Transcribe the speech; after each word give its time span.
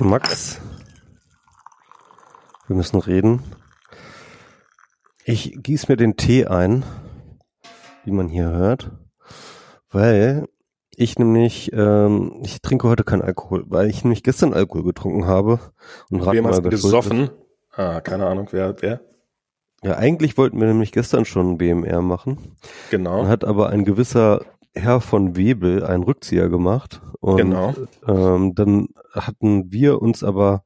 Max, 0.00 0.60
wir 2.66 2.76
müssen 2.76 3.00
reden. 3.00 3.42
Ich 5.24 5.62
gieße 5.62 5.86
mir 5.88 5.96
den 5.96 6.16
Tee 6.16 6.46
ein, 6.46 6.84
wie 8.04 8.10
man 8.10 8.28
hier 8.28 8.50
hört, 8.50 8.90
weil 9.90 10.48
ich 10.94 11.18
nämlich, 11.18 11.72
ähm, 11.72 12.40
ich 12.42 12.60
trinke 12.60 12.88
heute 12.88 13.04
keinen 13.04 13.22
Alkohol, 13.22 13.64
weil 13.68 13.88
ich 13.88 14.04
nämlich 14.04 14.22
gestern 14.22 14.52
Alkohol 14.52 14.84
getrunken 14.84 15.26
habe 15.26 15.60
und 16.10 16.20
rat 16.20 16.40
mal 16.42 16.60
gesoffen. 16.62 17.30
Ah, 17.72 18.00
keine 18.00 18.26
Ahnung, 18.26 18.48
wer, 18.50 18.76
wer? 18.80 19.00
Ja, 19.82 19.96
eigentlich 19.96 20.36
wollten 20.36 20.60
wir 20.60 20.66
nämlich 20.68 20.92
gestern 20.92 21.24
schon 21.24 21.58
BMR 21.58 22.02
machen. 22.02 22.56
Genau. 22.90 23.18
Dann 23.18 23.28
hat 23.28 23.44
aber 23.44 23.70
ein 23.70 23.84
gewisser 23.84 24.44
Herr 24.74 25.00
von 25.00 25.36
Webel 25.36 25.84
einen 25.84 26.02
Rückzieher 26.02 26.48
gemacht. 26.48 27.00
Und, 27.20 27.36
genau. 27.36 27.74
Ähm, 28.06 28.54
dann 28.54 28.88
hatten 29.12 29.70
wir 29.70 30.00
uns 30.00 30.24
aber 30.24 30.64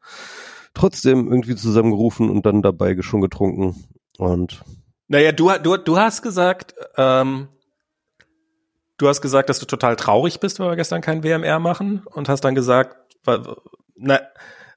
trotzdem 0.74 1.28
irgendwie 1.28 1.56
zusammengerufen 1.56 2.30
und 2.30 2.47
dann 2.47 2.62
dabei 2.62 2.97
schon 3.00 3.20
getrunken. 3.20 3.88
Und 4.19 4.62
naja, 5.09 5.33
du, 5.33 5.50
du, 5.62 5.77
du 5.77 5.98
hast 5.98 6.23
gesagt, 6.23 6.74
ähm, 6.97 7.48
du 8.98 9.09
hast 9.09 9.20
gesagt, 9.20 9.48
dass 9.48 9.59
du 9.59 9.66
total 9.66 9.97
traurig 9.97 10.41
bist, 10.41 10.59
weil 10.59 10.69
wir 10.69 10.77
gestern 10.77 11.00
kein 11.00 11.23
WMR 11.23 11.59
machen 11.59 12.02
und 12.06 12.28
hast 12.28 12.42
dann 12.42 12.55
gesagt, 12.55 12.97
na, 13.97 14.20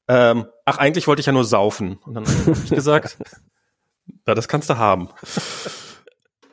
ähm, 0.07 0.45
ach, 0.65 0.77
eigentlich 0.77 1.07
wollte 1.07 1.19
ich 1.19 1.25
ja 1.25 1.33
nur 1.33 1.45
saufen. 1.45 1.99
Und 2.05 2.15
dann 2.15 2.25
habe 2.25 2.51
ich 2.51 2.69
gesagt, 2.69 3.17
na, 4.25 4.33
das 4.33 4.47
kannst 4.47 4.69
du 4.69 4.77
haben. 4.77 5.09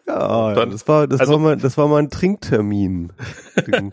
Ja, 0.06 0.54
dann, 0.54 0.70
das 0.70 0.86
war 0.86 1.08
das 1.08 1.20
also, 1.20 1.32
war 1.32 1.38
mein 1.40 1.58
das 1.58 1.76
war 1.76 1.88
mein 1.88 2.10
Trinktermin. 2.10 3.12
Den 3.66 3.90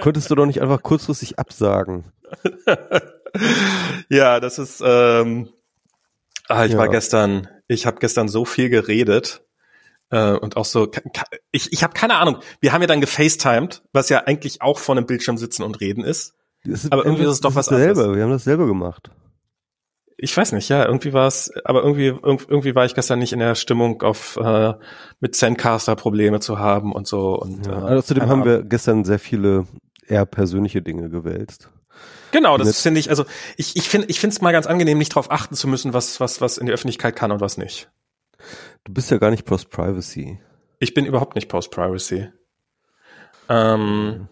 konntest 0.00 0.30
du 0.30 0.34
doch 0.34 0.46
nicht 0.46 0.62
einfach 0.62 0.82
kurzfristig 0.82 1.38
absagen. 1.38 2.04
ja, 4.08 4.38
das 4.40 4.58
ist 4.58 4.82
ähm, 4.84 5.48
ah, 6.48 6.64
ich 6.64 6.72
ja. 6.72 6.78
war 6.78 6.88
gestern 6.88 7.48
ich 7.68 7.86
habe 7.86 7.98
gestern 7.98 8.28
so 8.28 8.44
viel 8.44 8.68
geredet 8.68 9.42
äh, 10.10 10.32
und 10.32 10.56
auch 10.56 10.64
so, 10.64 10.90
ich, 11.50 11.72
ich 11.72 11.82
habe 11.82 11.94
keine 11.94 12.16
Ahnung. 12.16 12.38
Wir 12.60 12.72
haben 12.72 12.80
ja 12.80 12.86
dann 12.86 13.00
gefacetimed, 13.00 13.82
was 13.92 14.08
ja 14.08 14.22
eigentlich 14.24 14.62
auch 14.62 14.78
vor 14.78 14.96
einem 14.96 15.06
Bildschirm 15.06 15.36
sitzen 15.36 15.62
und 15.62 15.80
reden 15.80 16.04
ist. 16.04 16.34
ist 16.62 16.92
aber 16.92 17.04
irgendwie 17.04 17.24
ist 17.24 17.30
es 17.30 17.40
doch 17.40 17.54
was 17.54 17.68
anderes. 17.68 17.98
Wir 17.98 18.22
haben 18.22 18.30
das 18.30 18.44
selber 18.44 18.66
gemacht. 18.66 19.10
Ich 20.18 20.34
weiß 20.34 20.52
nicht, 20.52 20.70
ja, 20.70 20.86
irgendwie 20.86 21.12
war 21.12 21.26
es, 21.26 21.52
aber 21.64 21.82
irgendwie, 21.82 22.06
irgendwie 22.06 22.74
war 22.74 22.86
ich 22.86 22.94
gestern 22.94 23.18
nicht 23.18 23.34
in 23.34 23.38
der 23.38 23.54
Stimmung, 23.54 24.02
auf 24.02 24.38
äh, 24.38 24.72
mit 25.20 25.36
Zencaster 25.36 25.94
Probleme 25.94 26.40
zu 26.40 26.58
haben 26.58 26.92
und 26.92 27.06
so. 27.06 27.38
Und, 27.38 27.66
ja, 27.66 27.90
äh, 27.90 27.98
außerdem 27.98 28.26
haben 28.26 28.44
wir 28.44 28.62
gestern 28.62 29.04
sehr 29.04 29.18
viele 29.18 29.66
eher 30.06 30.24
persönliche 30.24 30.80
Dinge 30.80 31.10
gewälzt. 31.10 31.68
Genau, 32.32 32.58
das 32.58 32.82
finde 32.82 33.00
ich, 33.00 33.10
also 33.10 33.24
ich, 33.56 33.76
ich 33.76 33.88
finde 33.88 34.08
ich 34.08 34.20
finde 34.20 34.34
es 34.34 34.42
mal 34.42 34.52
ganz 34.52 34.66
angenehm, 34.66 34.98
nicht 34.98 35.12
darauf 35.12 35.30
achten 35.30 35.54
zu 35.54 35.68
müssen, 35.68 35.92
was, 35.92 36.20
was, 36.20 36.40
was 36.40 36.58
in 36.58 36.66
der 36.66 36.74
Öffentlichkeit 36.74 37.16
kann 37.16 37.30
und 37.30 37.40
was 37.40 37.56
nicht. 37.56 37.90
Du 38.84 38.92
bist 38.92 39.10
ja 39.10 39.18
gar 39.18 39.30
nicht 39.30 39.44
Post-Privacy. 39.44 40.38
Ich 40.78 40.94
bin 40.94 41.06
überhaupt 41.06 41.34
nicht 41.34 41.48
Post-Privacy. 41.48 42.28
Ähm, 43.48 44.28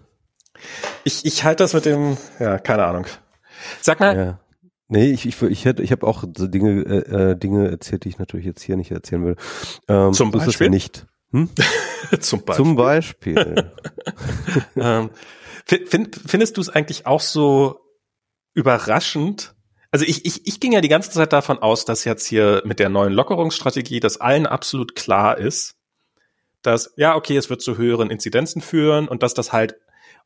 ich, 1.05 1.25
ich 1.25 1.45
halte 1.45 1.65
das 1.65 1.73
mit 1.73 1.85
dem, 1.85 2.17
ja, 2.39 2.59
keine 2.59 2.85
Ahnung. 2.85 3.07
Sag 3.81 4.01
mal. 4.01 4.17
Ja. 4.17 4.41
Nee, 4.89 5.11
ich, 5.13 5.27
ich, 5.27 5.41
ich 5.43 5.65
hätte, 5.65 5.83
ich 5.83 5.93
habe 5.93 6.07
auch 6.07 6.25
so 6.37 6.47
Dinge, 6.47 6.83
äh, 6.83 7.31
äh, 7.31 7.37
Dinge 7.37 7.71
erzählt, 7.71 8.05
die 8.05 8.11
ich 8.11 8.19
natürlich 8.19 8.47
jetzt 8.47 8.63
hier 8.63 8.77
nicht 8.77 8.91
erzählen 8.91 9.25
will. 9.25 9.37
Ähm, 9.89 10.13
Zum 10.13 10.31
Beispiel? 10.31 10.69
nicht. 10.69 11.07
Hm? 11.33 11.49
Zum 12.21 12.45
Beispiel. 12.45 12.65
Zum 12.65 12.77
Beispiel. 12.77 13.73
ähm, 14.77 15.11
find, 15.65 16.21
findest 16.27 16.57
du 16.57 16.61
es 16.61 16.69
eigentlich 16.69 17.07
auch 17.07 17.21
so 17.21 17.81
überraschend. 18.53 19.55
Also 19.91 20.05
ich, 20.05 20.27
ich, 20.27 20.47
ich 20.47 20.61
ging 20.61 20.73
ja 20.73 20.81
die 20.81 20.89
ganze 20.89 21.11
Zeit 21.11 21.33
davon 21.33 21.59
aus, 21.59 21.85
dass 21.85 22.05
jetzt 22.05 22.27
hier 22.27 22.63
mit 22.65 22.79
der 22.79 22.89
neuen 22.89 23.13
Lockerungsstrategie, 23.13 24.01
dass 24.01 24.21
allen 24.21 24.47
absolut 24.47 24.95
klar 24.95 25.39
ist, 25.39 25.77
dass, 26.63 26.93
ja, 26.97 27.15
okay, 27.15 27.37
es 27.37 27.49
wird 27.49 27.63
zu 27.63 27.79
höheren 27.79 28.11
Inzidenzen 28.11 28.61
führen 28.61 29.09
und 29.09 29.23
dass 29.23 29.35
das 29.35 29.53
halt, 29.53 29.77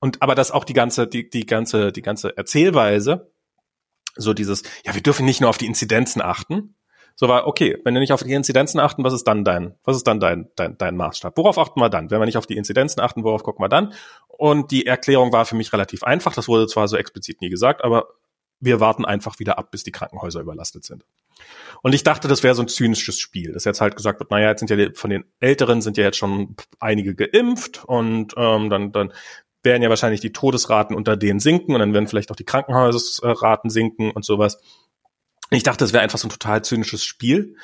und 0.01 0.23
aber 0.23 0.35
dass 0.35 0.51
auch 0.51 0.65
die 0.65 0.73
ganze, 0.73 1.07
die, 1.07 1.29
die 1.29 1.47
ganze, 1.47 1.93
die 1.93 2.03
ganze 2.03 2.37
Erzählweise, 2.37 3.31
so 4.19 4.35
dieses, 4.35 4.63
ja, 4.85 4.95
wir 4.95 5.03
dürfen 5.03 5.25
nicht 5.25 5.41
nur 5.41 5.51
auf 5.51 5.59
die 5.59 5.67
Inzidenzen 5.67 6.21
achten, 6.21 6.75
so 7.21 7.27
war, 7.27 7.49
okay, 7.49 7.77
wenn 7.85 7.95
wir 7.95 8.01
nicht 8.01 8.13
auf 8.13 8.23
die 8.23 8.33
Inzidenzen 8.33 8.79
achten, 8.79 9.03
was 9.03 9.13
ist 9.13 9.25
dann 9.25 9.45
dein, 9.45 9.75
was 9.83 9.97
ist 9.97 10.07
dann 10.07 10.21
dein, 10.21 10.51
dein, 10.55 10.79
dein 10.79 10.97
Maßstab? 10.97 11.37
Worauf 11.37 11.59
achten 11.59 11.81
wir 11.81 11.89
dann? 11.89 12.13
Wenn 12.13 12.21
wir 12.21 12.27
nicht 12.27 12.37
auf 12.37 12.47
die 12.47 12.57
Inzidenzen 12.57 13.01
achten, 13.01 13.25
worauf 13.25 13.43
gucken 13.43 13.65
wir 13.65 13.69
dann? 13.69 13.93
Und 14.29 14.71
die 14.71 14.87
Erklärung 14.87 15.33
war 15.33 15.45
für 15.45 15.57
mich 15.57 15.73
relativ 15.73 16.05
einfach. 16.05 16.33
Das 16.33 16.47
wurde 16.47 16.69
zwar 16.69 16.87
so 16.87 16.97
explizit 16.97 17.41
nie 17.41 17.49
gesagt, 17.49 17.83
aber 17.83 18.07
wir 18.61 18.79
warten 18.79 19.05
einfach 19.05 19.41
wieder 19.41 19.59
ab, 19.59 19.73
bis 19.73 19.83
die 19.83 19.91
Krankenhäuser 19.91 20.41
überlastet 20.41 20.85
sind. 20.85 21.05
Und 21.83 21.93
ich 21.93 22.05
dachte, 22.05 22.29
das 22.29 22.45
wäre 22.45 22.55
so 22.55 22.63
ein 22.63 22.69
zynisches 22.69 23.19
Spiel, 23.19 23.53
dass 23.53 23.65
jetzt 23.65 23.81
halt 23.81 23.97
gesagt 23.97 24.21
wird, 24.21 24.31
naja, 24.31 24.51
jetzt 24.51 24.61
sind 24.61 24.71
ja 24.71 24.77
die, 24.77 24.95
von 24.95 25.11
den 25.11 25.25
Älteren 25.41 25.83
sind 25.83 25.97
ja 25.97 26.05
jetzt 26.05 26.19
schon 26.19 26.57
einige 26.79 27.17
geimpft 27.17 27.85
und 27.85 28.35
ähm, 28.37 28.71
dann, 28.71 28.93
dann 28.93 29.13
werden 29.63 29.83
ja 29.83 29.89
wahrscheinlich 29.89 30.21
die 30.21 30.33
Todesraten 30.33 30.95
unter 30.95 31.17
denen 31.17 31.41
sinken 31.41 31.75
und 31.75 31.81
dann 31.81 31.93
werden 31.93 32.09
vielleicht 32.09 32.31
auch 32.31 32.37
die 32.37 32.45
Krankenhausraten 32.45 33.71
sinken 33.71 34.11
und 34.11 34.25
sowas. 34.25 34.61
Ich 35.51 35.63
dachte, 35.63 35.85
das 35.85 35.93
wäre 35.93 36.03
einfach 36.03 36.19
so 36.19 36.29
ein 36.29 36.33
total 36.33 36.63
zynisches 36.63 37.05
Spiel. 37.05 37.57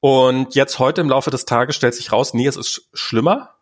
Und 0.00 0.54
jetzt 0.54 0.78
heute 0.78 1.00
im 1.00 1.08
Laufe 1.08 1.30
des 1.30 1.44
Tages 1.44 1.76
stellt 1.76 1.94
sich 1.94 2.12
raus, 2.12 2.34
nee, 2.34 2.46
es 2.46 2.56
ist 2.56 2.88
schlimmer. 2.92 3.56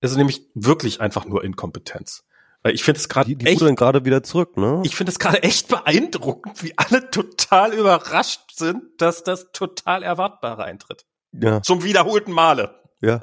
Es 0.00 0.10
ist 0.10 0.16
nämlich 0.16 0.42
wirklich 0.54 1.00
einfach 1.00 1.24
nur 1.24 1.42
Inkompetenz. 1.42 2.24
Weil 2.62 2.74
ich 2.74 2.84
finde 2.84 3.00
es 3.00 3.08
gerade 3.08 3.28
die, 3.28 3.36
die 3.36 3.46
echt 3.46 3.60
gerade 3.76 4.04
wieder 4.04 4.22
zurück, 4.22 4.56
ne? 4.56 4.82
Ich 4.84 4.96
finde 4.96 5.12
es 5.12 5.18
gerade 5.18 5.42
echt 5.42 5.68
beeindruckend, 5.68 6.62
wie 6.62 6.76
alle 6.76 7.10
total 7.10 7.72
überrascht 7.72 8.52
sind, 8.54 8.82
dass 8.98 9.22
das 9.22 9.52
total 9.52 10.02
Erwartbare 10.02 10.64
eintritt. 10.64 11.06
Ja. 11.32 11.62
Zum 11.62 11.84
wiederholten 11.84 12.32
Male. 12.32 12.74
Ja. 13.00 13.20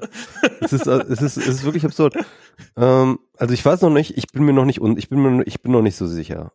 es 0.61 0.73
ist 0.73 0.87
es 0.87 1.21
ist 1.21 1.37
es 1.37 1.47
ist 1.47 1.63
wirklich 1.63 1.85
absurd. 1.85 2.15
ähm, 2.77 3.19
also 3.37 3.53
ich 3.53 3.65
weiß 3.65 3.81
noch 3.81 3.89
nicht, 3.89 4.17
ich 4.17 4.27
bin 4.27 4.43
mir 4.43 4.53
noch 4.53 4.65
nicht 4.65 4.81
und 4.81 4.97
ich 4.99 5.09
bin 5.09 5.19
mir 5.21 5.43
ich 5.45 5.61
bin 5.61 5.71
noch 5.71 5.81
nicht 5.81 5.95
so 5.95 6.07
sicher. 6.07 6.51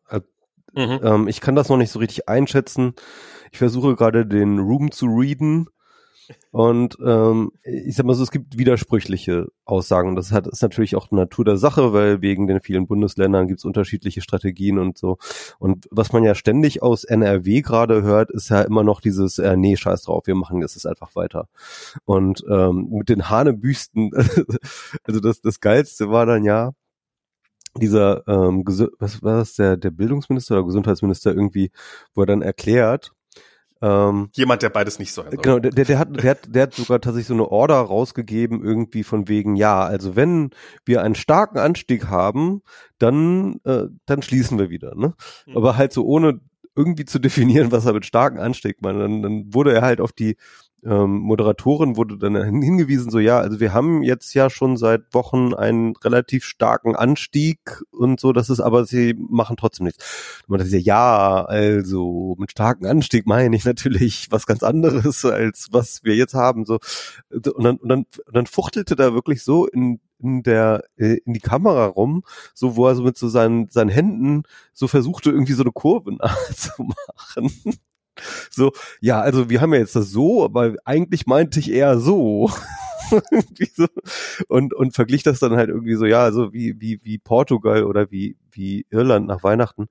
Mhm. 0.74 1.00
Ähm, 1.02 1.28
ich 1.28 1.40
kann 1.40 1.56
das 1.56 1.68
noch 1.68 1.76
nicht 1.76 1.90
so 1.90 1.98
richtig 1.98 2.28
einschätzen. 2.28 2.94
Ich 3.50 3.58
versuche 3.58 3.96
gerade 3.96 4.26
den 4.26 4.58
Room 4.58 4.92
zu 4.92 5.06
readen. 5.06 5.68
Und 6.50 6.98
ähm, 7.04 7.52
ich 7.62 7.96
sag 7.96 8.06
mal 8.06 8.14
so, 8.14 8.22
es 8.22 8.30
gibt 8.30 8.58
widersprüchliche 8.58 9.48
Aussagen. 9.64 10.16
Das 10.16 10.32
hat, 10.32 10.46
ist 10.46 10.62
natürlich 10.62 10.96
auch 10.96 11.10
Natur 11.10 11.44
der 11.44 11.56
Sache, 11.56 11.92
weil 11.92 12.22
wegen 12.22 12.46
den 12.46 12.60
vielen 12.60 12.86
Bundesländern 12.86 13.48
gibt 13.48 13.60
es 13.60 13.64
unterschiedliche 13.64 14.20
Strategien 14.20 14.78
und 14.78 14.98
so. 14.98 15.18
Und 15.58 15.88
was 15.90 16.12
man 16.12 16.24
ja 16.24 16.34
ständig 16.34 16.82
aus 16.82 17.04
NRW 17.04 17.62
gerade 17.62 18.02
hört, 18.02 18.30
ist 18.30 18.50
ja 18.50 18.62
immer 18.62 18.84
noch 18.84 19.00
dieses, 19.00 19.38
äh, 19.38 19.56
nee, 19.56 19.76
scheiß 19.76 20.02
drauf, 20.02 20.26
wir 20.26 20.34
machen 20.34 20.60
das 20.60 20.74
jetzt 20.74 20.86
einfach 20.86 21.14
weiter. 21.16 21.48
Und 22.04 22.44
ähm, 22.50 22.88
mit 22.90 23.08
den 23.08 23.28
Hanebüsten, 23.30 24.10
also 25.04 25.20
das, 25.20 25.40
das 25.40 25.60
Geilste 25.60 26.10
war 26.10 26.26
dann 26.26 26.44
ja, 26.44 26.72
dieser, 27.76 28.26
ähm, 28.26 28.64
was 28.98 29.22
war 29.22 29.38
das, 29.38 29.54
der, 29.54 29.76
der 29.76 29.90
Bildungsminister 29.90 30.54
oder 30.56 30.66
Gesundheitsminister 30.66 31.32
irgendwie, 31.32 31.70
wo 32.14 32.22
er 32.22 32.26
dann 32.26 32.42
erklärt, 32.42 33.12
ähm, 33.80 34.30
Jemand, 34.32 34.62
der 34.62 34.70
beides 34.70 34.98
nicht 34.98 35.12
soll. 35.12 35.30
Genau, 35.30 35.58
der, 35.58 35.70
der, 35.70 35.98
hat, 35.98 36.16
der, 36.16 36.30
hat, 36.30 36.38
der 36.48 36.62
hat 36.64 36.74
sogar 36.74 37.00
tatsächlich 37.00 37.28
so 37.28 37.34
eine 37.34 37.48
Order 37.48 37.76
rausgegeben, 37.76 38.62
irgendwie 38.62 39.04
von 39.04 39.28
wegen, 39.28 39.56
ja, 39.56 39.84
also 39.84 40.16
wenn 40.16 40.50
wir 40.84 41.02
einen 41.02 41.14
starken 41.14 41.58
Anstieg 41.58 42.08
haben, 42.08 42.62
dann, 42.98 43.60
äh, 43.64 43.84
dann 44.06 44.22
schließen 44.22 44.58
wir 44.58 44.70
wieder. 44.70 44.94
Ne? 44.96 45.14
Mhm. 45.46 45.56
Aber 45.56 45.76
halt 45.76 45.92
so 45.92 46.04
ohne 46.04 46.40
irgendwie 46.78 47.04
zu 47.04 47.18
definieren, 47.18 47.72
was 47.72 47.84
er 47.84 47.92
mit 47.92 48.06
starken 48.06 48.38
Anstieg 48.38 48.80
meint. 48.80 49.00
Dann, 49.00 49.22
dann 49.22 49.54
wurde 49.54 49.74
er 49.74 49.82
halt 49.82 50.00
auf 50.00 50.12
die 50.12 50.36
ähm, 50.84 51.18
Moderatorin 51.18 51.96
wurde 51.96 52.18
dann 52.18 52.36
hingewiesen, 52.36 53.10
so 53.10 53.18
ja, 53.18 53.38
also 53.40 53.58
wir 53.58 53.72
haben 53.72 54.02
jetzt 54.02 54.32
ja 54.34 54.48
schon 54.48 54.76
seit 54.76 55.12
Wochen 55.12 55.52
einen 55.54 55.96
relativ 55.96 56.44
starken 56.44 56.94
Anstieg 56.94 57.82
und 57.90 58.20
so, 58.20 58.32
das 58.32 58.48
ist 58.48 58.60
aber, 58.60 58.84
sie 58.84 59.14
machen 59.18 59.56
trotzdem 59.56 59.86
nichts. 59.86 60.42
Und 60.46 60.50
man 60.50 60.60
dachte, 60.60 60.78
ja, 60.78 61.44
also 61.44 62.36
mit 62.38 62.52
starken 62.52 62.86
Anstieg 62.86 63.26
meine 63.26 63.56
ich 63.56 63.64
natürlich 63.64 64.28
was 64.30 64.46
ganz 64.46 64.62
anderes, 64.62 65.24
als 65.24 65.66
was 65.72 66.04
wir 66.04 66.14
jetzt 66.14 66.34
haben. 66.34 66.64
So. 66.64 66.78
Und 67.30 67.64
dann, 67.64 67.76
und 67.78 67.88
dann, 67.88 68.06
und 68.26 68.36
dann 68.36 68.46
fuchtelte 68.46 68.94
da 68.94 69.14
wirklich 69.14 69.42
so 69.42 69.66
in 69.66 70.00
in 70.20 70.42
der 70.42 70.84
äh, 70.96 71.18
in 71.24 71.34
die 71.34 71.40
Kamera 71.40 71.86
rum, 71.86 72.24
so 72.54 72.76
wo 72.76 72.86
er 72.86 72.94
so 72.94 73.02
mit 73.02 73.16
so 73.16 73.28
seinen 73.28 73.68
seinen 73.70 73.90
Händen 73.90 74.42
so 74.72 74.88
versuchte 74.88 75.30
irgendwie 75.30 75.52
so 75.52 75.62
eine 75.62 75.72
Kurve 75.72 76.12
nachzumachen. 76.18 77.52
So, 78.50 78.72
ja, 79.00 79.20
also 79.20 79.48
wir 79.50 79.60
haben 79.60 79.72
ja 79.72 79.80
jetzt 79.80 79.96
das 79.96 80.10
so, 80.10 80.44
aber 80.44 80.74
eigentlich 80.84 81.26
meinte 81.26 81.60
ich 81.60 81.70
eher 81.70 81.98
so. 81.98 82.50
so. 83.76 83.86
Und, 84.48 84.74
und 84.74 84.94
verglich 84.94 85.22
das 85.22 85.38
dann 85.38 85.56
halt 85.56 85.68
irgendwie 85.68 85.94
so, 85.94 86.04
ja, 86.04 86.22
also 86.22 86.52
wie, 86.52 86.80
wie, 86.80 87.00
wie 87.04 87.18
Portugal 87.18 87.84
oder 87.84 88.10
wie, 88.10 88.36
wie 88.50 88.86
Irland 88.90 89.26
nach 89.26 89.42
Weihnachten. 89.42 89.88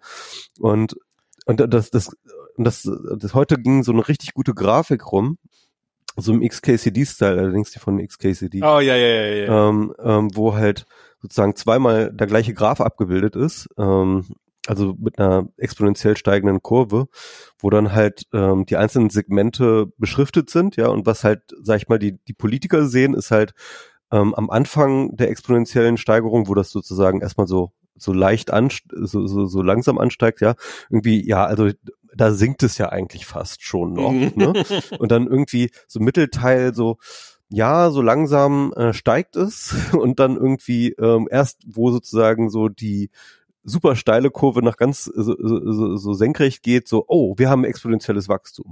Und, 0.59 0.97
und 1.45 1.74
das, 1.74 1.89
das, 1.89 2.15
und 2.56 2.65
das, 2.65 2.89
das 3.18 3.33
heute 3.33 3.57
ging 3.57 3.83
so 3.83 3.91
eine 3.91 4.07
richtig 4.07 4.33
gute 4.33 4.53
Grafik 4.53 5.12
rum, 5.12 5.38
so 6.17 6.33
im 6.33 6.41
XKCD-Style, 6.41 7.39
allerdings 7.39 7.71
die 7.71 7.79
von 7.79 8.05
XKCD. 8.05 8.61
Oh, 8.63 8.79
ja, 8.79 8.95
ja, 8.95 9.07
ja, 9.07 9.25
ja. 9.45 9.69
Ähm, 9.69 9.93
ähm, 10.03 10.29
wo 10.33 10.55
halt 10.55 10.85
sozusagen 11.21 11.55
zweimal 11.55 12.11
der 12.11 12.27
gleiche 12.27 12.53
Graph 12.53 12.81
abgebildet 12.81 13.35
ist. 13.35 13.69
Ähm, 13.77 14.25
also 14.67 14.95
mit 14.99 15.17
einer 15.17 15.47
exponentiell 15.57 16.17
steigenden 16.17 16.61
Kurve, 16.61 17.07
wo 17.59 17.69
dann 17.69 17.93
halt 17.93 18.23
ähm, 18.33 18.65
die 18.65 18.75
einzelnen 18.75 19.09
Segmente 19.09 19.87
beschriftet 19.97 20.49
sind, 20.49 20.75
ja, 20.75 20.87
und 20.87 21.05
was 21.05 21.23
halt, 21.23 21.41
sag 21.61 21.77
ich 21.77 21.87
mal, 21.87 21.99
die, 21.99 22.19
die 22.27 22.33
Politiker 22.33 22.85
sehen, 22.85 23.13
ist 23.13 23.31
halt 23.31 23.53
ähm, 24.11 24.33
am 24.35 24.49
Anfang 24.49 25.15
der 25.15 25.29
exponentiellen 25.29 25.97
Steigerung, 25.97 26.47
wo 26.47 26.53
das 26.53 26.71
sozusagen 26.71 27.21
erstmal 27.21 27.47
so 27.47 27.71
so 27.97 28.13
leicht 28.13 28.51
an, 28.51 28.69
so, 28.91 29.27
so, 29.27 29.45
so 29.45 29.61
langsam 29.61 29.97
ansteigt, 29.97 30.41
ja, 30.41 30.55
irgendwie, 30.89 31.27
ja, 31.27 31.45
also 31.45 31.69
da 32.15 32.31
sinkt 32.33 32.63
es 32.63 32.77
ja 32.77 32.89
eigentlich 32.89 33.25
fast 33.25 33.63
schon 33.63 33.94
noch. 33.94 34.11
ne? 34.11 34.53
Und 34.97 35.11
dann 35.11 35.27
irgendwie 35.27 35.69
so 35.88 35.99
Mittelteil 35.99 36.73
so, 36.73 36.97
ja, 37.49 37.91
so 37.91 38.01
langsam 38.01 38.73
äh, 38.73 38.94
steigt 38.94 39.35
es 39.35 39.73
und 39.94 40.19
dann 40.19 40.35
irgendwie 40.35 40.94
ähm, 40.94 41.27
erst, 41.31 41.61
wo 41.65 41.91
sozusagen 41.91 42.49
so 42.49 42.69
die 42.69 43.09
super 43.63 43.97
steile 43.97 44.31
Kurve 44.31 44.63
nach 44.63 44.77
ganz 44.77 45.03
so, 45.03 45.35
so, 45.38 45.97
so 45.97 46.13
senkrecht 46.13 46.63
geht, 46.63 46.88
so, 46.88 47.03
oh, 47.07 47.35
wir 47.38 47.50
haben 47.50 47.65
exponentielles 47.65 48.29
Wachstum. 48.29 48.71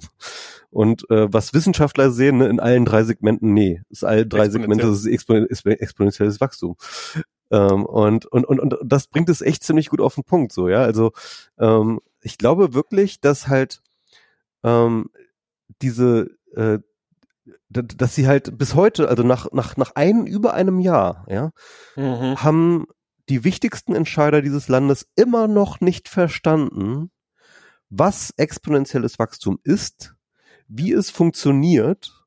Und 0.69 1.09
äh, 1.09 1.31
was 1.31 1.53
Wissenschaftler 1.53 2.11
sehen, 2.11 2.37
ne, 2.37 2.47
in 2.47 2.61
allen 2.61 2.85
drei 2.85 3.03
Segmenten, 3.03 3.53
nee, 3.53 3.81
ist 3.89 4.05
alle 4.05 4.25
drei 4.25 4.47
Segmente 4.47 4.87
ist 4.87 5.05
expon 5.05 5.47
exponentielles 5.49 6.39
Wachstum. 6.39 6.77
Ähm, 7.51 7.85
und, 7.85 8.25
und, 8.25 8.45
und, 8.45 8.59
und 8.59 8.77
das 8.83 9.07
bringt 9.07 9.29
es 9.29 9.41
echt 9.41 9.63
ziemlich 9.63 9.89
gut 9.89 10.01
auf 10.01 10.15
den 10.15 10.23
Punkt, 10.23 10.51
so, 10.51 10.67
ja. 10.67 10.81
Also 10.81 11.11
ähm, 11.59 12.01
ich 12.21 12.37
glaube 12.37 12.73
wirklich, 12.73 13.21
dass 13.21 13.47
halt 13.47 13.81
ähm, 14.63 15.09
diese 15.81 16.31
äh, 16.55 16.79
dass 17.69 18.15
sie 18.15 18.27
halt 18.27 18.57
bis 18.57 18.73
heute, 18.75 19.09
also 19.09 19.23
nach, 19.23 19.51
nach, 19.51 19.77
nach 19.77 19.91
ein, 19.95 20.25
über 20.25 20.53
einem 20.53 20.79
Jahr, 20.79 21.25
ja, 21.29 21.51
mhm. 21.95 22.41
haben 22.41 22.85
die 23.29 23.43
wichtigsten 23.43 23.93
Entscheider 23.93 24.41
dieses 24.41 24.67
Landes 24.67 25.07
immer 25.15 25.47
noch 25.47 25.81
nicht 25.81 26.07
verstanden, 26.07 27.11
was 27.89 28.33
exponentielles 28.37 29.19
Wachstum 29.19 29.59
ist, 29.63 30.15
wie 30.67 30.91
es 30.91 31.09
funktioniert 31.09 32.25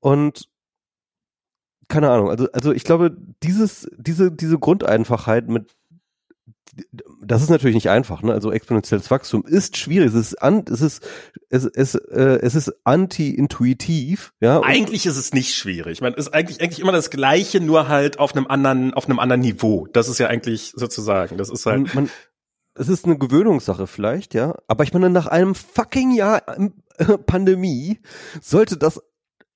und 0.00 0.48
keine 1.88 2.10
Ahnung, 2.10 2.30
also, 2.30 2.50
also 2.52 2.72
ich 2.72 2.84
glaube, 2.84 3.16
dieses, 3.42 3.90
diese, 3.96 4.30
diese 4.30 4.58
Grundeinfachheit 4.58 5.48
mit 5.48 5.74
das 7.22 7.42
ist 7.42 7.50
natürlich 7.50 7.74
nicht 7.74 7.90
einfach, 7.90 8.22
ne? 8.22 8.32
Also 8.32 8.52
exponentielles 8.52 9.10
Wachstum 9.10 9.44
ist 9.44 9.76
schwierig. 9.76 10.08
Es 10.08 10.14
ist 10.14 10.42
an, 10.42 10.64
es 10.70 10.80
ist 10.80 11.02
es, 11.50 11.64
es, 11.64 11.94
äh, 11.94 12.38
es 12.42 12.54
ist 12.54 12.72
anti-intuitiv, 12.84 14.32
ja. 14.40 14.60
Eigentlich 14.62 15.06
ist 15.06 15.16
es 15.16 15.32
nicht 15.32 15.54
schwierig. 15.54 15.94
Ich 15.94 16.00
meine, 16.00 16.16
es 16.16 16.26
ist 16.26 16.34
eigentlich 16.34 16.60
eigentlich 16.60 16.80
immer 16.80 16.92
das 16.92 17.10
Gleiche, 17.10 17.60
nur 17.60 17.88
halt 17.88 18.18
auf 18.18 18.34
einem 18.36 18.46
anderen 18.46 18.94
auf 18.94 19.06
einem 19.06 19.18
anderen 19.18 19.40
Niveau. 19.40 19.86
Das 19.92 20.08
ist 20.08 20.18
ja 20.18 20.28
eigentlich 20.28 20.72
sozusagen. 20.76 21.36
Das 21.36 21.50
ist 21.50 21.66
halt. 21.66 21.94
Man, 21.94 22.04
man, 22.04 22.10
es 22.74 22.88
ist 22.88 23.06
eine 23.06 23.18
Gewöhnungssache 23.18 23.86
vielleicht, 23.86 24.34
ja. 24.34 24.54
Aber 24.68 24.84
ich 24.84 24.92
meine, 24.92 25.10
nach 25.10 25.26
einem 25.26 25.54
fucking 25.54 26.12
Jahr 26.12 26.42
äh, 26.98 27.18
Pandemie 27.18 27.98
sollte 28.40 28.76
das 28.76 29.02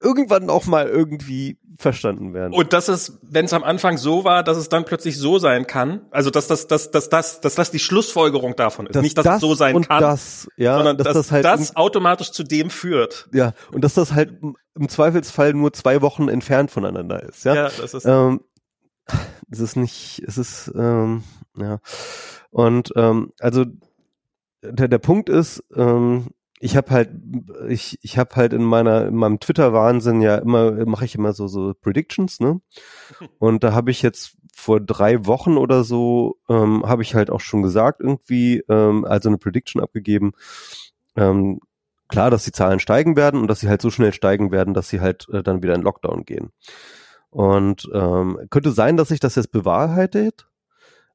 irgendwann 0.02 0.50
auch 0.50 0.66
mal 0.66 0.88
irgendwie 0.88 1.58
verstanden 1.78 2.34
werden. 2.34 2.52
Und 2.52 2.72
dass 2.72 2.88
es, 2.88 3.18
wenn 3.22 3.44
es 3.44 3.52
am 3.52 3.64
Anfang 3.64 3.98
so 3.98 4.24
war, 4.24 4.42
dass 4.42 4.56
es 4.56 4.68
dann 4.68 4.84
plötzlich 4.84 5.18
so 5.18 5.38
sein 5.38 5.66
kann, 5.66 6.02
also 6.10 6.30
dass 6.30 6.46
das, 6.46 6.66
dass, 6.66 6.90
dass, 6.90 7.08
dass, 7.08 7.40
dass 7.40 7.54
das 7.54 7.70
die 7.70 7.78
Schlussfolgerung 7.78 8.56
davon 8.56 8.86
ist. 8.86 8.94
Dass 8.94 9.02
Nicht, 9.02 9.18
dass 9.18 9.24
das 9.24 9.34
es 9.36 9.40
so 9.40 9.54
sein 9.54 9.82
kann, 9.82 10.00
das, 10.00 10.48
ja, 10.56 10.76
sondern 10.76 10.96
dass, 10.96 11.06
dass 11.06 11.16
das, 11.16 11.32
halt 11.32 11.44
das 11.44 11.76
automatisch 11.76 12.32
zu 12.32 12.44
dem 12.44 12.70
führt. 12.70 13.28
Ja, 13.32 13.52
und 13.72 13.82
dass 13.82 13.94
das 13.94 14.12
halt 14.12 14.40
im 14.74 14.88
Zweifelsfall 14.88 15.54
nur 15.54 15.72
zwei 15.72 16.02
Wochen 16.02 16.28
entfernt 16.28 16.70
voneinander 16.70 17.22
ist. 17.22 17.44
Ja, 17.44 17.54
ja 17.54 17.70
das 17.80 17.94
ist. 17.94 18.04
Ähm, 18.04 18.40
es 19.50 19.60
ist 19.60 19.76
nicht, 19.76 20.22
es 20.26 20.38
ist, 20.38 20.72
ähm, 20.74 21.24
ja. 21.56 21.78
Und 22.50 22.92
ähm, 22.96 23.32
also 23.40 23.64
der, 24.62 24.88
der 24.88 24.98
Punkt 24.98 25.28
ist, 25.28 25.62
ähm, 25.74 26.28
ich 26.62 26.76
habe 26.76 26.90
halt, 26.92 27.10
ich, 27.68 27.98
ich 28.02 28.18
habe 28.18 28.36
halt 28.36 28.52
in 28.52 28.62
meiner, 28.62 29.08
in 29.08 29.16
meinem 29.16 29.40
Twitter-Wahnsinn 29.40 30.20
ja 30.20 30.36
immer, 30.36 30.86
mache 30.86 31.04
ich 31.04 31.16
immer 31.16 31.32
so, 31.32 31.48
so 31.48 31.74
Predictions, 31.74 32.38
ne? 32.38 32.60
Und 33.40 33.64
da 33.64 33.72
habe 33.72 33.90
ich 33.90 34.00
jetzt 34.00 34.36
vor 34.54 34.80
drei 34.80 35.26
Wochen 35.26 35.56
oder 35.56 35.82
so, 35.82 36.36
ähm, 36.48 36.84
habe 36.86 37.02
ich 37.02 37.16
halt 37.16 37.30
auch 37.30 37.40
schon 37.40 37.62
gesagt, 37.62 38.00
irgendwie, 38.00 38.62
ähm, 38.68 39.04
also 39.04 39.28
eine 39.28 39.38
Prediction 39.38 39.82
abgegeben, 39.82 40.34
ähm, 41.16 41.58
klar, 42.06 42.30
dass 42.30 42.44
die 42.44 42.52
Zahlen 42.52 42.78
steigen 42.78 43.16
werden 43.16 43.40
und 43.40 43.48
dass 43.48 43.58
sie 43.58 43.68
halt 43.68 43.82
so 43.82 43.90
schnell 43.90 44.12
steigen 44.12 44.52
werden, 44.52 44.72
dass 44.72 44.88
sie 44.88 45.00
halt 45.00 45.26
äh, 45.32 45.42
dann 45.42 45.64
wieder 45.64 45.74
in 45.74 45.82
Lockdown 45.82 46.24
gehen. 46.24 46.52
Und 47.30 47.90
ähm, 47.92 48.38
könnte 48.50 48.70
sein, 48.70 48.96
dass 48.96 49.08
sich 49.08 49.18
das 49.18 49.34
jetzt 49.34 49.50
bewahrheitet, 49.50 50.46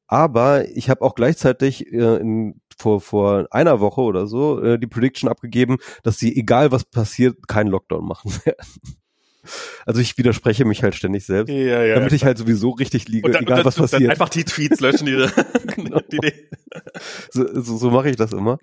aber 0.08 0.68
ich 0.70 0.90
habe 0.90 1.04
auch 1.04 1.16
gleichzeitig 1.16 1.88
äh, 1.94 2.18
in, 2.18 2.60
vor, 2.78 3.02
vor 3.02 3.48
einer 3.52 3.80
Woche 3.80 4.02
oder 4.02 4.28
so 4.28 4.62
äh, 4.62 4.80
die 4.80 4.88
Prediction 4.88 5.30
abgegeben, 5.30 5.78
dass 6.04 6.18
sie, 6.18 6.36
egal 6.36 6.72
was 6.72 6.86
passiert, 6.86 7.48
keinen 7.48 7.70
Lockdown 7.70 8.06
machen 8.06 8.32
werden. 8.46 8.68
Also 9.86 10.02
ich 10.02 10.18
widerspreche 10.18 10.66
mich 10.66 10.84
halt 10.84 10.96
ständig 10.96 11.26
selbst, 11.26 11.52
ja, 11.52 11.84
ja, 11.84 11.96
damit 11.96 12.12
ich 12.12 12.26
halt 12.26 12.38
sowieso 12.38 12.72
richtig 12.72 13.08
liege, 13.08 13.30
dann, 13.32 13.44
egal 13.44 13.58
dann, 13.58 13.66
was 13.66 13.76
passiert. 13.76 14.04
Dann 14.04 14.12
einfach 14.12 14.30
die 14.30 14.44
Tweets 14.44 14.80
löschen, 14.80 15.06
die, 15.06 15.14
genau. 15.76 16.02
die, 16.12 16.18
die. 16.24 16.34
So, 17.32 17.62
so, 17.62 17.78
so 17.78 17.92
mache 17.92 18.10
ich 18.10 18.16
das 18.16 18.34
immer. 18.34 18.58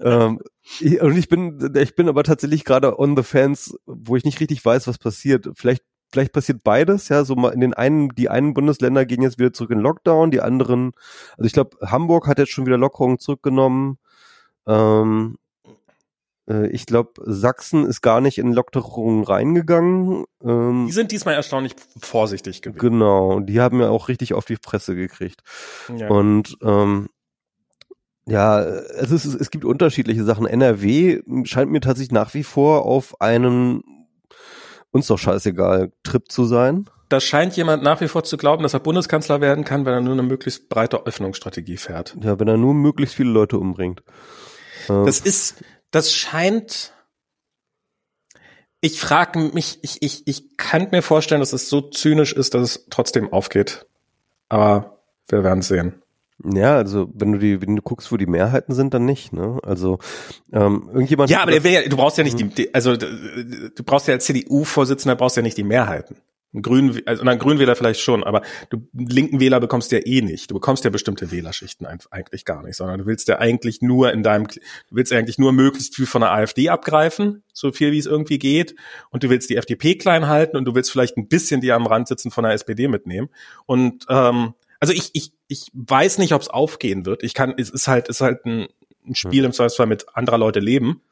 ähm, 0.00 0.40
ich, 0.80 1.00
und 1.00 1.16
ich 1.16 1.28
bin, 1.28 1.72
ich 1.76 1.94
bin 1.94 2.08
aber 2.08 2.24
tatsächlich 2.24 2.64
gerade 2.64 2.98
on 2.98 3.16
the 3.16 3.22
fence, 3.22 3.76
wo 3.86 4.16
ich 4.16 4.24
nicht 4.24 4.40
richtig 4.40 4.64
weiß, 4.64 4.86
was 4.86 4.98
passiert. 4.98 5.48
Vielleicht 5.54 5.84
vielleicht 6.12 6.32
passiert 6.32 6.62
beides, 6.64 7.08
ja, 7.08 7.24
so 7.24 7.34
mal 7.34 7.52
in 7.52 7.60
den 7.60 7.74
einen, 7.74 8.10
die 8.10 8.28
einen 8.28 8.54
Bundesländer 8.54 9.04
gehen 9.04 9.22
jetzt 9.22 9.38
wieder 9.38 9.52
zurück 9.52 9.70
in 9.70 9.80
Lockdown, 9.80 10.30
die 10.30 10.40
anderen, 10.40 10.92
also 11.36 11.46
ich 11.46 11.52
glaube, 11.52 11.76
Hamburg 11.82 12.26
hat 12.26 12.38
jetzt 12.38 12.52
schon 12.52 12.66
wieder 12.66 12.78
Lockerungen 12.78 13.18
zurückgenommen. 13.18 13.98
Ähm, 14.66 15.36
äh, 16.48 16.68
ich 16.68 16.86
glaube, 16.86 17.12
Sachsen 17.24 17.86
ist 17.86 18.02
gar 18.02 18.20
nicht 18.20 18.38
in 18.38 18.52
Lockerungen 18.52 19.24
reingegangen. 19.24 20.24
Ähm, 20.42 20.86
die 20.86 20.92
sind 20.92 21.12
diesmal 21.12 21.34
erstaunlich 21.34 21.74
vorsichtig 22.00 22.62
gewesen. 22.62 22.78
Genau, 22.78 23.40
die 23.40 23.60
haben 23.60 23.80
ja 23.80 23.88
auch 23.88 24.08
richtig 24.08 24.34
auf 24.34 24.44
die 24.44 24.56
Presse 24.56 24.94
gekriegt. 24.94 25.42
Ja. 25.96 26.08
Und 26.08 26.56
ähm, 26.62 27.08
ja, 28.28 28.60
es, 28.60 29.12
ist, 29.12 29.24
es 29.24 29.50
gibt 29.50 29.64
unterschiedliche 29.64 30.24
Sachen. 30.24 30.46
NRW 30.46 31.22
scheint 31.44 31.70
mir 31.70 31.80
tatsächlich 31.80 32.12
nach 32.12 32.34
wie 32.34 32.42
vor 32.42 32.84
auf 32.84 33.20
einen 33.20 33.82
uns 34.96 35.06
doch 35.06 35.18
scheißegal, 35.18 35.92
Trip 36.02 36.30
zu 36.30 36.44
sein. 36.44 36.88
Da 37.08 37.20
scheint 37.20 37.56
jemand 37.56 37.82
nach 37.84 38.00
wie 38.00 38.08
vor 38.08 38.24
zu 38.24 38.36
glauben, 38.36 38.64
dass 38.64 38.74
er 38.74 38.80
Bundeskanzler 38.80 39.40
werden 39.40 39.64
kann, 39.64 39.86
wenn 39.86 39.94
er 39.94 40.00
nur 40.00 40.14
eine 40.14 40.24
möglichst 40.24 40.68
breite 40.68 41.06
Öffnungsstrategie 41.06 41.76
fährt. 41.76 42.16
Ja, 42.20 42.40
wenn 42.40 42.48
er 42.48 42.56
nur 42.56 42.74
möglichst 42.74 43.14
viele 43.14 43.30
Leute 43.30 43.58
umbringt. 43.58 44.02
Das 44.88 45.20
ist, 45.20 45.64
das 45.90 46.12
scheint. 46.12 46.92
Ich 48.80 49.00
frage 49.00 49.38
mich, 49.38 49.78
ich, 49.82 50.02
ich, 50.02 50.26
ich 50.26 50.56
kann 50.56 50.88
mir 50.90 51.02
vorstellen, 51.02 51.40
dass 51.40 51.52
es 51.52 51.68
so 51.68 51.80
zynisch 51.80 52.32
ist, 52.32 52.54
dass 52.54 52.62
es 52.62 52.86
trotzdem 52.90 53.32
aufgeht. 53.32 53.86
Aber 54.48 55.02
wir 55.28 55.44
werden 55.44 55.62
sehen. 55.62 56.02
Ja, 56.44 56.76
also 56.76 57.08
wenn 57.14 57.32
du 57.32 57.38
die, 57.38 57.62
wenn 57.62 57.76
du 57.76 57.82
guckst, 57.82 58.12
wo 58.12 58.16
die 58.16 58.26
Mehrheiten 58.26 58.74
sind, 58.74 58.92
dann 58.92 59.06
nicht. 59.06 59.32
Ne? 59.32 59.58
Also 59.62 59.98
ähm, 60.52 60.90
irgendjemand. 60.92 61.30
Ja, 61.30 61.42
aber 61.42 61.50
der 61.50 61.64
wär, 61.64 61.88
du 61.88 61.96
brauchst 61.96 62.18
ja 62.18 62.24
nicht 62.24 62.58
die, 62.58 62.74
also 62.74 62.96
du 62.96 63.82
brauchst 63.84 64.06
ja 64.06 64.14
als 64.14 64.26
CDU-Vorsitzender 64.26 65.16
brauchst 65.16 65.36
ja 65.36 65.42
nicht 65.42 65.56
die 65.56 65.64
Mehrheiten. 65.64 66.18
Ein 66.52 66.62
Grün, 66.62 67.02
also 67.06 67.22
ein 67.22 67.38
Grünwähler 67.38 67.74
vielleicht 67.74 68.00
schon, 68.00 68.22
aber 68.22 68.40
du 68.70 68.86
linken 68.94 69.40
Wähler 69.40 69.60
bekommst 69.60 69.92
ja 69.92 69.98
eh 69.98 70.22
nicht. 70.22 70.50
Du 70.50 70.54
bekommst 70.54 70.84
ja 70.84 70.90
bestimmte 70.90 71.30
Wählerschichten 71.30 71.86
eigentlich 71.86 72.44
gar 72.44 72.62
nicht, 72.62 72.76
sondern 72.76 73.00
du 73.00 73.06
willst 73.06 73.28
ja 73.28 73.38
eigentlich 73.38 73.82
nur 73.82 74.12
in 74.12 74.22
deinem, 74.22 74.46
du 74.46 74.60
willst 74.90 75.12
ja 75.12 75.18
eigentlich 75.18 75.38
nur 75.38 75.52
möglichst 75.52 75.96
viel 75.96 76.06
von 76.06 76.20
der 76.20 76.32
AfD 76.32 76.68
abgreifen, 76.68 77.42
so 77.52 77.72
viel 77.72 77.92
wie 77.92 77.98
es 77.98 78.06
irgendwie 78.06 78.38
geht, 78.38 78.74
und 79.10 79.22
du 79.22 79.28
willst 79.28 79.50
die 79.50 79.56
FDP 79.56 79.96
klein 79.96 80.28
halten 80.28 80.56
und 80.56 80.64
du 80.64 80.74
willst 80.74 80.90
vielleicht 80.90 81.18
ein 81.18 81.28
bisschen 81.28 81.60
die 81.60 81.72
am 81.72 81.86
Rand 81.86 82.08
sitzen 82.08 82.30
von 82.30 82.44
der 82.44 82.52
SPD 82.52 82.88
mitnehmen. 82.88 83.28
Und 83.66 84.06
ähm, 84.08 84.54
also 84.80 84.92
ich, 84.92 85.10
ich, 85.14 85.32
ich 85.48 85.70
weiß 85.72 86.18
nicht, 86.18 86.32
ob 86.32 86.42
es 86.42 86.48
aufgehen 86.48 87.06
wird. 87.06 87.22
Ich 87.22 87.34
kann, 87.34 87.54
es 87.56 87.70
ist 87.70 87.88
halt, 87.88 88.08
es 88.08 88.16
ist 88.16 88.20
halt 88.20 88.44
ein, 88.44 88.68
ein 89.06 89.14
Spiel 89.14 89.44
im 89.44 89.52
Zweifelsfall 89.52 89.86
mit 89.86 90.06
anderer 90.14 90.38
Leute 90.38 90.60
leben. 90.60 91.02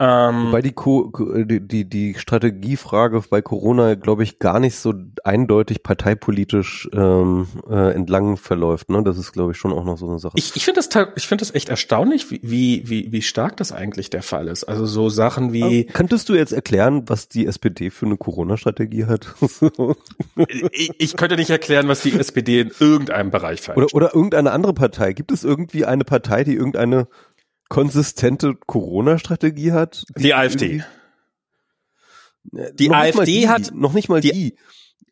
Ähm, 0.00 0.46
Wobei 0.46 0.62
die, 0.62 0.72
Co 0.72 1.10
die, 1.12 1.60
die, 1.60 1.84
die 1.84 2.14
Strategiefrage 2.14 3.20
bei 3.28 3.42
Corona, 3.42 3.96
glaube 3.96 4.22
ich, 4.22 4.38
gar 4.38 4.60
nicht 4.60 4.76
so 4.76 4.94
eindeutig 5.24 5.82
parteipolitisch 5.82 6.88
ähm, 6.92 7.48
äh, 7.68 7.94
entlang 7.94 8.36
verläuft. 8.36 8.90
Ne? 8.90 9.02
Das 9.02 9.18
ist, 9.18 9.32
glaube 9.32 9.52
ich, 9.52 9.58
schon 9.58 9.72
auch 9.72 9.84
noch 9.84 9.98
so 9.98 10.08
eine 10.08 10.20
Sache. 10.20 10.34
Ich, 10.36 10.54
ich 10.54 10.64
finde 10.64 10.80
das, 10.80 10.88
ich 11.16 11.26
finde 11.26 11.42
das 11.42 11.52
echt 11.52 11.68
erstaunlich, 11.68 12.30
wie, 12.30 12.88
wie, 12.88 13.10
wie 13.10 13.22
stark 13.22 13.56
das 13.56 13.72
eigentlich 13.72 14.08
der 14.08 14.22
Fall 14.22 14.46
ist. 14.46 14.64
Also 14.64 14.86
so 14.86 15.08
Sachen 15.08 15.52
wie. 15.52 15.82
Aber 15.84 15.92
könntest 15.92 16.28
du 16.28 16.34
jetzt 16.34 16.52
erklären, 16.52 17.08
was 17.08 17.28
die 17.28 17.46
SPD 17.46 17.90
für 17.90 18.06
eine 18.06 18.16
Corona-Strategie 18.16 19.06
hat? 19.06 19.34
ich, 20.72 20.92
ich 20.96 21.16
könnte 21.16 21.34
nicht 21.34 21.50
erklären, 21.50 21.88
was 21.88 22.02
die 22.02 22.12
SPD 22.12 22.60
in 22.60 22.70
irgendeinem 22.78 23.32
Bereich 23.32 23.62
falsch 23.62 23.76
oder, 23.76 23.94
oder 23.94 24.14
irgendeine 24.14 24.52
andere 24.52 24.74
Partei. 24.74 25.12
Gibt 25.12 25.32
es 25.32 25.42
irgendwie 25.42 25.84
eine 25.84 26.04
Partei, 26.04 26.44
die 26.44 26.54
irgendeine 26.54 27.08
konsistente 27.68 28.54
Corona-Strategie 28.54 29.72
hat. 29.72 30.04
Die, 30.16 30.22
die 30.24 30.34
AfD. 30.34 30.84
Die 32.50 32.90
AfD 32.90 33.24
die, 33.24 33.48
hat 33.48 33.72
noch 33.74 33.92
nicht 33.92 34.08
mal 34.08 34.20
die. 34.20 34.32
die. 34.32 34.58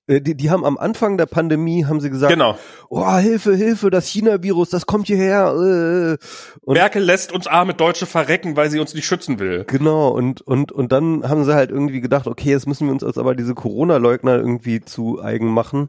Äh, 0.06 0.20
die, 0.20 0.36
die 0.36 0.50
haben 0.50 0.64
am 0.64 0.78
Anfang 0.78 1.18
der 1.18 1.26
Pandemie 1.26 1.84
haben 1.84 2.00
sie 2.00 2.10
gesagt, 2.10 2.32
Genau. 2.32 2.58
oh 2.88 3.16
Hilfe, 3.16 3.54
Hilfe, 3.54 3.90
das 3.90 4.06
China-Virus, 4.06 4.70
das 4.70 4.86
kommt 4.86 5.06
hierher. 5.06 5.52
Äh. 5.54 6.16
Und 6.62 6.74
Merkel 6.74 7.02
lässt 7.02 7.32
uns 7.32 7.46
arme 7.46 7.74
Deutsche 7.74 8.06
verrecken, 8.06 8.56
weil 8.56 8.70
sie 8.70 8.78
uns 8.78 8.94
nicht 8.94 9.06
schützen 9.06 9.38
will. 9.38 9.64
Genau, 9.66 10.08
und, 10.08 10.40
und, 10.42 10.72
und 10.72 10.92
dann 10.92 11.28
haben 11.28 11.44
sie 11.44 11.54
halt 11.54 11.70
irgendwie 11.70 12.00
gedacht, 12.00 12.26
okay, 12.26 12.50
jetzt 12.50 12.66
müssen 12.66 12.86
wir 12.86 12.92
uns 12.92 13.04
als 13.04 13.18
aber 13.18 13.34
diese 13.34 13.54
Corona-Leugner 13.54 14.36
irgendwie 14.36 14.80
zu 14.80 15.20
eigen 15.20 15.48
machen. 15.48 15.88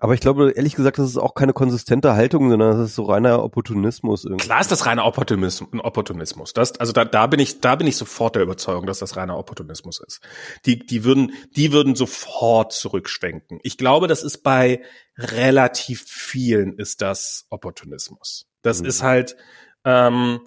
Aber 0.00 0.12
ich 0.12 0.20
glaube, 0.20 0.50
ehrlich 0.50 0.74
gesagt, 0.74 0.98
das 0.98 1.06
ist 1.08 1.16
auch 1.16 1.34
keine 1.34 1.54
konsistente 1.54 2.14
Haltung, 2.14 2.50
sondern 2.50 2.76
das 2.76 2.90
ist 2.90 2.94
so 2.94 3.04
reiner 3.04 3.42
Opportunismus 3.42 4.24
irgendwie. 4.24 4.44
Klar 4.44 4.60
ist 4.60 4.70
das 4.70 4.84
reiner 4.84 5.06
Opportunismus. 5.06 5.70
Opportunismus. 5.82 6.52
Das, 6.52 6.78
also 6.78 6.92
da, 6.92 7.06
da 7.06 7.26
bin 7.26 7.40
ich, 7.40 7.60
da 7.62 7.74
bin 7.76 7.86
ich 7.86 7.96
sofort 7.96 8.34
der 8.34 8.42
Überzeugung, 8.42 8.84
dass 8.84 8.98
das 8.98 9.16
reiner 9.16 9.38
Opportunismus 9.38 10.00
ist. 10.06 10.20
Die, 10.66 10.78
die 10.84 11.04
würden, 11.04 11.32
die 11.56 11.72
würden 11.72 11.94
sofort 11.94 12.72
zurückschwenken. 12.72 13.53
Ich 13.62 13.78
glaube, 13.78 14.06
das 14.08 14.22
ist 14.22 14.38
bei 14.42 14.82
relativ 15.16 16.02
vielen 16.06 16.78
ist 16.78 17.00
das 17.02 17.46
Opportunismus. 17.50 18.46
Das 18.62 18.80
Mhm. 18.80 18.86
ist 18.86 19.02
halt, 19.02 19.36
ähm, 19.84 20.40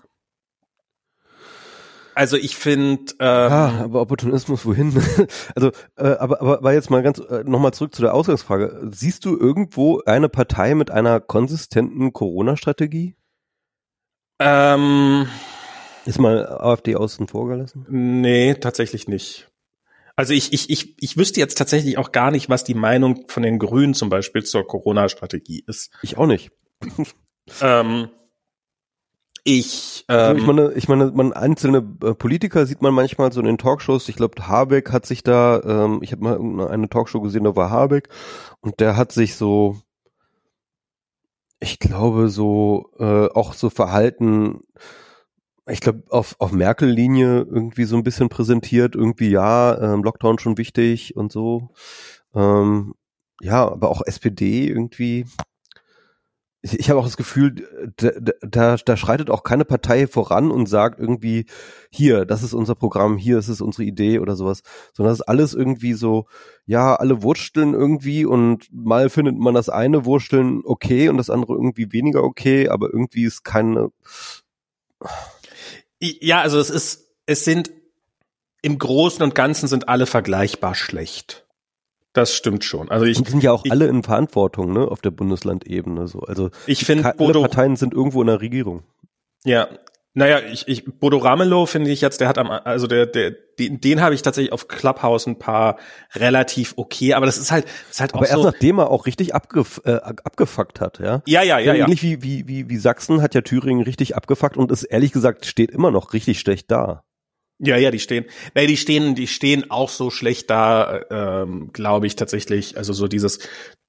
also 2.15 2.35
ich 2.35 2.55
finde, 2.55 3.13
ähm, 3.19 3.27
Ja, 3.51 3.69
aber 3.83 4.01
Opportunismus 4.01 4.65
wohin? 4.65 4.91
also, 5.55 5.71
äh, 5.97 6.07
aber, 6.17 6.41
aber, 6.41 6.57
aber 6.57 6.73
jetzt 6.73 6.89
mal 6.89 7.03
ganz 7.03 7.19
äh, 7.19 7.43
nochmal 7.43 7.73
zurück 7.73 7.93
zu 7.93 8.01
der 8.01 8.13
Ausgangsfrage. 8.15 8.89
Siehst 8.91 9.23
du 9.25 9.37
irgendwo 9.37 10.01
eine 10.05 10.27
Partei 10.27 10.73
mit 10.73 10.89
einer 10.89 11.19
konsistenten 11.19 12.13
Corona-Strategie? 12.13 13.15
ähm, 14.39 15.27
Ist 16.05 16.19
mal 16.19 16.47
AfD 16.47 16.95
außen 16.95 17.27
vor 17.27 17.47
gelassen? 17.47 17.85
Nee, 17.89 18.55
tatsächlich 18.55 19.07
nicht. 19.07 19.49
Also 20.17 20.33
ich, 20.33 20.51
ich, 20.51 20.69
ich, 20.71 20.95
ich 20.99 21.15
wüsste 21.15 21.39
jetzt 21.39 21.59
tatsächlich 21.59 21.99
auch 21.99 22.11
gar 22.11 22.31
nicht, 22.31 22.49
was 22.49 22.63
die 22.63 22.73
Meinung 22.73 23.25
von 23.27 23.43
den 23.43 23.59
Grünen 23.59 23.93
zum 23.93 24.09
Beispiel 24.09 24.43
zur 24.43 24.65
Corona-Strategie 24.67 25.63
ist. 25.67 25.91
Ich 26.01 26.17
auch 26.17 26.25
nicht. 26.25 26.51
Ähm, 27.61 28.09
ich, 29.43 30.03
Also 30.07 30.31
ähm, 30.31 30.37
ich 30.37 30.45
meine, 30.45 30.73
ich 30.73 30.87
meine, 30.89 31.11
man 31.11 31.33
einzelne 31.33 31.77
äh, 32.03 32.15
Politiker 32.15 32.65
sieht 32.65 32.81
man 32.81 32.93
manchmal 32.93 33.31
so 33.31 33.39
in 33.39 33.45
den 33.45 33.59
Talkshows. 33.59 34.09
Ich 34.09 34.15
glaube, 34.15 34.47
Habeck 34.47 34.91
hat 34.91 35.05
sich 35.05 35.23
da, 35.23 35.61
ähm, 35.63 35.99
ich 36.01 36.11
habe 36.11 36.23
mal 36.23 36.33
irgendeine 36.33 36.69
eine 36.69 36.89
Talkshow 36.89 37.21
gesehen, 37.21 37.43
da 37.43 37.55
war 37.55 37.69
Habeck 37.69 38.09
und 38.59 38.79
der 38.79 38.97
hat 38.97 39.11
sich 39.11 39.35
so, 39.35 39.77
ich 41.59 41.79
glaube, 41.79 42.27
so 42.29 42.89
äh, 42.99 43.27
auch 43.27 43.53
so 43.53 43.69
Verhalten, 43.69 44.63
ich 45.69 45.81
glaube, 45.81 46.03
auf, 46.09 46.35
auf 46.39 46.51
Merkel-Linie 46.51 47.47
irgendwie 47.49 47.85
so 47.85 47.95
ein 47.95 48.03
bisschen 48.03 48.29
präsentiert. 48.29 48.95
Irgendwie 48.95 49.29
ja, 49.29 49.93
ähm, 49.93 50.03
Lockdown 50.03 50.39
schon 50.39 50.57
wichtig 50.57 51.15
und 51.15 51.31
so. 51.31 51.69
Ähm, 52.35 52.93
ja, 53.41 53.67
aber 53.67 53.89
auch 53.89 54.01
SPD 54.05 54.67
irgendwie 54.67 55.25
ich, 56.61 56.79
ich 56.79 56.89
habe 56.89 56.99
auch 56.99 57.05
das 57.05 57.17
Gefühl, 57.17 57.55
da, 57.97 58.11
da, 58.41 58.77
da 58.77 58.97
schreitet 58.97 59.29
auch 59.29 59.43
keine 59.43 59.65
Partei 59.65 60.07
voran 60.07 60.51
und 60.51 60.67
sagt 60.67 60.99
irgendwie, 60.99 61.45
hier, 61.91 62.25
das 62.25 62.43
ist 62.43 62.53
unser 62.53 62.75
Programm, 62.75 63.17
hier 63.17 63.37
ist 63.37 63.47
es 63.47 63.61
unsere 63.61 63.83
Idee 63.83 64.19
oder 64.19 64.35
sowas, 64.35 64.61
sondern 64.93 65.11
das 65.11 65.19
ist 65.19 65.27
alles 65.27 65.53
irgendwie 65.53 65.93
so, 65.93 66.25
ja, 66.65 66.95
alle 66.95 67.21
wursteln 67.23 67.73
irgendwie 67.73 68.25
und 68.25 68.67
mal 68.71 69.09
findet 69.09 69.37
man 69.37 69.53
das 69.53 69.69
eine 69.69 70.05
Wursteln 70.05 70.61
okay 70.63 71.09
und 71.09 71.17
das 71.17 71.29
andere 71.29 71.53
irgendwie 71.53 71.91
weniger 71.91 72.23
okay, 72.23 72.69
aber 72.69 72.91
irgendwie 72.91 73.23
ist 73.23 73.43
keine, 73.43 73.91
ja, 75.99 76.41
also 76.41 76.59
es 76.59 76.69
ist, 76.69 77.13
es 77.25 77.45
sind 77.45 77.71
im 78.61 78.77
Großen 78.77 79.23
und 79.23 79.35
Ganzen 79.35 79.67
sind 79.67 79.89
alle 79.89 80.05
vergleichbar 80.05 80.75
schlecht. 80.75 81.45
Das 82.13 82.33
stimmt 82.33 82.63
schon. 82.63 82.89
Also 82.89 83.05
ich, 83.05 83.17
und 83.17 83.27
die 83.27 83.31
sind 83.31 83.43
ja 83.43 83.51
auch 83.51 83.63
ich, 83.63 83.71
alle 83.71 83.87
in 83.87 84.01
Verantwortung, 84.01 84.73
ne, 84.73 84.87
auf 84.87 85.01
der 85.01 85.11
Bundeslandebene 85.11 86.07
so. 86.07 86.21
Also 86.21 86.49
ich 86.65 86.83
finde, 86.83 87.13
alle 87.17 87.33
Parteien 87.33 87.75
sind 87.75 87.93
irgendwo 87.93 88.21
in 88.21 88.27
der 88.27 88.41
Regierung. 88.41 88.83
Ja, 89.43 89.67
naja, 90.17 90.39
ich, 90.51 90.67
ich 90.67 90.83
Bodo 90.83 91.19
Ramelow 91.19 91.67
finde 91.67 91.91
ich 91.91 92.01
jetzt, 92.01 92.21
der 92.21 92.27
hat 92.27 92.39
am, 92.39 92.49
also 92.49 92.87
der, 92.87 93.05
der, 93.05 93.35
den, 93.59 93.79
den 93.79 94.01
habe 94.01 94.15
ich 94.15 94.23
tatsächlich 94.23 94.51
auf 94.51 94.67
Clubhouse 94.67 95.27
ein 95.27 95.37
paar 95.37 95.77
relativ 96.15 96.73
okay, 96.75 97.13
aber 97.13 97.27
das 97.27 97.37
ist 97.37 97.51
halt, 97.51 97.67
ist 97.91 98.01
halt 98.01 98.15
aber 98.15 98.23
auch 98.23 98.27
erst 98.27 98.41
so. 98.41 98.43
nachdem 98.43 98.79
er 98.79 98.89
auch 98.89 99.05
richtig 99.05 99.35
abgef 99.35 99.79
äh, 99.85 99.91
abgefuckt 99.91 100.81
hat, 100.81 100.97
ja. 100.97 101.21
Ja, 101.27 101.43
ja, 101.43 101.59
ja, 101.59 101.75
ja. 101.75 101.85
Ähnlich 101.85 102.01
wie, 102.01 102.23
wie, 102.23 102.47
wie, 102.47 102.67
wie 102.67 102.77
Sachsen 102.77 103.21
hat 103.21 103.35
ja 103.35 103.41
Thüringen 103.41 103.83
richtig 103.83 104.15
abgefuckt 104.15 104.57
und 104.57 104.71
ist 104.71 104.85
ehrlich 104.85 105.11
gesagt 105.11 105.45
steht 105.45 105.69
immer 105.69 105.91
noch 105.91 106.13
richtig 106.13 106.39
schlecht 106.39 106.71
da. 106.71 107.03
Ja, 107.59 107.77
ja, 107.77 107.91
die 107.91 107.99
stehen, 107.99 108.25
nee, 108.55 108.65
die 108.65 108.77
stehen, 108.77 109.13
die 109.13 109.27
stehen 109.27 109.69
auch 109.69 109.89
so 109.89 110.09
schlecht 110.09 110.49
da, 110.49 110.99
ähm, 111.11 111.69
glaube 111.73 112.07
ich 112.07 112.15
tatsächlich. 112.15 112.75
Also 112.75 112.93
so 112.93 113.07
dieses, 113.07 113.37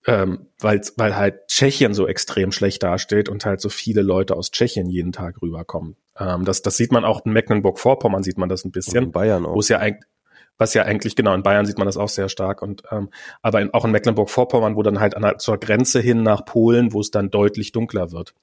ähm, 0.09 0.47
weil, 0.59 0.81
weil 0.97 1.17
halt 1.17 1.49
Tschechien 1.49 1.93
so 1.93 2.09
extrem 2.09 2.51
schlecht 2.51 2.83
dasteht 2.83 3.29
und 3.29 3.45
halt 3.45 3.61
so 3.61 3.69
viele 3.69 4.01
Leute 4.01 4.37
aus 4.37 4.51
Tschechien 4.51 4.89
jeden 4.89 5.13
Tag 5.13 5.43
rüberkommen. 5.43 5.97
Ähm, 6.19 6.47
das, 6.47 6.63
das 6.63 6.79
sieht 6.79 6.93
man 6.93 7.05
auch 7.05 7.27
in 7.27 7.33
Mecklenburg-Vorpommern 7.33 8.23
sieht 8.23 8.39
man 8.39 8.49
das 8.49 8.65
ein 8.65 8.71
bisschen. 8.71 9.05
in 9.05 9.13
Bayern 9.13 9.45
auch. 9.45 9.57
Wo 9.57 9.61
es 9.61 9.69
ja 9.69 9.81
eigentlich, 9.81 10.09
was 10.57 10.73
ja 10.73 10.85
eigentlich, 10.85 11.15
genau, 11.15 11.35
in 11.35 11.43
Bayern 11.43 11.67
sieht 11.67 11.77
man 11.77 11.85
das 11.85 11.99
auch 11.99 12.09
sehr 12.09 12.31
stark 12.31 12.63
und 12.63 12.85
ähm, 12.91 13.11
aber 13.43 13.61
in, 13.61 13.75
auch 13.75 13.85
in 13.85 13.91
Mecklenburg-Vorpommern, 13.91 14.77
wo 14.77 14.83
dann 14.83 14.99
halt 14.99 15.15
an 15.15 15.23
der, 15.23 15.37
zur 15.37 15.59
Grenze 15.59 16.01
hin 16.01 16.23
nach 16.23 16.47
Polen, 16.47 16.95
wo 16.95 17.01
es 17.01 17.11
dann 17.11 17.31
deutlich 17.31 17.73
dunkler 17.73 18.11
wird. 18.11 18.35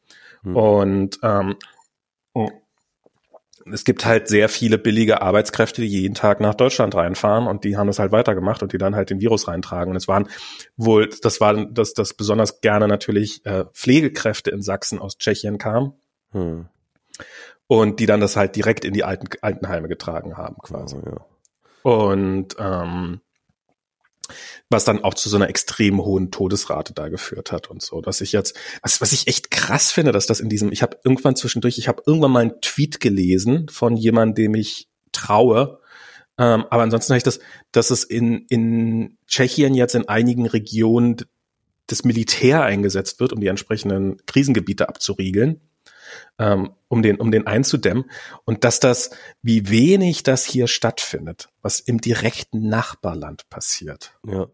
Hm. 0.43 0.55
Und 0.55 1.19
ähm, 1.23 1.55
oh, 2.33 2.51
es 3.71 3.83
gibt 3.83 4.05
halt 4.05 4.27
sehr 4.27 4.47
viele 4.47 4.77
billige 4.77 5.21
Arbeitskräfte, 5.21 5.81
die 5.81 5.87
jeden 5.87 6.13
Tag 6.13 6.39
nach 6.39 6.53
Deutschland 6.53 6.93
reinfahren 6.93 7.47
und 7.47 7.63
die 7.63 7.77
haben 7.77 7.87
das 7.87 7.99
halt 7.99 8.11
weitergemacht 8.11 8.61
und 8.61 8.73
die 8.73 8.77
dann 8.77 8.95
halt 8.95 9.09
den 9.09 9.19
Virus 9.19 9.47
reintragen. 9.47 9.91
Und 9.91 9.97
es 9.97 10.07
waren 10.07 10.29
wohl, 10.77 11.09
das 11.21 11.41
war 11.41 11.65
das, 11.65 11.93
das 11.93 12.13
besonders 12.13 12.61
gerne 12.61 12.87
natürlich 12.87 13.45
äh, 13.45 13.65
Pflegekräfte 13.73 14.51
in 14.51 14.61
Sachsen 14.61 14.99
aus 14.99 15.17
Tschechien 15.17 15.57
kamen 15.57 15.93
Hm. 16.31 16.67
und 17.67 17.99
die 17.99 18.05
dann 18.05 18.19
das 18.19 18.35
halt 18.35 18.55
direkt 18.55 18.83
in 18.83 18.93
die 18.93 19.05
alten 19.05 19.27
Altenheime 19.41 19.87
getragen 19.87 20.37
haben 20.37 20.57
quasi. 20.61 20.97
Also, 20.97 21.09
ja. 21.09 21.25
Und 21.89 22.55
ähm, 22.59 23.21
was 24.69 24.85
dann 24.85 25.03
auch 25.03 25.13
zu 25.13 25.29
so 25.29 25.35
einer 25.35 25.49
extrem 25.49 26.03
hohen 26.03 26.31
Todesrate 26.31 26.93
da 26.93 27.09
geführt 27.09 27.51
hat 27.51 27.69
und 27.69 27.81
so, 27.81 28.01
dass 28.01 28.21
ich 28.21 28.31
jetzt, 28.31 28.57
was, 28.81 29.01
was 29.01 29.11
ich 29.11 29.27
echt 29.27 29.51
krass 29.51 29.91
finde, 29.91 30.11
dass 30.11 30.27
das 30.27 30.39
in 30.39 30.49
diesem, 30.49 30.71
ich 30.71 30.81
habe 30.81 30.97
irgendwann 31.03 31.35
zwischendurch, 31.35 31.77
ich 31.77 31.87
habe 31.87 32.03
irgendwann 32.05 32.31
mal 32.31 32.41
einen 32.41 32.61
Tweet 32.61 32.99
gelesen 32.99 33.67
von 33.69 33.97
jemandem, 33.97 34.45
dem 34.45 34.55
ich 34.55 34.89
traue, 35.11 35.79
ähm, 36.37 36.65
aber 36.69 36.83
ansonsten 36.83 37.13
habe 37.13 37.17
ich 37.17 37.23
das, 37.23 37.39
dass 37.71 37.91
es 37.91 38.03
in, 38.03 38.45
in 38.49 39.17
Tschechien 39.27 39.73
jetzt 39.73 39.95
in 39.95 40.07
einigen 40.07 40.45
Regionen 40.45 41.17
das 41.87 42.03
Militär 42.03 42.63
eingesetzt 42.63 43.19
wird, 43.19 43.31
um 43.31 43.39
die 43.39 43.47
entsprechenden 43.47 44.17
Krisengebiete 44.25 44.89
abzuriegeln 44.89 45.61
ähm, 46.39 46.71
um 46.87 47.01
den, 47.01 47.19
um 47.19 47.31
den 47.31 47.47
einzudämmen. 47.47 48.05
Und 48.45 48.63
dass 48.63 48.79
das, 48.79 49.11
wie 49.41 49.69
wenig 49.69 50.23
das 50.23 50.45
hier 50.45 50.67
stattfindet, 50.67 51.49
was 51.61 51.79
im 51.79 52.01
direkten 52.01 52.67
Nachbarland 52.67 53.49
passiert. 53.49 54.17
ja. 54.27 54.47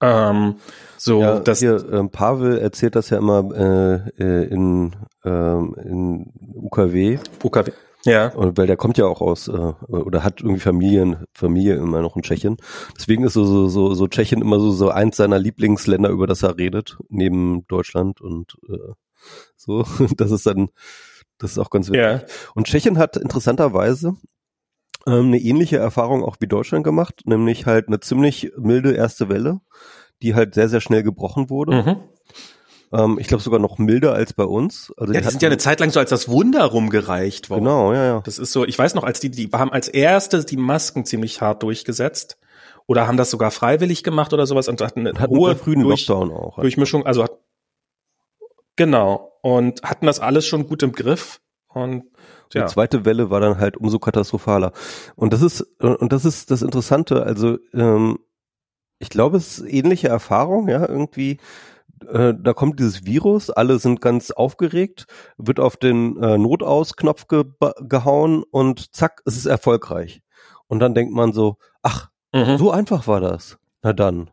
Ähm, 0.00 0.56
so, 0.96 1.20
ja, 1.20 1.40
das, 1.40 1.58
hier, 1.58 1.84
ähm, 1.92 2.10
Pavel 2.10 2.58
erzählt 2.58 2.94
das 2.94 3.10
ja 3.10 3.18
immer 3.18 3.50
äh, 3.52 4.22
äh, 4.22 4.44
in, 4.44 4.94
ähm, 5.24 5.74
in 5.82 6.32
UKW, 6.54 7.18
UKW. 7.42 7.72
Ja. 8.04 8.28
und 8.28 8.56
weil 8.56 8.68
der 8.68 8.76
kommt 8.76 8.96
ja 8.96 9.06
auch 9.06 9.20
aus 9.20 9.48
äh, 9.48 9.72
oder 9.88 10.22
hat 10.22 10.40
irgendwie 10.40 10.60
Familien, 10.60 11.24
Familie 11.34 11.74
immer 11.74 12.00
noch 12.00 12.14
in 12.14 12.22
Tschechien. 12.22 12.56
Deswegen 12.96 13.24
ist 13.24 13.32
so 13.32 13.44
so 13.44 13.68
so, 13.68 13.92
so 13.94 14.06
Tschechien 14.06 14.40
immer 14.40 14.60
so 14.60 14.70
so 14.70 14.88
eins 14.90 15.16
seiner 15.16 15.38
Lieblingsländer, 15.40 16.08
über 16.08 16.28
das 16.28 16.44
er 16.44 16.56
redet, 16.56 16.96
neben 17.08 17.66
Deutschland 17.66 18.20
und 18.20 18.56
äh, 18.68 18.92
so. 19.56 19.84
Das 20.16 20.30
ist 20.30 20.46
dann, 20.46 20.68
das 21.38 21.52
ist 21.52 21.58
auch 21.58 21.70
ganz 21.70 21.88
wichtig. 21.88 22.02
Ja. 22.02 22.22
Und 22.54 22.66
Tschechien 22.66 22.98
hat 22.98 23.16
interessanterweise 23.16 24.14
ähm, 25.06 25.26
eine 25.26 25.38
ähnliche 25.38 25.76
Erfahrung 25.78 26.22
auch 26.24 26.36
wie 26.40 26.46
Deutschland 26.48 26.84
gemacht, 26.84 27.22
nämlich 27.24 27.66
halt 27.66 27.88
eine 27.88 28.00
ziemlich 28.00 28.52
milde 28.58 28.92
erste 28.92 29.28
Welle, 29.28 29.60
die 30.22 30.34
halt 30.34 30.54
sehr, 30.54 30.68
sehr 30.68 30.80
schnell 30.80 31.02
gebrochen 31.02 31.48
wurde. 31.50 31.82
Mhm. 31.82 31.96
Ähm, 32.90 33.18
ich 33.20 33.28
glaube 33.28 33.42
sogar 33.42 33.60
noch 33.60 33.78
milder 33.78 34.14
als 34.14 34.32
bei 34.32 34.44
uns. 34.44 34.92
Also 34.96 35.12
Ja, 35.12 35.20
die 35.20 35.26
hatten- 35.26 35.32
sind 35.32 35.42
ja 35.42 35.48
eine 35.48 35.58
Zeit 35.58 35.78
lang 35.80 35.90
so 35.90 36.00
als 36.00 36.10
das 36.10 36.28
Wunder 36.28 36.64
rumgereicht 36.64 37.50
worden. 37.50 37.64
Genau, 37.64 37.92
ja, 37.92 38.04
ja. 38.04 38.20
Das 38.24 38.38
ist 38.38 38.50
so, 38.52 38.64
ich 38.64 38.78
weiß 38.78 38.94
noch, 38.94 39.04
als 39.04 39.20
die, 39.20 39.30
die 39.30 39.48
haben 39.52 39.70
als 39.72 39.88
erstes 39.88 40.46
die 40.46 40.56
Masken 40.56 41.04
ziemlich 41.04 41.40
hart 41.40 41.62
durchgesetzt. 41.62 42.38
Oder 42.86 43.06
haben 43.06 43.18
das 43.18 43.30
sogar 43.30 43.50
freiwillig 43.50 44.02
gemacht 44.02 44.32
oder 44.32 44.46
sowas 44.46 44.66
und 44.66 44.80
hatten 44.80 45.06
eine 45.06 45.18
hatten 45.20 45.36
hohe 45.36 45.54
frühen 45.54 45.82
durch, 45.82 46.08
Lockdown 46.08 46.32
auch. 46.32 46.58
Durchmischung, 46.58 47.04
also 47.04 47.22
hat, 47.22 47.32
genau. 48.78 49.32
Und 49.42 49.82
hatten 49.82 50.06
das 50.06 50.18
alles 50.20 50.46
schon 50.46 50.66
gut 50.66 50.82
im 50.82 50.92
Griff. 50.92 51.40
Und 51.68 52.04
Die 52.54 52.58
ja. 52.58 52.66
zweite 52.66 53.04
Welle 53.04 53.28
war 53.28 53.40
dann 53.40 53.58
halt 53.58 53.76
umso 53.76 53.98
katastrophaler. 53.98 54.72
Und 55.16 55.34
das 55.34 55.42
ist, 55.42 55.60
und 55.80 56.10
das 56.12 56.24
ist 56.24 56.50
das 56.50 56.62
Interessante, 56.62 57.22
also 57.22 57.58
ähm, 57.74 58.18
ich 58.98 59.10
glaube, 59.10 59.36
es 59.36 59.58
ist 59.58 59.72
ähnliche 59.72 60.08
Erfahrung, 60.08 60.68
ja, 60.68 60.88
irgendwie, 60.88 61.36
äh, 62.08 62.32
da 62.36 62.54
kommt 62.54 62.80
dieses 62.80 63.04
Virus, 63.04 63.50
alle 63.50 63.78
sind 63.78 64.00
ganz 64.00 64.30
aufgeregt, 64.30 65.06
wird 65.36 65.60
auf 65.60 65.76
den 65.76 66.16
äh, 66.22 66.38
Notausknopf 66.38 67.28
ge 67.28 67.44
gehauen 67.82 68.42
und 68.50 68.94
zack, 68.96 69.20
es 69.26 69.36
ist 69.36 69.46
erfolgreich. 69.46 70.22
Und 70.68 70.80
dann 70.80 70.94
denkt 70.94 71.12
man 71.12 71.32
so, 71.32 71.58
ach, 71.82 72.08
Mhm. 72.34 72.58
so 72.58 72.70
einfach 72.70 73.06
war 73.06 73.20
das. 73.20 73.58
Na 73.82 73.92
dann. 73.94 74.30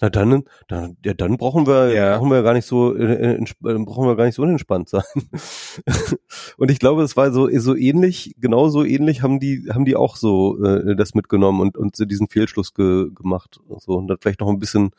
Na 0.00 0.10
dann, 0.10 0.44
dann, 0.68 0.96
ja, 1.04 1.12
dann 1.12 1.36
brauchen 1.38 1.66
wir, 1.66 1.92
ja. 1.92 2.16
brauchen 2.16 2.30
wir 2.30 2.42
gar 2.42 2.52
nicht 2.54 2.66
so, 2.66 2.94
äh, 2.94 3.34
äh 3.34 3.44
brauchen 3.60 4.06
wir 4.06 4.16
gar 4.16 4.26
nicht 4.26 4.36
so 4.36 4.42
unentspannt 4.42 4.88
sein. 4.88 5.02
und 6.56 6.70
ich 6.70 6.78
glaube, 6.78 7.02
es 7.02 7.16
war 7.16 7.32
so, 7.32 7.48
so 7.58 7.74
ähnlich, 7.74 8.34
genauso 8.38 8.84
ähnlich 8.84 9.22
haben 9.22 9.40
die, 9.40 9.68
haben 9.72 9.84
die 9.84 9.96
auch 9.96 10.16
so 10.16 10.62
äh, 10.64 10.94
das 10.94 11.14
mitgenommen 11.14 11.60
und 11.60 11.76
und 11.76 11.96
diesen 12.10 12.28
Fehlschluss 12.28 12.74
ge, 12.74 13.10
gemacht. 13.12 13.60
So 13.78 13.94
und 13.94 14.06
dann 14.08 14.18
vielleicht 14.20 14.40
noch 14.40 14.48
ein 14.48 14.60
bisschen, 14.60 14.90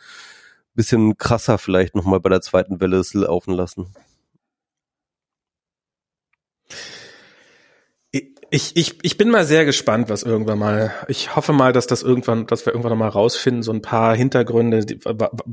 bisschen 0.75 1.17
krasser 1.17 1.57
vielleicht 1.57 1.95
noch 1.95 2.05
mal 2.05 2.19
bei 2.19 2.29
der 2.29 2.41
zweiten 2.41 2.81
Welle 2.81 3.01
laufen 3.13 3.53
lassen. 3.53 3.87
Ich, 8.51 8.75
ich, 8.75 8.97
ich 9.03 9.17
bin 9.17 9.29
mal 9.29 9.45
sehr 9.45 9.65
gespannt, 9.65 10.09
was 10.09 10.23
irgendwann 10.23 10.59
mal. 10.59 10.93
Ich 11.07 11.35
hoffe 11.35 11.53
mal, 11.53 11.71
dass 11.73 11.87
das 11.87 12.01
irgendwann, 12.01 12.47
dass 12.47 12.65
wir 12.65 12.73
irgendwann 12.73 12.91
noch 12.91 12.97
mal 12.97 13.09
rausfinden, 13.09 13.63
so 13.63 13.71
ein 13.71 13.81
paar 13.81 14.15
Hintergründe, 14.15 14.85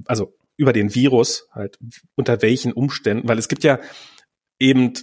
also 0.07 0.35
über 0.57 0.73
den 0.73 0.95
Virus, 0.95 1.49
halt 1.53 1.79
unter 2.15 2.41
welchen 2.43 2.73
Umständen, 2.73 3.29
weil 3.29 3.39
es 3.39 3.49
gibt 3.49 3.65
ja 3.65 3.79
eben 4.59 4.95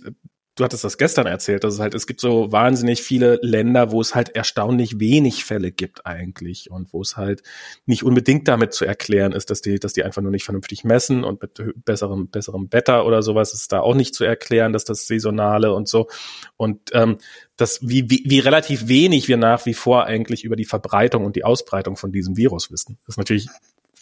du 0.56 0.64
hattest 0.64 0.84
das 0.84 0.98
gestern 0.98 1.26
erzählt, 1.26 1.64
dass 1.64 1.74
es 1.74 1.80
halt, 1.80 1.96
es 1.96 2.06
gibt 2.06 2.20
so 2.20 2.52
wahnsinnig 2.52 3.02
viele 3.02 3.40
Länder, 3.42 3.92
wo 3.92 4.02
es 4.02 4.14
halt 4.14 4.30
erstaunlich 4.30 5.00
wenig 5.00 5.46
Fälle 5.46 5.72
gibt 5.72 6.06
eigentlich 6.06 6.70
und 6.70 6.94
wo 6.94 7.02
es 7.02 7.18
halt 7.18 7.42
nicht 7.86 8.04
unbedingt 8.04 8.48
damit 8.48 8.74
zu 8.74 8.86
erklären 8.86 9.32
ist, 9.32 9.50
dass 9.50 9.62
die, 9.62 9.80
dass 9.80 9.94
die 9.94 10.04
einfach 10.04 10.22
nur 10.22 10.32
nicht 10.32 10.44
vernünftig 10.44 10.84
messen 10.84 11.24
und 11.24 11.42
mit 11.42 11.84
besserem, 11.84 12.30
besserem 12.30 12.68
Wetter 12.72 13.06
oder 13.06 13.24
sowas 13.24 13.54
ist 13.54 13.72
da 13.72 13.80
auch 13.80 13.96
nicht 13.96 14.14
zu 14.14 14.24
erklären, 14.24 14.74
dass 14.74 14.86
das 14.86 15.08
saisonale 15.08 15.74
und 15.74 15.88
so 15.88 16.08
und 16.56 16.92
ähm, 16.94 17.18
das, 17.56 17.80
wie, 17.82 18.10
wie, 18.10 18.24
wie 18.26 18.40
relativ 18.40 18.88
wenig 18.88 19.28
wir 19.28 19.38
nach 19.38 19.66
wie 19.66 19.74
vor 19.74 20.06
eigentlich 20.06 20.44
über 20.44 20.56
die 20.56 20.66
Verbreitung 20.66 21.26
und 21.26 21.36
die 21.36 21.44
Ausbreitung 21.44 21.98
von 21.98 22.12
diesem 22.12 22.36
Virus 22.36 22.72
wissen. 22.72 22.98
Das 23.06 23.14
ist 23.14 23.18
natürlich 23.18 23.48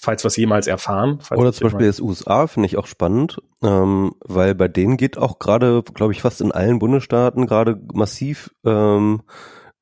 falls 0.01 0.23
wir 0.23 0.27
es 0.27 0.35
jemals 0.35 0.65
erfahren. 0.65 1.19
Oder 1.29 1.53
zum 1.53 1.65
Beispiel 1.65 1.85
das 1.85 1.99
USA 1.99 2.47
finde 2.47 2.65
ich 2.65 2.77
auch 2.77 2.87
spannend, 2.87 3.37
ähm, 3.61 4.15
weil 4.21 4.55
bei 4.55 4.67
denen 4.67 4.97
geht 4.97 5.17
auch 5.17 5.37
gerade, 5.37 5.83
glaube 5.83 6.11
ich, 6.11 6.21
fast 6.21 6.41
in 6.41 6.51
allen 6.51 6.79
Bundesstaaten 6.79 7.45
gerade 7.45 7.79
massiv 7.93 8.49
ähm, 8.65 9.21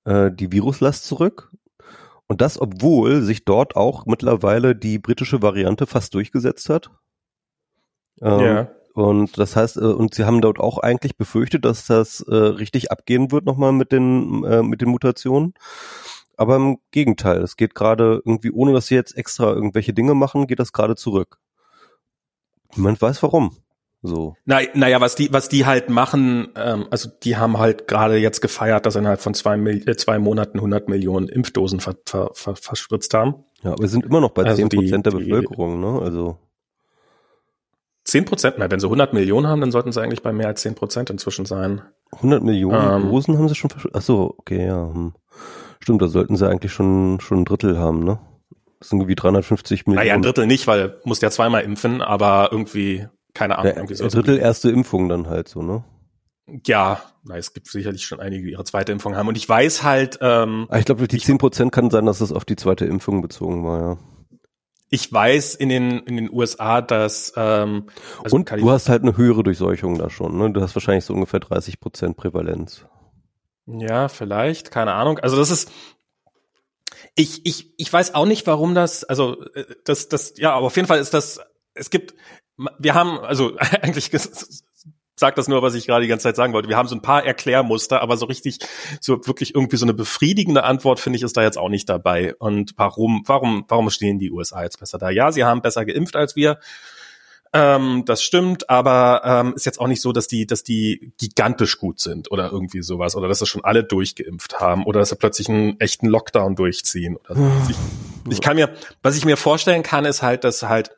äh, 0.04 0.30
die 0.30 0.52
Viruslast 0.52 1.06
zurück. 1.06 1.52
Und 2.28 2.42
das, 2.42 2.60
obwohl 2.60 3.22
sich 3.22 3.46
dort 3.46 3.78
auch 3.78 4.06
mittlerweile 4.06 4.76
die 4.76 5.00
britische 5.00 5.42
Variante 5.42 5.88
fast 5.88 6.14
durchgesetzt 6.14 6.70
hat. 6.70 6.92
Ähm, 8.22 8.40
ja. 8.40 8.68
Und 8.94 9.38
das 9.38 9.56
heißt, 9.56 9.78
äh, 9.78 9.86
und 9.86 10.14
sie 10.14 10.26
haben 10.26 10.42
dort 10.42 10.60
auch 10.60 10.80
eigentlich 10.80 11.16
befürchtet, 11.16 11.64
dass 11.64 11.86
das 11.86 12.20
äh, 12.28 12.36
richtig 12.36 12.92
abgehen 12.92 13.32
wird 13.32 13.46
nochmal 13.46 13.72
mit 13.72 13.94
den, 13.94 14.44
äh, 14.44 14.62
mit 14.64 14.82
den 14.82 14.90
Mutationen. 14.90 15.54
Aber 16.40 16.56
im 16.56 16.78
Gegenteil, 16.92 17.42
es 17.42 17.58
geht 17.58 17.76
gerade 17.76 18.22
irgendwie, 18.24 18.52
ohne 18.52 18.72
dass 18.72 18.88
sie 18.88 18.96
jetzt 18.96 19.18
extra 19.18 19.52
irgendwelche 19.52 19.92
Dinge 19.92 20.14
machen, 20.14 20.48
geht 20.48 20.60
das 20.60 20.72
gerade 20.72 20.96
zurück. 20.96 21.38
Niemand 22.78 23.02
weiß 23.02 23.22
warum. 23.24 23.58
So. 24.02 24.38
Na, 24.46 24.62
naja, 24.74 25.02
was 25.02 25.16
die, 25.16 25.34
was 25.34 25.50
die 25.50 25.66
halt 25.66 25.90
machen, 25.90 26.48
ähm, 26.56 26.88
also 26.92 27.10
die 27.24 27.36
haben 27.36 27.58
halt 27.58 27.90
gerade 27.90 28.16
jetzt 28.16 28.40
gefeiert, 28.40 28.86
dass 28.86 28.96
innerhalb 28.96 29.20
von 29.20 29.34
zwei, 29.34 29.58
äh, 29.58 29.98
zwei 29.98 30.18
Monaten 30.18 30.60
100 30.60 30.88
Millionen 30.88 31.28
Impfdosen 31.28 31.82
ver, 31.82 31.98
ver, 32.06 32.32
ver, 32.34 32.56
verspritzt 32.56 33.14
haben. 33.14 33.44
Ja, 33.62 33.74
aber 33.74 33.82
wir 33.82 33.90
sind 33.90 34.06
immer 34.06 34.22
noch 34.22 34.30
bei 34.30 34.46
also 34.46 34.66
10 34.66 34.70
Prozent 34.70 35.06
der 35.08 35.12
Bevölkerung, 35.12 35.82
ne? 35.82 36.02
Also. 36.02 36.38
10 38.06 38.24
Prozent, 38.24 38.56
na, 38.60 38.72
wenn 38.72 38.80
sie 38.80 38.88
100 38.88 39.14
Millionen 39.14 39.48
haben, 39.48 39.60
dann 39.60 39.74
sollten 39.74 39.92
sie 39.92 40.02
eigentlich 40.02 40.24
bei 40.24 40.32
mehr 40.32 40.48
als 40.48 40.62
10 40.62 40.76
Prozent 40.76 41.10
inzwischen 41.10 41.46
sein. 41.46 41.82
100 42.14 42.42
Millionen 42.42 43.04
ähm, 43.04 43.10
Dosen 43.10 43.38
haben 43.38 43.50
sie 43.50 43.56
schon 43.56 43.70
verspritzt? 43.70 43.98
Ach 43.98 44.02
so, 44.02 44.36
okay, 44.38 44.66
ja. 44.66 44.90
Hm. 44.94 45.14
Stimmt, 45.82 46.02
da 46.02 46.08
sollten 46.08 46.36
sie 46.36 46.48
eigentlich 46.48 46.74
schon, 46.74 47.20
schon 47.22 47.40
ein 47.40 47.46
Drittel 47.46 47.78
haben, 47.78 48.04
ne? 48.04 48.20
Das 48.80 48.90
sind 48.90 49.00
irgendwie 49.00 49.16
350 49.16 49.88
Millionen. 49.88 50.06
Naja, 50.06 50.14
ein 50.14 50.22
Drittel 50.22 50.48
nicht, 50.48 50.68
weil 50.68 51.00
musst 51.04 51.22
ja 51.22 51.32
zweimal 51.32 51.64
impfen, 51.64 52.02
aber 52.02 52.50
irgendwie, 52.52 53.08
keine 53.34 53.58
Ahnung. 53.58 53.88
Ja, 53.90 53.96
so 53.96 54.06
ein 54.06 54.10
Drittel 54.10 54.38
erste 54.38 54.70
Impfung 54.70 55.10
dann 55.10 55.28
halt 55.28 55.48
so, 55.50 55.62
ne? 55.62 55.84
Ja, 56.66 57.02
na, 57.24 57.38
es 57.38 57.54
gibt 57.54 57.68
sicherlich 57.68 58.06
schon 58.06 58.20
einige, 58.20 58.46
die 58.46 58.52
ihre 58.52 58.64
zweite 58.64 58.92
Impfung 58.92 59.16
haben. 59.16 59.28
Und 59.28 59.38
ich 59.38 59.48
weiß 59.48 59.84
halt, 59.84 60.18
ähm, 60.22 60.66
ah, 60.70 60.80
Ich 60.80 60.86
glaube, 60.86 61.08
die 61.08 61.20
zehn 61.20 61.38
Prozent 61.38 61.72
kann 61.72 61.90
sein, 61.90 62.06
dass 62.06 62.22
es 62.22 62.32
auf 62.32 62.46
die 62.46 62.56
zweite 62.56 62.86
Impfung 62.86 63.22
bezogen 63.22 63.64
war, 63.66 63.82
ja. 63.82 63.98
Ich 64.92 65.12
weiß 65.14 65.54
in 65.56 65.70
den, 65.70 66.00
in 66.00 66.16
den 66.16 66.32
USA, 66.32 66.82
dass 66.82 67.34
ähm, 67.36 67.86
also 68.24 68.36
Und 68.36 68.50
du 68.50 68.72
hast 68.72 68.90
halt 68.90 69.04
eine 69.04 69.16
höhere 69.18 69.44
Durchseuchung 69.44 70.00
da 70.00 70.10
schon, 70.10 70.38
ne? 70.38 70.50
Du 70.52 70.62
hast 70.62 70.76
wahrscheinlich 70.76 71.06
so 71.06 71.14
ungefähr 71.14 71.40
30 71.40 71.80
Prozent 71.80 72.18
Prävalenz. 72.18 72.86
Ja, 73.78 74.08
vielleicht, 74.08 74.72
keine 74.72 74.94
Ahnung. 74.94 75.20
Also 75.20 75.38
das 75.38 75.52
ist, 75.52 75.72
ich, 77.16 77.46
ich, 77.46 77.74
ich 77.78 77.92
weiß 77.92 78.16
auch 78.16 78.26
nicht, 78.26 78.48
warum 78.48 78.74
das, 78.74 79.04
also 79.04 79.44
äh, 79.54 79.66
das, 79.84 80.10
das, 80.10 80.34
ja, 80.38 80.54
aber 80.54 80.68
auf 80.68 80.76
jeden 80.76 80.88
Fall 80.88 81.00
ist 81.00 81.14
das, 81.14 81.40
es 81.74 81.90
gibt, 81.90 82.16
wir 82.80 82.94
haben, 82.94 83.20
also 83.20 83.58
eigentlich 83.82 84.10
sagt 85.16 85.38
das 85.38 85.48
nur, 85.48 85.62
was 85.62 85.76
ich 85.76 85.86
gerade 85.86 86.02
die 86.02 86.08
ganze 86.08 86.24
Zeit 86.24 86.36
sagen 86.36 86.54
wollte. 86.54 86.70
Wir 86.70 86.78
haben 86.78 86.88
so 86.88 86.96
ein 86.96 87.02
paar 87.02 87.26
Erklärmuster, 87.26 88.02
aber 88.02 88.18
so 88.18 88.26
richtig, 88.26 88.60
so 89.02 89.18
wirklich 89.28 89.54
irgendwie 89.54 89.78
so 89.78 89.86
eine 89.86 89.94
befriedigende 89.94 90.64
Antwort 90.64 91.00
finde 91.00 91.18
ich 91.18 91.24
ist 91.24 91.38
da 91.38 91.44
jetzt 91.44 91.58
auch 91.58 91.70
nicht 91.70 91.90
dabei. 91.90 92.34
Und 92.40 92.74
warum, 92.78 93.24
warum, 93.26 93.66
warum 93.68 93.90
stehen 93.90 94.18
die 94.18 94.32
USA 94.32 94.64
jetzt 94.64 94.80
besser 94.80 94.98
da? 94.98 95.10
Ja, 95.10 95.32
sie 95.32 95.44
haben 95.44 95.62
besser 95.62 95.86
geimpft 95.86 96.16
als 96.16 96.36
wir. 96.36 96.60
Ähm, 97.52 98.04
das 98.06 98.22
stimmt, 98.22 98.70
aber 98.70 99.22
ähm, 99.26 99.54
ist 99.56 99.66
jetzt 99.66 99.80
auch 99.80 99.88
nicht 99.88 100.02
so, 100.02 100.12
dass 100.12 100.28
die, 100.28 100.46
dass 100.46 100.64
die 100.64 101.14
gigantisch 101.18 101.80
gut 101.80 102.00
sind 102.00 102.32
oder 102.32 102.52
irgendwie 102.52 102.84
sowas 102.84 103.16
oder 103.16 103.28
dass 103.28 103.40
sie 103.40 103.48
schon 103.48 103.64
alle 103.64 103.84
durchgeimpft 103.84 104.60
haben 104.60 104.86
oder 104.86 105.00
dass 105.00 105.10
sie 105.10 105.16
plötzlich 105.16 105.50
einen 105.50 105.80
echten 105.80 106.06
Lockdown 106.06 106.56
durchziehen 106.56 107.18
oder 107.18 107.36
so. 107.36 107.52
Ich, 107.70 108.34
ich 108.34 108.42
kann 108.42 108.56
mir, 108.56 108.72
was 109.02 109.18
ich 109.18 109.26
mir 109.26 109.36
vorstellen 109.36 109.82
kann, 109.82 110.06
ist 110.06 110.22
halt, 110.22 110.44
dass 110.44 110.62
halt 110.62 110.92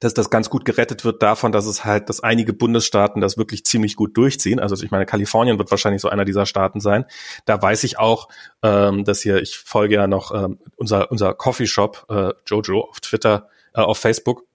dass 0.00 0.14
das 0.14 0.30
ganz 0.30 0.50
gut 0.50 0.64
gerettet 0.64 1.04
wird 1.04 1.22
davon, 1.22 1.52
dass 1.52 1.66
es 1.66 1.84
halt, 1.84 2.08
dass 2.08 2.20
einige 2.20 2.52
Bundesstaaten 2.52 3.20
das 3.20 3.38
wirklich 3.38 3.64
ziemlich 3.64 3.96
gut 3.96 4.16
durchziehen. 4.16 4.58
Also 4.58 4.82
ich 4.82 4.90
meine, 4.90 5.06
Kalifornien 5.06 5.58
wird 5.58 5.70
wahrscheinlich 5.70 6.02
so 6.02 6.08
einer 6.08 6.24
dieser 6.24 6.46
Staaten 6.46 6.80
sein. 6.80 7.04
Da 7.44 7.60
weiß 7.62 7.84
ich 7.84 7.98
auch, 7.98 8.28
ähm, 8.62 9.04
dass 9.04 9.22
hier, 9.22 9.40
ich 9.40 9.58
folge 9.58 9.94
ja 9.94 10.06
noch 10.06 10.34
ähm, 10.34 10.58
unser, 10.76 11.12
unser 11.12 11.34
Coffeeshop, 11.34 12.06
äh, 12.08 12.32
Jojo 12.46 12.80
auf 12.80 13.00
Twitter, 13.00 13.50
äh, 13.74 13.80
auf 13.80 13.98
Facebook 13.98 14.47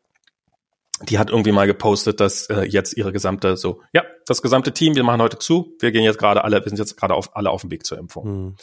die 1.02 1.20
hat 1.20 1.30
irgendwie 1.30 1.52
mal 1.52 1.68
gepostet, 1.68 2.20
dass 2.20 2.48
äh, 2.50 2.64
jetzt 2.64 2.96
ihre 2.96 3.12
gesamte 3.12 3.58
so, 3.58 3.82
ja, 3.94 4.04
das 4.26 4.42
gesamte 4.42 4.72
Team, 4.74 4.96
wir 4.96 5.04
machen 5.04 5.22
heute 5.22 5.40
zu, 5.40 5.76
wir 5.80 5.92
gehen 5.92 6.04
jetzt 6.04 6.20
gerade 6.20 6.44
alle, 6.44 6.64
wir 6.64 6.70
sind 6.70 6.78
jetzt 6.78 6.98
gerade 6.98 7.14
auf 7.16 7.36
alle 7.36 7.50
auf 7.50 7.62
dem 7.62 7.72
Weg 7.72 7.86
zur 7.86 7.98
Impfung. 7.98 8.26
Mhm. 8.26 8.56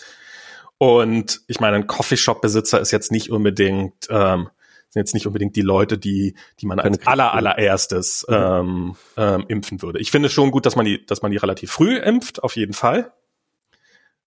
Und 0.78 1.42
ich 1.46 1.60
meine, 1.60 1.76
ein 1.76 1.86
Coffeeshop-Besitzer 1.86 2.80
ist 2.80 2.90
jetzt 2.90 3.12
nicht 3.12 3.30
unbedingt, 3.30 4.06
ähm, 4.08 4.48
sind 4.88 5.00
jetzt 5.00 5.12
nicht 5.14 5.26
unbedingt 5.26 5.54
die 5.54 5.60
Leute, 5.60 5.98
die, 5.98 6.34
die 6.60 6.66
man 6.66 6.80
als 6.80 7.06
aller 7.06 7.34
allererstes 7.34 8.24
ähm, 8.28 8.96
ähm, 9.16 9.44
impfen 9.48 9.82
würde. 9.82 10.00
Ich 10.00 10.10
finde 10.10 10.30
schon 10.30 10.50
gut, 10.50 10.66
dass 10.66 10.76
man 10.76 10.86
die, 10.86 11.04
dass 11.04 11.22
man 11.22 11.30
die 11.30 11.36
relativ 11.36 11.70
früh 11.70 11.96
impft, 11.96 12.42
auf 12.42 12.56
jeden 12.56 12.72
Fall. 12.72 13.12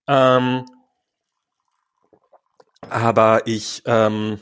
Ähm, 0.08 0.66
aber 2.90 3.48
ich, 3.48 3.82
ähm, 3.86 4.40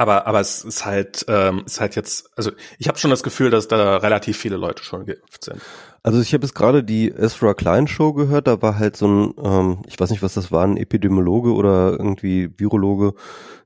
aber, 0.00 0.26
aber 0.26 0.40
es 0.40 0.64
ist 0.64 0.86
halt, 0.86 1.26
ähm, 1.28 1.62
ist 1.66 1.78
halt 1.78 1.94
jetzt, 1.94 2.30
also 2.34 2.52
ich 2.78 2.88
habe 2.88 2.96
schon 2.96 3.10
das 3.10 3.22
Gefühl, 3.22 3.50
dass 3.50 3.68
da 3.68 3.98
relativ 3.98 4.38
viele 4.38 4.56
Leute 4.56 4.82
schon 4.82 5.04
geimpft 5.04 5.44
sind. 5.44 5.60
Also 6.02 6.22
ich 6.22 6.32
habe 6.32 6.42
jetzt 6.42 6.54
gerade 6.54 6.82
die 6.82 7.10
Ezra 7.10 7.52
Klein 7.52 7.86
Show 7.86 8.14
gehört, 8.14 8.46
da 8.46 8.62
war 8.62 8.78
halt 8.78 8.96
so 8.96 9.06
ein, 9.06 9.34
ähm, 9.44 9.82
ich 9.86 10.00
weiß 10.00 10.08
nicht, 10.08 10.22
was 10.22 10.32
das 10.32 10.50
war, 10.50 10.66
ein 10.66 10.78
Epidemiologe 10.78 11.52
oder 11.52 11.90
irgendwie 11.90 12.48
Virologe 12.56 13.12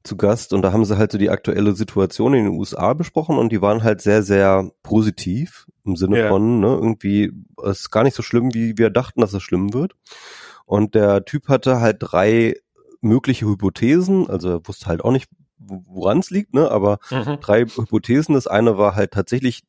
zu 0.02 0.16
Gast 0.16 0.52
und 0.52 0.62
da 0.62 0.72
haben 0.72 0.84
sie 0.84 0.98
halt 0.98 1.12
so 1.12 1.18
die 1.18 1.30
aktuelle 1.30 1.76
Situation 1.76 2.34
in 2.34 2.46
den 2.46 2.58
USA 2.58 2.94
besprochen 2.94 3.38
und 3.38 3.52
die 3.52 3.62
waren 3.62 3.84
halt 3.84 4.00
sehr, 4.00 4.24
sehr 4.24 4.68
positiv 4.82 5.68
im 5.84 5.94
Sinne 5.94 6.16
yeah. 6.16 6.28
von, 6.30 6.58
ne, 6.58 6.66
irgendwie, 6.66 7.30
es 7.62 7.82
ist 7.82 7.90
gar 7.90 8.02
nicht 8.02 8.16
so 8.16 8.24
schlimm, 8.24 8.52
wie 8.54 8.76
wir 8.76 8.90
dachten, 8.90 9.20
dass 9.20 9.34
es 9.34 9.42
schlimm 9.44 9.72
wird. 9.72 9.92
Und 10.66 10.96
der 10.96 11.24
Typ 11.24 11.46
hatte 11.46 11.80
halt 11.80 11.98
drei 12.00 12.56
mögliche 13.00 13.46
Hypothesen, 13.46 14.28
also 14.28 14.48
er 14.48 14.66
wusste 14.66 14.86
halt 14.86 15.04
auch 15.04 15.12
nicht, 15.12 15.28
woran 15.66 16.18
es 16.18 16.30
liegt, 16.30 16.54
ne? 16.54 16.70
Aber 16.70 16.98
mhm. 17.10 17.38
drei 17.40 17.64
Hypothesen. 17.64 18.34
Das 18.34 18.46
eine 18.46 18.78
war 18.78 18.94
halt 18.94 19.12
tatsächlich, 19.12 19.62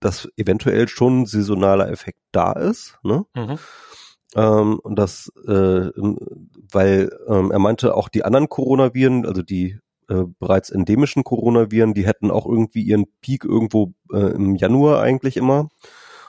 dass 0.00 0.28
eventuell 0.36 0.88
schon 0.88 1.22
ein 1.22 1.26
saisonaler 1.26 1.90
Effekt 1.90 2.18
da 2.32 2.52
ist, 2.52 2.98
ne? 3.02 3.24
Mhm. 3.34 3.58
Ähm, 4.34 4.78
und 4.78 4.98
das, 4.98 5.30
äh, 5.46 5.90
weil 6.72 7.10
ähm, 7.28 7.50
er 7.50 7.58
meinte, 7.58 7.94
auch 7.94 8.08
die 8.08 8.24
anderen 8.24 8.48
Coronaviren, 8.48 9.26
also 9.26 9.42
die 9.42 9.78
äh, 10.08 10.24
bereits 10.38 10.70
endemischen 10.70 11.24
Coronaviren, 11.24 11.94
die 11.94 12.06
hätten 12.06 12.30
auch 12.30 12.46
irgendwie 12.46 12.82
ihren 12.82 13.06
Peak 13.20 13.44
irgendwo 13.44 13.92
äh, 14.12 14.34
im 14.34 14.56
Januar 14.56 15.02
eigentlich 15.02 15.36
immer 15.36 15.68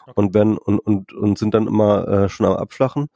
okay. 0.01 0.11
und 0.15 0.33
werden 0.33 0.57
und, 0.57 0.79
und, 0.79 1.13
und 1.13 1.37
sind 1.37 1.53
dann 1.53 1.67
immer 1.67 2.07
äh, 2.07 2.29
schon 2.29 2.45
am 2.45 2.53
Abflachen. 2.53 3.07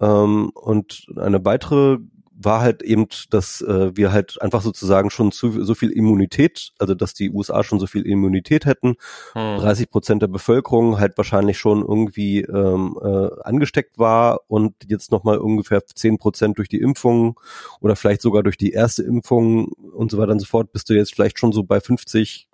Ähm, 0.00 0.50
und 0.54 1.06
eine 1.16 1.44
weitere 1.44 1.98
war 2.36 2.60
halt 2.60 2.82
eben, 2.82 3.06
dass 3.30 3.60
äh, 3.60 3.96
wir 3.96 4.12
halt 4.12 4.40
einfach 4.42 4.62
sozusagen 4.62 5.10
schon 5.10 5.32
zu, 5.32 5.64
so 5.64 5.74
viel 5.74 5.90
Immunität, 5.90 6.72
also 6.78 6.94
dass 6.94 7.14
die 7.14 7.30
USA 7.30 7.62
schon 7.62 7.78
so 7.78 7.86
viel 7.86 8.02
Immunität 8.02 8.66
hätten, 8.66 8.96
hm. 9.32 9.58
30 9.58 9.90
Prozent 9.90 10.22
der 10.22 10.28
Bevölkerung 10.28 10.98
halt 10.98 11.16
wahrscheinlich 11.16 11.58
schon 11.58 11.80
irgendwie 11.80 12.40
ähm, 12.42 12.98
äh, 13.00 13.28
angesteckt 13.42 13.98
war 13.98 14.40
und 14.48 14.74
jetzt 14.88 15.12
nochmal 15.12 15.38
ungefähr 15.38 15.84
10 15.86 16.18
Prozent 16.18 16.58
durch 16.58 16.68
die 16.68 16.80
Impfung 16.80 17.38
oder 17.80 17.96
vielleicht 17.96 18.22
sogar 18.22 18.42
durch 18.42 18.56
die 18.56 18.72
erste 18.72 19.02
Impfung 19.02 19.68
und 19.68 20.10
so 20.10 20.18
weiter 20.18 20.32
und 20.32 20.40
so 20.40 20.46
fort, 20.46 20.72
bist 20.72 20.90
du 20.90 20.94
jetzt 20.94 21.14
vielleicht 21.14 21.38
schon 21.38 21.52
so 21.52 21.62
bei 21.62 21.80
50 21.80 22.48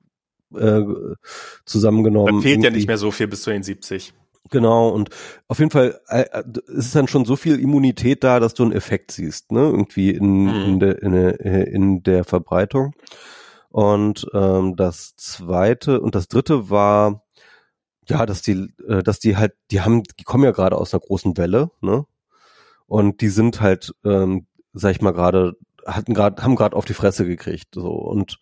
äh, 0.57 0.83
zusammengenommen. 1.65 2.35
Dann 2.35 2.43
fehlt 2.43 2.55
irgendwie. 2.55 2.67
ja 2.67 2.71
nicht 2.73 2.87
mehr 2.87 2.99
so 2.99 3.11
viel 3.11 3.29
bis 3.29 3.43
zu 3.43 3.51
den 3.51 3.63
70. 3.63 4.13
Genau, 4.51 4.89
und 4.89 5.11
auf 5.47 5.61
jeden 5.61 5.71
Fall 5.71 6.01
äh, 6.09 6.23
äh, 6.23 6.43
es 6.69 6.87
ist 6.87 6.97
dann 6.97 7.07
schon 7.07 7.25
so 7.25 7.37
viel 7.37 7.61
Immunität 7.61 8.25
da, 8.25 8.41
dass 8.41 8.55
du 8.55 8.65
einen 8.65 8.73
Effekt 8.73 9.13
siehst, 9.13 9.53
ne? 9.53 9.61
Irgendwie 9.61 10.11
in, 10.11 10.45
mhm. 10.45 10.65
in, 10.65 10.81
der, 10.81 11.03
in, 11.03 11.13
der, 11.13 11.69
in 11.69 12.03
der 12.03 12.25
Verbreitung. 12.25 12.93
Und 13.71 14.27
ähm, 14.35 14.75
das 14.75 15.15
zweite 15.17 16.01
und 16.01 16.17
das 16.17 16.27
dritte 16.27 16.69
war, 16.69 17.23
ja, 18.09 18.27
dass 18.27 18.43
die, 18.43 18.75
äh, 18.89 19.03
dass 19.05 19.21
die 19.21 19.37
halt, 19.37 19.53
die 19.71 19.81
haben, 19.83 20.03
die 20.19 20.25
kommen 20.25 20.45
ja 20.45 20.51
gerade 20.51 20.77
aus 20.77 20.93
einer 20.93 21.01
großen 21.01 21.37
Welle, 21.37 21.71
ne? 21.81 22.05
Und 22.87 23.21
die 23.21 23.29
sind 23.29 23.61
halt, 23.61 23.95
ähm, 24.05 24.47
sag 24.73 24.91
ich 24.91 25.01
mal 25.01 25.13
gerade, 25.13 25.57
hatten 25.87 26.13
gerade, 26.15 26.43
haben 26.43 26.57
gerade 26.57 26.77
auf 26.77 26.85
die 26.85 26.95
Fresse 26.95 27.25
gekriegt, 27.25 27.69
so 27.75 27.89
und 27.93 28.39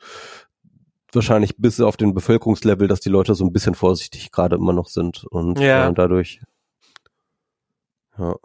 wahrscheinlich 1.12 1.56
bis 1.56 1.80
auf 1.80 1.96
den 1.96 2.14
Bevölkerungslevel, 2.14 2.88
dass 2.88 3.00
die 3.00 3.08
Leute 3.08 3.34
so 3.34 3.44
ein 3.44 3.52
bisschen 3.52 3.74
vorsichtig 3.74 4.30
gerade 4.30 4.56
immer 4.56 4.72
noch 4.72 4.88
sind 4.88 5.24
und 5.24 5.58
ja. 5.58 5.88
äh, 5.88 5.94
dadurch. 5.94 6.40
Ja. 8.18 8.36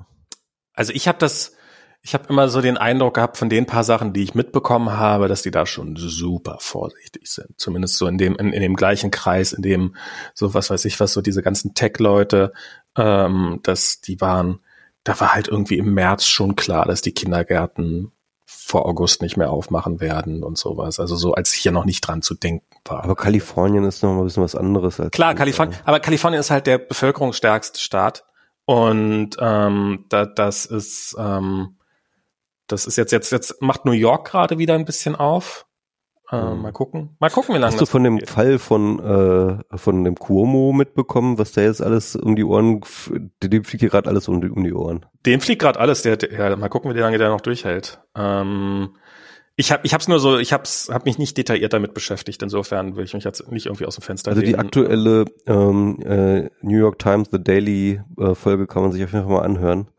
Also 0.74 0.94
ich 0.94 1.08
habe 1.08 1.18
das, 1.18 1.56
ich 2.02 2.14
habe 2.14 2.28
immer 2.30 2.50
so 2.50 2.62
den 2.62 2.78
Eindruck 2.78 3.16
gehabt 3.16 3.38
von 3.38 3.50
den 3.50 3.66
paar 3.66 3.84
Sachen, 3.84 4.14
die 4.14 4.24
ich 4.24 4.36
mitbekommen 4.36 4.92
habe, 4.92 5.28
dass 5.28 5.42
die 5.42 5.52
da 5.52 5.66
schon 5.66 5.96
super 5.96 6.58
vorsichtig 6.60 7.28
sind. 7.28 7.60
Zumindest 7.60 7.98
so 7.98 8.08
in 8.08 8.18
dem 8.18 8.36
in, 8.36 8.54
in 8.54 8.62
dem 8.62 8.76
gleichen 8.76 9.12
Kreis, 9.12 9.54
in 9.54 9.62
dem 9.62 9.96
so 10.34 10.54
was 10.54 10.70
weiß 10.70 10.86
ich 10.86 11.00
was 11.00 11.14
so 11.14 11.22
diese 11.22 11.42
ganzen 11.42 11.74
Tech-Leute, 11.74 12.54
ähm, 12.98 13.60
dass 13.64 14.02
die 14.02 14.22
waren, 14.22 14.60
da 15.04 15.20
war 15.20 15.34
halt 15.34 15.48
irgendwie 15.48 15.78
im 15.78 15.94
März 15.94 16.26
schon 16.26 16.56
klar, 16.56 16.86
dass 16.86 17.02
die 17.02 17.14
Kindergärten 17.14 18.12
vor 18.56 18.86
August 18.86 19.22
nicht 19.22 19.38
mehr 19.38 19.52
aufmachen 19.52 20.00
werden 20.00 20.44
und 20.44 20.58
sowas. 20.58 21.00
Also 21.00 21.16
so, 21.16 21.34
als 21.34 21.52
hier 21.52 21.72
noch 21.72 21.86
nicht 21.86 22.02
dran 22.02 22.22
zu 22.22 22.36
denken 22.36 22.66
war. 22.86 23.04
Aber 23.04 23.16
Kalifornien 23.16 23.84
ist 23.84 24.04
noch 24.04 24.14
mal 24.14 24.20
ein 24.22 24.26
bisschen 24.26 24.44
was 24.44 24.56
anderes 24.56 25.00
als. 25.00 25.12
Klar, 25.12 25.36
Kalifornien, 25.36 25.78
aber 25.86 26.00
Kalifornien 26.00 26.40
ist 26.40 26.52
halt 26.52 26.68
der 26.68 26.78
bevölkerungsstärkste 26.78 27.80
Staat. 27.80 28.26
Und 28.66 29.32
ähm, 29.40 30.06
da, 30.10 30.26
das 30.26 30.66
ist, 30.66 31.16
ähm, 31.20 31.78
das 32.68 32.86
ist 32.86 32.96
jetzt, 32.96 33.12
jetzt, 33.12 33.32
jetzt 33.32 33.62
macht 33.62 33.86
New 33.86 33.92
York 33.92 34.28
gerade 34.28 34.58
wieder 34.58 34.76
ein 34.76 34.86
bisschen 34.86 35.16
auf. 35.16 35.66
Äh, 36.32 36.56
mal 36.56 36.72
gucken. 36.72 37.16
Mal 37.20 37.30
gucken, 37.30 37.54
wie 37.54 37.60
lange. 37.60 37.74
Hast 37.74 37.82
du 37.82 37.86
von 37.86 38.04
dem 38.04 38.18
geht. 38.18 38.30
Fall 38.30 38.58
von, 38.58 39.00
äh, 39.00 39.78
von 39.78 40.04
dem 40.04 40.16
Cuomo 40.16 40.72
mitbekommen, 40.72 41.38
was 41.38 41.52
der 41.52 41.66
jetzt 41.66 41.82
alles 41.82 42.16
um 42.16 42.36
die 42.36 42.44
Ohren, 42.44 42.82
dem 43.44 43.64
fliegt 43.64 43.82
hier 43.82 43.90
gerade 43.90 44.10
alles 44.10 44.28
um 44.28 44.42
die, 44.42 44.50
um 44.50 44.64
die 44.64 44.74
Ohren. 44.74 45.06
Dem 45.26 45.42
fliegt 45.42 45.62
gerade 45.62 45.80
alles, 45.80 46.02
der, 46.02 46.18
ja, 46.32 46.56
mal 46.56 46.70
gucken, 46.70 46.94
wie 46.94 47.00
lange 47.00 47.18
der 47.18 47.30
noch 47.30 47.42
durchhält. 47.42 48.00
Ähm, 48.16 48.96
ich 49.56 49.72
habe 49.72 49.86
ich 49.86 49.94
hab's 49.94 50.08
nur 50.08 50.20
so, 50.20 50.40
ich 50.40 50.52
hab's, 50.52 50.90
hab 50.92 51.06
mich 51.06 51.20
nicht 51.20 51.38
detailliert 51.38 51.74
damit 51.74 51.94
beschäftigt, 51.94 52.42
insofern 52.42 52.96
will 52.96 53.04
ich 53.04 53.14
mich 53.14 53.24
jetzt 53.24 53.52
nicht 53.52 53.68
irgendwie 53.68 53.86
aus 53.86 53.96
dem 53.96 54.02
Fenster 54.02 54.32
Also 54.32 54.42
die 54.42 54.58
aktuelle 54.58 55.26
ähm, 55.46 56.00
äh, 56.02 56.50
New 56.62 56.78
York 56.78 56.98
Times 56.98 57.30
The 57.32 57.44
Daily 57.44 58.02
äh, 58.18 58.34
Folge 58.34 58.66
kann 58.66 58.82
man 58.82 58.92
sich 58.92 59.04
auf 59.04 59.14
jeden 59.14 59.26
Fall 59.26 59.36
mal 59.36 59.44
anhören. 59.44 59.90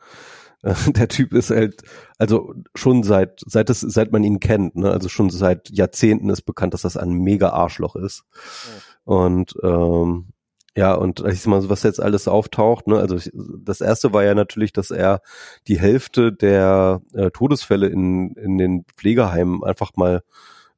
der 0.87 1.09
Typ 1.09 1.35
ist 1.35 1.51
halt, 1.51 1.83
also 2.19 2.55
schon 2.75 3.03
seit, 3.03 3.41
seit 3.47 3.69
es, 3.71 3.81
seit 3.81 4.13
man 4.13 4.25
ihn 4.25 4.41
kennt, 4.41 4.77
ne, 4.77 4.91
also 4.91 5.09
schon 5.09 5.31
seit 5.31 5.69
Jahrzehnten 5.71 6.31
ist 6.31 6.43
bekannt, 6.43 6.75
dass 6.75 6.83
das 6.83 6.97
ein 6.97 7.13
mega 7.13 7.51
Arschloch 7.51 7.97
ist. 7.97 8.25
Ja. 8.35 9.13
Und 9.15 9.55
ähm, 9.63 10.29
ja, 10.77 10.95
und 10.95 11.21
ich 11.21 11.41
sag 11.41 11.51
mal, 11.51 11.69
was 11.69 11.83
jetzt 11.85 12.01
alles 12.01 12.27
auftaucht, 12.27 12.87
ne, 12.87 12.99
also 12.99 13.19
das 13.63 13.81
erste 13.81 14.13
war 14.13 14.25
ja 14.25 14.35
natürlich, 14.35 14.73
dass 14.73 14.91
er 14.91 15.21
die 15.69 15.79
Hälfte 15.79 16.33
der 16.33 17.03
äh, 17.13 17.31
Todesfälle 17.31 17.87
in, 17.89 18.35
in 18.35 18.59
den 18.59 18.85
Pflegeheimen 18.97 19.63
einfach 19.63 19.93
mal 19.97 20.23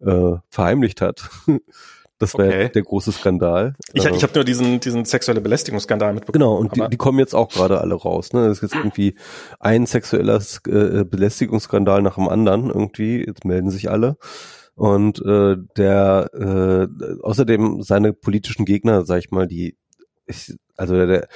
äh, 0.00 0.32
verheimlicht 0.50 1.00
hat. 1.00 1.30
Das 2.18 2.36
wäre 2.38 2.48
okay. 2.48 2.68
der 2.70 2.82
große 2.82 3.12
Skandal. 3.12 3.74
Ich, 3.92 4.04
ich 4.04 4.22
habe 4.22 4.32
nur 4.34 4.44
diesen, 4.44 4.80
diesen 4.80 5.04
sexuelle 5.04 5.42
Belästigungsskandal 5.42 6.14
mitbekommen. 6.14 6.40
Genau, 6.40 6.56
und 6.56 6.74
die, 6.74 6.88
die 6.88 6.96
kommen 6.96 7.18
jetzt 7.18 7.34
auch 7.34 7.48
gerade 7.48 7.80
alle 7.80 7.94
raus. 7.94 8.32
Ne? 8.32 8.48
Das 8.48 8.58
ist 8.58 8.62
jetzt 8.62 8.74
irgendwie 8.74 9.16
ein 9.60 9.84
sexueller 9.86 10.40
äh, 10.66 11.04
Belästigungsskandal 11.04 12.00
nach 12.00 12.14
dem 12.14 12.28
anderen 12.28 12.68
irgendwie. 12.68 13.24
Jetzt 13.26 13.44
melden 13.44 13.70
sich 13.70 13.90
alle. 13.90 14.16
Und 14.74 15.20
äh, 15.24 15.56
der 15.76 16.30
äh, 16.34 17.22
außerdem 17.22 17.82
seine 17.82 18.12
politischen 18.12 18.64
Gegner, 18.64 19.04
sag 19.04 19.18
ich 19.18 19.30
mal, 19.30 19.46
die 19.46 19.76
ich, 20.26 20.54
also 20.76 20.94
der, 20.94 21.06
der 21.06 21.28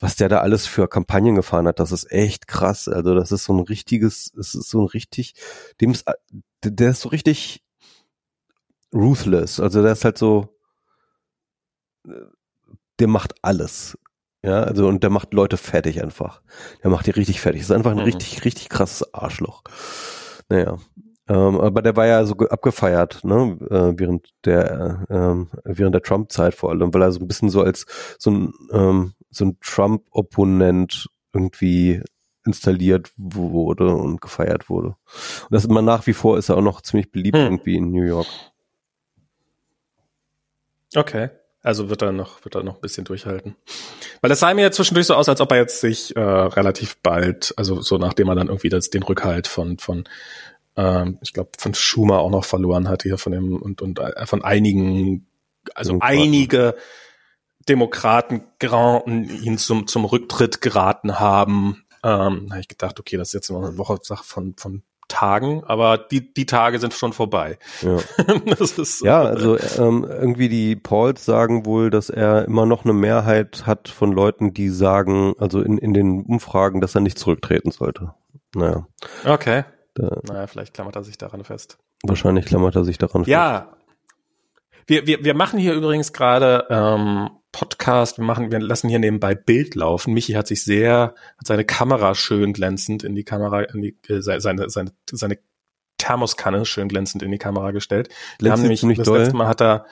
was 0.00 0.16
der 0.16 0.30
da 0.30 0.38
alles 0.40 0.66
für 0.66 0.88
Kampagnen 0.88 1.34
gefahren 1.34 1.68
hat, 1.68 1.78
das 1.78 1.92
ist 1.92 2.10
echt 2.10 2.48
krass. 2.48 2.88
Also 2.88 3.14
das 3.14 3.32
ist 3.32 3.44
so 3.44 3.52
ein 3.52 3.60
richtiges, 3.60 4.32
es 4.38 4.54
ist 4.54 4.70
so 4.70 4.80
ein 4.80 4.86
richtig, 4.86 5.34
dem 5.80 5.90
ist, 5.90 6.06
der 6.64 6.90
ist 6.90 7.02
so 7.02 7.10
richtig 7.10 7.62
ruthless. 8.92 9.60
Also 9.60 9.82
der 9.82 9.92
ist 9.92 10.04
halt 10.04 10.18
so, 10.18 10.48
der 12.98 13.08
macht 13.08 13.34
alles. 13.42 13.98
Ja, 14.42 14.62
also 14.62 14.88
und 14.88 15.02
der 15.02 15.10
macht 15.10 15.34
Leute 15.34 15.56
fertig 15.56 16.02
einfach. 16.02 16.42
Der 16.82 16.90
macht 16.90 17.06
die 17.06 17.10
richtig 17.10 17.40
fertig. 17.40 17.60
Das 17.60 17.70
ist 17.70 17.76
einfach 17.76 17.90
ein 17.90 17.98
mhm. 17.98 18.04
richtig, 18.04 18.44
richtig 18.44 18.68
krasses 18.70 19.12
Arschloch. 19.12 19.62
Naja. 20.48 20.78
Ähm, 21.28 21.60
aber 21.60 21.82
der 21.82 21.94
war 21.94 22.06
ja 22.06 22.24
so 22.24 22.34
abgefeiert, 22.34 23.22
ne, 23.22 23.56
äh, 23.70 23.92
während 23.96 24.30
der, 24.44 25.06
äh, 25.08 25.58
während 25.64 25.94
der 25.94 26.02
Trump-Zeit 26.02 26.54
vor 26.54 26.70
allem, 26.70 26.92
weil 26.92 27.02
er 27.02 27.12
so 27.12 27.20
ein 27.20 27.28
bisschen 27.28 27.50
so 27.50 27.62
als 27.62 27.86
so 28.18 28.30
ein, 28.32 28.52
ähm, 28.72 29.12
so 29.30 29.44
ein 29.44 29.58
Trump-Opponent 29.60 31.08
irgendwie 31.32 32.02
installiert 32.44 33.12
wurde 33.16 33.94
und 33.94 34.20
gefeiert 34.20 34.68
wurde. 34.68 34.88
Und 34.88 35.50
das 35.50 35.66
immer 35.66 35.82
nach 35.82 36.08
wie 36.08 36.14
vor 36.14 36.36
ist 36.36 36.48
er 36.48 36.56
auch 36.56 36.62
noch 36.62 36.80
ziemlich 36.80 37.12
beliebt 37.12 37.36
hm. 37.36 37.44
irgendwie 37.44 37.76
in 37.76 37.92
New 37.92 38.02
York. 38.02 38.26
Okay. 40.94 41.30
Also 41.62 41.90
wird 41.90 42.00
er 42.02 42.12
noch, 42.12 42.42
wird 42.44 42.54
er 42.54 42.62
noch 42.62 42.76
ein 42.76 42.80
bisschen 42.80 43.04
durchhalten. 43.04 43.54
Weil 44.22 44.30
das 44.30 44.40
sah 44.40 44.54
mir 44.54 44.62
ja 44.62 44.70
zwischendurch 44.70 45.06
so 45.06 45.14
aus, 45.14 45.28
als 45.28 45.40
ob 45.40 45.52
er 45.52 45.58
jetzt 45.58 45.80
sich 45.80 46.16
äh, 46.16 46.20
relativ 46.20 46.96
bald, 47.02 47.52
also 47.56 47.82
so 47.82 47.98
nachdem 47.98 48.28
er 48.28 48.34
dann 48.34 48.48
irgendwie 48.48 48.70
das, 48.70 48.88
den 48.88 49.02
Rückhalt 49.02 49.46
von, 49.46 49.78
von 49.78 50.04
ähm, 50.76 51.18
ich 51.20 51.34
glaube, 51.34 51.50
von 51.58 51.74
Schumer 51.74 52.20
auch 52.20 52.30
noch 52.30 52.44
verloren 52.46 52.88
hat 52.88 53.02
hier 53.02 53.18
von 53.18 53.32
dem 53.32 53.56
und, 53.56 53.82
und 53.82 53.98
äh, 53.98 54.24
von 54.24 54.42
einigen, 54.42 55.26
also 55.74 55.92
Demokraten. 55.92 56.18
einige 56.18 56.74
Demokraten 57.68 58.42
ihn 58.62 59.58
zum, 59.58 59.86
zum 59.86 60.06
Rücktritt 60.06 60.62
geraten 60.62 61.20
haben. 61.20 61.84
Ähm, 62.02 62.48
habe 62.50 62.60
ich 62.60 62.68
gedacht, 62.68 62.98
okay, 62.98 63.18
das 63.18 63.28
ist 63.28 63.34
jetzt 63.34 63.50
noch 63.50 63.62
eine 63.62 63.76
Woche 63.76 63.98
Sache 64.02 64.24
von, 64.24 64.54
von 64.56 64.82
Tagen, 65.10 65.62
aber 65.64 65.98
die, 65.98 66.32
die 66.32 66.46
Tage 66.46 66.78
sind 66.78 66.94
schon 66.94 67.12
vorbei. 67.12 67.58
Ja, 67.82 67.98
so. 68.64 69.04
ja 69.04 69.20
also 69.22 69.58
ähm, 69.78 70.06
irgendwie 70.08 70.48
die 70.48 70.76
Pauls 70.76 71.24
sagen 71.24 71.66
wohl, 71.66 71.90
dass 71.90 72.08
er 72.08 72.46
immer 72.46 72.64
noch 72.64 72.84
eine 72.84 72.94
Mehrheit 72.94 73.66
hat 73.66 73.88
von 73.88 74.12
Leuten, 74.12 74.54
die 74.54 74.70
sagen, 74.70 75.34
also 75.38 75.60
in, 75.60 75.76
in 75.76 75.92
den 75.92 76.22
Umfragen, 76.22 76.80
dass 76.80 76.94
er 76.94 77.02
nicht 77.02 77.18
zurücktreten 77.18 77.70
sollte. 77.70 78.14
Naja. 78.54 78.86
Okay. 79.26 79.64
Da, 79.94 80.20
naja, 80.26 80.46
vielleicht 80.46 80.72
klammert 80.72 80.96
er 80.96 81.04
sich 81.04 81.18
daran 81.18 81.44
fest. 81.44 81.78
Wahrscheinlich 82.02 82.46
klammert 82.46 82.76
er 82.76 82.84
sich 82.84 82.96
daran 82.96 83.24
fest. 83.24 83.28
Ja. 83.30 83.68
Wir, 84.86 85.06
wir, 85.06 85.24
wir 85.24 85.34
machen 85.34 85.58
hier 85.58 85.74
übrigens 85.74 86.12
gerade 86.12 86.66
ähm, 86.70 87.30
Podcast, 87.52 88.18
wir 88.18 88.24
machen, 88.24 88.52
wir 88.52 88.60
lassen 88.60 88.88
hier 88.88 88.98
nebenbei 88.98 89.34
Bild 89.34 89.74
laufen. 89.74 90.14
Michi 90.14 90.32
hat 90.32 90.46
sich 90.46 90.64
sehr, 90.64 91.14
hat 91.38 91.46
seine 91.46 91.64
Kamera 91.64 92.14
schön 92.14 92.52
glänzend 92.52 93.02
in 93.02 93.14
die 93.14 93.24
Kamera, 93.24 93.62
in 93.62 93.82
die, 93.82 93.98
äh, 94.08 94.20
seine, 94.20 94.70
seine, 94.70 94.92
seine 95.10 95.38
Thermoskanne 95.98 96.64
schön 96.64 96.88
glänzend 96.88 97.22
in 97.22 97.30
die 97.30 97.38
Kamera 97.38 97.72
gestellt. 97.72 98.08
Wir 98.38 98.52
haben 98.52 98.62
nämlich, 98.62 98.80
das 98.80 99.06
doll? 99.06 99.18
letzte 99.18 99.36
Mal 99.36 99.48
hat 99.48 99.60
er, 99.60 99.86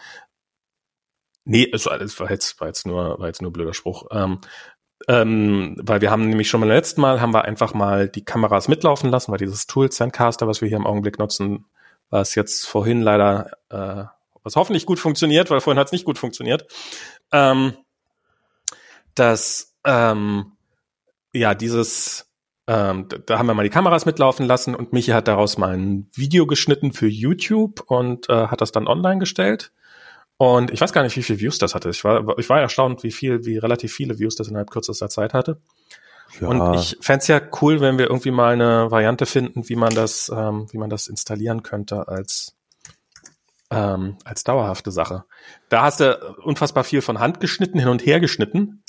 nee, 1.44 1.68
es 1.72 1.86
war, 1.86 2.00
es 2.00 2.18
war 2.18 2.30
jetzt, 2.30 2.60
war 2.60 2.68
jetzt 2.68 2.86
nur, 2.86 3.18
war 3.18 3.26
jetzt 3.26 3.42
nur 3.42 3.52
blöder 3.52 3.74
Spruch. 3.74 4.06
Ähm, 4.10 4.40
ähm, 5.06 5.76
weil 5.80 6.00
wir 6.00 6.10
haben 6.10 6.28
nämlich 6.28 6.48
schon 6.48 6.60
beim 6.60 6.70
letzten 6.70 7.00
Mal 7.00 7.20
haben 7.20 7.32
wir 7.32 7.44
einfach 7.44 7.72
mal 7.72 8.08
die 8.08 8.24
Kameras 8.24 8.68
mitlaufen 8.68 9.10
lassen, 9.10 9.30
weil 9.30 9.38
dieses 9.38 9.66
Tool 9.66 9.90
Zencaster, 9.90 10.48
was 10.48 10.60
wir 10.60 10.68
hier 10.68 10.76
im 10.76 10.86
Augenblick 10.86 11.18
nutzen, 11.18 11.66
was 12.10 12.34
jetzt 12.34 12.66
vorhin 12.66 13.02
leider, 13.02 13.50
äh, 13.70 14.04
was 14.48 14.56
hoffentlich 14.56 14.86
gut 14.86 14.98
funktioniert, 14.98 15.50
weil 15.50 15.60
vorhin 15.60 15.78
hat 15.78 15.88
es 15.88 15.92
nicht 15.92 16.04
gut 16.04 16.18
funktioniert, 16.18 16.66
ähm, 17.32 17.74
dass 19.14 19.76
ähm, 19.84 20.52
ja 21.32 21.54
dieses 21.54 22.28
ähm, 22.66 23.08
da 23.24 23.38
haben 23.38 23.46
wir 23.46 23.54
mal 23.54 23.62
die 23.62 23.70
Kameras 23.70 24.04
mitlaufen 24.04 24.46
lassen 24.46 24.74
und 24.74 24.92
Michi 24.92 25.12
hat 25.12 25.26
daraus 25.26 25.56
mal 25.56 25.74
ein 25.74 26.10
Video 26.14 26.46
geschnitten 26.46 26.92
für 26.92 27.08
YouTube 27.08 27.82
und 27.86 28.28
äh, 28.28 28.48
hat 28.48 28.60
das 28.60 28.72
dann 28.72 28.86
online 28.86 29.20
gestellt. 29.20 29.72
Und 30.36 30.70
ich 30.70 30.80
weiß 30.80 30.92
gar 30.92 31.02
nicht, 31.02 31.16
wie 31.16 31.22
viele 31.22 31.40
Views 31.40 31.58
das 31.58 31.74
hatte. 31.74 31.88
Ich 31.88 32.04
war, 32.04 32.38
ich 32.38 32.48
war 32.48 32.60
erstaunt, 32.60 33.02
wie 33.02 33.10
viel, 33.10 33.46
wie 33.46 33.56
relativ 33.56 33.94
viele 33.94 34.18
Views 34.18 34.36
das 34.36 34.48
innerhalb 34.48 34.70
kürzester 34.70 35.08
Zeit 35.08 35.32
hatte. 35.32 35.62
Ja. 36.40 36.48
Und 36.48 36.74
ich 36.74 36.98
fände 37.00 37.24
ja 37.26 37.40
cool, 37.62 37.80
wenn 37.80 37.96
wir 37.96 38.08
irgendwie 38.08 38.30
mal 38.30 38.52
eine 38.52 38.90
Variante 38.90 39.24
finden, 39.24 39.66
wie 39.68 39.76
man 39.76 39.94
das, 39.94 40.30
ähm, 40.34 40.66
wie 40.70 40.78
man 40.78 40.90
das 40.90 41.08
installieren 41.08 41.62
könnte 41.62 42.06
als 42.06 42.57
ähm, 43.70 44.16
als 44.24 44.44
dauerhafte 44.44 44.90
Sache. 44.90 45.24
Da 45.68 45.82
hast 45.82 46.00
du 46.00 46.36
unfassbar 46.42 46.84
viel 46.84 47.02
von 47.02 47.18
Hand 47.18 47.40
geschnitten, 47.40 47.78
hin 47.78 47.88
und 47.88 48.04
her 48.04 48.20
geschnitten, 48.20 48.82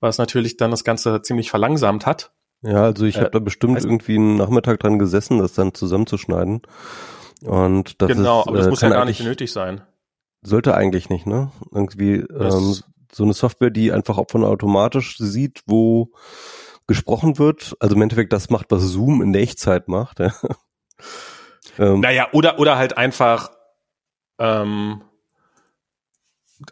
was 0.00 0.18
natürlich 0.18 0.56
dann 0.56 0.70
das 0.70 0.84
Ganze 0.84 1.22
ziemlich 1.22 1.50
verlangsamt 1.50 2.06
hat. 2.06 2.32
Ja, 2.62 2.82
also 2.82 3.04
ich 3.04 3.16
äh, 3.16 3.20
habe 3.20 3.30
da 3.30 3.38
bestimmt 3.38 3.82
irgendwie 3.82 4.16
einen 4.16 4.36
Nachmittag 4.36 4.80
dran 4.80 4.98
gesessen, 4.98 5.38
das 5.38 5.54
dann 5.54 5.74
zusammenzuschneiden. 5.74 6.62
Und 7.42 8.00
das 8.00 8.08
genau, 8.08 8.40
ist, 8.40 8.48
aber 8.48 8.56
das 8.58 8.66
äh, 8.66 8.70
muss 8.70 8.80
ja 8.80 8.88
gar 8.88 9.04
nicht 9.04 9.22
nötig 9.22 9.52
sein. 9.52 9.82
Sollte 10.42 10.74
eigentlich 10.74 11.08
nicht, 11.08 11.26
ne? 11.26 11.50
Irgendwie 11.72 12.14
ähm, 12.14 12.76
so 13.12 13.24
eine 13.24 13.32
Software, 13.32 13.70
die 13.70 13.92
einfach 13.92 14.22
von 14.28 14.44
automatisch 14.44 15.16
sieht, 15.18 15.62
wo 15.66 16.12
gesprochen 16.86 17.38
wird. 17.38 17.76
Also 17.80 17.96
im 17.96 18.02
Endeffekt 18.02 18.32
das 18.32 18.50
macht, 18.50 18.66
was 18.70 18.82
Zoom 18.82 19.22
in 19.22 19.32
der 19.32 19.42
Echtzeit 19.42 19.88
macht. 19.88 20.20
Ja. 20.20 20.32
ähm, 21.78 22.00
naja, 22.00 22.28
oder, 22.32 22.58
oder 22.58 22.78
halt 22.78 22.96
einfach 22.96 23.50
ähm, 24.38 25.02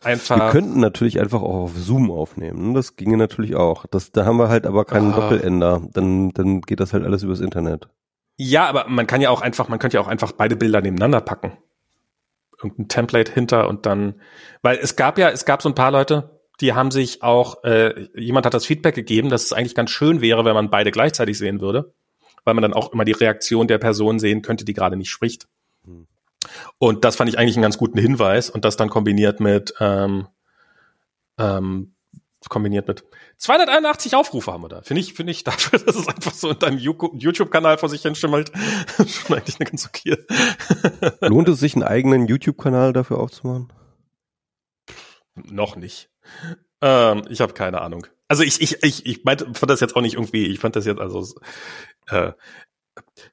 einfach. 0.03 0.39
Wir 0.39 0.51
könnten 0.51 0.81
natürlich 0.81 1.21
einfach 1.21 1.43
auch 1.43 1.65
auf 1.65 1.77
Zoom 1.77 2.11
aufnehmen. 2.11 2.69
Ne? 2.69 2.75
Das 2.75 2.97
ginge 2.97 3.17
natürlich 3.17 3.55
auch. 3.57 3.87
Das, 3.87 4.13
da 4.13 4.25
haben 4.25 4.39
wir 4.39 4.49
halt 4.49 4.67
aber 4.67 4.85
keinen 4.85 5.13
ah. 5.13 5.17
Doppelender. 5.17 5.83
Dann, 5.93 6.31
dann 6.31 6.61
geht 6.61 6.81
das 6.81 6.93
halt 6.93 7.05
alles 7.05 7.23
übers 7.23 7.41
Internet. 7.41 7.89
Ja, 8.37 8.67
aber 8.67 8.89
man 8.89 9.07
kann 9.07 9.21
ja 9.21 9.31
auch 9.31 9.43
einfach, 9.43 9.69
man 9.69 9.79
könnte 9.79 9.97
ja 9.97 10.01
auch 10.01 10.09
einfach 10.09 10.33
beide 10.33 10.57
Bilder 10.57 10.81
nebeneinander 10.81 11.21
packen. 11.21 11.57
Irgendein 12.63 12.89
Template 12.89 13.33
hinter 13.33 13.69
und 13.69 13.87
dann, 13.87 14.15
weil 14.63 14.79
es 14.79 14.97
gab 14.97 15.19
ja, 15.19 15.29
es 15.29 15.45
gab 15.45 15.63
so 15.63 15.69
ein 15.69 15.75
paar 15.75 15.91
Leute, 15.91 16.41
die 16.61 16.73
haben 16.73 16.91
sich 16.91 17.23
auch, 17.23 17.63
äh, 17.65 18.09
jemand 18.15 18.47
hat 18.47 18.55
das 18.55 18.67
Feedback 18.67 18.95
gegeben, 18.95 19.29
dass 19.29 19.45
es 19.45 19.53
eigentlich 19.53 19.75
ganz 19.75 19.91
schön 19.91 20.21
wäre, 20.21 20.45
wenn 20.45 20.55
man 20.55 20.71
beide 20.71 20.91
gleichzeitig 20.91 21.37
sehen 21.37 21.61
würde, 21.61 21.93
weil 22.45 22.55
man 22.55 22.63
dann 22.63 22.73
auch 22.73 22.93
immer 22.93 23.05
die 23.05 23.13
Reaktion 23.13 23.67
der 23.67 23.79
Person 23.79 24.19
sehen 24.19 24.43
könnte, 24.43 24.65
die 24.65 24.73
gerade 24.73 24.97
nicht 24.97 25.11
spricht. 25.11 25.49
Und 26.79 27.05
das 27.05 27.17
fand 27.17 27.29
ich 27.29 27.39
eigentlich 27.39 27.57
einen 27.57 27.63
ganz 27.63 27.79
guten 27.79 27.99
Hinweis 27.99 28.51
und 28.51 28.65
das 28.65 28.77
dann 28.77 28.91
kombiniert 28.91 29.41
mit 29.41 29.75
ähm, 29.81 30.29
ähm, 31.39 31.95
kombiniert 32.49 32.87
mit 32.89 33.05
281 33.39 34.15
Aufrufe 34.15 34.53
haben 34.53 34.63
wir 34.63 34.69
da. 34.69 34.83
Finde 34.83 35.01
ich, 35.01 35.15
finde 35.15 35.33
ich 35.33 35.45
dafür, 35.45 35.79
dass 35.79 35.97
es 35.97 36.09
einfach 36.09 36.33
so 36.33 36.51
in 36.51 36.59
deinem 36.59 36.79
YouTube-Kanal 36.79 37.79
vor 37.79 37.89
sich 37.89 38.03
hin 38.03 38.15
schimmelt, 38.15 38.53
schon 39.07 39.37
eigentlich 39.37 39.61
eine 39.61 39.69
ganz 39.69 39.87
okay. 39.87 40.17
Lohnt 41.21 41.49
es 41.49 41.61
sich, 41.61 41.75
einen 41.75 41.85
eigenen 41.85 42.27
YouTube-Kanal 42.27 42.93
dafür 42.93 43.19
aufzumachen? 43.19 43.73
Noch 45.35 45.77
nicht. 45.77 46.11
Ähm, 46.81 47.23
ich 47.29 47.41
habe 47.41 47.55
keine 47.55 47.81
Ahnung. 47.81 48.07
Also 48.29 48.43
ich, 48.43 48.61
ich, 48.61 48.83
ich, 48.83 49.05
ich 49.07 49.25
meinte, 49.25 49.47
fand 49.55 49.71
das 49.71 49.81
jetzt 49.81 49.97
auch 49.97 50.01
nicht 50.01 50.15
irgendwie, 50.15 50.47
ich 50.47 50.59
fand 50.59 50.77
das 50.77 50.87
jetzt 50.87 51.01
also 51.01 51.27
äh, 52.07 52.33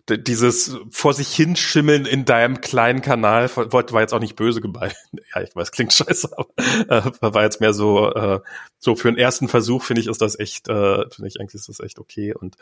dieses 0.10 0.78
vor 0.90 1.14
sich 1.14 1.34
hinschimmeln 1.34 2.06
in 2.06 2.26
deinem 2.26 2.62
kleinen 2.62 3.02
Kanal 3.02 3.50
war 3.56 4.02
jetzt 4.02 4.14
auch 4.14 4.20
nicht 4.20 4.36
böse 4.36 4.62
gemeint. 4.62 4.96
Ja, 5.34 5.42
ich 5.42 5.56
weiß, 5.56 5.72
klingt 5.72 5.94
scheiße, 5.94 6.30
aber 6.38 6.50
äh, 6.90 7.12
war 7.22 7.44
jetzt 7.44 7.62
mehr 7.62 7.74
so 7.74 8.12
äh, 8.14 8.40
so 8.80 8.96
für 8.96 9.08
einen 9.08 9.18
ersten 9.18 9.48
Versuch 9.48 9.84
finde 9.84 10.02
ich 10.02 10.08
ist 10.08 10.22
das 10.22 10.38
echt 10.38 10.68
äh, 10.68 11.10
finde 11.10 11.28
ich 11.28 11.40
eigentlich 11.40 11.56
ist 11.56 11.70
das 11.70 11.80
echt 11.80 12.00
okay 12.00 12.34
und 12.34 12.58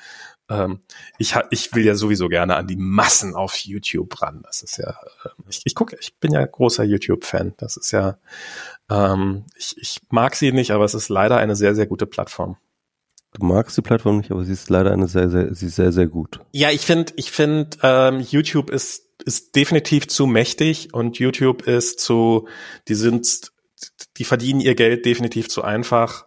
ähm, 0.49 0.81
ich 1.17 1.35
ich 1.49 1.73
will 1.73 1.85
ja 1.85 1.95
sowieso 1.95 2.27
gerne 2.27 2.57
an 2.57 2.67
die 2.67 2.75
Massen 2.75 3.35
auf 3.35 3.55
YouTube 3.55 4.21
ran. 4.21 4.41
Das 4.43 4.62
ist 4.62 4.77
ja 4.77 4.89
äh, 4.89 5.29
ich, 5.47 5.62
ich 5.63 5.75
gucke, 5.75 5.97
ich 5.99 6.15
bin 6.17 6.31
ja 6.31 6.45
großer 6.45 6.83
YouTube 6.83 7.23
Fan. 7.25 7.53
Das 7.57 7.77
ist 7.77 7.91
ja 7.91 8.17
ähm, 8.89 9.45
ich, 9.57 9.75
ich 9.77 10.01
mag 10.09 10.35
sie 10.35 10.51
nicht, 10.51 10.71
aber 10.71 10.85
es 10.85 10.93
ist 10.93 11.09
leider 11.09 11.38
eine 11.38 11.55
sehr 11.55 11.73
sehr 11.73 11.88
gute 11.88 12.05
Plattform. 12.05 12.57
Du 13.33 13.45
magst 13.45 13.77
die 13.77 13.81
Plattform 13.81 14.17
nicht, 14.17 14.31
aber 14.31 14.43
sie 14.43 14.53
ist 14.53 14.69
leider 14.69 14.91
eine 14.91 15.07
sehr, 15.07 15.29
sehr, 15.29 15.53
sie 15.53 15.67
ist 15.67 15.75
sehr, 15.75 15.91
sehr 15.91 16.07
gut. 16.07 16.39
Ja, 16.51 16.71
ich 16.71 16.81
finde, 16.81 17.13
ich 17.15 17.31
finde, 17.31 17.77
ähm, 17.83 18.19
YouTube 18.21 18.69
ist 18.69 19.09
ist 19.25 19.55
definitiv 19.55 20.07
zu 20.07 20.25
mächtig 20.25 20.93
und 20.93 21.19
YouTube 21.19 21.63
ist 21.63 21.99
zu, 21.99 22.47
die 22.87 22.95
sind, 22.95 23.51
die 24.17 24.23
verdienen 24.23 24.59
ihr 24.59 24.75
Geld 24.75 25.05
definitiv 25.05 25.49
zu 25.49 25.63
einfach. 25.63 26.25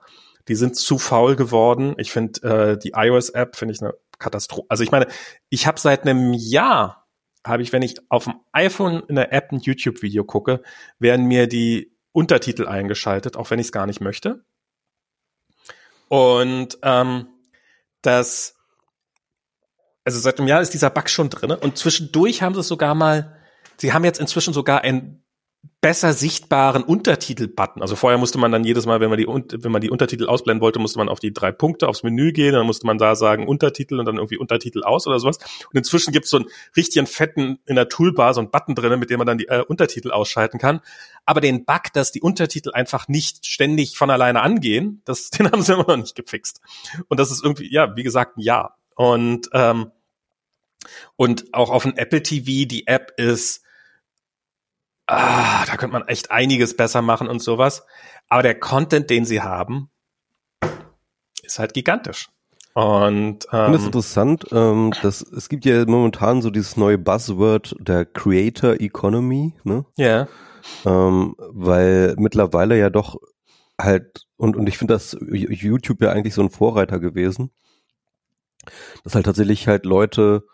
Die 0.48 0.54
sind 0.54 0.76
zu 0.76 0.98
faul 0.98 1.36
geworden. 1.36 1.94
Ich 1.98 2.10
finde 2.10 2.42
äh, 2.42 2.78
die 2.78 2.92
iOS-App 2.94 3.56
finde 3.56 3.74
ich 3.74 3.80
eine 3.80 3.94
Katastrophe. 4.18 4.66
Also 4.68 4.82
ich 4.82 4.90
meine, 4.90 5.06
ich 5.48 5.66
habe 5.66 5.78
seit 5.78 6.02
einem 6.02 6.32
Jahr 6.34 7.08
habe 7.44 7.62
ich, 7.62 7.72
wenn 7.72 7.82
ich 7.82 7.96
auf 8.08 8.24
dem 8.24 8.34
iPhone 8.52 9.02
in 9.08 9.16
der 9.16 9.32
App 9.32 9.50
ein 9.52 9.60
YouTube-Video 9.60 10.24
gucke, 10.24 10.62
werden 10.98 11.26
mir 11.26 11.46
die 11.46 11.96
Untertitel 12.12 12.66
eingeschaltet, 12.66 13.36
auch 13.36 13.50
wenn 13.50 13.58
ich 13.58 13.66
es 13.66 13.72
gar 13.72 13.86
nicht 13.86 14.00
möchte. 14.00 14.44
Und 16.12 16.76
ähm, 16.82 17.26
das, 18.02 18.56
also 20.04 20.20
seit 20.20 20.38
einem 20.38 20.46
Jahr 20.46 20.60
ist 20.60 20.74
dieser 20.74 20.90
Bug 20.90 21.08
schon 21.08 21.30
drin. 21.30 21.52
Und 21.52 21.78
zwischendurch 21.78 22.42
haben 22.42 22.54
sie 22.54 22.62
sogar 22.62 22.94
mal, 22.94 23.38
sie 23.78 23.94
haben 23.94 24.04
jetzt 24.04 24.20
inzwischen 24.20 24.52
sogar 24.52 24.82
ein 24.82 25.24
besser 25.82 26.12
sichtbaren 26.12 26.84
Untertitel-Button. 26.84 27.82
Also 27.82 27.96
vorher 27.96 28.16
musste 28.16 28.38
man 28.38 28.52
dann 28.52 28.62
jedes 28.62 28.86
Mal, 28.86 29.00
wenn 29.00 29.10
man 29.10 29.18
die, 29.18 29.26
wenn 29.26 29.72
man 29.72 29.80
die 29.80 29.90
Untertitel 29.90 30.26
ausblenden 30.26 30.60
wollte, 30.60 30.78
musste 30.78 30.98
man 30.98 31.08
auf 31.08 31.18
die 31.18 31.32
drei 31.32 31.50
Punkte 31.50 31.88
aufs 31.88 32.04
Menü 32.04 32.32
gehen, 32.32 32.52
dann 32.52 32.66
musste 32.66 32.86
man 32.86 32.98
da 32.98 33.16
sagen 33.16 33.48
Untertitel 33.48 33.98
und 33.98 34.06
dann 34.06 34.16
irgendwie 34.16 34.38
Untertitel 34.38 34.84
aus 34.84 35.08
oder 35.08 35.18
sowas. 35.18 35.38
Und 35.38 35.76
inzwischen 35.76 36.12
gibt 36.12 36.26
es 36.26 36.30
so 36.30 36.38
einen 36.38 36.46
richtigen 36.76 37.06
fetten 37.06 37.58
in 37.66 37.74
der 37.74 37.88
Toolbar, 37.88 38.32
so 38.32 38.40
einen 38.40 38.50
Button 38.50 38.76
drin, 38.76 38.98
mit 39.00 39.10
dem 39.10 39.18
man 39.18 39.26
dann 39.26 39.38
die 39.38 39.48
äh, 39.48 39.64
Untertitel 39.66 40.12
ausschalten 40.12 40.58
kann. 40.58 40.80
Aber 41.26 41.40
den 41.40 41.64
Bug, 41.64 41.92
dass 41.92 42.12
die 42.12 42.22
Untertitel 42.22 42.70
einfach 42.70 43.08
nicht 43.08 43.44
ständig 43.46 43.96
von 43.98 44.10
alleine 44.10 44.40
angehen, 44.40 45.02
das, 45.04 45.30
den 45.30 45.50
haben 45.50 45.62
sie 45.62 45.72
immer 45.72 45.86
noch 45.88 45.96
nicht 45.96 46.14
gefixt. 46.14 46.60
Und 47.08 47.18
das 47.18 47.32
ist 47.32 47.42
irgendwie, 47.42 47.72
ja, 47.72 47.96
wie 47.96 48.04
gesagt, 48.04 48.36
ein 48.36 48.40
Ja. 48.40 48.76
Und, 48.94 49.48
ähm, 49.52 49.90
und 51.16 51.52
auch 51.54 51.70
auf 51.70 51.82
dem 51.82 51.96
Apple 51.96 52.22
TV, 52.22 52.68
die 52.68 52.86
App 52.86 53.12
ist 53.16 53.61
ah, 55.12 55.64
da 55.66 55.76
könnte 55.76 55.92
man 55.92 56.08
echt 56.08 56.30
einiges 56.30 56.76
besser 56.76 57.02
machen 57.02 57.28
und 57.28 57.42
sowas. 57.42 57.84
Aber 58.28 58.42
der 58.42 58.58
Content, 58.58 59.10
den 59.10 59.24
sie 59.24 59.42
haben, 59.42 59.90
ist 61.42 61.58
halt 61.58 61.74
gigantisch. 61.74 62.28
Und 62.74 63.46
ähm, 63.52 63.60
ich 63.60 63.64
finde 63.64 63.78
es 63.78 63.84
interessant, 63.84 64.46
ähm, 64.52 64.92
dass 65.02 65.20
es 65.20 65.48
gibt 65.48 65.66
ja 65.66 65.84
momentan 65.84 66.40
so 66.40 66.50
dieses 66.50 66.76
neue 66.76 66.96
Buzzword 66.96 67.76
der 67.78 68.06
Creator 68.06 68.80
Economy, 68.80 69.52
ne? 69.64 69.84
Ja. 69.96 70.06
Yeah. 70.06 70.28
Ähm, 70.86 71.34
weil 71.38 72.14
mittlerweile 72.18 72.78
ja 72.78 72.88
doch 72.88 73.16
halt 73.78 74.26
und 74.36 74.56
und 74.56 74.68
ich 74.68 74.78
finde 74.78 74.94
das 74.94 75.16
YouTube 75.20 76.00
ja 76.00 76.12
eigentlich 76.12 76.34
so 76.34 76.42
ein 76.42 76.50
Vorreiter 76.50 76.98
gewesen, 76.98 77.50
dass 79.04 79.14
halt 79.14 79.26
tatsächlich 79.26 79.68
halt 79.68 79.84
Leute 79.84 80.44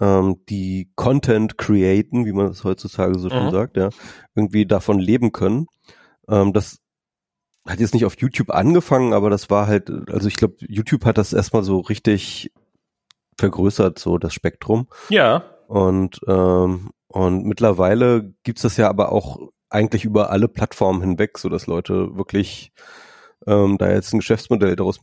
ähm, 0.00 0.36
die 0.48 0.90
Content 0.94 1.58
createn, 1.58 2.26
wie 2.26 2.32
man 2.32 2.46
das 2.46 2.64
heutzutage 2.64 3.18
so 3.18 3.28
mhm. 3.28 3.32
schön 3.32 3.50
sagt, 3.50 3.76
ja, 3.76 3.90
irgendwie 4.34 4.66
davon 4.66 4.98
leben 4.98 5.32
können. 5.32 5.66
Ähm, 6.28 6.52
das 6.52 6.78
hat 7.66 7.80
jetzt 7.80 7.94
nicht 7.94 8.04
auf 8.04 8.18
YouTube 8.18 8.50
angefangen, 8.50 9.12
aber 9.12 9.30
das 9.30 9.50
war 9.50 9.66
halt, 9.66 9.90
also 10.10 10.28
ich 10.28 10.36
glaube, 10.36 10.56
YouTube 10.60 11.04
hat 11.04 11.18
das 11.18 11.32
erstmal 11.32 11.62
so 11.62 11.80
richtig 11.80 12.50
vergrößert, 13.38 13.98
so 13.98 14.18
das 14.18 14.32
Spektrum. 14.34 14.88
Ja. 15.10 15.44
Und, 15.66 16.20
ähm, 16.26 16.90
und 17.08 17.44
mittlerweile 17.44 18.34
gibt's 18.42 18.62
das 18.62 18.76
ja 18.76 18.88
aber 18.88 19.12
auch 19.12 19.38
eigentlich 19.70 20.04
über 20.04 20.30
alle 20.30 20.48
Plattformen 20.48 21.02
hinweg, 21.02 21.36
so 21.38 21.48
dass 21.48 21.66
Leute 21.66 22.16
wirklich 22.16 22.72
ähm, 23.46 23.76
da 23.78 23.90
jetzt 23.90 24.12
ein 24.12 24.20
Geschäftsmodell 24.20 24.76
daraus 24.76 25.00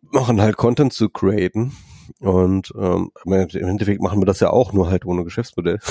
machen, 0.00 0.40
halt 0.40 0.56
Content 0.56 0.92
zu 0.92 1.08
createn. 1.08 1.72
Und 2.20 2.72
ähm, 2.76 3.10
im 3.24 3.32
Endeffekt 3.32 4.02
machen 4.02 4.20
wir 4.20 4.26
das 4.26 4.40
ja 4.40 4.50
auch, 4.50 4.72
nur 4.72 4.90
halt 4.90 5.04
ohne 5.04 5.24
Geschäftsmodell. 5.24 5.78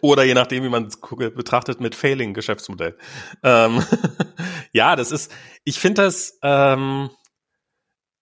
Oder 0.00 0.24
je 0.24 0.34
nachdem, 0.34 0.64
wie 0.64 0.68
man 0.68 0.86
es 0.86 0.98
betrachtet, 1.00 1.80
mit 1.80 1.94
Failing 1.94 2.34
Geschäftsmodell. 2.34 2.96
Ähm, 3.42 3.82
ja, 4.72 4.96
das 4.96 5.12
ist, 5.12 5.32
ich 5.64 5.78
finde 5.78 6.02
das, 6.02 6.38
ähm, 6.42 7.10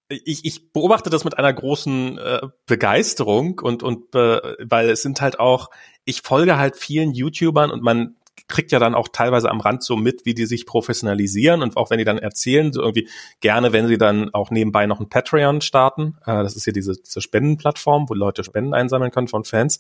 ich, 0.09 0.45
ich 0.45 0.73
beobachte 0.73 1.11
das 1.11 1.25
mit 1.25 1.38
einer 1.38 1.53
großen 1.53 2.19
äh, 2.19 2.40
Begeisterung 2.67 3.59
und, 3.61 3.83
und 3.83 4.14
äh, 4.14 4.57
weil 4.61 4.90
es 4.90 5.03
sind 5.03 5.21
halt 5.21 5.40
auch, 5.40 5.71
ich 6.05 6.23
folge 6.23 6.57
halt 6.59 6.77
vielen 6.77 7.12
YouTubern 7.12 7.71
und 7.71 7.83
man 7.83 8.17
kriegt 8.49 8.73
ja 8.73 8.79
dann 8.79 8.94
auch 8.94 9.09
teilweise 9.09 9.51
am 9.51 9.61
Rand 9.61 9.83
so 9.83 9.97
mit, 9.97 10.27
wie 10.27 10.35
die 10.35 10.47
sich 10.47 10.66
professionalisieren 10.66 11.62
und 11.62 11.77
auch 11.77 11.90
wenn 11.90 11.99
die 11.99 12.05
dann 12.05 12.18
erzählen, 12.18 12.73
so 12.73 12.81
irgendwie 12.83 13.09
gerne, 13.40 13.73
wenn 13.73 13.87
sie 13.88 13.99
dann 13.99 14.33
auch 14.35 14.51
nebenbei 14.51 14.87
noch 14.87 15.01
ein 15.01 15.09
Patreon 15.09 15.61
starten. 15.61 16.16
Äh, 16.27 16.42
das 16.42 16.57
ist 16.57 16.64
hier 16.64 16.73
diese, 16.73 16.94
diese 16.94 17.20
Spendenplattform, 17.20 18.09
wo 18.09 18.14
Leute 18.14 18.44
Spenden 18.44 18.75
einsammeln 18.75 19.11
können 19.11 19.29
von 19.29 19.44
Fans 19.44 19.79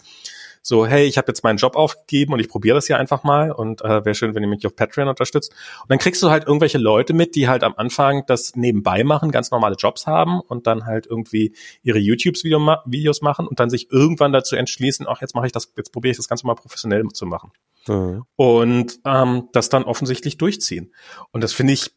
so, 0.66 0.86
hey, 0.86 1.04
ich 1.04 1.18
habe 1.18 1.28
jetzt 1.28 1.44
meinen 1.44 1.58
Job 1.58 1.76
aufgegeben 1.76 2.32
und 2.32 2.40
ich 2.40 2.48
probiere 2.48 2.74
das 2.74 2.86
hier 2.86 2.98
einfach 2.98 3.22
mal 3.22 3.52
und 3.52 3.82
äh, 3.82 4.02
wäre 4.02 4.14
schön, 4.14 4.34
wenn 4.34 4.42
ihr 4.42 4.48
mich 4.48 4.66
auf 4.66 4.74
Patreon 4.74 5.08
unterstützt. 5.08 5.52
Und 5.82 5.90
dann 5.90 5.98
kriegst 5.98 6.22
du 6.22 6.30
halt 6.30 6.46
irgendwelche 6.46 6.78
Leute 6.78 7.12
mit, 7.12 7.34
die 7.34 7.48
halt 7.48 7.62
am 7.62 7.74
Anfang 7.76 8.24
das 8.26 8.56
nebenbei 8.56 9.04
machen, 9.04 9.30
ganz 9.30 9.50
normale 9.50 9.76
Jobs 9.76 10.06
haben 10.06 10.40
und 10.40 10.66
dann 10.66 10.86
halt 10.86 11.06
irgendwie 11.06 11.54
ihre 11.82 11.98
YouTube-Videos 11.98 13.20
machen 13.20 13.46
und 13.46 13.60
dann 13.60 13.68
sich 13.68 13.92
irgendwann 13.92 14.32
dazu 14.32 14.56
entschließen, 14.56 15.06
ach, 15.06 15.20
jetzt 15.20 15.34
mache 15.34 15.44
ich 15.44 15.52
das, 15.52 15.70
jetzt 15.76 15.92
probiere 15.92 16.12
ich 16.12 16.16
das 16.16 16.28
Ganze 16.28 16.46
mal 16.46 16.54
professionell 16.54 17.06
zu 17.12 17.26
machen. 17.26 17.52
Mhm. 17.86 18.24
Und 18.36 19.00
ähm, 19.04 19.50
das 19.52 19.68
dann 19.68 19.84
offensichtlich 19.84 20.38
durchziehen. 20.38 20.94
Und 21.30 21.44
das 21.44 21.52
finde 21.52 21.74
ich 21.74 21.90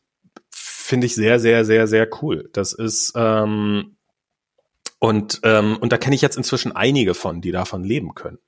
finde 0.52 1.06
ich 1.06 1.16
sehr, 1.16 1.40
sehr, 1.40 1.64
sehr, 1.64 1.88
sehr 1.88 2.10
cool. 2.22 2.50
Das 2.52 2.74
ist 2.74 3.14
ähm, 3.16 3.96
und 5.00 5.40
ähm, 5.44 5.78
und 5.80 5.94
da 5.94 5.98
kenne 5.98 6.16
ich 6.16 6.22
jetzt 6.22 6.36
inzwischen 6.36 6.74
einige 6.74 7.14
von, 7.14 7.40
die 7.40 7.52
davon 7.52 7.86
leben 7.86 8.14
können. 8.14 8.40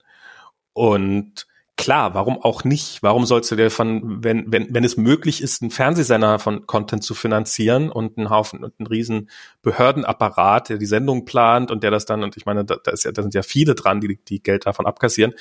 Und 0.73 1.47
klar, 1.79 2.13
warum 2.13 2.41
auch 2.41 2.65
nicht? 2.65 3.01
Warum 3.01 3.25
sollst 3.25 3.49
du 3.51 3.55
dir 3.55 3.71
von, 3.71 4.21
wenn, 4.23 4.51
wenn, 4.51 4.73
wenn 4.73 4.83
es 4.83 4.97
möglich 4.97 5.41
ist, 5.41 5.61
einen 5.61 5.71
Fernsehsender 5.71 6.37
von 6.37 6.67
Content 6.67 7.03
zu 7.03 7.13
finanzieren 7.13 7.89
und 7.89 8.17
einen 8.17 8.29
Haufen 8.29 8.63
und 8.65 8.73
einen 8.79 8.87
riesen 8.87 9.29
Behördenapparat, 9.61 10.69
der 10.69 10.77
die 10.77 10.85
Sendung 10.85 11.23
plant 11.23 11.71
und 11.71 11.81
der 11.81 11.89
das 11.89 12.05
dann, 12.05 12.21
und 12.21 12.35
ich 12.35 12.45
meine, 12.45 12.65
da, 12.65 12.75
da, 12.83 12.91
ist 12.91 13.05
ja, 13.05 13.13
da 13.13 13.21
sind 13.21 13.33
ja 13.33 13.43
viele 13.43 13.75
dran, 13.75 14.01
die, 14.01 14.17
die 14.17 14.43
Geld 14.43 14.65
davon 14.65 14.85
abkassieren. 14.85 15.33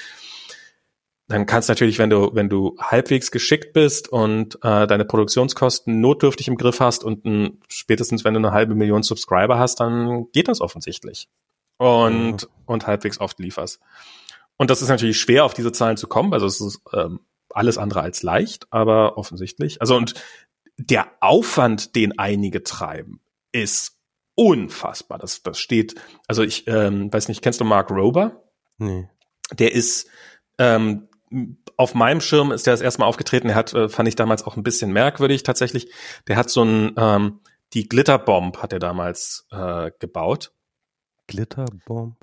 Dann 1.26 1.44
kannst 1.44 1.68
du 1.68 1.72
natürlich, 1.72 1.98
wenn 1.98 2.08
du, 2.08 2.30
wenn 2.34 2.48
du 2.48 2.76
halbwegs 2.80 3.32
geschickt 3.32 3.72
bist 3.72 4.08
und 4.08 4.54
äh, 4.62 4.86
deine 4.86 5.04
Produktionskosten 5.04 6.00
notdürftig 6.00 6.46
im 6.46 6.56
Griff 6.56 6.78
hast 6.78 7.02
und 7.02 7.24
ein, 7.26 7.60
spätestens 7.68 8.24
wenn 8.24 8.34
du 8.34 8.38
eine 8.38 8.52
halbe 8.52 8.76
Million 8.76 9.02
Subscriber 9.02 9.58
hast, 9.58 9.80
dann 9.80 10.30
geht 10.30 10.46
das 10.46 10.60
offensichtlich. 10.60 11.28
Und, 11.78 12.44
mhm. 12.44 12.48
und 12.64 12.86
halbwegs 12.86 13.20
oft 13.20 13.40
lieferst. 13.40 13.80
Und 14.58 14.70
das 14.70 14.82
ist 14.82 14.88
natürlich 14.88 15.18
schwer, 15.18 15.44
auf 15.44 15.54
diese 15.54 15.72
Zahlen 15.72 15.96
zu 15.96 16.06
kommen. 16.06 16.34
Also 16.34 16.46
es 16.46 16.60
ist 16.60 16.80
ähm, 16.92 17.20
alles 17.50 17.78
andere 17.78 18.02
als 18.02 18.22
leicht, 18.22 18.66
aber 18.70 19.16
offensichtlich. 19.16 19.80
Also 19.80 19.96
und 19.96 20.14
der 20.76 21.10
Aufwand, 21.20 21.96
den 21.96 22.18
einige 22.18 22.62
treiben, 22.62 23.20
ist 23.52 23.96
unfassbar. 24.34 25.18
Das, 25.18 25.42
das 25.42 25.58
steht, 25.58 25.94
also 26.26 26.42
ich 26.42 26.68
ähm, 26.68 27.12
weiß 27.12 27.28
nicht, 27.28 27.42
kennst 27.42 27.60
du 27.60 27.64
Mark 27.64 27.90
Rober? 27.90 28.44
Nee. 28.78 29.08
Der 29.58 29.72
ist 29.72 30.08
ähm, 30.58 31.08
auf 31.76 31.94
meinem 31.94 32.20
Schirm 32.20 32.52
ist 32.52 32.66
der 32.66 32.74
das 32.74 32.80
erste 32.80 33.00
Mal 33.00 33.06
aufgetreten. 33.06 33.48
Er 33.48 33.54
hat, 33.54 33.72
äh, 33.74 33.88
fand 33.88 34.08
ich 34.08 34.16
damals 34.16 34.44
auch 34.44 34.56
ein 34.56 34.62
bisschen 34.62 34.92
merkwürdig 34.92 35.42
tatsächlich. 35.42 35.90
Der 36.26 36.36
hat 36.36 36.50
so 36.50 36.64
ein, 36.64 36.94
ähm, 36.96 37.40
die 37.74 37.88
Glitterbomb 37.88 38.58
hat 38.62 38.72
er 38.72 38.78
damals 38.78 39.46
äh, 39.50 39.90
gebaut. 39.98 40.52
Glitterbomb? 41.26 42.16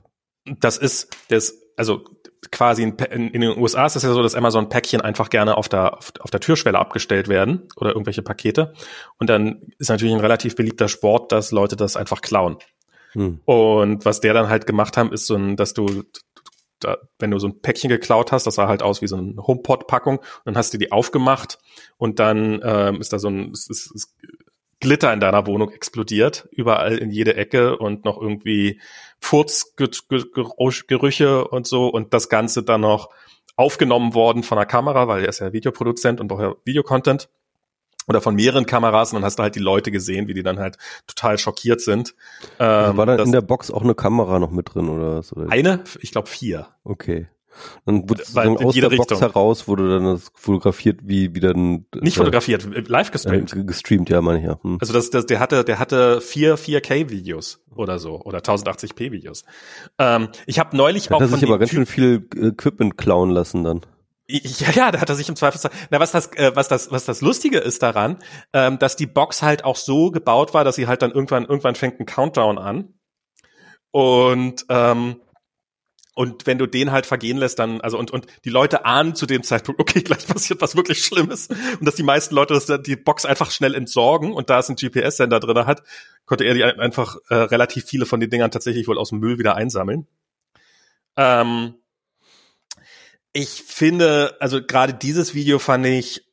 Das 0.59 0.77
ist, 0.77 1.15
das, 1.29 1.55
also 1.75 2.03
quasi 2.51 2.83
in, 2.83 2.95
in, 2.95 3.29
in, 3.29 3.41
den 3.41 3.57
USA 3.57 3.85
ist 3.85 3.95
es 3.95 4.03
ja 4.03 4.13
so, 4.13 4.21
dass 4.21 4.35
Amazon-Päckchen 4.35 5.01
einfach 5.01 5.29
gerne 5.29 5.57
auf 5.57 5.69
der, 5.69 5.97
auf, 5.97 6.13
auf, 6.19 6.31
der 6.31 6.39
Türschwelle 6.39 6.79
abgestellt 6.79 7.27
werden 7.27 7.67
oder 7.75 7.91
irgendwelche 7.91 8.21
Pakete. 8.21 8.73
Und 9.17 9.29
dann 9.29 9.61
ist 9.77 9.89
natürlich 9.89 10.13
ein 10.13 10.21
relativ 10.21 10.55
beliebter 10.55 10.88
Sport, 10.88 11.31
dass 11.31 11.51
Leute 11.51 11.75
das 11.75 11.97
einfach 11.97 12.21
klauen. 12.21 12.57
Hm. 13.13 13.39
Und 13.45 14.05
was 14.05 14.21
der 14.21 14.33
dann 14.33 14.49
halt 14.49 14.67
gemacht 14.67 14.97
haben, 14.97 15.11
ist 15.11 15.27
so 15.27 15.35
ein, 15.35 15.55
dass 15.55 15.73
du, 15.73 16.03
da, 16.79 16.97
wenn 17.19 17.31
du 17.31 17.39
so 17.39 17.47
ein 17.47 17.61
Päckchen 17.61 17.89
geklaut 17.89 18.31
hast, 18.31 18.45
das 18.45 18.55
sah 18.55 18.67
halt 18.67 18.83
aus 18.83 19.01
wie 19.01 19.07
so 19.07 19.15
eine 19.15 19.35
HomePod-Packung, 19.38 20.19
dann 20.45 20.57
hast 20.57 20.73
du 20.73 20.77
die 20.77 20.91
aufgemacht 20.91 21.59
und 21.97 22.19
dann 22.19 22.61
ähm, 22.63 23.01
ist 23.01 23.13
da 23.13 23.19
so 23.19 23.29
ein, 23.29 23.51
ist, 23.51 23.69
ist, 23.69 23.91
ist 23.93 24.15
Glitter 24.79 25.13
in 25.13 25.19
deiner 25.19 25.47
Wohnung 25.47 25.71
explodiert, 25.71 26.47
überall 26.51 26.97
in 26.97 27.11
jede 27.11 27.35
Ecke 27.35 27.77
und 27.77 28.05
noch 28.05 28.21
irgendwie 28.21 28.79
Furzgerüche 29.19 29.88
und 31.47 31.65
so 31.67 31.88
und 31.88 32.13
das 32.13 32.29
Ganze 32.29 32.63
dann 32.63 32.81
noch 32.81 33.09
aufgenommen 33.55 34.13
worden 34.13 34.43
von 34.43 34.57
der 34.57 34.67
Kamera, 34.67 35.07
weil 35.07 35.23
er 35.23 35.29
ist 35.29 35.39
ja 35.39 35.53
Videoproduzent 35.53 36.19
und 36.19 36.27
braucht 36.27 36.41
ja 36.41 36.53
Videocontent 36.65 37.29
oder 38.07 38.21
von 38.21 38.35
mehreren 38.35 38.65
Kameras 38.65 39.11
und 39.11 39.17
dann 39.17 39.25
hast 39.25 39.39
du 39.39 39.43
halt 39.43 39.55
die 39.55 39.59
Leute 39.59 39.91
gesehen, 39.91 40.27
wie 40.27 40.33
die 40.33 40.43
dann 40.43 40.59
halt 40.59 40.77
total 41.07 41.38
schockiert 41.38 41.81
sind. 41.81 42.13
Ähm, 42.59 42.97
war 42.97 43.05
da 43.05 43.15
in 43.15 43.31
der 43.31 43.41
Box 43.41 43.71
auch 43.71 43.81
eine 43.81 43.95
Kamera 43.95 44.39
noch 44.39 44.51
mit 44.51 44.75
drin 44.75 44.89
oder 44.89 45.17
was? 45.17 45.33
Eine? 45.33 45.83
Ich 46.01 46.11
glaube 46.11 46.27
vier. 46.27 46.67
Okay. 46.83 47.27
Dann 47.85 48.09
wurde 48.09 48.23
dann 48.33 48.57
aus 48.57 48.75
der 48.75 48.91
Richtung. 48.91 49.07
Box 49.07 49.21
heraus 49.21 49.67
wurde 49.67 49.89
dann 49.89 50.05
das 50.05 50.31
fotografiert, 50.35 51.01
wie 51.03 51.33
wie 51.35 51.39
dann 51.39 51.85
nicht 51.95 52.15
äh, 52.15 52.19
fotografiert, 52.19 52.65
live 52.87 53.11
gestreamt. 53.11 53.53
Äh, 53.53 53.63
gestreamt, 53.63 54.09
ja, 54.09 54.21
meine 54.21 54.39
ich 54.39 54.45
ja. 54.45 54.59
Hm. 54.61 54.77
Also 54.79 54.93
das, 54.93 55.09
das, 55.09 55.25
der 55.25 55.39
hatte, 55.39 55.63
der 55.63 55.79
hatte 55.79 56.21
vier 56.21 56.57
4K 56.57 57.09
Videos 57.09 57.63
oder 57.75 57.99
so 57.99 58.21
oder 58.21 58.39
1080p 58.39 59.11
Videos. 59.11 59.43
Ähm, 59.99 60.29
ich 60.45 60.59
habe 60.59 60.75
neulich 60.75 61.09
hat 61.09 61.13
auch 61.13 61.21
er 61.21 61.27
sich 61.27 61.43
aber 61.43 61.59
ganz 61.59 61.71
schön 61.71 61.85
viel 61.85 62.27
Equipment 62.35 62.97
klauen 62.97 63.29
lassen 63.29 63.63
dann. 63.63 63.81
Ja, 64.27 64.71
ja, 64.71 64.91
da 64.91 65.01
hat 65.01 65.09
er 65.09 65.15
sich 65.15 65.29
im 65.29 65.35
Zweifelsfall. 65.35 65.71
Na, 65.91 65.99
was 65.99 66.11
das, 66.11 66.33
äh, 66.33 66.51
was 66.55 66.67
das, 66.67 66.91
was 66.91 67.05
das 67.05 67.21
Lustige 67.21 67.59
ist 67.59 67.83
daran, 67.83 68.17
ähm, 68.53 68.79
dass 68.79 68.95
die 68.95 69.05
Box 69.05 69.43
halt 69.43 69.63
auch 69.63 69.75
so 69.75 70.09
gebaut 70.09 70.53
war, 70.53 70.63
dass 70.63 70.75
sie 70.75 70.87
halt 70.87 71.03
dann 71.03 71.11
irgendwann, 71.11 71.45
irgendwann 71.45 71.75
fängt 71.75 71.99
ein 71.99 72.07
Countdown 72.07 72.57
an. 72.57 72.95
Und 73.91 74.65
ähm, 74.69 75.21
und 76.15 76.47
wenn 76.47 76.58
du 76.58 76.65
den 76.65 76.91
halt 76.91 77.06
vergehen 77.06 77.38
lässt, 77.38 77.60
dann, 77.60 77.82
also 77.82 77.99
und, 77.99 78.10
und 78.10 78.25
die 78.45 78.49
Leute 78.49 78.86
ahnen 78.86 79.15
zu 79.15 79.25
dem 79.25 79.43
Zeitpunkt, 79.43 79.80
okay, 79.82 80.01
gleich 80.01 80.25
passiert 80.25 80.62
was 80.62 80.75
wirklich 80.75 81.06
Schlimmes. 81.06 81.49
Und 81.49 81.86
dass 81.86 81.95
die 81.95 82.04
meisten 82.04 82.34
Leute 82.34 82.54
das, 82.54 82.82
die 82.82 82.95
Box 82.95 83.25
einfach 83.25 83.51
schnell 83.51 83.75
entsorgen 83.75 84.34
und 84.34 84.49
da 84.49 84.60
es 84.60 84.69
einen 84.69 84.78
GPS-Sender 84.78 85.41
drin 85.41 85.67
hat, 85.67 85.84
konnte 86.25 86.45
er 86.45 86.54
die 86.54 86.63
einfach 86.63 87.17
äh, 87.30 87.36
relativ 87.36 87.86
viele 87.86 88.06
von 88.06 88.21
den 88.21 88.30
Dingern 88.30 88.49
tatsächlich 88.49 88.88
wohl 88.88 88.97
aus 88.97 89.10
dem 89.10 89.19
Müll 89.19 89.38
wieder 89.38 89.56
einsammeln. 89.56 90.08
Ähm, 91.17 91.75
ich 93.34 93.63
finde, 93.63 94.38
also 94.39 94.65
gerade 94.65 94.93
dieses 94.93 95.36
Video 95.36 95.60
fand 95.60 95.86
ich 95.86 96.23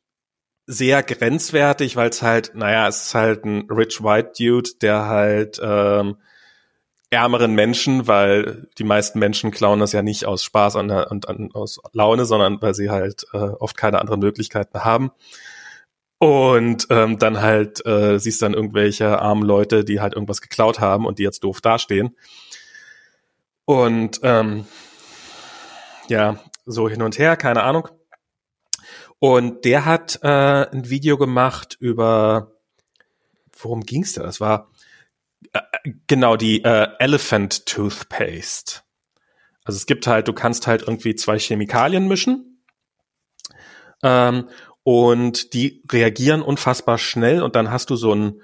sehr 0.67 1.03
grenzwertig, 1.03 1.97
weil 1.97 2.11
es 2.11 2.23
halt, 2.23 2.55
naja, 2.55 2.87
es 2.87 3.07
ist 3.07 3.15
halt 3.17 3.45
ein 3.45 3.69
Rich 3.69 4.05
White 4.05 4.35
Dude, 4.39 4.71
der 4.81 5.07
halt 5.07 5.61
ähm, 5.61 6.19
ärmeren 7.13 7.55
Menschen, 7.55 8.09
weil 8.09 8.69
die 8.79 8.85
meisten 8.85 9.19
Menschen 9.19 9.51
klauen 9.51 9.81
das 9.81 9.93
ja 9.93 10.03
nicht 10.03 10.25
aus 10.25 10.43
Spaß 10.45 10.77
und, 10.77 10.91
und, 10.91 11.27
und 11.27 11.55
aus 11.55 11.79
Laune, 11.93 12.25
sondern 12.25 12.61
weil 12.63 12.75
sie 12.75 12.91
halt 12.91 13.27
äh, 13.35 13.37
oft 13.37 13.77
keine 13.77 14.01
anderen 14.01 14.21
Möglichkeiten 14.21 14.83
haben. 14.83 15.13
Und 16.19 16.87
ähm, 16.89 17.19
dann 17.19 17.43
halt 17.43 17.85
äh, 17.85 18.19
siehst 18.19 18.41
dann 18.41 18.55
irgendwelche 18.55 19.21
armen 19.21 19.43
Leute, 19.43 19.85
die 19.85 20.01
halt 20.01 20.15
irgendwas 20.15 20.41
geklaut 20.41 20.81
haben 20.81 21.05
und 21.05 21.19
die 21.19 21.23
jetzt 21.23 21.45
doof 21.45 21.61
dastehen. 21.61 22.17
Und 23.67 24.21
ähm, 24.23 24.65
ja, 26.09 26.39
so 26.65 26.89
hin 26.89 27.03
und 27.03 27.19
her, 27.19 27.37
keine 27.37 27.63
Ahnung. 27.63 27.89
Und 29.19 29.67
der 29.67 29.85
hat 29.85 30.19
äh, 30.23 30.29
ein 30.29 30.89
Video 30.89 31.19
gemacht 31.19 31.77
über, 31.79 32.53
worum 33.59 33.83
ging's 33.83 34.15
da? 34.15 34.23
Das 34.23 34.41
war 34.41 34.72
genau, 36.07 36.37
die 36.37 36.65
äh, 36.65 36.89
Elephant 36.99 37.67
Toothpaste. 37.67 38.81
Also 39.65 39.77
es 39.77 39.87
gibt 39.87 40.07
halt, 40.07 40.29
du 40.29 40.33
kannst 40.33 40.67
halt 40.67 40.83
irgendwie 40.83 41.15
zwei 41.15 41.39
Chemikalien 41.39 42.09
mischen 42.09 42.65
ähm, 44.03 44.49
und 44.83 45.53
die 45.55 45.83
reagieren 45.91 46.43
unfassbar 46.43 46.99
schnell 46.99 47.43
und 47.43 47.55
dann 47.55 47.71
hast 47.71 47.91
du 47.91 47.97
so 47.97 48.15
ein 48.15 48.43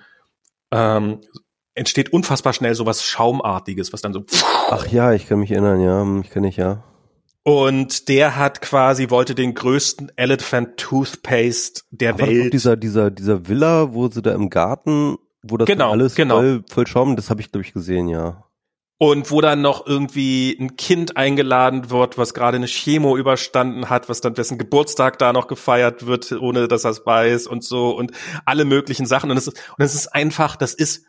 ähm, 0.70 1.20
entsteht 1.74 2.12
unfassbar 2.12 2.52
schnell 2.52 2.74
so 2.74 2.87
was 2.87 3.04
Schaumartiges, 3.04 3.92
was 3.92 4.02
dann 4.02 4.12
so. 4.12 4.24
Ach 4.70 4.87
ja, 4.88 5.12
ich 5.12 5.28
kann 5.28 5.40
mich 5.40 5.50
erinnern, 5.50 5.80
ja, 5.80 6.20
ich 6.20 6.30
kenne 6.30 6.48
ich 6.48 6.56
ja. 6.56 6.84
Und 7.44 8.08
der 8.08 8.37
hat 8.37 8.61
quasi, 8.61 9.08
wollte 9.08 9.34
den 9.34 9.54
größten 9.54 10.12
Elephant 10.16 10.76
Toothpaste 10.76 11.82
der 11.90 12.18
Welt. 12.18 12.52
Dieser, 12.52 12.76
dieser, 12.76 13.11
dieser 13.11 13.48
Villa, 13.48 13.94
wo 13.94 14.08
sie 14.08 14.20
da 14.20 14.34
im 14.34 14.50
Garten 14.50 15.16
wo 15.42 15.57
das 15.57 15.66
genau, 15.66 15.92
alles 15.92 16.14
genau. 16.14 16.37
voll, 16.37 16.64
voll 16.68 16.87
Schaum, 16.87 17.16
das 17.16 17.31
habe 17.31 17.40
ich, 17.40 17.53
glaube 17.53 17.66
ich, 17.66 17.72
gesehen, 17.72 18.09
ja. 18.09 18.44
Und 19.01 19.31
wo 19.31 19.40
dann 19.40 19.62
noch 19.62 19.87
irgendwie 19.87 20.57
ein 20.59 20.77
Kind 20.77 21.16
eingeladen 21.16 21.88
wird, 21.88 22.18
was 22.18 22.35
gerade 22.35 22.57
eine 22.57 22.66
Chemo 22.66 23.16
überstanden 23.16 23.88
hat, 23.88 24.09
was 24.09 24.20
dann 24.20 24.35
dessen 24.35 24.59
Geburtstag 24.59 25.18
da 25.18 25.33
noch 25.33 25.46
gefeiert 25.46 26.07
wird, 26.07 26.33
ohne 26.33 26.66
dass 26.66 26.83
er 26.83 26.90
es 26.90 27.07
weiß 27.07 27.46
und 27.46 27.62
so 27.62 27.96
und 27.96 28.11
alle 28.44 28.64
möglichen 28.64 29.07
Sachen. 29.07 29.31
Und 29.31 29.37
es 29.37 29.46
ist, 29.46 29.57
und 29.79 29.85
es 29.85 29.94
ist 29.94 30.09
einfach, 30.09 30.57
das 30.57 30.74
ist, 30.74 31.05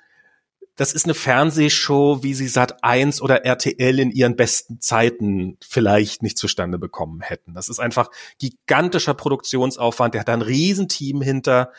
das 0.76 0.94
ist 0.94 1.06
eine 1.06 1.16
Fernsehshow, 1.16 2.22
wie 2.22 2.36
sie 2.36 2.48
Sat 2.48 2.84
1 2.84 3.24
oder 3.24 3.44
RTL 3.44 4.00
in 4.00 4.12
ihren 4.12 4.36
besten 4.36 4.80
Zeiten 4.80 5.58
vielleicht 5.60 6.22
nicht 6.22 6.38
zustande 6.38 6.78
bekommen 6.78 7.22
hätten. 7.22 7.56
Das 7.56 7.70
ist 7.70 7.80
einfach 7.80 8.12
gigantischer 8.38 9.16
Produktionsaufwand. 9.16 10.14
Der 10.14 10.22
hat 10.22 10.28
da 10.28 10.34
ein 10.34 10.44
Riesenteam 10.44 11.24
hinter. 11.24 11.72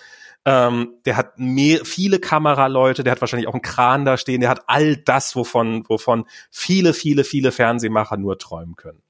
Ähm, 0.47 0.95
der 1.05 1.17
hat 1.17 1.39
mehr, 1.39 1.85
viele 1.85 2.19
Kameraleute, 2.19 3.05
der 3.05 3.13
hat 3.13 3.21
wahrscheinlich 3.21 3.49
auch 3.49 3.55
einen 3.55 3.63
Kran 3.63 4.05
da 4.07 4.17
stehen, 4.17 4.41
der 4.41 4.49
hat 4.49 4.63
all 4.69 4.97
das, 4.97 5.37
wovon, 5.37 5.85
wovon 5.89 6.25
viele, 6.51 6.95
viele, 6.95 7.25
viele 7.25 7.53
Fernsehmacher 7.53 8.17
nur 8.17 8.39
träumen 8.39 8.75
können. 8.75 9.03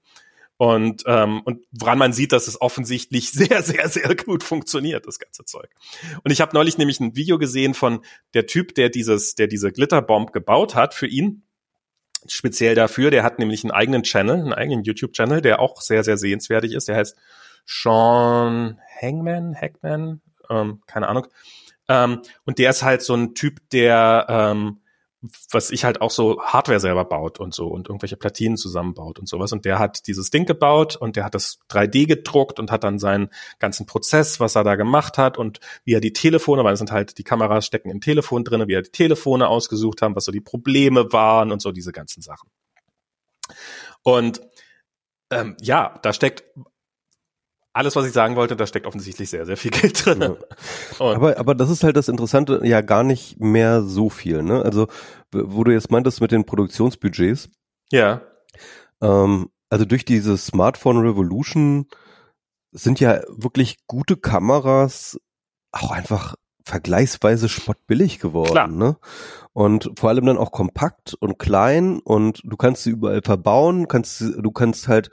Und, 0.61 1.05
ähm, 1.07 1.41
und 1.47 1.65
woran 1.71 1.97
man 1.97 2.13
sieht, 2.13 2.33
dass 2.33 2.47
es 2.47 2.61
offensichtlich 2.61 3.31
sehr, 3.33 3.63
sehr, 3.63 3.89
sehr 3.89 4.15
gut 4.15 4.43
funktioniert, 4.43 5.07
das 5.07 5.19
ganze 5.19 5.47
Zeug. 5.47 5.71
Und 6.23 6.33
ich 6.33 6.43
habe 6.43 6.53
neulich 6.53 6.77
nämlich 6.77 7.01
ein 7.01 7.17
Video 7.17 7.39
gesehen 7.39 7.73
von 7.73 8.05
der 8.35 8.47
Typ, 8.47 8.75
der 8.75 8.91
dieses, 8.91 9.37
der 9.37 9.47
diese 9.47 9.73
Glitterbomb 9.73 10.35
gebaut 10.35 10.75
hat 10.75 10.93
für 10.93 11.07
ihn. 11.07 11.45
Speziell 12.27 12.75
dafür, 12.75 13.11
der 13.11 13.23
hat 13.23 13.39
nämlich 13.39 13.65
einen 13.65 13.71
eigenen 13.71 14.03
Channel, 14.03 14.37
einen 14.37 14.53
eigenen 14.53 14.85
YouTube-Channel, 14.85 15.41
der 15.41 15.61
auch 15.61 15.81
sehr, 15.81 16.05
sehr 16.05 16.19
sehenswertig 16.19 16.75
ist. 16.75 16.89
Der 16.89 16.97
heißt 16.97 17.17
Sean 17.65 18.79
Hangman, 19.01 19.55
Hackman, 19.59 20.21
ähm, 20.51 20.83
keine 20.87 21.09
Ahnung. 21.09 21.27
Ähm, 21.89 22.23
und 22.45 22.59
der 22.59 22.71
ist 22.71 22.83
halt 22.83 23.03
so 23.03 23.15
ein 23.15 23.35
Typ, 23.35 23.69
der 23.71 24.27
ähm, 24.29 24.81
was 25.51 25.71
ich 25.71 25.85
halt 25.85 26.01
auch 26.01 26.11
so 26.11 26.41
Hardware 26.43 26.81
selber 26.81 27.05
baut 27.05 27.41
und 27.41 27.53
so 27.53 27.67
und 27.69 27.89
irgendwelche 27.89 28.17
Platinen 28.17 28.57
zusammenbaut 28.57 29.19
und 29.19 29.29
sowas. 29.29 29.53
Und 29.53 29.67
der 29.67 29.79
hat 29.79 30.07
dieses 30.07 30.31
Ding 30.31 30.47
gebaut 30.47 30.97
und 30.97 31.17
der 31.17 31.25
hat 31.25 31.35
das 31.35 31.59
3D 31.69 32.07
gedruckt 32.07 32.59
und 32.59 32.71
hat 32.71 32.85
dann 32.85 32.99
seinen 32.99 33.29
ganzen 33.59 33.85
Prozess, 33.85 34.41
was 34.41 34.55
er 34.55 34.65
da 34.65 34.77
gemacht 34.77 35.19
hat 35.19 35.37
und 35.37 35.61
wie 35.85 35.93
er 35.93 36.01
die 36.01 36.15
Telefone, 36.15 36.65
weil 36.65 36.73
es 36.73 36.79
sind 36.79 36.91
halt 36.91 37.19
die 37.19 37.25
Kameras 37.25 37.67
stecken 37.67 37.91
im 37.91 38.01
Telefon 38.01 38.45
drinne, 38.45 38.67
wie 38.67 38.75
er 38.75 38.83
die 38.83 38.91
Telefone 38.91 39.49
ausgesucht 39.49 40.01
haben, 40.01 40.17
was 40.17 40.25
so 40.25 40.33
die 40.33 40.41
Probleme 40.41 41.13
waren 41.13 41.53
und 41.53 41.61
so 41.61 41.71
diese 41.71 41.93
ganzen 41.93 42.23
Sachen. 42.23 42.49
Und 44.03 44.41
ähm, 45.31 45.57
ja, 45.61 45.99
da 46.03 46.15
steckt 46.15 46.45
alles, 47.73 47.95
was 47.97 48.07
ich 48.07 48.13
sagen 48.13 48.37
wollte, 48.37 48.57
da 48.57 48.67
steckt 48.67 48.87
offensichtlich 48.87 49.31
sehr, 49.31 49.47
sehr 49.47 49.57
viel 49.57 49.71
Geld 49.71 50.05
drin. 50.05 50.21
Ja. 50.21 50.35
Aber, 50.99 51.39
aber 51.39 51.55
das 51.55 51.71
ist 51.71 51.85
halt 51.85 51.97
das 51.97 52.09
Interessante, 52.09 52.61
ja 52.65 52.81
gar 52.81 53.05
nicht 53.05 53.41
mehr 53.41 53.83
so 53.83 54.11
viel. 54.11 54.43
Ne? 54.43 54.63
Also, 54.63 54.89
wo 55.33 55.65
du 55.65 55.73
jetzt 55.73 55.91
meintest 55.91 56.21
mit 56.21 56.33
den 56.33 56.45
Produktionsbudgets. 56.45 57.49
Ja. 57.91 58.23
Ähm, 59.01 59.51
also 59.71 59.85
durch 59.85 60.05
diese 60.05 60.37
Smartphone 60.37 60.99
Revolution 60.99 61.87
sind 62.73 63.01
ja 63.01 63.21
wirklich 63.29 63.79
gute 63.87 64.17
Kameras 64.17 65.19
auch 65.73 65.93
einfach 65.93 66.35
vergleichsweise 66.65 67.49
spottbillig 67.49 68.19
geworden. 68.19 68.51
Klar. 68.51 68.69
Ne? 68.69 68.97
Und 69.53 69.91
vor 69.99 70.11
allem 70.11 70.27
dann 70.27 70.39
auch 70.39 70.53
kompakt 70.53 71.15
und 71.15 71.39
klein 71.39 72.01
und 72.01 72.43
du 72.45 72.57
kannst 72.57 72.83
sie 72.83 72.91
überall 72.91 73.23
verbauen, 73.23 73.89
kannst 73.89 74.21
du 74.21 74.51
kannst 74.51 74.89
halt 74.89 75.11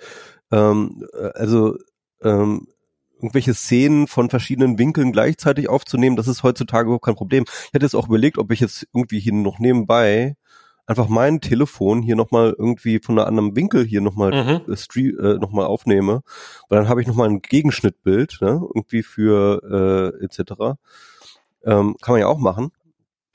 ähm, 0.52 1.08
also 1.34 1.78
ähm, 2.24 2.68
irgendwelche 3.16 3.54
Szenen 3.54 4.08
von 4.08 4.30
verschiedenen 4.30 4.78
Winkeln 4.78 5.12
gleichzeitig 5.12 5.70
aufzunehmen, 5.70 6.16
das 6.16 6.28
ist 6.28 6.44
heutzutage 6.44 6.86
überhaupt 6.86 7.06
kein 7.06 7.16
Problem. 7.16 7.46
Ich 7.48 7.74
hätte 7.74 7.86
jetzt 7.86 7.96
auch 7.96 8.08
überlegt, 8.08 8.38
ob 8.38 8.52
ich 8.52 8.60
jetzt 8.60 8.88
irgendwie 8.94 9.20
hier 9.20 9.34
noch 9.34 9.60
nebenbei 9.60 10.36
einfach 10.88 11.10
mein 11.10 11.42
Telefon 11.42 12.02
hier 12.02 12.16
nochmal 12.16 12.56
irgendwie 12.58 13.00
von 13.00 13.20
einem 13.20 13.28
anderen 13.28 13.56
Winkel 13.56 13.86
hier 13.86 14.02
nochmal 14.02 14.32
mhm. 14.32 14.74
äh, 14.74 15.02
äh, 15.02 15.38
noch 15.38 15.54
aufnehme, 15.54 16.24
weil 16.70 16.80
dann 16.80 16.90
habe 16.90 17.02
ich 17.02 17.08
nochmal 17.08 17.30
ein 17.30 17.42
Gegenschnittbild, 17.42 18.38
ne, 18.42 18.62
irgendwie 18.74 19.04
für 19.04 20.14
äh, 20.20 20.24
etc. 20.24 20.78
Ähm, 21.66 21.98
kann 22.02 22.14
man 22.14 22.22
ja 22.22 22.28
auch 22.28 22.40
machen. 22.40 22.72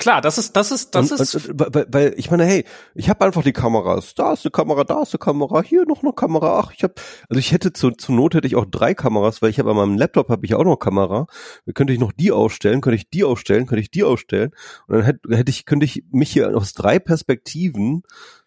Klar, 0.03 0.21
das 0.21 0.37
ist, 0.37 0.57
das 0.57 0.73
ist, 0.73 0.97
das 0.97 1.13
und, 1.13 1.21
ist. 1.21 1.35
Und, 1.37 1.75
weil, 1.75 1.87
weil 1.89 2.15
ich 2.17 2.29
meine, 2.29 2.45
hey, 2.45 2.65
ich 2.97 3.09
habe 3.09 3.25
einfach 3.25 3.45
die 3.45 3.53
Kameras. 3.53 4.15
Da 4.15 4.33
ist 4.33 4.45
eine 4.45 4.51
Kamera, 4.51 4.83
da 4.83 5.03
ist 5.03 5.15
eine 5.15 5.21
Kamera, 5.21 5.63
hier 5.63 5.87
noch 5.87 6.03
eine 6.03 6.13
Kamera. 6.13 6.59
Ach, 6.59 6.73
ich 6.77 6.83
habe, 6.83 6.95
also 7.29 7.39
ich 7.39 7.53
hätte 7.53 7.73
zu, 7.73 7.93
zur 7.93 8.17
Not 8.17 8.35
hätte 8.35 8.49
ich 8.49 8.57
auch 8.57 8.67
drei 8.67 8.95
Kameras, 8.95 9.43
weil 9.43 9.51
ich 9.51 9.61
habe 9.61 9.71
an 9.71 9.77
meinem 9.77 9.97
Laptop 9.97 10.29
habe 10.29 10.45
ich 10.45 10.57
auch 10.57 10.65
noch 10.65 10.77
Kamera. 10.77 11.29
Könnte 11.73 11.93
ich 11.93 12.01
noch 12.01 12.11
die 12.11 12.33
ausstellen, 12.33 12.81
könnte 12.81 12.97
ich 12.97 13.11
die 13.11 13.23
ausstellen, 13.23 13.67
könnte 13.67 13.81
ich 13.81 13.93
die 13.93 14.03
ausstellen. 14.03 14.51
Und 14.89 14.97
dann 14.97 15.05
hätte, 15.05 15.37
hätte 15.37 15.51
ich, 15.51 15.67
könnte 15.67 15.87
ich 15.87 16.03
mich 16.11 16.33
hier 16.33 16.57
aus 16.57 16.73
drei 16.73 16.99
Perspektiven 16.99 18.03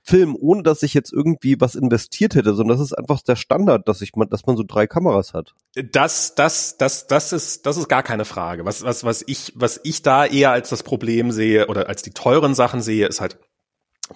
Film, 0.08 0.36
ohne 0.40 0.62
dass 0.62 0.84
ich 0.84 0.94
jetzt 0.94 1.12
irgendwie 1.12 1.60
was 1.60 1.74
investiert 1.74 2.36
hätte, 2.36 2.54
sondern 2.54 2.78
das 2.78 2.86
ist 2.86 2.94
einfach 2.94 3.22
der 3.24 3.36
Standard, 3.36 3.88
dass 3.88 4.02
ich 4.02 4.12
dass 4.30 4.46
man 4.46 4.56
so 4.56 4.64
drei 4.64 4.86
Kameras 4.86 5.34
hat. 5.34 5.56
Das, 5.74 6.36
das, 6.36 6.78
das, 6.78 7.08
das 7.08 7.34
ist, 7.34 7.66
das 7.66 7.78
ist 7.78 7.90
gar 7.90 8.04
keine 8.04 8.24
Frage. 8.24 8.66
Was, 8.66 8.84
was, 8.84 9.04
was 9.04 9.24
ich, 9.26 9.54
was 9.56 9.80
ich 9.84 10.04
da 10.04 10.26
eher 10.26 10.52
als 10.52 10.70
das 10.70 10.84
Problem 10.84 11.32
sehe 11.32 11.66
oder 11.68 11.90
als 11.90 12.04
die 12.04 12.12
teuren 12.12 12.54
Sachen 12.54 12.84
sehe, 12.84 13.08
ist 13.08 13.20
halt 13.20 13.40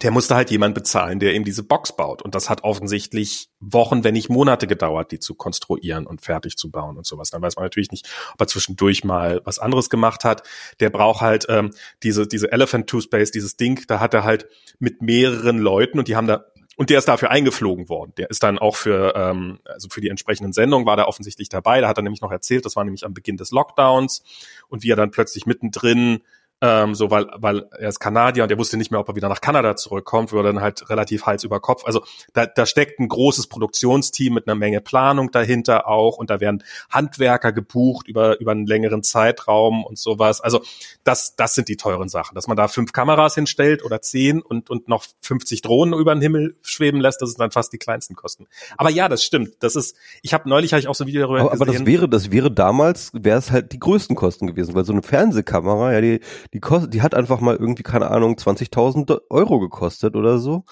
der 0.04 0.12
musste 0.12 0.36
halt 0.36 0.52
jemand 0.52 0.76
bezahlen, 0.76 1.20
der 1.20 1.34
ihm 1.34 1.44
diese 1.44 1.64
Box 1.64 1.96
baut. 1.96 2.22
Und 2.22 2.36
das 2.36 2.50
hat 2.50 2.64
offensichtlich 2.64 3.50
Wochen, 3.60 4.04
wenn 4.04 4.14
nicht 4.14 4.30
Monate 4.30 4.68
gedauert, 4.68 5.12
die 5.12 5.20
zu 5.20 5.34
konstruieren 5.34 6.06
und 6.06 6.22
fertig 6.22 6.58
zu 6.58 6.70
bauen 6.70 6.98
und 6.98 7.08
sowas. 7.08 7.32
Dann 7.32 7.42
weiß 7.42 7.56
man 7.56 7.66
natürlich 7.66 7.92
nicht, 7.92 8.08
ob 8.34 8.42
er 8.42 8.48
zwischendurch 8.48 9.04
mal 9.04 9.42
was 9.46 9.58
anderes 9.58 9.90
gemacht 9.90 10.24
hat. 10.24 10.44
Der 10.80 10.92
braucht 10.92 11.22
halt 11.22 11.48
ähm, 11.50 11.72
diese, 12.04 12.28
diese 12.28 12.52
Elephant 12.52 12.88
Two 12.88 13.02
Space, 13.02 13.32
dieses 13.32 13.58
Ding, 13.58 13.84
da 13.88 14.00
hat 14.00 14.14
er 14.14 14.24
halt 14.24 14.48
mit 14.78 15.02
mehreren 15.02 15.58
Leuten 15.58 15.98
und 15.98 16.08
die 16.08 16.16
haben 16.16 16.28
da 16.28 16.46
und 16.78 16.90
der 16.90 17.00
ist 17.00 17.10
dafür 17.10 17.30
eingeflogen 17.30 17.90
worden. 17.90 18.14
Der 18.16 18.30
ist 18.30 18.42
dann 18.42 18.58
auch 18.58 18.78
für, 18.78 19.14
ähm, 19.14 19.60
also 19.66 19.90
für 19.90 20.00
die 20.00 20.08
entsprechenden 20.08 20.54
Sendungen 20.54 20.88
war 20.88 20.96
der 20.96 21.10
offensichtlich 21.10 21.50
dabei. 21.50 21.82
Da 21.82 21.90
hat 21.90 21.98
er 21.98 22.04
nämlich 22.04 22.22
noch 22.22 22.32
erzählt, 22.32 22.64
das 22.64 22.78
war 22.78 22.86
nämlich 22.86 23.06
am 23.06 23.14
Beginn 23.14 23.36
des 23.36 23.52
Lockdowns 23.52 24.24
und 24.70 24.82
wie 24.82 24.90
er 24.90 24.96
dann 24.96 25.12
plötzlich 25.12 25.46
mittendrin 25.46 26.22
ähm, 26.62 26.93
so 26.93 27.10
weil 27.10 27.28
weil 27.38 27.70
er 27.72 27.88
ist 27.88 27.99
Kanadier 27.99 28.43
und 28.43 28.51
er 28.51 28.57
wusste 28.57 28.76
nicht 28.76 28.91
mehr, 28.91 28.99
ob 28.99 29.07
er 29.07 29.16
wieder 29.16 29.30
nach 29.30 29.39
Kanada 29.39 29.78
zurückkommt, 29.78 30.34
wurde 30.34 30.51
dann 30.51 30.62
halt 30.62 30.89
relativ 30.89 31.26
Hals 31.26 31.45
über 31.45 31.62
Kopf. 31.62 31.86
Also 31.86 32.03
da, 32.34 32.45
da 32.45 32.66
steckt 32.66 32.99
ein 32.99 33.07
großes 33.07 33.47
Produktionsteam 33.47 34.34
mit 34.34 34.47
einer 34.47 34.55
Menge 34.55 34.82
Planung 34.82 35.32
dahinter 35.32 35.88
auch 35.88 36.18
und 36.18 36.30
da 36.30 36.41
werden 36.41 36.64
Handwerker 36.89 37.53
gebucht 37.53 38.07
über 38.07 38.39
über 38.41 38.51
einen 38.51 38.66
längeren 38.66 39.03
Zeitraum 39.03 39.86
und 39.86 39.97
sowas. 39.97 40.41
Also 40.41 40.62
das 41.05 41.36
das 41.38 41.55
sind 41.55 41.70
die 41.70 41.78
teuren 41.78 42.10
Sachen, 42.10 42.36
dass 42.36 42.47
man 42.47 42.57
da 42.57 42.68
fünf 42.68 42.91
Kameras 42.91 43.36
hinstellt 43.36 43.86
oder 43.86 44.01
zehn 44.01 44.41
und 44.41 44.70
und 44.70 44.89
noch 44.89 45.05
50 45.22 45.62
Drohnen 45.62 45.97
über 45.97 46.14
den 46.14 46.22
Himmel 46.22 46.57
schweben 46.62 46.99
lässt, 46.99 47.22
das 47.22 47.30
sind 47.30 47.39
dann 47.39 47.51
fast 47.51 47.72
die 47.72 47.78
kleinsten 47.78 48.16
Kosten. 48.16 48.47
Aber 48.78 48.89
ja, 48.89 49.07
das 49.07 49.24
stimmt. 49.24 49.53
Das 49.62 49.78
ist 49.78 49.95
ich 50.24 50.34
habe 50.34 50.49
neulich 50.49 50.74
habe 50.74 50.82
ich 50.82 50.89
auch 50.89 50.95
so 50.95 51.05
ein 51.05 51.07
Video 51.07 51.22
darüber 51.22 51.39
aber, 51.39 51.51
gesehen. 51.51 51.62
Aber 51.68 51.74
das 51.74 51.86
wäre 51.86 52.10
das 52.10 52.32
wäre 52.32 52.51
damals 52.51 53.12
wäre 53.14 53.39
es 53.39 53.49
halt 53.49 53.72
die 53.72 53.80
größten 53.80 54.18
Kosten 54.18 54.45
gewesen, 54.45 54.76
weil 54.76 54.84
so 54.84 54.91
eine 54.91 55.03
Fernsehkamera, 55.03 55.93
ja, 55.93 56.01
die 56.01 56.20
die 56.54 56.60
kostet, 56.60 56.93
die 56.93 57.02
hat 57.02 57.14
einfach 57.14 57.39
mal 57.39 57.56
irgendwie, 57.56 57.84
keine 57.84 58.10
Ahnung, 58.12 58.36
20.000 58.36 59.22
Euro 59.30 59.60
gekostet 59.60 60.16
oder 60.16 60.39
so. 60.39 60.66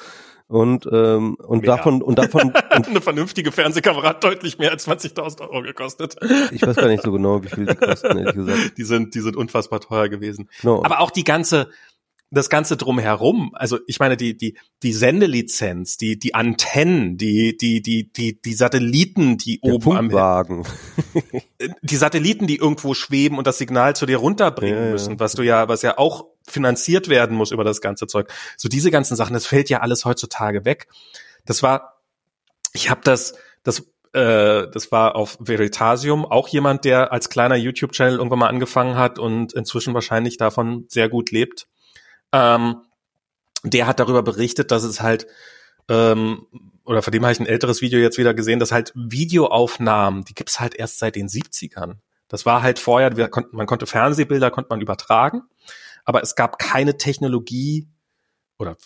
Und, 0.48 0.88
ähm, 0.92 1.36
und 1.36 1.64
mehr. 1.64 1.76
davon, 1.76 2.02
und 2.02 2.18
davon. 2.18 2.54
Und 2.76 2.88
Eine 2.88 3.02
vernünftige 3.02 3.52
Fernsehkamera 3.52 4.10
hat 4.10 4.24
deutlich 4.24 4.58
mehr 4.58 4.72
als 4.72 4.88
20.000 4.88 5.42
Euro 5.42 5.62
gekostet. 5.62 6.16
Ich 6.52 6.66
weiß 6.66 6.78
gar 6.78 6.88
nicht 6.88 7.04
so 7.04 7.12
genau, 7.12 7.44
wie 7.44 7.50
viel 7.50 7.66
die 7.66 7.76
kosten, 7.76 8.18
ehrlich 8.18 8.34
gesagt. 8.34 8.58
Die 8.78 8.84
sind, 8.84 9.14
die 9.14 9.20
sind 9.20 9.36
unfassbar 9.36 9.82
teuer 9.82 10.08
gewesen. 10.08 10.50
No. 10.64 10.84
Aber 10.86 11.02
auch 11.02 11.12
die 11.12 11.26
ganze, 11.26 11.70
das 12.30 12.50
Ganze 12.50 12.76
drumherum, 12.76 13.52
also 13.54 13.80
ich 13.88 14.00
meine, 14.00 14.18
die, 14.18 14.36
die, 14.36 14.58
die 14.84 14.92
Sendelizenz, 14.92 15.98
die, 15.98 16.20
die 16.20 16.36
Antennen, 16.36 17.18
die, 17.18 17.56
die, 17.56 17.82
die, 17.82 18.12
die, 18.12 18.42
die 18.42 18.54
Satelliten, 18.54 19.38
die 19.38 19.62
Der 19.62 19.74
oben 19.74 19.84
Funkwagen. 19.84 20.66
am 20.66 21.42
die 21.82 21.96
Satelliten, 21.96 22.46
die 22.46 22.58
irgendwo 22.58 22.94
schweben 22.94 23.38
und 23.38 23.48
das 23.48 23.58
Signal 23.58 23.96
zu 23.96 24.06
dir 24.06 24.18
runterbringen 24.18 24.86
ja, 24.86 24.92
müssen, 24.92 25.20
was 25.20 25.34
du 25.34 25.42
ja, 25.42 25.70
was 25.70 25.82
ja 25.84 25.98
auch 25.98 26.26
finanziert 26.46 27.08
werden 27.08 27.36
muss 27.36 27.52
über 27.52 27.64
das 27.64 27.82
ganze 27.82 28.08
Zeug. 28.08 28.32
So 28.58 28.68
diese 28.68 28.92
ganzen 28.92 29.16
Sachen, 29.16 29.34
das 29.34 29.46
fällt 29.46 29.70
ja 29.70 29.80
alles 29.80 30.04
heutzutage 30.04 30.66
weg. 30.66 30.88
Das 31.46 31.64
war, 31.64 32.02
ich 32.74 32.90
habe 32.90 33.02
das, 33.04 33.36
das 33.64 33.86
äh, 34.14 34.70
das 34.72 34.92
war 34.92 35.16
auf 35.16 35.38
Veritasium 35.40 36.26
auch 36.26 36.48
jemand, 36.48 36.86
der 36.86 37.12
als 37.12 37.30
kleiner 37.30 37.56
YouTube-Channel 37.56 38.18
irgendwann 38.18 38.40
mal 38.40 38.48
angefangen 38.48 38.98
hat 38.98 39.20
und 39.20 39.54
inzwischen 39.54 39.94
wahrscheinlich 39.94 40.38
davon 40.38 40.86
sehr 40.90 41.08
gut 41.08 41.32
lebt. 41.32 41.68
Ähm, 42.38 42.82
der 43.64 43.88
hat 43.88 44.00
darüber 44.00 44.22
berichtet, 44.22 44.72
dass 44.72 44.84
es 44.84 45.02
halt 45.02 45.28
ähm, 45.90 46.46
oder 46.86 47.02
von 47.02 47.12
dem 47.12 47.24
habe 47.24 47.34
ich 47.34 47.40
ein 47.40 47.46
älteres 47.46 47.82
Video 47.82 48.00
jetzt 48.00 48.18
wieder 48.18 48.34
gesehen, 48.34 48.60
dass 48.60 48.72
halt 48.72 48.94
Videoaufnahmen, 48.96 50.24
die 50.24 50.34
gibt's 50.34 50.60
halt 50.60 50.74
erst 50.74 51.00
seit 51.00 51.16
den 51.16 51.28
70ern. 51.28 51.96
Das 52.30 52.46
war 52.46 52.62
halt 52.62 52.80
vorher, 52.80 53.18
wir 53.18 53.28
konnten, 53.28 53.56
man 53.56 53.68
konnte 53.68 53.86
Fernsehbilder 53.86 54.52
konnte 54.52 54.70
man 54.70 54.82
übertragen, 54.82 55.44
aber 56.06 56.22
es 56.22 56.36
gab 56.36 56.60
keine 56.60 56.98
Technologie 56.98 57.90
oder 58.58 58.78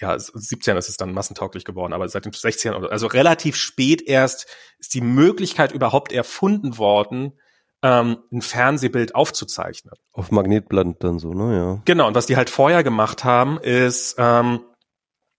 ja, 0.00 0.18
17 0.18 0.76
ist 0.76 0.90
es 0.90 0.98
dann 0.98 1.14
massentauglich 1.14 1.64
geworden, 1.64 1.94
aber 1.94 2.08
seit 2.08 2.26
den 2.26 2.32
16 2.32 2.74
oder 2.74 2.92
also 2.92 3.06
relativ 3.06 3.56
spät 3.56 4.02
erst 4.02 4.46
ist 4.78 4.92
die 4.92 5.00
Möglichkeit 5.00 5.72
überhaupt 5.72 6.12
erfunden 6.12 6.76
worden, 6.76 7.38
ähm, 7.82 8.18
ein 8.32 8.42
Fernsehbild 8.42 9.14
aufzuzeichnen. 9.14 9.94
Auf 10.12 10.30
Magnetblatt 10.30 10.96
dann 11.00 11.18
so, 11.18 11.34
ne? 11.34 11.56
Ja. 11.56 11.82
Genau, 11.84 12.06
und 12.06 12.14
was 12.14 12.26
die 12.26 12.36
halt 12.36 12.50
vorher 12.50 12.82
gemacht 12.82 13.24
haben, 13.24 13.58
ist, 13.58 14.16
ähm, 14.18 14.60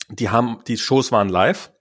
die 0.10 0.30
haben, 0.30 0.60
die 0.68 0.78
Shows 0.78 1.12
waren 1.12 1.30
live. 1.30 1.72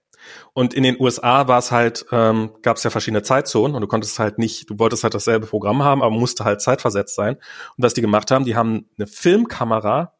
Und 0.53 0.73
in 0.73 0.83
den 0.83 0.99
USA 0.99 1.47
war 1.47 1.59
es 1.59 1.71
halt, 1.71 2.05
ähm, 2.11 2.51
gab 2.61 2.77
es 2.77 2.83
ja 2.83 2.89
verschiedene 2.89 3.23
Zeitzonen 3.23 3.75
und 3.75 3.81
du 3.81 3.87
konntest 3.87 4.19
halt 4.19 4.39
nicht, 4.39 4.69
du 4.69 4.77
wolltest 4.77 5.03
halt 5.03 5.13
dasselbe 5.13 5.47
Programm 5.47 5.83
haben, 5.83 6.01
aber 6.01 6.11
musste 6.11 6.43
halt 6.43 6.61
zeitversetzt 6.61 7.15
sein. 7.15 7.35
Und 7.35 7.83
was 7.83 7.93
die 7.93 8.01
gemacht 8.01 8.31
haben, 8.31 8.43
die 8.43 8.55
haben 8.55 8.89
eine 8.97 9.07
Filmkamera 9.07 10.13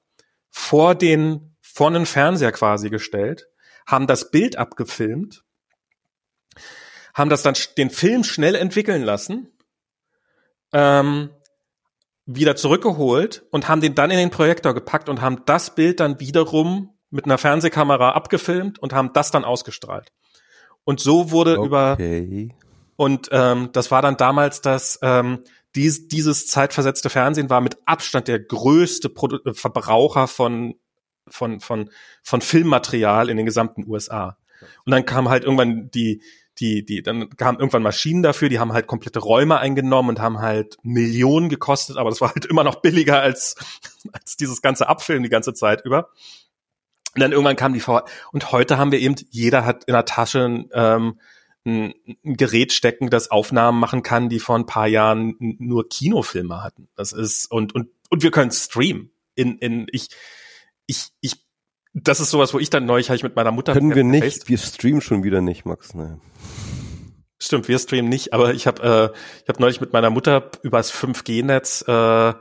vor 0.50 0.96
den, 0.96 1.56
vor 1.62 1.88
einen 1.88 2.06
Fernseher 2.06 2.54
quasi 2.54 2.90
gestellt, 2.90 3.48
haben 3.86 4.08
das 4.08 4.32
Bild 4.32 4.58
abgefilmt, 4.58 5.44
haben 7.14 7.30
das 7.30 7.42
dann 7.42 7.56
den 7.78 7.90
Film 7.90 8.24
schnell 8.24 8.56
entwickeln 8.56 9.02
lassen 9.02 9.52
ähm, 10.78 11.32
wieder 12.28 12.56
zurückgeholt 12.56 13.46
und 13.50 13.68
haben 13.68 13.82
den 13.82 13.96
dann 13.96 14.12
in 14.12 14.18
den 14.18 14.30
Projektor 14.30 14.76
gepackt 14.76 15.10
und 15.10 15.22
haben 15.22 15.42
das 15.46 15.74
Bild 15.74 16.00
dann 16.00 16.20
wiederum 16.20 16.94
mit 17.10 17.26
einer 17.26 17.40
Fernsehkamera 17.40 18.12
abgefilmt 18.12 18.78
und 18.78 18.94
haben 18.94 19.12
das 19.14 19.32
dann 19.32 19.44
ausgestrahlt. 19.44 20.12
Und 20.84 21.00
so 21.00 21.32
wurde 21.32 21.58
okay. 21.58 21.66
über 21.66 21.98
und 22.96 23.30
ähm, 23.32 23.70
das 23.74 23.90
war 23.90 24.02
dann 24.02 24.18
damals 24.18 24.62
das 24.62 25.00
ähm, 25.02 25.44
dies, 25.76 26.08
dieses 26.08 26.48
zeitversetzte 26.48 27.10
Fernsehen 27.10 27.50
war 27.50 27.62
mit 27.62 27.78
Abstand 27.86 28.28
der 28.28 28.40
größte 28.40 29.10
Produ 29.10 29.38
äh, 29.46 29.54
Verbraucher 29.54 30.28
von 30.28 30.76
von 31.28 31.60
von 31.60 31.90
von 32.24 32.42
Filmmaterial 32.42 33.30
in 33.30 33.38
den 33.38 33.46
gesamten 33.46 33.88
USA. 33.88 34.38
Und 34.86 34.92
dann 34.92 35.06
kam 35.06 35.30
halt 35.30 35.44
irgendwann 35.44 35.90
die 35.92 36.22
die, 36.60 36.86
die, 36.86 37.04
dann 37.04 37.30
kamen 37.38 37.60
irgendwann 37.60 37.84
Maschinen 37.84 38.24
dafür, 38.24 38.50
die 38.50 38.60
haben 38.60 38.74
halt 38.74 38.88
komplette 38.88 39.20
Räume 39.20 39.60
eingenommen 39.60 40.10
und 40.10 40.20
haben 40.20 40.40
halt 40.40 40.78
Millionen 40.84 41.50
gekostet, 41.50 41.98
aber 41.98 42.10
das 42.10 42.22
war 42.22 42.34
halt 42.34 42.46
immer 42.46 42.64
noch 42.64 42.82
billiger 42.82 43.22
als, 43.22 43.56
als 44.12 44.38
dieses 44.38 44.62
ganze 44.62 44.88
Abfilmen 44.90 45.24
die 45.24 45.30
ganze 45.30 45.54
Zeit 45.54 45.86
über. 45.86 46.10
Und 47.16 47.22
dann 47.22 47.32
irgendwann 47.32 47.56
kam 47.56 47.74
die 47.74 47.80
VR. 47.80 48.06
Und 48.32 48.52
heute 48.52 48.78
haben 48.78 48.92
wir 48.92 49.00
eben, 49.00 49.16
jeder 49.30 49.66
hat 49.66 49.86
in 49.86 49.94
der 49.94 50.06
Tasche 50.06 50.66
ähm, 50.72 51.20
ein, 51.66 51.94
ein 52.24 52.38
Gerät 52.38 52.72
stecken, 52.74 53.10
das 53.10 53.32
Aufnahmen 53.32 53.80
machen 53.80 54.04
kann, 54.04 54.30
die 54.30 54.40
vor 54.40 54.56
ein 54.56 54.66
paar 54.66 54.88
Jahren 54.88 55.36
nur 55.40 55.90
Kinofilme 55.90 56.64
hatten. 56.64 56.88
Das 56.96 57.12
ist, 57.12 57.52
und, 57.52 57.76
und, 57.76 57.90
und 58.10 58.24
wir 58.24 58.32
können 58.32 58.52
streamen. 58.52 59.12
In, 59.36 59.58
in, 59.60 59.88
ich, 59.92 60.10
ich, 60.86 61.10
ich, 61.22 61.47
das 62.04 62.20
ist 62.20 62.30
sowas, 62.30 62.54
wo 62.54 62.60
ich 62.60 62.70
dann 62.70 62.86
neulich 62.86 63.10
ich 63.10 63.24
mit 63.24 63.36
meiner 63.36 63.52
Mutter. 63.52 63.74
Können 63.74 63.96
wir 63.96 64.04
nicht, 64.04 64.48
wir 64.50 64.58
streamen 64.58 65.02
schon 65.02 65.24
wieder 65.24 65.42
nicht, 65.42 65.66
Max, 65.66 65.94
ne. 65.94 66.20
Stimmt, 67.40 67.68
wir 67.68 67.78
streamen 67.78 68.10
nicht, 68.10 68.34
aber 68.34 68.54
ich 68.54 68.66
habe 68.66 69.14
äh, 69.14 69.18
ich 69.44 69.50
hab 69.50 69.60
neulich 69.60 69.80
mit 69.80 69.94
meiner 69.94 70.10
Mutter 70.10 70.50
übers 70.64 70.92
5G-Netz 70.92 71.86
äh, 71.88 72.34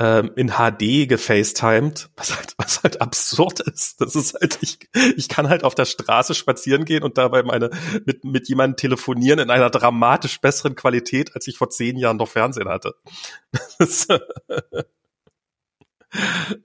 ähm, 0.00 0.30
in 0.36 0.50
HD 0.50 1.08
gefacetimed, 1.08 2.10
was 2.14 2.36
halt, 2.36 2.54
was 2.58 2.82
halt 2.82 3.00
absurd 3.00 3.60
ist. 3.60 4.00
Das 4.00 4.14
ist 4.14 4.34
halt, 4.34 4.58
ich, 4.60 4.78
ich 5.16 5.28
kann 5.28 5.48
halt 5.48 5.64
auf 5.64 5.74
der 5.74 5.86
Straße 5.86 6.34
spazieren 6.34 6.84
gehen 6.84 7.02
und 7.02 7.16
dabei 7.18 7.42
meine, 7.42 7.70
mit, 8.04 8.22
mit 8.24 8.48
jemandem 8.48 8.76
telefonieren 8.76 9.38
in 9.38 9.50
einer 9.50 9.70
dramatisch 9.70 10.40
besseren 10.40 10.76
Qualität, 10.76 11.34
als 11.34 11.48
ich 11.48 11.56
vor 11.56 11.70
zehn 11.70 11.96
Jahren 11.96 12.18
noch 12.18 12.28
Fernsehen 12.28 12.68
hatte. 12.68 12.94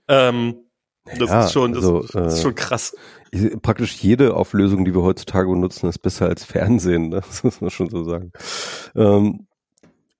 Ähm, 0.08 0.63
das 1.04 1.30
ja, 1.30 1.44
ist 1.44 1.52
schon, 1.52 1.72
das, 1.72 1.84
also, 1.84 2.06
das, 2.12 2.34
ist 2.34 2.42
schon 2.42 2.54
krass. 2.54 2.96
Praktisch 3.62 3.94
jede 3.96 4.34
Auflösung, 4.34 4.84
die 4.84 4.94
wir 4.94 5.02
heutzutage 5.02 5.48
benutzen, 5.50 5.88
ist 5.88 5.98
besser 5.98 6.26
als 6.26 6.44
Fernsehen, 6.44 7.10
ne? 7.10 7.16
das 7.26 7.44
muss 7.44 7.60
man 7.60 7.70
schon 7.70 7.90
so 7.90 8.04
sagen. 8.04 8.32
Ähm, 8.94 9.46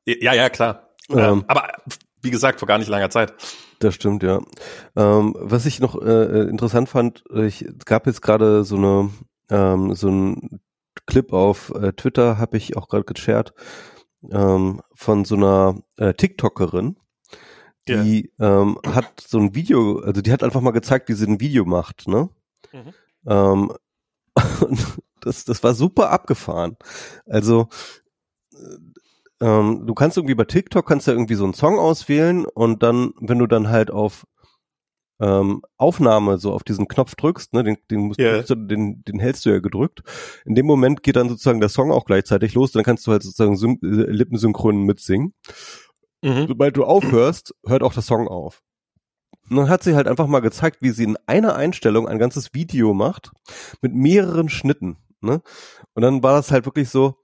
ja, 0.06 0.34
ja, 0.34 0.50
klar. 0.50 0.90
Ähm, 1.10 1.44
aber 1.46 1.68
wie 2.22 2.30
gesagt, 2.30 2.58
vor 2.58 2.68
gar 2.68 2.78
nicht 2.78 2.88
langer 2.88 3.10
Zeit. 3.10 3.34
Das 3.78 3.94
stimmt, 3.94 4.22
ja. 4.22 4.40
Ähm, 4.96 5.34
was 5.38 5.66
ich 5.66 5.80
noch 5.80 6.00
äh, 6.00 6.42
interessant 6.48 6.88
fand, 6.88 7.24
ich 7.34 7.62
es 7.62 7.84
gab 7.84 8.06
jetzt 8.06 8.22
gerade 8.22 8.64
so 8.64 8.76
eine 8.76 9.10
ähm, 9.50 9.94
so 9.94 10.08
ein 10.08 10.60
Clip 11.06 11.32
auf 11.32 11.70
äh, 11.74 11.92
Twitter, 11.92 12.38
habe 12.38 12.56
ich 12.56 12.76
auch 12.76 12.88
gerade 12.88 13.04
geshared, 13.04 13.52
ähm, 14.30 14.80
von 14.94 15.24
so 15.24 15.36
einer 15.36 15.76
äh, 15.96 16.14
TikTokerin, 16.14 16.96
die 17.88 18.32
yeah. 18.40 18.62
ähm, 18.62 18.78
hat 18.86 19.20
so 19.20 19.38
ein 19.38 19.54
Video, 19.54 19.98
also 20.00 20.22
die 20.22 20.32
hat 20.32 20.42
einfach 20.42 20.60
mal 20.60 20.70
gezeigt, 20.70 21.08
wie 21.08 21.14
sie 21.14 21.26
ein 21.26 21.40
Video 21.40 21.64
macht, 21.64 22.08
ne? 22.08 22.28
Mhm. 22.72 22.92
Ähm, 23.26 23.72
das, 25.20 25.44
das 25.44 25.62
war 25.62 25.74
super 25.74 26.10
abgefahren. 26.10 26.76
Also 27.26 27.68
ähm, 29.40 29.86
du 29.86 29.94
kannst 29.94 30.16
irgendwie 30.16 30.34
bei 30.34 30.44
TikTok 30.44 30.86
kannst 30.86 31.06
du 31.06 31.12
irgendwie 31.12 31.34
so 31.34 31.44
einen 31.44 31.54
Song 31.54 31.78
auswählen 31.78 32.46
und 32.46 32.82
dann, 32.82 33.12
wenn 33.20 33.38
du 33.38 33.46
dann 33.46 33.68
halt 33.68 33.90
auf 33.90 34.26
ähm, 35.20 35.62
Aufnahme 35.76 36.38
so 36.38 36.52
auf 36.52 36.64
diesen 36.64 36.88
Knopf 36.88 37.14
drückst, 37.14 37.52
ne, 37.52 37.62
den, 37.62 37.76
den, 37.90 38.00
musst 38.00 38.20
yeah. 38.20 38.42
du, 38.42 38.54
den, 38.56 39.04
den 39.04 39.20
hältst 39.20 39.44
du 39.46 39.50
ja 39.50 39.60
gedrückt. 39.60 40.02
In 40.44 40.54
dem 40.54 40.66
Moment 40.66 41.02
geht 41.02 41.16
dann 41.16 41.28
sozusagen 41.28 41.60
der 41.60 41.68
Song 41.68 41.92
auch 41.92 42.04
gleichzeitig 42.04 42.54
los, 42.54 42.72
dann 42.72 42.82
kannst 42.82 43.06
du 43.06 43.12
halt 43.12 43.22
sozusagen 43.22 43.56
Sym 43.56 43.78
äh, 43.82 44.10
Lippensynchronen 44.10 44.82
mitsingen. 44.82 45.34
Mhm. 46.24 46.46
Sobald 46.48 46.76
du 46.76 46.84
aufhörst, 46.84 47.54
hört 47.66 47.82
auch 47.82 47.92
der 47.92 48.02
Song 48.02 48.28
auf. 48.28 48.62
Und 49.50 49.58
dann 49.58 49.68
hat 49.68 49.82
sie 49.82 49.94
halt 49.94 50.08
einfach 50.08 50.26
mal 50.26 50.40
gezeigt, 50.40 50.78
wie 50.80 50.90
sie 50.90 51.04
in 51.04 51.18
einer 51.26 51.54
Einstellung 51.54 52.08
ein 52.08 52.18
ganzes 52.18 52.54
Video 52.54 52.94
macht 52.94 53.30
mit 53.82 53.94
mehreren 53.94 54.48
Schnitten. 54.48 54.96
Ne? 55.20 55.42
Und 55.92 56.02
dann 56.02 56.22
war 56.22 56.32
das 56.32 56.50
halt 56.50 56.64
wirklich 56.64 56.88
so, 56.88 57.16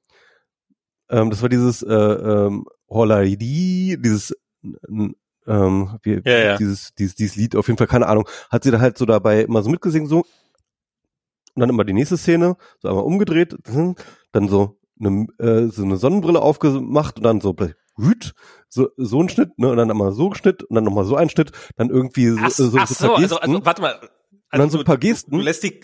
ähm, 1.08 1.30
das 1.30 1.40
war 1.40 1.48
dieses 1.48 1.82
äh, 1.82 1.94
ähm, 1.94 2.66
Holaidi, 2.90 3.96
dieses 3.98 4.36
ähm, 4.62 5.98
wie, 6.02 6.20
ja, 6.22 6.38
ja. 6.38 6.56
dieses 6.58 6.94
dieses 6.94 7.14
dieses 7.14 7.36
Lied 7.36 7.56
auf 7.56 7.66
jeden 7.68 7.78
Fall 7.78 7.86
keine 7.86 8.06
Ahnung 8.06 8.28
hat 8.50 8.62
sie 8.62 8.70
da 8.70 8.78
halt 8.78 8.98
so 8.98 9.06
dabei 9.06 9.40
immer 9.40 9.62
so 9.62 9.70
mitgesungen 9.70 10.06
so 10.06 10.18
und 10.18 10.26
dann 11.56 11.70
immer 11.70 11.84
die 11.84 11.94
nächste 11.94 12.18
Szene 12.18 12.56
so 12.78 12.88
einmal 12.88 13.04
umgedreht 13.04 13.56
dann 14.32 14.48
so 14.48 14.79
eine 15.00 15.26
äh, 15.38 15.68
so 15.68 15.82
eine 15.82 15.96
Sonnenbrille 15.96 16.40
aufgemacht 16.40 17.16
und 17.16 17.24
dann 17.24 17.40
so 17.40 17.54
hüt, 17.96 18.34
so 18.68 18.88
so 18.96 19.22
ein 19.22 19.28
Schnitt 19.28 19.58
ne 19.58 19.70
und 19.70 19.76
dann 19.76 19.90
einmal 19.90 20.12
so 20.12 20.32
Schnitt 20.34 20.62
und 20.62 20.74
dann 20.74 20.84
nochmal 20.84 21.04
so 21.04 21.16
ein 21.16 21.28
Schnitt 21.28 21.52
dann 21.76 21.90
irgendwie 21.90 22.28
so 22.28 22.38
ach, 22.40 22.50
so, 22.50 22.72
ach 22.78 22.86
so, 22.88 23.06
so 23.06 23.14
also, 23.14 23.36
also 23.38 23.64
warte 23.64 23.82
mal. 23.82 23.94
Also 23.94 24.08
und 24.52 24.58
dann 24.58 24.70
so 24.70 24.78
ein 24.78 24.84
paar 24.84 24.98
Gesten 24.98 25.30
du 25.36 25.40
lässt 25.40 25.62
die 25.62 25.80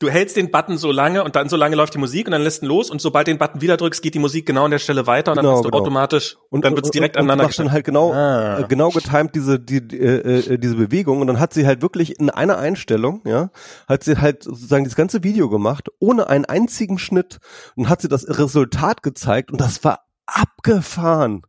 du 0.00 0.10
hältst 0.10 0.36
den 0.36 0.50
Button 0.50 0.76
so 0.76 0.90
lange 0.90 1.24
und 1.24 1.36
dann 1.36 1.48
so 1.48 1.56
lange 1.56 1.76
läuft 1.76 1.94
die 1.94 1.98
Musik 1.98 2.26
und 2.26 2.32
dann 2.32 2.42
lässt 2.42 2.62
ihn 2.62 2.66
los 2.66 2.90
und 2.90 3.00
sobald 3.00 3.26
den 3.26 3.38
Button 3.38 3.60
wieder 3.60 3.76
drückst, 3.76 4.02
geht 4.02 4.14
die 4.14 4.18
Musik 4.18 4.46
genau 4.46 4.64
an 4.64 4.70
der 4.70 4.78
Stelle 4.78 5.06
weiter 5.06 5.32
und 5.32 5.38
genau, 5.38 5.48
dann 5.48 5.56
hast 5.56 5.64
du 5.64 5.70
genau. 5.70 5.82
automatisch 5.82 6.36
und 6.50 6.64
dann 6.64 6.74
wird's 6.74 6.90
direkt 6.90 7.16
und, 7.16 7.22
und 7.22 7.30
aneinander 7.30 7.54
dann 7.56 7.72
halt 7.72 7.84
genau 7.84 8.12
ah. 8.12 8.60
Äh, 8.60 8.64
genau 8.68 8.90
getimt 8.90 9.34
diese 9.34 9.60
die, 9.60 9.78
äh, 9.96 10.52
äh, 10.54 10.58
diese 10.58 10.76
Bewegung 10.76 11.20
und 11.20 11.26
dann 11.28 11.38
hat 11.38 11.52
sie 11.52 11.66
halt 11.66 11.82
wirklich 11.82 12.18
in 12.18 12.30
einer 12.30 12.58
Einstellung, 12.58 13.22
ja, 13.24 13.50
hat 13.86 14.04
sie 14.04 14.18
halt 14.18 14.42
sozusagen 14.42 14.84
das 14.84 14.96
ganze 14.96 15.22
Video 15.22 15.48
gemacht 15.48 15.88
ohne 16.00 16.28
einen 16.28 16.44
einzigen 16.44 16.98
Schnitt 16.98 17.38
und 17.76 17.88
hat 17.88 18.02
sie 18.02 18.08
das 18.08 18.26
Resultat 18.28 19.02
gezeigt 19.02 19.52
und 19.52 19.60
das 19.60 19.84
war 19.84 20.03
abgefahren. 20.26 21.42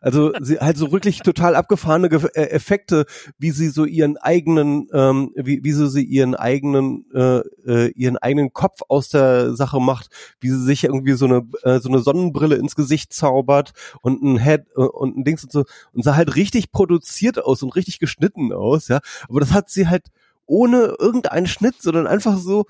Also 0.00 0.32
sie 0.40 0.58
halt 0.58 0.76
so 0.76 0.92
wirklich 0.92 1.20
total 1.20 1.56
abgefahrene 1.56 2.08
äh, 2.34 2.50
Effekte, 2.50 3.06
wie 3.38 3.50
sie 3.50 3.68
so 3.68 3.84
ihren 3.84 4.16
eigenen, 4.18 4.88
ähm, 4.92 5.32
wie, 5.34 5.64
wie 5.64 5.72
sie 5.72 6.02
ihren 6.02 6.34
eigenen, 6.34 7.06
äh, 7.14 7.38
äh, 7.66 7.90
ihren 7.92 8.18
eigenen 8.18 8.52
Kopf 8.52 8.80
aus 8.88 9.08
der 9.08 9.54
Sache 9.54 9.80
macht, 9.80 10.10
wie 10.40 10.50
sie 10.50 10.62
sich 10.62 10.84
irgendwie 10.84 11.14
so 11.14 11.24
eine 11.24 11.48
äh, 11.62 11.80
so 11.80 11.88
eine 11.88 12.00
Sonnenbrille 12.00 12.56
ins 12.56 12.76
Gesicht 12.76 13.12
zaubert 13.12 13.72
und 14.02 14.22
ein 14.22 14.38
Head 14.38 14.66
äh, 14.76 14.82
und 14.82 15.16
ein 15.16 15.24
Dings 15.24 15.44
und 15.44 15.52
so 15.52 15.64
und 15.92 16.04
sah 16.04 16.14
halt 16.16 16.36
richtig 16.36 16.70
produziert 16.70 17.42
aus 17.42 17.62
und 17.62 17.74
richtig 17.76 17.98
geschnitten 17.98 18.52
aus, 18.52 18.88
ja. 18.88 19.00
Aber 19.28 19.40
das 19.40 19.52
hat 19.52 19.70
sie 19.70 19.88
halt 19.88 20.06
ohne 20.46 20.96
irgendeinen 20.98 21.46
Schnitt, 21.46 21.80
sondern 21.80 22.06
einfach 22.06 22.38
so 22.38 22.66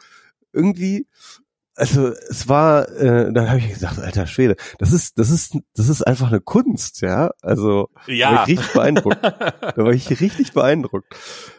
irgendwie 0.52 1.06
also 1.78 2.08
es 2.08 2.48
war, 2.48 2.88
äh, 2.90 3.32
da 3.32 3.48
habe 3.48 3.58
ich 3.60 3.68
gesagt, 3.68 3.98
alter 3.98 4.26
Schwede, 4.26 4.56
das 4.78 4.92
ist, 4.92 5.18
das 5.18 5.30
ist, 5.30 5.56
das 5.74 5.88
ist 5.88 6.06
einfach 6.06 6.28
eine 6.28 6.40
Kunst, 6.40 7.00
ja. 7.00 7.30
Also 7.40 7.88
ja. 8.06 8.32
war 8.32 8.42
ich 8.42 8.58
richtig 8.58 8.72
beeindruckt. 8.72 9.22
da 9.22 9.76
war 9.76 9.92
ich 9.92 10.20
richtig 10.20 10.52
beeindruckt. 10.52 11.06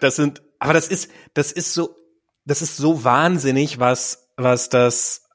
Das 0.01 0.17
sind, 0.17 0.41
aber 0.59 0.73
das 0.73 0.87
ist, 0.89 1.09
das 1.33 1.51
ist 1.51 1.73
so, 1.73 1.95
das 2.45 2.61
ist 2.61 2.77
so 2.77 3.03
wahnsinnig, 3.03 3.79
was, 3.79 4.29
was 4.35 4.69
das, 4.69 5.29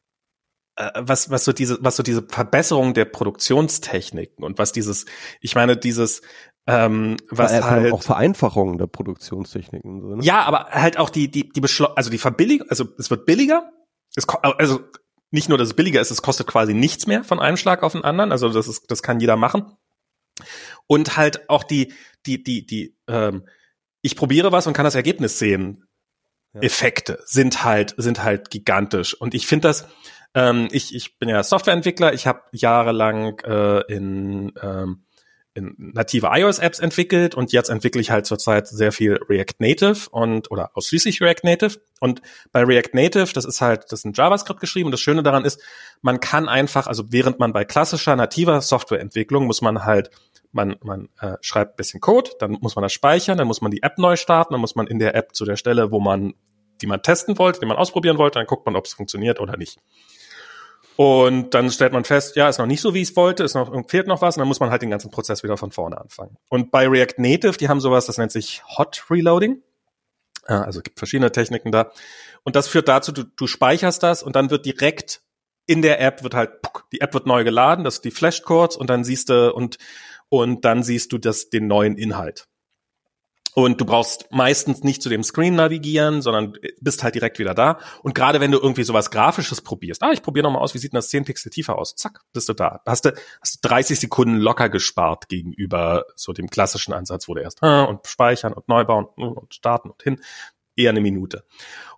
äh, 0.76 0.90
was, 0.96 1.30
was 1.30 1.44
so 1.44 1.52
diese, 1.52 1.78
was 1.80 1.96
so 1.96 2.02
diese 2.02 2.22
Verbesserung 2.22 2.92
der 2.92 3.06
Produktionstechniken 3.06 4.44
und 4.44 4.58
was 4.58 4.72
dieses, 4.72 5.06
ich 5.40 5.54
meine, 5.54 5.76
dieses, 5.76 6.20
ähm, 6.66 7.16
was 7.30 7.52
Ver 7.52 7.70
halt 7.70 7.92
auch 7.92 8.02
Vereinfachung 8.02 8.78
der 8.78 8.86
Produktionstechniken. 8.86 10.00
So, 10.00 10.16
ne? 10.16 10.24
Ja, 10.24 10.42
aber 10.42 10.66
halt 10.70 10.98
auch 10.98 11.10
die, 11.10 11.30
die, 11.30 11.48
die 11.48 11.60
Beschlo 11.60 11.86
also 11.94 12.10
die 12.10 12.18
Verbilligung, 12.18 12.68
also 12.68 12.86
es 12.98 13.10
wird 13.10 13.26
billiger, 13.26 13.70
es, 14.16 14.26
also 14.28 14.80
nicht 15.30 15.48
nur, 15.48 15.58
dass 15.58 15.68
es 15.68 15.74
billiger 15.74 16.00
ist, 16.00 16.10
es 16.10 16.22
kostet 16.22 16.46
quasi 16.46 16.74
nichts 16.74 17.06
mehr 17.06 17.24
von 17.24 17.40
einem 17.40 17.56
Schlag 17.56 17.82
auf 17.82 17.92
den 17.92 18.04
anderen. 18.04 18.32
Also 18.32 18.48
das 18.48 18.68
ist, 18.68 18.90
das 18.90 19.02
kann 19.02 19.20
jeder 19.20 19.36
machen. 19.36 19.76
Und 20.86 21.16
halt 21.16 21.48
auch 21.48 21.64
die, 21.64 21.92
die, 22.26 22.42
die, 22.42 22.66
die, 22.66 22.96
ähm, 23.08 23.46
ich 24.02 24.16
probiere 24.16 24.52
was 24.52 24.66
und 24.66 24.74
kann 24.74 24.84
das 24.84 24.94
Ergebnis 24.94 25.38
sehen. 25.38 25.86
Ja. 26.52 26.60
Effekte 26.60 27.20
sind 27.24 27.64
halt, 27.64 27.94
sind 27.96 28.22
halt 28.22 28.50
gigantisch. 28.50 29.14
Und 29.14 29.34
ich 29.34 29.46
finde 29.46 29.68
das, 29.68 29.88
ähm, 30.34 30.68
ich, 30.70 30.94
ich 30.94 31.18
bin 31.18 31.28
ja 31.28 31.42
Softwareentwickler, 31.42 32.12
ich 32.12 32.26
habe 32.26 32.42
jahrelang 32.52 33.38
äh, 33.40 33.80
in 33.92 34.52
ähm, 34.60 35.03
in 35.03 35.03
native 35.54 36.26
iOS-Apps 36.30 36.80
entwickelt 36.80 37.34
und 37.34 37.52
jetzt 37.52 37.70
entwickle 37.70 38.00
ich 38.00 38.10
halt 38.10 38.26
zurzeit 38.26 38.66
sehr 38.66 38.92
viel 38.92 39.20
React 39.28 39.54
Native 39.58 40.10
und 40.10 40.50
oder 40.50 40.70
ausschließlich 40.74 41.20
React 41.20 41.44
Native. 41.44 41.80
Und 42.00 42.22
bei 42.52 42.64
React 42.64 42.90
Native, 42.94 43.32
das 43.32 43.44
ist 43.44 43.60
halt, 43.60 43.84
das 43.90 44.00
ist 44.00 44.04
ein 44.04 44.12
JavaScript 44.14 44.60
geschrieben 44.60 44.86
und 44.86 44.92
das 44.92 45.00
Schöne 45.00 45.22
daran 45.22 45.44
ist, 45.44 45.60
man 46.02 46.20
kann 46.20 46.48
einfach, 46.48 46.86
also 46.86 47.04
während 47.10 47.38
man 47.38 47.52
bei 47.52 47.64
klassischer 47.64 48.16
nativer 48.16 48.60
Softwareentwicklung 48.60 49.46
muss 49.46 49.62
man 49.62 49.84
halt 49.84 50.10
man, 50.54 50.76
man 50.82 51.08
äh, 51.20 51.36
schreibt 51.40 51.74
ein 51.74 51.76
bisschen 51.76 52.00
Code, 52.00 52.30
dann 52.38 52.52
muss 52.60 52.76
man 52.76 52.84
das 52.84 52.92
speichern, 52.92 53.36
dann 53.36 53.48
muss 53.48 53.60
man 53.60 53.70
die 53.70 53.82
App 53.82 53.98
neu 53.98 54.16
starten, 54.16 54.54
dann 54.54 54.60
muss 54.60 54.76
man 54.76 54.86
in 54.86 54.98
der 54.98 55.14
App 55.16 55.34
zu 55.34 55.44
der 55.44 55.56
Stelle, 55.56 55.90
wo 55.90 56.00
man, 56.00 56.34
die 56.80 56.86
man 56.86 57.02
testen 57.02 57.36
wollte, 57.38 57.60
die 57.60 57.66
man 57.66 57.76
ausprobieren 57.76 58.18
wollte, 58.18 58.38
dann 58.38 58.46
guckt 58.46 58.64
man, 58.64 58.76
ob 58.76 58.86
es 58.86 58.94
funktioniert 58.94 59.40
oder 59.40 59.56
nicht. 59.56 59.80
Und 60.96 61.54
dann 61.54 61.70
stellt 61.70 61.92
man 61.92 62.04
fest, 62.04 62.36
ja, 62.36 62.48
ist 62.48 62.58
noch 62.58 62.66
nicht 62.66 62.80
so, 62.80 62.94
wie 62.94 63.02
ich 63.02 63.10
es 63.10 63.16
wollte, 63.16 63.42
ist 63.42 63.54
noch, 63.54 63.72
fehlt 63.88 64.06
noch 64.06 64.22
was, 64.22 64.36
und 64.36 64.40
dann 64.40 64.48
muss 64.48 64.60
man 64.60 64.70
halt 64.70 64.82
den 64.82 64.90
ganzen 64.90 65.10
Prozess 65.10 65.42
wieder 65.42 65.56
von 65.56 65.72
vorne 65.72 66.00
anfangen. 66.00 66.36
Und 66.48 66.70
bei 66.70 66.86
React 66.86 67.18
Native, 67.18 67.56
die 67.58 67.68
haben 67.68 67.80
sowas, 67.80 68.06
das 68.06 68.18
nennt 68.18 68.30
sich 68.30 68.62
Hot 68.78 69.06
Reloading. 69.10 69.62
Also 70.44 70.82
gibt 70.82 70.98
verschiedene 70.98 71.32
Techniken 71.32 71.72
da. 71.72 71.90
Und 72.42 72.54
das 72.54 72.68
führt 72.68 72.88
dazu, 72.88 73.12
du, 73.12 73.24
du 73.24 73.46
speicherst 73.46 74.02
das 74.02 74.22
und 74.22 74.36
dann 74.36 74.50
wird 74.50 74.66
direkt 74.66 75.22
in 75.66 75.80
der 75.80 76.00
App 76.00 76.22
wird 76.22 76.34
halt, 76.34 76.50
die 76.92 77.00
App 77.00 77.14
wird 77.14 77.26
neu 77.26 77.42
geladen, 77.42 77.84
das 77.84 78.02
die 78.02 78.10
flasht 78.10 78.44
kurz 78.44 78.76
und 78.76 78.90
dann 78.90 79.02
siehst 79.02 79.30
du 79.30 79.54
und, 79.54 79.78
und 80.28 80.64
dann 80.64 80.82
siehst 80.82 81.12
du 81.12 81.18
das, 81.18 81.48
den 81.48 81.66
neuen 81.66 81.96
Inhalt. 81.96 82.46
Und 83.54 83.80
du 83.80 83.84
brauchst 83.84 84.26
meistens 84.32 84.82
nicht 84.82 85.00
zu 85.00 85.08
dem 85.08 85.22
Screen 85.22 85.54
navigieren, 85.54 86.22
sondern 86.22 86.54
bist 86.80 87.04
halt 87.04 87.14
direkt 87.14 87.38
wieder 87.38 87.54
da. 87.54 87.78
Und 88.02 88.14
gerade 88.14 88.40
wenn 88.40 88.50
du 88.50 88.58
irgendwie 88.58 88.82
sowas 88.82 89.10
Grafisches 89.12 89.60
probierst, 89.60 90.02
ah, 90.02 90.10
ich 90.12 90.22
probiere 90.22 90.44
nochmal 90.44 90.62
aus, 90.62 90.74
wie 90.74 90.78
sieht 90.78 90.92
denn 90.92 90.98
das 90.98 91.08
10 91.08 91.24
Pixel 91.24 91.50
tiefer 91.50 91.78
aus? 91.78 91.94
Zack, 91.94 92.20
bist 92.32 92.48
du 92.48 92.52
da. 92.52 92.80
Hast 92.84 93.04
du, 93.04 93.14
hast 93.40 93.64
du 93.64 93.68
30 93.68 94.00
Sekunden 94.00 94.36
locker 94.38 94.68
gespart 94.68 95.28
gegenüber 95.28 96.04
so 96.16 96.32
dem 96.32 96.50
klassischen 96.50 96.92
Ansatz, 96.92 97.28
wo 97.28 97.34
du 97.34 97.42
erst 97.42 97.62
ah, 97.62 97.84
und 97.84 98.06
speichern 98.06 98.52
und 98.52 98.68
neu 98.68 98.84
bauen 98.84 99.06
und 99.16 99.54
starten 99.54 99.90
und 99.90 100.02
hin. 100.02 100.20
Eher 100.76 100.90
eine 100.90 101.00
Minute. 101.00 101.44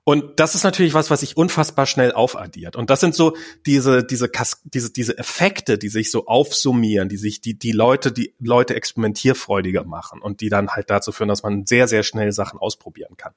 Und 0.09 0.39
das 0.39 0.55
ist 0.55 0.63
natürlich 0.63 0.95
was, 0.95 1.11
was 1.11 1.19
sich 1.19 1.37
unfassbar 1.37 1.85
schnell 1.85 2.13
aufaddiert. 2.13 2.77
Und 2.77 2.91
das 2.91 3.01
sind 3.01 3.17
so 3.17 3.37
diese, 3.67 4.05
diese, 4.05 4.29
Kas 4.29 4.63
diese, 4.63 4.93
diese 4.93 5.19
Effekte, 5.19 5.79
die 5.79 5.89
sich 5.89 6.13
so 6.13 6.27
aufsummieren, 6.27 7.09
die 7.09 7.17
sich 7.17 7.41
die, 7.41 7.59
die 7.59 7.73
Leute, 7.73 8.13
die 8.13 8.33
Leute 8.39 8.77
experimentierfreudiger 8.77 9.83
machen 9.83 10.23
und 10.23 10.41
die 10.41 10.49
dann 10.49 10.71
halt 10.71 10.91
dazu 10.91 11.11
führen, 11.11 11.29
dass 11.29 11.43
man 11.43 11.67
sehr, 11.67 11.89
sehr 11.89 12.05
schnell 12.05 12.31
Sachen 12.31 12.61
ausprobieren 12.61 13.17
kann. 13.17 13.33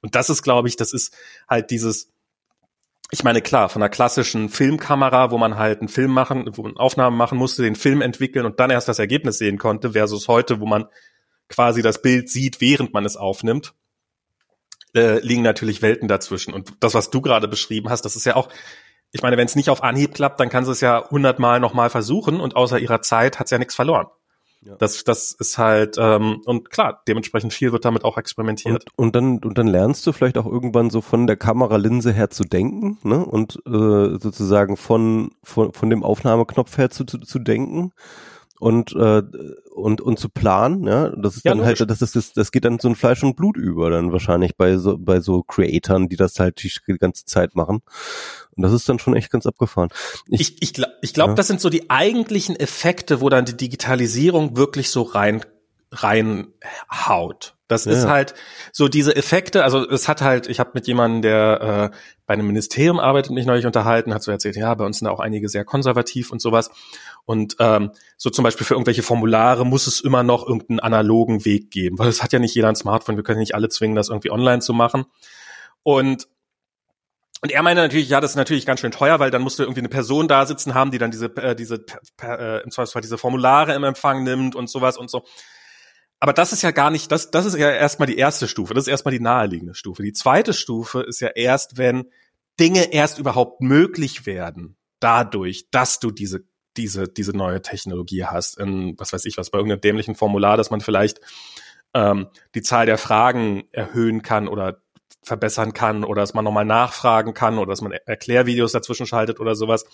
Und 0.00 0.16
das 0.16 0.28
ist, 0.28 0.42
glaube 0.42 0.66
ich, 0.66 0.74
das 0.74 0.92
ist 0.92 1.16
halt 1.48 1.70
dieses, 1.70 2.10
ich 3.12 3.22
meine, 3.22 3.40
klar, 3.40 3.68
von 3.68 3.80
einer 3.80 3.88
klassischen 3.88 4.48
Filmkamera, 4.48 5.30
wo 5.30 5.38
man 5.38 5.56
halt 5.56 5.78
einen 5.78 5.88
Film 5.88 6.10
machen, 6.10 6.50
wo 6.54 6.62
man 6.62 6.76
Aufnahmen 6.78 7.16
machen 7.16 7.38
musste, 7.38 7.62
den 7.62 7.76
Film 7.76 8.00
entwickeln 8.00 8.44
und 8.44 8.58
dann 8.58 8.70
erst 8.70 8.88
das 8.88 8.98
Ergebnis 8.98 9.38
sehen 9.38 9.56
konnte, 9.56 9.92
versus 9.92 10.26
heute, 10.26 10.58
wo 10.58 10.66
man 10.66 10.86
quasi 11.48 11.80
das 11.80 12.02
Bild 12.02 12.28
sieht, 12.28 12.60
während 12.60 12.92
man 12.92 13.04
es 13.04 13.16
aufnimmt 13.16 13.72
äh, 14.94 15.20
liegen 15.20 15.42
natürlich 15.42 15.82
Welten 15.82 16.08
dazwischen. 16.08 16.54
Und 16.54 16.72
das, 16.80 16.94
was 16.94 17.10
du 17.10 17.20
gerade 17.20 17.48
beschrieben 17.48 17.90
hast, 17.90 18.04
das 18.04 18.16
ist 18.16 18.26
ja 18.26 18.36
auch, 18.36 18.48
ich 19.12 19.22
meine, 19.22 19.36
wenn 19.36 19.46
es 19.46 19.56
nicht 19.56 19.70
auf 19.70 19.82
Anhieb 19.82 20.14
klappt, 20.14 20.40
dann 20.40 20.48
kann 20.48 20.64
sie 20.64 20.72
es 20.72 20.80
ja 20.80 21.08
hundertmal 21.10 21.60
nochmal 21.60 21.90
versuchen 21.90 22.40
und 22.40 22.56
außer 22.56 22.78
ihrer 22.78 23.02
Zeit 23.02 23.38
hat 23.38 23.48
sie 23.48 23.54
ja 23.54 23.58
nichts 23.58 23.74
verloren. 23.74 24.06
Ja. 24.60 24.74
Das, 24.76 25.04
das 25.04 25.32
ist 25.32 25.56
halt, 25.56 25.96
ähm, 25.98 26.42
und 26.44 26.70
klar, 26.70 27.02
dementsprechend 27.06 27.54
viel 27.54 27.70
wird 27.70 27.84
damit 27.84 28.04
auch 28.04 28.18
experimentiert. 28.18 28.86
Und, 28.96 29.06
und, 29.06 29.16
dann, 29.16 29.38
und 29.38 29.56
dann 29.56 29.68
lernst 29.68 30.06
du 30.06 30.12
vielleicht 30.12 30.36
auch 30.36 30.46
irgendwann 30.46 30.90
so 30.90 31.00
von 31.00 31.28
der 31.28 31.36
Kameralinse 31.36 32.12
her 32.12 32.30
zu 32.30 32.42
denken, 32.42 32.98
ne? 33.04 33.24
Und 33.24 33.56
äh, 33.66 34.18
sozusagen 34.18 34.76
von, 34.76 35.30
von, 35.44 35.72
von 35.72 35.90
dem 35.90 36.02
Aufnahmeknopf 36.02 36.76
her 36.76 36.90
zu, 36.90 37.04
zu, 37.04 37.18
zu 37.18 37.38
denken 37.38 37.92
und 38.58 38.92
äh, 38.92 39.22
und 39.74 40.00
und 40.00 40.18
zu 40.18 40.28
planen, 40.28 40.86
ja, 40.86 41.10
das 41.10 41.36
ist 41.36 41.44
ja, 41.44 41.52
dann 41.52 41.64
halt, 41.64 41.78
logisch. 41.78 41.80
halt, 41.80 42.02
das 42.02 42.16
ist 42.16 42.36
das, 42.36 42.52
geht 42.52 42.64
dann 42.64 42.78
so 42.78 42.88
ein 42.88 42.96
Fleisch 42.96 43.22
und 43.22 43.36
Blut 43.36 43.56
über, 43.56 43.90
dann 43.90 44.12
wahrscheinlich 44.12 44.56
bei 44.56 44.76
so 44.76 44.96
bei 44.98 45.20
so 45.20 45.42
Creatoren, 45.42 46.08
die 46.08 46.16
das 46.16 46.38
halt 46.38 46.62
die, 46.62 46.70
ganze 46.98 47.24
Zeit 47.24 47.54
machen. 47.54 47.80
Und 48.56 48.62
das 48.62 48.72
ist 48.72 48.88
dann 48.88 48.98
schon 48.98 49.14
echt 49.14 49.30
ganz 49.30 49.46
abgefahren. 49.46 49.90
Ich 50.28 50.40
ich, 50.40 50.62
ich, 50.62 50.74
glaub, 50.74 50.90
ich 51.02 51.14
glaube, 51.14 51.30
ja. 51.30 51.34
das 51.36 51.46
sind 51.46 51.60
so 51.60 51.70
die 51.70 51.90
eigentlichen 51.90 52.56
Effekte, 52.56 53.20
wo 53.20 53.28
dann 53.28 53.44
die 53.44 53.56
Digitalisierung 53.56 54.56
wirklich 54.56 54.90
so 54.90 55.02
rein 55.02 55.42
reinhaut. 55.92 57.54
Das 57.68 57.84
ja. 57.84 57.92
ist 57.92 58.06
halt 58.06 58.34
so 58.72 58.88
diese 58.88 59.14
Effekte, 59.14 59.62
also 59.62 59.86
es 59.88 60.08
hat 60.08 60.22
halt, 60.22 60.48
ich 60.48 60.58
habe 60.58 60.70
mit 60.72 60.86
jemandem, 60.86 61.22
der 61.22 61.90
äh, 61.92 61.96
bei 62.26 62.34
einem 62.34 62.46
Ministerium 62.46 62.98
arbeitet, 62.98 63.32
mich 63.32 63.44
neulich 63.44 63.66
unterhalten, 63.66 64.14
hat 64.14 64.22
so 64.22 64.30
erzählt, 64.30 64.56
ja, 64.56 64.74
bei 64.74 64.86
uns 64.86 64.98
sind 64.98 65.08
auch 65.08 65.20
einige 65.20 65.50
sehr 65.50 65.64
konservativ 65.64 66.32
und 66.32 66.40
sowas. 66.40 66.70
Und 67.26 67.56
ähm, 67.58 67.90
so 68.16 68.30
zum 68.30 68.42
Beispiel 68.42 68.66
für 68.66 68.74
irgendwelche 68.74 69.02
Formulare 69.02 69.66
muss 69.66 69.86
es 69.86 70.00
immer 70.00 70.22
noch 70.22 70.46
irgendeinen 70.46 70.80
analogen 70.80 71.44
Weg 71.44 71.70
geben, 71.70 71.98
weil 71.98 72.08
es 72.08 72.22
hat 72.22 72.32
ja 72.32 72.38
nicht 72.38 72.54
jeder 72.54 72.68
ein 72.68 72.76
Smartphone, 72.76 73.16
wir 73.16 73.24
können 73.24 73.40
nicht 73.40 73.54
alle 73.54 73.68
zwingen, 73.68 73.96
das 73.96 74.08
irgendwie 74.08 74.30
online 74.30 74.60
zu 74.60 74.72
machen. 74.72 75.04
Und 75.82 76.26
und 77.40 77.52
er 77.52 77.62
meinte 77.62 77.82
natürlich, 77.82 78.08
ja, 78.08 78.20
das 78.20 78.32
ist 78.32 78.36
natürlich 78.36 78.66
ganz 78.66 78.80
schön 78.80 78.90
teuer, 78.90 79.20
weil 79.20 79.30
dann 79.30 79.42
musst 79.42 79.60
du 79.60 79.62
irgendwie 79.62 79.80
eine 79.80 79.88
Person 79.88 80.26
da 80.26 80.44
sitzen 80.44 80.74
haben, 80.74 80.90
die 80.90 80.98
dann 80.98 81.12
diese, 81.12 81.26
äh, 81.36 81.54
diese, 81.54 81.84
äh, 82.20 82.64
im 82.64 82.70
Zweifelsfall 82.72 83.02
diese 83.02 83.16
Formulare 83.16 83.74
im 83.74 83.84
Empfang 83.84 84.24
nimmt 84.24 84.56
und 84.56 84.68
sowas 84.68 84.96
und 84.96 85.08
so. 85.08 85.22
Aber 86.20 86.32
das 86.32 86.52
ist 86.52 86.62
ja 86.62 86.72
gar 86.72 86.90
nicht, 86.90 87.12
das, 87.12 87.30
das 87.30 87.46
ist 87.46 87.56
ja 87.56 87.70
erstmal 87.70 88.06
die 88.06 88.16
erste 88.16 88.48
Stufe, 88.48 88.74
das 88.74 88.84
ist 88.84 88.90
erstmal 88.90 89.12
die 89.12 89.20
naheliegende 89.20 89.74
Stufe. 89.74 90.02
Die 90.02 90.12
zweite 90.12 90.52
Stufe 90.52 91.00
ist 91.00 91.20
ja 91.20 91.28
erst, 91.28 91.78
wenn 91.78 92.10
Dinge 92.58 92.92
erst 92.92 93.18
überhaupt 93.18 93.60
möglich 93.60 94.26
werden, 94.26 94.76
dadurch, 94.98 95.70
dass 95.70 96.00
du 96.00 96.10
diese, 96.10 96.44
diese, 96.76 97.08
diese 97.08 97.36
neue 97.36 97.62
Technologie 97.62 98.24
hast. 98.24 98.58
In, 98.58 98.98
was 98.98 99.12
weiß 99.12 99.24
ich 99.26 99.38
was, 99.38 99.50
bei 99.50 99.58
irgendeinem 99.58 99.80
dämlichen 99.80 100.16
Formular, 100.16 100.56
dass 100.56 100.70
man 100.70 100.80
vielleicht 100.80 101.20
ähm, 101.94 102.28
die 102.54 102.62
Zahl 102.62 102.86
der 102.86 102.98
Fragen 102.98 103.64
erhöhen 103.70 104.22
kann 104.22 104.48
oder 104.48 104.82
verbessern 105.22 105.72
kann 105.72 106.04
oder 106.04 106.22
dass 106.22 106.34
man 106.34 106.44
nochmal 106.44 106.64
nachfragen 106.64 107.34
kann 107.34 107.58
oder 107.58 107.70
dass 107.70 107.80
man 107.80 107.92
Erklärvideos 107.92 108.72
dazwischen 108.72 109.06
schaltet 109.06 109.40
oder 109.40 109.54
sowas. 109.54 109.84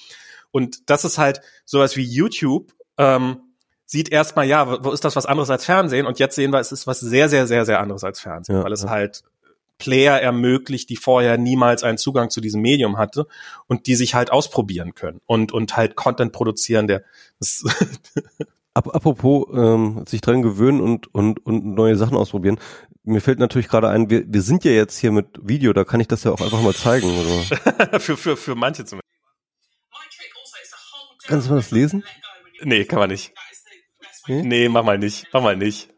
Und 0.50 0.88
das 0.88 1.04
ist 1.04 1.18
halt 1.18 1.40
sowas 1.64 1.96
wie 1.96 2.04
YouTube, 2.04 2.72
ähm, 2.98 3.53
sieht 3.86 4.10
erstmal, 4.10 4.46
ja, 4.46 4.84
wo 4.84 4.90
ist 4.90 5.04
das 5.04 5.16
was 5.16 5.26
anderes 5.26 5.50
als 5.50 5.64
Fernsehen? 5.64 6.06
Und 6.06 6.18
jetzt 6.18 6.34
sehen 6.34 6.52
wir, 6.52 6.60
es 6.60 6.72
ist 6.72 6.86
was 6.86 7.00
sehr, 7.00 7.28
sehr, 7.28 7.46
sehr, 7.46 7.64
sehr 7.64 7.80
anderes 7.80 8.04
als 8.04 8.20
Fernsehen, 8.20 8.56
ja, 8.56 8.64
weil 8.64 8.72
es 8.72 8.84
ja. 8.84 8.90
halt 8.90 9.22
Player 9.78 10.20
ermöglicht, 10.20 10.88
die 10.88 10.96
vorher 10.96 11.36
niemals 11.36 11.82
einen 11.82 11.98
Zugang 11.98 12.30
zu 12.30 12.40
diesem 12.40 12.62
Medium 12.62 12.96
hatte 12.96 13.26
und 13.66 13.86
die 13.86 13.96
sich 13.96 14.14
halt 14.14 14.30
ausprobieren 14.30 14.94
können 14.94 15.20
und, 15.26 15.52
und 15.52 15.76
halt 15.76 15.96
Content 15.96 16.32
produzieren, 16.32 16.86
der 16.86 17.04
Apropos 18.74 19.46
ähm, 19.54 20.04
sich 20.08 20.20
dran 20.20 20.42
gewöhnen 20.42 20.80
und, 20.80 21.14
und, 21.14 21.46
und 21.46 21.64
neue 21.74 21.96
Sachen 21.96 22.16
ausprobieren. 22.16 22.58
Mir 23.04 23.20
fällt 23.20 23.38
natürlich 23.38 23.68
gerade 23.68 23.88
ein, 23.88 24.10
wir, 24.10 24.24
wir 24.26 24.42
sind 24.42 24.64
ja 24.64 24.72
jetzt 24.72 24.98
hier 24.98 25.12
mit 25.12 25.26
Video, 25.40 25.72
da 25.72 25.84
kann 25.84 26.00
ich 26.00 26.08
das 26.08 26.24
ja 26.24 26.32
auch 26.32 26.40
einfach 26.40 26.60
mal 26.60 26.74
zeigen. 26.74 27.08
Also. 27.08 27.98
für, 28.00 28.16
für, 28.16 28.36
für 28.36 28.54
manche 28.56 28.84
zumindest. 28.84 29.04
Kannst 31.26 31.46
du 31.46 31.52
mal 31.52 31.56
das 31.56 31.70
lesen? 31.70 32.04
Nee, 32.62 32.84
kann 32.84 32.98
man 32.98 33.10
nicht. 33.10 33.32
Hm? 34.26 34.40
Nee, 34.48 34.68
mach 34.68 34.84
mal 34.84 34.98
nicht. 34.98 35.26
Mach 35.32 35.42
mal 35.42 35.56
nicht. 35.56 35.88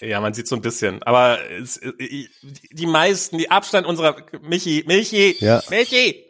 Ja, 0.00 0.20
man 0.20 0.34
sieht 0.34 0.48
so 0.48 0.56
ein 0.56 0.62
bisschen. 0.62 1.02
Aber 1.02 1.38
es, 1.50 1.80
die 1.80 2.86
meisten, 2.86 3.38
die 3.38 3.50
Abstand 3.50 3.86
unserer 3.86 4.16
Michi, 4.42 4.84
Michi, 4.86 5.36
ja. 5.40 5.62
Michi. 5.70 6.24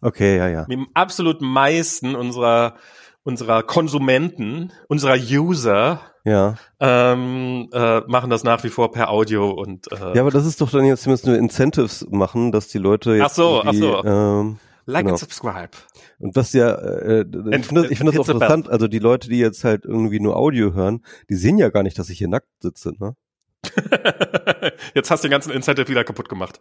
Okay, 0.00 0.36
ja, 0.38 0.48
ja. 0.48 0.64
Die 0.64 0.84
absolut 0.94 1.40
meisten 1.40 2.16
unserer 2.16 2.76
unserer 3.22 3.62
Konsumenten, 3.62 4.72
unserer 4.88 5.16
User, 5.16 6.00
ja. 6.24 6.54
ähm, 6.80 7.68
äh, 7.72 8.00
machen 8.06 8.30
das 8.30 8.44
nach 8.44 8.64
wie 8.64 8.70
vor 8.70 8.92
per 8.92 9.10
Audio 9.10 9.50
und 9.50 9.92
äh, 9.92 10.14
ja, 10.14 10.22
aber 10.22 10.30
das 10.30 10.46
ist 10.46 10.60
doch 10.60 10.70
dann 10.70 10.84
jetzt, 10.84 11.04
wir 11.04 11.10
müssen 11.10 11.28
nur 11.28 11.38
Incentives 11.38 12.06
machen, 12.10 12.50
dass 12.50 12.68
die 12.68 12.78
Leute 12.78 13.12
jetzt 13.12 13.24
ach 13.24 13.30
so, 13.30 13.62
ach 13.64 13.74
so. 13.74 14.04
Ähm, 14.04 14.58
Like 14.90 15.04
genau. 15.04 15.14
and 15.14 15.18
subscribe. 15.18 15.70
Und 16.18 16.36
was 16.36 16.52
ja, 16.52 16.74
äh, 16.74 17.20
ich 17.20 17.66
finde 17.66 17.82
das, 17.82 17.90
ich 17.90 17.98
find 17.98 18.08
das 18.08 18.18
auch 18.18 18.28
interessant, 18.28 18.68
also 18.68 18.88
die 18.88 18.98
Leute, 18.98 19.28
die 19.28 19.38
jetzt 19.38 19.64
halt 19.64 19.84
irgendwie 19.84 20.20
nur 20.20 20.36
Audio 20.36 20.74
hören, 20.74 21.04
die 21.28 21.36
sehen 21.36 21.58
ja 21.58 21.70
gar 21.70 21.82
nicht, 21.82 21.98
dass 21.98 22.10
ich 22.10 22.18
hier 22.18 22.28
nackt 22.28 22.48
sitze, 22.60 22.92
ne? 22.98 23.14
jetzt 24.94 25.10
hast 25.10 25.22
du 25.22 25.28
den 25.28 25.32
ganzen 25.32 25.52
Incentive 25.52 25.88
wieder 25.88 26.04
kaputt 26.04 26.28
gemacht. 26.28 26.60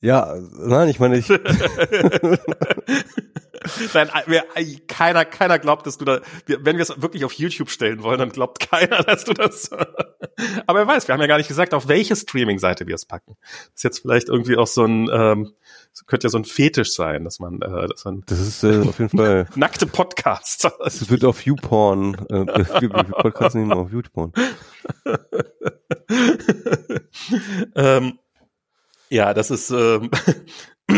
Ja, 0.00 0.36
nein, 0.58 0.88
ich 0.88 1.00
meine, 1.00 1.16
ich. 1.16 1.28
Nein, 3.94 4.10
wir, 4.26 4.44
keiner, 4.86 5.24
keiner 5.24 5.58
glaubt, 5.58 5.86
dass 5.86 5.98
du 5.98 6.04
da, 6.04 6.20
wenn 6.46 6.76
wir 6.76 6.82
es 6.82 7.00
wirklich 7.00 7.24
auf 7.24 7.32
YouTube 7.32 7.70
stellen 7.70 8.02
wollen, 8.02 8.18
dann 8.18 8.30
glaubt 8.30 8.60
keiner, 8.70 9.02
dass 9.04 9.24
du 9.24 9.32
das. 9.34 9.70
Aber 10.66 10.80
wer 10.80 10.86
weiß, 10.86 11.08
wir 11.08 11.12
haben 11.12 11.20
ja 11.20 11.26
gar 11.26 11.38
nicht 11.38 11.48
gesagt, 11.48 11.74
auf 11.74 11.88
welche 11.88 12.16
Streaming-Seite 12.16 12.86
wir 12.86 12.94
es 12.94 13.04
packen. 13.04 13.36
Das 13.40 13.70
ist 13.76 13.82
jetzt 13.84 13.98
vielleicht 14.00 14.28
irgendwie 14.28 14.56
auch 14.56 14.66
so 14.66 14.84
ein, 14.84 15.08
ähm, 15.12 15.52
könnte 16.06 16.26
ja 16.26 16.30
so 16.30 16.38
ein 16.38 16.44
Fetisch 16.44 16.92
sein, 16.92 17.24
dass 17.24 17.38
man, 17.38 17.60
äh, 17.60 17.88
dass 17.88 18.04
man. 18.04 18.22
Das 18.26 18.40
ist 18.40 18.64
äh, 18.64 18.80
auf 18.80 18.98
jeden 18.98 19.16
Fall. 19.16 19.46
nackte 19.54 19.86
Podcasts. 19.86 20.68
Das 20.82 21.10
wird 21.10 21.24
auf 21.24 21.44
YouPorn, 21.44 22.14
äh, 22.30 22.44
Podcasts 22.44 23.54
nehmen 23.54 23.72
auf 23.72 23.92
YouPorn. 23.92 24.32
ähm, 27.76 28.18
ja, 29.10 29.34
das 29.34 29.50
ist. 29.50 29.70
Ähm, 29.70 30.10
es 30.88 30.96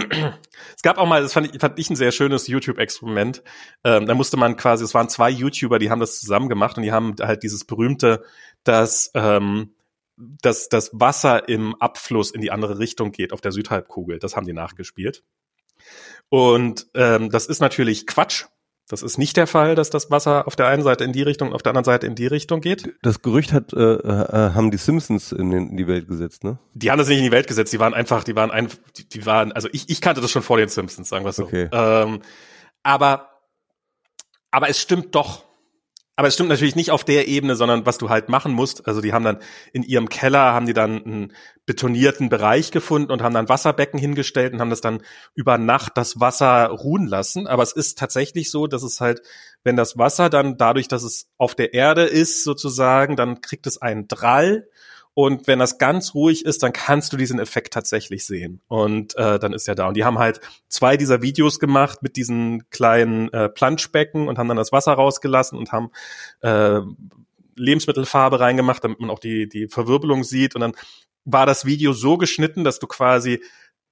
gab 0.84 0.98
auch 0.98 1.06
mal, 1.06 1.22
das 1.22 1.32
fand 1.32 1.52
ich, 1.52 1.60
fand 1.60 1.78
ich 1.78 1.90
ein 1.90 1.96
sehr 1.96 2.12
schönes 2.12 2.46
YouTube-Experiment. 2.46 3.42
Ähm, 3.82 4.06
da 4.06 4.14
musste 4.14 4.36
man 4.36 4.56
quasi, 4.56 4.84
es 4.84 4.94
waren 4.94 5.08
zwei 5.08 5.30
YouTuber, 5.30 5.80
die 5.80 5.90
haben 5.90 6.00
das 6.00 6.20
zusammen 6.20 6.48
gemacht 6.48 6.76
und 6.76 6.84
die 6.84 6.92
haben 6.92 7.16
halt 7.20 7.42
dieses 7.42 7.64
berühmte, 7.64 8.22
dass 8.62 9.10
ähm, 9.14 9.74
dass 10.16 10.68
das 10.68 10.90
Wasser 10.92 11.48
im 11.48 11.74
Abfluss 11.80 12.30
in 12.30 12.40
die 12.40 12.52
andere 12.52 12.78
Richtung 12.78 13.10
geht 13.10 13.32
auf 13.32 13.40
der 13.40 13.50
Südhalbkugel. 13.50 14.20
Das 14.20 14.36
haben 14.36 14.46
die 14.46 14.52
nachgespielt. 14.52 15.24
Und 16.28 16.86
ähm, 16.94 17.30
das 17.30 17.46
ist 17.46 17.60
natürlich 17.60 18.06
Quatsch, 18.06 18.44
das 18.88 19.02
ist 19.02 19.16
nicht 19.16 19.36
der 19.36 19.46
Fall, 19.46 19.74
dass 19.74 19.88
das 19.88 20.10
Wasser 20.10 20.46
auf 20.46 20.56
der 20.56 20.66
einen 20.66 20.82
Seite 20.82 21.04
in 21.04 21.12
die 21.12 21.22
Richtung 21.22 21.48
und 21.48 21.54
auf 21.54 21.62
der 21.62 21.70
anderen 21.70 21.84
Seite 21.84 22.06
in 22.06 22.14
die 22.14 22.26
Richtung 22.26 22.60
geht. 22.60 22.94
Das 23.02 23.22
Gerücht 23.22 23.52
hat, 23.52 23.72
äh, 23.72 23.78
äh, 23.78 24.52
haben 24.52 24.70
die 24.70 24.76
Simpsons 24.76 25.32
in, 25.32 25.50
den, 25.50 25.70
in 25.70 25.76
die 25.76 25.86
Welt 25.86 26.06
gesetzt, 26.06 26.44
ne? 26.44 26.58
Die 26.74 26.90
haben 26.90 26.98
das 26.98 27.08
nicht 27.08 27.18
in 27.18 27.24
die 27.24 27.32
Welt 27.32 27.46
gesetzt, 27.46 27.72
die 27.72 27.80
waren 27.80 27.94
einfach, 27.94 28.24
die 28.24 28.36
waren 28.36 28.50
einfach, 28.50 28.76
die, 28.96 29.08
die 29.08 29.24
waren, 29.24 29.52
also 29.52 29.68
ich, 29.72 29.88
ich 29.88 30.02
kannte 30.02 30.20
das 30.20 30.30
schon 30.30 30.42
vor 30.42 30.58
den 30.58 30.68
Simpsons, 30.68 31.08
sagen 31.08 31.24
wir 31.24 31.32
so. 31.32 31.44
Okay. 31.44 31.68
Ähm, 31.72 32.20
aber, 32.82 33.30
aber 34.50 34.68
es 34.68 34.78
stimmt 34.78 35.14
doch. 35.14 35.44
Aber 36.16 36.28
es 36.28 36.34
stimmt 36.34 36.48
natürlich 36.48 36.76
nicht 36.76 36.92
auf 36.92 37.02
der 37.02 37.26
Ebene, 37.26 37.56
sondern 37.56 37.86
was 37.86 37.98
du 37.98 38.08
halt 38.08 38.28
machen 38.28 38.52
musst. 38.52 38.86
Also 38.86 39.00
die 39.00 39.12
haben 39.12 39.24
dann 39.24 39.38
in 39.72 39.82
ihrem 39.82 40.08
Keller 40.08 40.52
haben 40.54 40.66
die 40.66 40.72
dann 40.72 41.04
einen 41.04 41.32
betonierten 41.66 42.28
Bereich 42.28 42.70
gefunden 42.70 43.10
und 43.10 43.20
haben 43.20 43.34
dann 43.34 43.48
Wasserbecken 43.48 43.98
hingestellt 43.98 44.52
und 44.52 44.60
haben 44.60 44.70
das 44.70 44.80
dann 44.80 45.02
über 45.34 45.58
Nacht 45.58 45.96
das 45.96 46.20
Wasser 46.20 46.66
ruhen 46.66 47.08
lassen. 47.08 47.48
Aber 47.48 47.64
es 47.64 47.72
ist 47.72 47.98
tatsächlich 47.98 48.50
so, 48.50 48.68
dass 48.68 48.84
es 48.84 49.00
halt, 49.00 49.22
wenn 49.64 49.76
das 49.76 49.98
Wasser 49.98 50.30
dann 50.30 50.56
dadurch, 50.56 50.86
dass 50.86 51.02
es 51.02 51.26
auf 51.36 51.56
der 51.56 51.74
Erde 51.74 52.04
ist 52.04 52.44
sozusagen, 52.44 53.16
dann 53.16 53.40
kriegt 53.40 53.66
es 53.66 53.82
einen 53.82 54.06
Drall 54.06 54.68
und 55.14 55.46
wenn 55.46 55.60
das 55.60 55.78
ganz 55.78 56.14
ruhig 56.14 56.44
ist, 56.44 56.62
dann 56.62 56.72
kannst 56.72 57.12
du 57.12 57.16
diesen 57.16 57.38
Effekt 57.38 57.72
tatsächlich 57.72 58.26
sehen 58.26 58.60
und 58.68 59.16
äh, 59.16 59.38
dann 59.38 59.52
ist 59.52 59.68
er 59.68 59.74
da. 59.74 59.88
Und 59.88 59.96
die 59.96 60.04
haben 60.04 60.18
halt 60.18 60.40
zwei 60.68 60.96
dieser 60.96 61.22
Videos 61.22 61.58
gemacht 61.60 62.02
mit 62.02 62.16
diesen 62.16 62.68
kleinen 62.70 63.32
äh, 63.32 63.48
Planschbecken 63.48 64.28
und 64.28 64.38
haben 64.38 64.48
dann 64.48 64.56
das 64.56 64.72
Wasser 64.72 64.92
rausgelassen 64.92 65.58
und 65.58 65.72
haben 65.72 65.90
äh, 66.40 66.80
Lebensmittelfarbe 67.56 68.40
reingemacht, 68.40 68.82
damit 68.82 68.98
man 68.98 69.10
auch 69.10 69.20
die, 69.20 69.48
die 69.48 69.68
Verwirbelung 69.68 70.24
sieht 70.24 70.54
und 70.54 70.60
dann 70.60 70.74
war 71.24 71.46
das 71.46 71.64
Video 71.64 71.92
so 71.92 72.18
geschnitten, 72.18 72.64
dass 72.64 72.78
du 72.78 72.86
quasi 72.86 73.42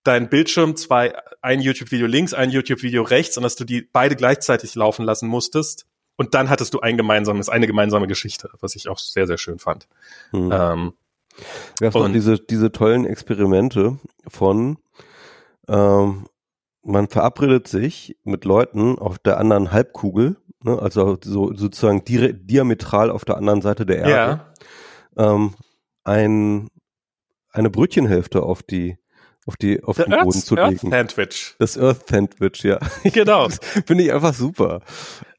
dein 0.04 0.28
Bildschirm 0.28 0.76
zwei, 0.76 1.14
ein 1.40 1.60
YouTube-Video 1.60 2.06
links, 2.06 2.34
ein 2.34 2.50
YouTube-Video 2.50 3.02
rechts 3.02 3.36
und 3.36 3.42
dass 3.42 3.56
du 3.56 3.64
die 3.64 3.82
beide 3.82 4.16
gleichzeitig 4.16 4.74
laufen 4.74 5.04
lassen 5.04 5.28
musstest. 5.28 5.86
Und 6.16 6.34
dann 6.34 6.50
hattest 6.50 6.74
du 6.74 6.80
ein 6.80 6.96
gemeinsames, 6.96 7.48
eine 7.48 7.66
gemeinsame 7.66 8.06
Geschichte, 8.06 8.50
was 8.60 8.76
ich 8.76 8.88
auch 8.88 8.98
sehr, 8.98 9.26
sehr 9.26 9.38
schön 9.38 9.58
fand. 9.58 9.88
Hm. 10.30 10.50
Ähm, 10.52 10.92
Gab 11.80 11.94
und 11.94 12.12
diese, 12.12 12.38
diese 12.38 12.72
tollen 12.72 13.04
Experimente 13.04 13.98
von, 14.28 14.78
ähm, 15.68 16.26
man 16.82 17.08
verabredet 17.08 17.68
sich 17.68 18.16
mit 18.24 18.44
Leuten 18.44 18.98
auf 18.98 19.18
der 19.18 19.38
anderen 19.38 19.72
Halbkugel, 19.72 20.36
ne, 20.62 20.78
also 20.78 21.18
so 21.22 21.54
sozusagen 21.54 22.04
di 22.04 22.32
diametral 22.34 23.10
auf 23.10 23.24
der 23.24 23.36
anderen 23.36 23.62
Seite 23.62 23.86
der 23.86 23.98
Erde, 23.98 24.44
ja. 25.16 25.32
ähm, 25.34 25.54
ein, 26.04 26.68
eine 27.50 27.70
Brötchenhälfte 27.70 28.42
auf 28.42 28.62
die 28.62 28.98
auf 29.46 29.56
die 29.56 29.82
auf 29.82 29.96
The 29.96 30.04
den 30.04 30.10
Boden 30.12 30.24
Earth, 30.24 30.44
zu 30.44 30.54
legen. 30.54 30.92
Earth 30.92 31.10
Sandwich. 31.10 31.54
Das 31.58 31.76
Earth 31.76 32.08
Sandwich, 32.08 32.62
ja. 32.62 32.78
Genau. 33.02 33.48
Finde 33.86 34.04
ich 34.04 34.12
einfach 34.12 34.34
super. 34.34 34.80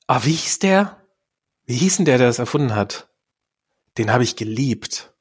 Ah, 0.08 0.20
wie 0.24 0.32
hieß 0.32 0.60
der? 0.60 0.98
Wie 1.66 1.76
hieß 1.76 1.98
denn 1.98 2.06
der, 2.06 2.18
der 2.18 2.28
das 2.28 2.40
erfunden 2.40 2.76
hat? 2.76 3.10
Den 3.98 4.12
habe 4.12 4.24
ich 4.24 4.36
geliebt. 4.36 5.13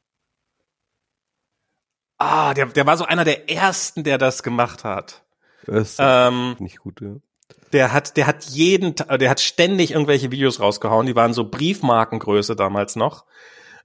Ah, 2.22 2.54
der, 2.54 2.66
der 2.66 2.86
war 2.86 2.96
so 2.96 3.04
einer 3.04 3.24
der 3.24 3.50
ersten, 3.50 4.04
der 4.04 4.16
das 4.16 4.44
gemacht 4.44 4.84
hat. 4.84 5.24
Das 5.66 5.96
ähm, 5.98 6.54
nicht 6.60 6.78
gut, 6.78 7.00
ja. 7.00 7.16
Der 7.72 7.92
hat, 7.92 8.16
der 8.16 8.28
hat 8.28 8.44
jeden, 8.44 8.94
der 8.94 9.28
hat 9.28 9.40
ständig 9.40 9.90
irgendwelche 9.90 10.30
Videos 10.30 10.60
rausgehauen. 10.60 11.06
Die 11.06 11.16
waren 11.16 11.32
so 11.32 11.48
Briefmarkengröße 11.48 12.54
damals 12.54 12.94
noch. 12.94 13.24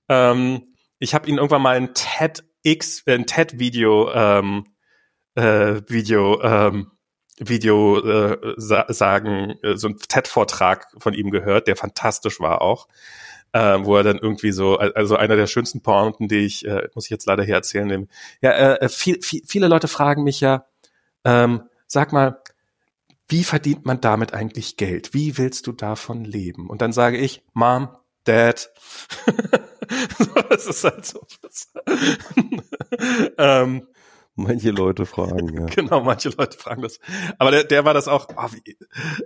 Ähm, 0.08 0.76
ich 1.00 1.16
habe 1.16 1.28
ihn 1.28 1.38
irgendwann 1.38 1.64
mal 1.64 1.78
ein 1.78 1.96
TEDx, 1.96 3.04
ein 3.08 3.26
TED-Video 3.26 4.12
ähm, 4.14 4.66
äh, 5.36 5.82
Video 5.88 6.40
ähm, 6.44 6.92
Video 7.40 8.00
äh, 8.00 8.54
sa 8.58 8.86
sagen, 8.90 9.56
äh, 9.64 9.78
so 9.78 9.88
ein 9.88 9.98
TED-Vortrag 9.98 10.88
von 11.00 11.14
ihm 11.14 11.32
gehört, 11.32 11.68
der 11.68 11.76
fantastisch 11.76 12.40
war 12.40 12.62
auch, 12.62 12.88
äh, 13.58 13.86
wo 13.86 13.96
er 13.96 14.04
dann 14.04 14.20
irgendwie 14.20 14.52
so, 14.52 14.78
also 14.78 15.16
einer 15.16 15.36
der 15.36 15.48
schönsten 15.48 15.82
Pointen, 15.82 16.28
die 16.28 16.46
ich, 16.46 16.66
äh, 16.66 16.90
muss 16.94 17.06
ich 17.06 17.10
jetzt 17.10 17.26
leider 17.26 17.44
hier 17.44 17.56
erzählen, 17.56 17.88
nehmen. 17.88 18.10
ja, 18.42 18.52
äh, 18.52 18.86
äh, 18.86 18.90
viel, 18.90 19.22
viel, 19.22 19.42
viele 19.48 19.68
Leute 19.68 19.88
fragen 19.88 20.24
mich 20.24 20.42
ja, 20.42 20.66
ähm, 21.24 21.64
sag 21.88 22.14
mal, 22.14 22.42
wie 23.28 23.44
verdient 23.44 23.86
man 23.86 24.00
damit 24.00 24.34
eigentlich 24.34 24.78
Geld? 24.78 25.14
Wie 25.14 25.38
willst 25.38 25.68
du 25.68 25.72
davon 25.72 26.24
leben? 26.24 26.70
Und 26.70 26.82
dann 26.82 26.94
sage 26.94 27.18
ich, 27.18 27.44
Mom, 27.54 27.90
Dad. 28.24 28.72
das 30.50 30.68
ist 30.68 30.84
halt 30.84 31.06
so. 31.06 31.26
ähm, 33.38 33.88
Manche 34.40 34.70
Leute 34.70 35.08
fragen, 35.08 35.52
ja. 35.52 35.66
genau, 35.76 36.02
manche 36.02 36.30
Leute 36.30 36.60
fragen 36.60 36.84
das. 36.84 37.00
Aber 37.40 37.50
der, 37.50 37.64
der 37.64 37.86
war 37.86 37.96
das 37.96 38.08
auch, 38.08 38.28
oh, 38.38 38.48
wie, 38.52 38.78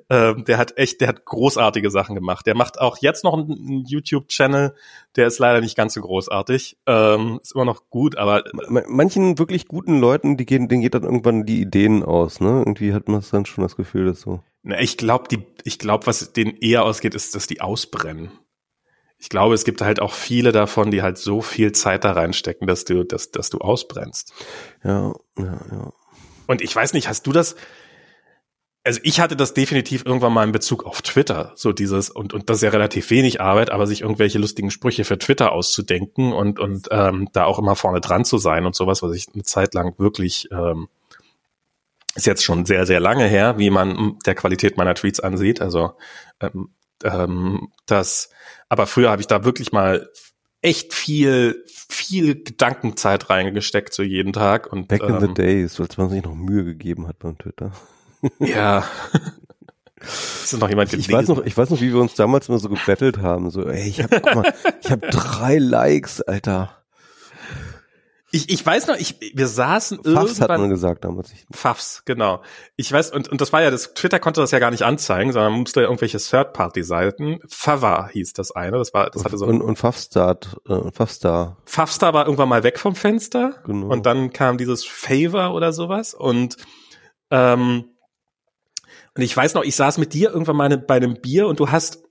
äh, 0.07 0.41
der 0.41 0.57
hat 0.57 0.77
echt, 0.77 1.01
der 1.01 1.09
hat 1.09 1.25
großartige 1.25 1.91
Sachen 1.91 2.15
gemacht. 2.15 2.47
Der 2.47 2.55
macht 2.55 2.79
auch 2.79 2.97
jetzt 3.01 3.25
noch 3.25 3.33
einen, 3.33 3.51
einen 3.51 3.85
YouTube-Channel, 3.85 4.73
der 5.17 5.27
ist 5.27 5.37
leider 5.37 5.59
nicht 5.59 5.75
ganz 5.75 5.95
so 5.95 6.01
großartig. 6.01 6.77
Ähm, 6.87 7.39
ist 7.43 7.53
immer 7.53 7.65
noch 7.65 7.89
gut, 7.89 8.17
aber. 8.17 8.45
Manchen 8.87 9.37
wirklich 9.37 9.67
guten 9.67 9.99
Leuten, 9.99 10.37
die 10.37 10.45
gehen, 10.45 10.69
denen 10.69 10.81
geht 10.81 10.93
dann 10.93 11.03
irgendwann 11.03 11.45
die 11.45 11.59
Ideen 11.59 12.03
aus, 12.03 12.39
ne? 12.39 12.59
Irgendwie 12.59 12.93
hat 12.93 13.09
man 13.09 13.21
dann 13.31 13.45
schon 13.45 13.63
das 13.63 13.75
Gefühl, 13.75 14.05
dass 14.05 14.21
so. 14.21 14.41
Na, 14.63 14.79
ich 14.79 14.95
glaube, 14.95 15.27
die, 15.29 15.43
ich 15.65 15.77
glaube, 15.77 16.07
was 16.07 16.31
denen 16.31 16.55
eher 16.55 16.85
ausgeht, 16.85 17.15
ist, 17.15 17.35
dass 17.35 17.47
die 17.47 17.59
ausbrennen 17.59 18.31
ich 19.21 19.29
glaube, 19.29 19.53
es 19.53 19.65
gibt 19.65 19.81
halt 19.81 20.01
auch 20.01 20.13
viele 20.13 20.51
davon, 20.51 20.89
die 20.89 21.03
halt 21.03 21.19
so 21.19 21.41
viel 21.41 21.73
Zeit 21.73 22.03
da 22.03 22.13
reinstecken, 22.13 22.65
dass 22.65 22.85
du, 22.85 23.03
dass, 23.05 23.29
dass 23.29 23.51
du 23.51 23.59
ausbrennst. 23.59 24.33
Ja, 24.83 25.13
ja, 25.37 25.59
ja. 25.71 25.93
Und 26.47 26.63
ich 26.63 26.75
weiß 26.75 26.93
nicht, 26.93 27.07
hast 27.07 27.27
du 27.27 27.31
das? 27.31 27.55
Also 28.83 28.99
ich 29.03 29.19
hatte 29.19 29.35
das 29.35 29.53
definitiv 29.53 30.07
irgendwann 30.07 30.33
mal 30.33 30.43
in 30.43 30.51
Bezug 30.51 30.85
auf 30.85 31.03
Twitter, 31.03 31.53
so 31.55 31.71
dieses 31.71 32.09
und 32.09 32.33
und 32.33 32.49
das 32.49 32.57
ist 32.57 32.63
ja 32.63 32.71
relativ 32.71 33.11
wenig 33.11 33.39
Arbeit, 33.39 33.69
aber 33.69 33.85
sich 33.85 34.01
irgendwelche 34.01 34.39
lustigen 34.39 34.71
Sprüche 34.71 35.05
für 35.05 35.19
Twitter 35.19 35.51
auszudenken 35.51 36.33
und 36.33 36.59
und 36.59 36.87
ähm, 36.89 37.29
da 37.31 37.45
auch 37.45 37.59
immer 37.59 37.75
vorne 37.75 38.01
dran 38.01 38.25
zu 38.25 38.39
sein 38.39 38.65
und 38.65 38.75
sowas, 38.75 39.03
was 39.03 39.13
ich 39.13 39.27
eine 39.31 39.43
Zeit 39.43 39.75
lang 39.75 39.99
wirklich 39.99 40.49
ähm, 40.51 40.87
ist 42.15 42.25
jetzt 42.25 42.43
schon 42.43 42.65
sehr 42.65 42.87
sehr 42.87 42.99
lange 42.99 43.27
her, 43.27 43.59
wie 43.59 43.69
man 43.69 44.17
der 44.25 44.33
Qualität 44.33 44.77
meiner 44.77 44.95
Tweets 44.95 45.19
ansieht. 45.19 45.61
Also 45.61 45.91
ähm, 46.39 46.71
ähm, 47.03 47.69
das, 47.85 48.29
aber 48.71 48.87
früher 48.87 49.11
habe 49.11 49.21
ich 49.21 49.27
da 49.27 49.43
wirklich 49.43 49.73
mal 49.73 50.09
echt 50.61 50.93
viel, 50.93 51.61
viel 51.67 52.41
Gedankenzeit 52.41 53.29
reingesteckt, 53.29 53.93
so 53.93 54.01
jeden 54.01 54.31
Tag. 54.31 54.71
Und, 54.71 54.87
Back 54.87 55.03
in 55.03 55.15
ähm, 55.15 55.19
the 55.19 55.33
days, 55.33 55.77
als 55.81 55.97
man 55.97 56.09
sich 56.09 56.23
noch 56.23 56.35
Mühe 56.35 56.63
gegeben 56.63 57.05
hat 57.05 57.19
beim 57.19 57.37
Twitter. 57.37 57.73
Ja. 58.39 58.85
ist 59.97 60.53
noch 60.57 60.69
jemand 60.69 60.91
gelesen? 60.91 61.09
Ich 61.09 61.13
weiß 61.13 61.27
noch, 61.27 61.43
ich 61.43 61.57
weiß 61.57 61.71
noch, 61.71 61.81
wie 61.81 61.91
wir 61.91 61.99
uns 61.99 62.13
damals 62.13 62.47
immer 62.47 62.59
so 62.59 62.69
gebettelt 62.69 63.17
haben. 63.17 63.49
So, 63.49 63.67
ey, 63.67 63.89
ich 63.89 64.03
habe, 64.03 64.21
guck 64.21 64.35
mal, 64.35 64.53
ich 64.79 64.91
habe 64.91 65.07
drei 65.09 65.57
Likes, 65.57 66.21
Alter. 66.21 66.80
Ich, 68.33 68.49
ich 68.49 68.65
weiß 68.65 68.87
noch, 68.87 68.95
ich, 68.95 69.19
wir 69.33 69.47
saßen 69.47 69.97
Fafs 69.97 70.07
irgendwann. 70.07 70.49
hat 70.49 70.59
man 70.59 70.69
gesagt 70.69 71.03
damals. 71.03 71.31
Fafs, 71.51 72.03
genau. 72.05 72.41
Ich 72.77 72.89
weiß, 72.89 73.11
und, 73.11 73.27
und 73.27 73.41
das 73.41 73.51
war 73.51 73.61
ja, 73.61 73.69
das 73.69 73.93
Twitter 73.93 74.19
konnte 74.19 74.39
das 74.39 74.51
ja 74.51 74.59
gar 74.59 74.71
nicht 74.71 74.83
anzeigen, 74.83 75.33
sondern 75.33 75.51
musste 75.53 75.81
ja 75.81 75.87
irgendwelche 75.87 76.17
Third-Party-Seiten. 76.17 77.39
Fava 77.49 78.07
hieß 78.07 78.31
das 78.33 78.51
eine, 78.51 78.77
das 78.77 78.93
war, 78.93 79.09
das 79.09 79.25
hatte 79.25 79.37
so. 79.37 79.45
Und, 79.45 79.61
und 79.61 79.75
Fafstart, 79.75 80.57
äh, 80.69 80.91
Fafstar. 80.93 81.57
Fafstar 81.65 82.13
war 82.13 82.25
irgendwann 82.25 82.47
mal 82.47 82.63
weg 82.63 82.79
vom 82.79 82.95
Fenster. 82.95 83.55
Genau. 83.65 83.87
Und 83.87 84.05
dann 84.05 84.31
kam 84.31 84.57
dieses 84.57 84.85
Favor 84.85 85.53
oder 85.53 85.73
sowas 85.73 86.13
und, 86.13 86.55
ähm, 87.31 87.85
und 89.13 89.23
ich 89.23 89.35
weiß 89.35 89.55
noch, 89.55 89.63
ich 89.63 89.75
saß 89.75 89.97
mit 89.97 90.13
dir 90.13 90.31
irgendwann 90.31 90.55
mal 90.55 90.77
bei 90.77 90.95
einem 90.95 91.15
Bier 91.15 91.47
und 91.47 91.59
du 91.59 91.69
hast 91.69 92.01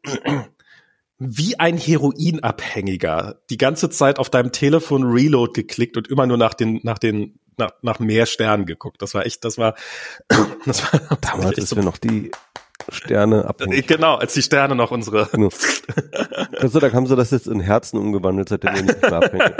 wie 1.23 1.61
ein 1.61 1.77
Heroinabhängiger 1.77 3.43
die 3.51 3.59
ganze 3.59 3.91
Zeit 3.91 4.18
auf 4.18 4.31
deinem 4.31 4.53
Telefon 4.53 5.05
Reload 5.05 5.53
geklickt 5.53 5.99
und 5.99 6.09
immer 6.09 6.27
nur 6.27 6.39
nach 6.39 6.55
den, 6.55 6.81
nach 6.83 6.99
den, 6.99 7.39
nach, 7.59 7.73
nach 7.83 7.99
mehr 7.99 8.25
Sternen 8.25 8.64
geguckt. 8.64 9.03
Das 9.03 9.12
war 9.12 9.27
echt, 9.27 9.45
das 9.45 9.59
war, 9.59 9.75
das 10.64 10.83
war 10.93 11.18
damals 11.21 11.59
ist 11.59 11.68
so, 11.68 11.77
wir 11.77 11.83
noch 11.85 11.99
die 11.99 12.31
Sterne 12.89 13.45
abhängig. 13.45 13.87
Genau, 13.87 14.14
als 14.14 14.33
die 14.33 14.43
Sterne 14.43 14.75
noch 14.75 14.91
unsere. 14.91 15.29
Genau. 15.31 15.51
Also, 16.59 16.81
da 16.81 16.91
haben 16.91 17.07
sie 17.07 17.16
das 17.16 17.31
jetzt 17.31 17.47
in 17.47 17.61
Herzen 17.61 17.99
umgewandelt, 17.99 18.49
seitdem 18.49 18.75
wir 18.75 18.83
nicht 18.83 19.03
mehr 19.03 19.12
abhängen. 19.12 19.53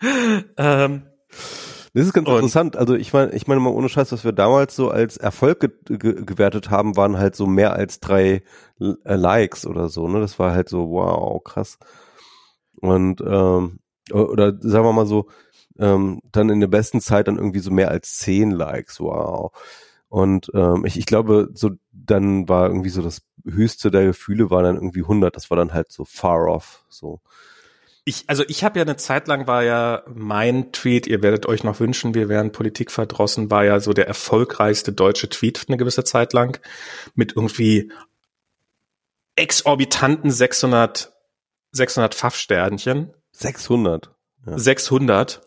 ähm, 0.56 1.02
das 1.96 2.08
ist 2.08 2.12
ganz 2.12 2.28
und 2.28 2.34
interessant. 2.34 2.76
Also 2.76 2.94
ich 2.94 3.14
meine, 3.14 3.32
ich 3.32 3.46
meine 3.46 3.58
mal 3.58 3.70
ohne 3.70 3.88
Scheiß, 3.88 4.12
was 4.12 4.22
wir 4.22 4.32
damals 4.32 4.76
so 4.76 4.90
als 4.90 5.16
Erfolg 5.16 5.60
ge 5.60 5.70
ge 5.96 6.24
gewertet 6.26 6.68
haben, 6.68 6.94
waren 6.98 7.16
halt 7.16 7.34
so 7.34 7.46
mehr 7.46 7.72
als 7.72 8.00
drei 8.00 8.42
äh, 8.80 9.14
Likes 9.14 9.66
oder 9.66 9.88
so. 9.88 10.06
Ne, 10.06 10.20
das 10.20 10.38
war 10.38 10.52
halt 10.52 10.68
so 10.68 10.90
wow 10.90 11.42
krass. 11.42 11.78
Und 12.82 13.22
ähm, 13.22 13.78
oder 14.12 14.52
sagen 14.60 14.84
wir 14.84 14.92
mal 14.92 15.06
so, 15.06 15.28
ähm, 15.78 16.20
dann 16.32 16.50
in 16.50 16.60
der 16.60 16.66
besten 16.66 17.00
Zeit 17.00 17.28
dann 17.28 17.38
irgendwie 17.38 17.60
so 17.60 17.70
mehr 17.70 17.90
als 17.90 18.18
zehn 18.18 18.50
Likes. 18.50 19.00
Wow. 19.00 19.52
Und 20.10 20.50
ähm, 20.52 20.84
ich, 20.84 20.98
ich 20.98 21.06
glaube, 21.06 21.48
so 21.54 21.70
dann 21.92 22.46
war 22.46 22.68
irgendwie 22.68 22.90
so 22.90 23.00
das 23.00 23.22
höchste 23.46 23.90
der 23.90 24.04
Gefühle 24.04 24.50
war 24.50 24.62
dann 24.62 24.76
irgendwie 24.76 25.00
100. 25.00 25.34
Das 25.34 25.48
war 25.48 25.56
dann 25.56 25.72
halt 25.72 25.90
so 25.90 26.04
far 26.04 26.46
off. 26.48 26.84
So 26.90 27.20
ich, 28.08 28.24
also 28.28 28.44
ich 28.46 28.62
habe 28.62 28.78
ja 28.78 28.84
eine 28.84 28.96
Zeit 28.96 29.26
lang 29.26 29.48
war 29.48 29.64
ja 29.64 30.04
mein 30.06 30.70
Tweet, 30.70 31.08
ihr 31.08 31.22
werdet 31.22 31.46
euch 31.46 31.64
noch 31.64 31.80
wünschen, 31.80 32.14
wir 32.14 32.28
wären 32.28 32.52
Politik 32.52 32.92
verdrossen, 32.92 33.50
war 33.50 33.64
ja 33.64 33.80
so 33.80 33.92
der 33.92 34.06
erfolgreichste 34.06 34.92
deutsche 34.92 35.28
Tweet 35.28 35.64
eine 35.66 35.76
gewisse 35.76 36.04
Zeit 36.04 36.32
lang 36.32 36.60
mit 37.16 37.34
irgendwie 37.34 37.90
exorbitanten 39.34 40.30
600 40.30 41.12
600 41.72 42.14
Pfaffsternchen. 42.14 43.12
600. 43.32 44.10
Ja. 44.46 44.56
600. 44.56 45.42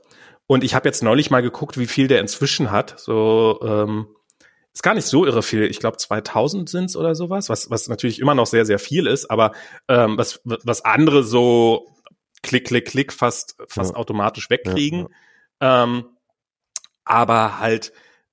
Und 0.46 0.64
ich 0.66 0.76
habe 0.76 0.88
jetzt 0.88 1.02
neulich 1.02 1.32
mal 1.32 1.42
geguckt, 1.42 1.78
wie 1.78 1.88
viel 1.88 2.10
der 2.10 2.20
inzwischen 2.20 2.72
hat. 2.72 3.00
So 3.00 3.62
ähm, 3.64 4.08
ist 4.74 4.84
gar 4.84 4.96
nicht 4.96 5.06
so 5.06 5.26
irre 5.26 5.44
viel. 5.44 5.64
Ich 5.64 5.80
glaube 5.80 5.96
2000 5.96 6.70
sind's 6.70 6.98
oder 6.98 7.16
sowas, 7.16 7.50
was 7.50 7.70
was 7.70 7.88
natürlich 7.88 8.20
immer 8.20 8.36
noch 8.36 8.48
sehr 8.48 8.66
sehr 8.66 8.80
viel 8.80 9.08
ist, 9.08 9.32
aber 9.32 9.54
ähm, 9.88 10.18
was 10.18 10.42
was 10.44 10.84
andere 10.84 11.24
so 11.24 11.88
Klick, 12.42 12.68
Klick, 12.68 12.88
Klick 12.88 13.14
fast, 13.14 13.56
fast 13.68 13.92
ja. 13.92 13.98
automatisch 13.98 14.50
wegkriegen. 14.50 15.08
Ja. 15.62 15.84
Ähm, 15.84 16.06
aber 17.04 17.60
halt, 17.60 17.92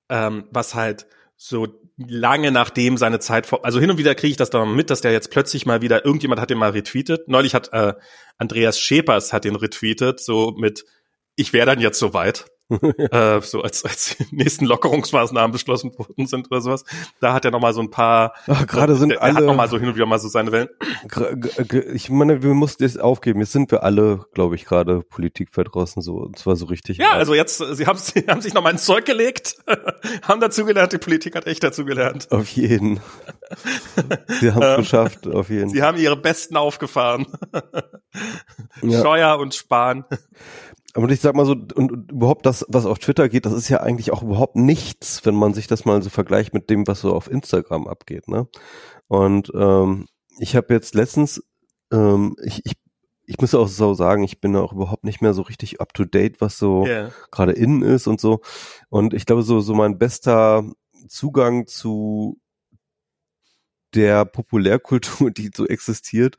ähm, 0.09 0.47
was 0.51 0.75
halt 0.75 1.07
so 1.35 1.67
lange 1.97 2.51
nachdem 2.51 2.97
seine 2.97 3.19
Zeit 3.19 3.47
vor, 3.47 3.65
also 3.65 3.79
hin 3.79 3.89
und 3.89 3.97
wieder 3.97 4.15
kriege 4.15 4.31
ich 4.31 4.37
das 4.37 4.49
dann 4.49 4.75
mit, 4.75 4.89
dass 4.89 5.01
der 5.01 5.11
jetzt 5.11 5.31
plötzlich 5.31 5.65
mal 5.65 5.81
wieder, 5.81 6.05
irgendjemand 6.05 6.39
hat 6.39 6.49
den 6.49 6.57
mal 6.57 6.71
retweetet. 6.71 7.27
Neulich 7.27 7.55
hat 7.55 7.73
äh, 7.73 7.93
Andreas 8.37 8.79
Schepers 8.79 9.33
hat 9.33 9.45
den 9.45 9.55
retweetet, 9.55 10.19
so 10.19 10.51
mit, 10.51 10.85
ich 11.35 11.53
wäre 11.53 11.65
dann 11.65 11.79
jetzt 11.79 11.99
soweit. 11.99 12.45
äh, 13.11 13.41
so 13.41 13.61
als, 13.61 13.85
als 13.85 14.17
die 14.17 14.35
nächsten 14.35 14.65
Lockerungsmaßnahmen 14.65 15.51
beschlossen 15.51 15.97
worden 15.97 16.27
sind 16.27 16.51
oder 16.51 16.61
sowas. 16.61 16.83
Da 17.21 17.33
hat 17.33 17.45
er 17.45 17.51
noch 17.51 17.61
mal 17.61 17.73
so 17.73 17.81
ein 17.81 17.89
paar. 17.89 18.33
Ach, 18.47 18.67
gerade 18.67 18.95
sind 18.95 19.09
der, 19.09 19.23
alle. 19.23 19.33
Der 19.33 19.41
hat 19.41 19.47
noch 19.47 19.55
mal 19.55 19.69
so 19.69 19.79
hin 19.79 19.87
und 19.87 19.95
wieder 19.95 20.05
mal 20.05 20.19
so 20.19 20.27
seine 20.27 20.51
Wellen. 20.51 20.67
Ich 21.93 22.09
meine, 22.09 22.43
wir 22.43 22.53
mussten 22.53 22.83
das 22.83 22.97
aufgeben. 22.97 23.39
Jetzt 23.39 23.53
sind 23.53 23.71
wir 23.71 23.83
alle, 23.83 24.25
glaube 24.33 24.55
ich, 24.55 24.65
gerade 24.65 25.01
Politikverdrossen 25.01 26.01
so, 26.01 26.15
und 26.15 26.37
zwar 26.37 26.57
so 26.57 26.65
richtig. 26.65 26.97
Ja, 26.97 27.11
also 27.11 27.33
jetzt, 27.33 27.57
sie 27.57 27.87
haben, 27.87 27.99
sie 27.99 28.21
haben 28.27 28.41
sich 28.41 28.53
noch 28.53 28.63
mal 28.63 28.71
ins 28.71 28.85
Zeug 28.85 29.05
gelegt, 29.05 29.55
haben 30.23 30.41
dazugelernt, 30.41 30.91
die 30.91 30.97
Politik 30.97 31.35
hat 31.35 31.47
echt 31.47 31.63
dazugelernt. 31.63 32.31
Auf 32.31 32.49
jeden. 32.49 32.99
sie 34.39 34.51
haben 34.51 34.61
es 34.61 34.69
ähm, 34.69 34.77
geschafft, 34.77 35.27
auf 35.27 35.49
jeden. 35.49 35.69
Sie 35.69 35.81
haben 35.81 35.97
ihre 35.97 36.17
Besten 36.17 36.57
aufgefahren. 36.57 37.27
ja. 38.81 39.01
Scheuer 39.01 39.37
und 39.39 39.55
Spahn. 39.55 40.03
Und 40.95 41.11
ich 41.11 41.19
sag 41.19 41.35
mal 41.35 41.45
so, 41.45 41.51
und, 41.51 41.73
und, 41.73 42.11
überhaupt 42.11 42.45
das, 42.45 42.65
was 42.69 42.85
auf 42.85 42.99
Twitter 42.99 43.29
geht, 43.29 43.45
das 43.45 43.53
ist 43.53 43.69
ja 43.69 43.81
eigentlich 43.81 44.11
auch 44.11 44.23
überhaupt 44.23 44.55
nichts, 44.55 45.25
wenn 45.25 45.35
man 45.35 45.53
sich 45.53 45.67
das 45.67 45.85
mal 45.85 46.01
so 46.01 46.09
vergleicht 46.09 46.53
mit 46.53 46.69
dem, 46.69 46.87
was 46.87 47.01
so 47.01 47.13
auf 47.13 47.29
Instagram 47.29 47.87
abgeht, 47.87 48.27
ne? 48.27 48.47
Und 49.07 49.51
ähm, 49.53 50.07
ich 50.39 50.55
habe 50.55 50.73
jetzt 50.73 50.95
letztens, 50.95 51.43
ähm, 51.91 52.35
ich, 52.43 52.65
ich, 52.65 52.73
ich 53.25 53.37
muss 53.39 53.53
auch 53.53 53.67
so 53.67 53.93
sagen, 53.93 54.23
ich 54.23 54.39
bin 54.39 54.55
auch 54.55 54.73
überhaupt 54.73 55.03
nicht 55.03 55.21
mehr 55.21 55.33
so 55.33 55.41
richtig 55.41 55.81
up 55.81 55.93
to 55.93 56.05
date, 56.05 56.39
was 56.41 56.57
so 56.57 56.85
yeah. 56.85 57.11
gerade 57.31 57.51
innen 57.51 57.81
ist 57.81 58.07
und 58.07 58.21
so. 58.21 58.41
Und 58.89 59.13
ich 59.13 59.25
glaube, 59.25 59.43
so, 59.43 59.59
so 59.59 59.73
mein 59.75 59.97
bester 59.97 60.63
Zugang 61.07 61.67
zu 61.67 62.39
der 63.97 64.25
Populärkultur, 64.25 65.31
die 65.31 65.49
so 65.53 65.65
existiert, 65.65 66.37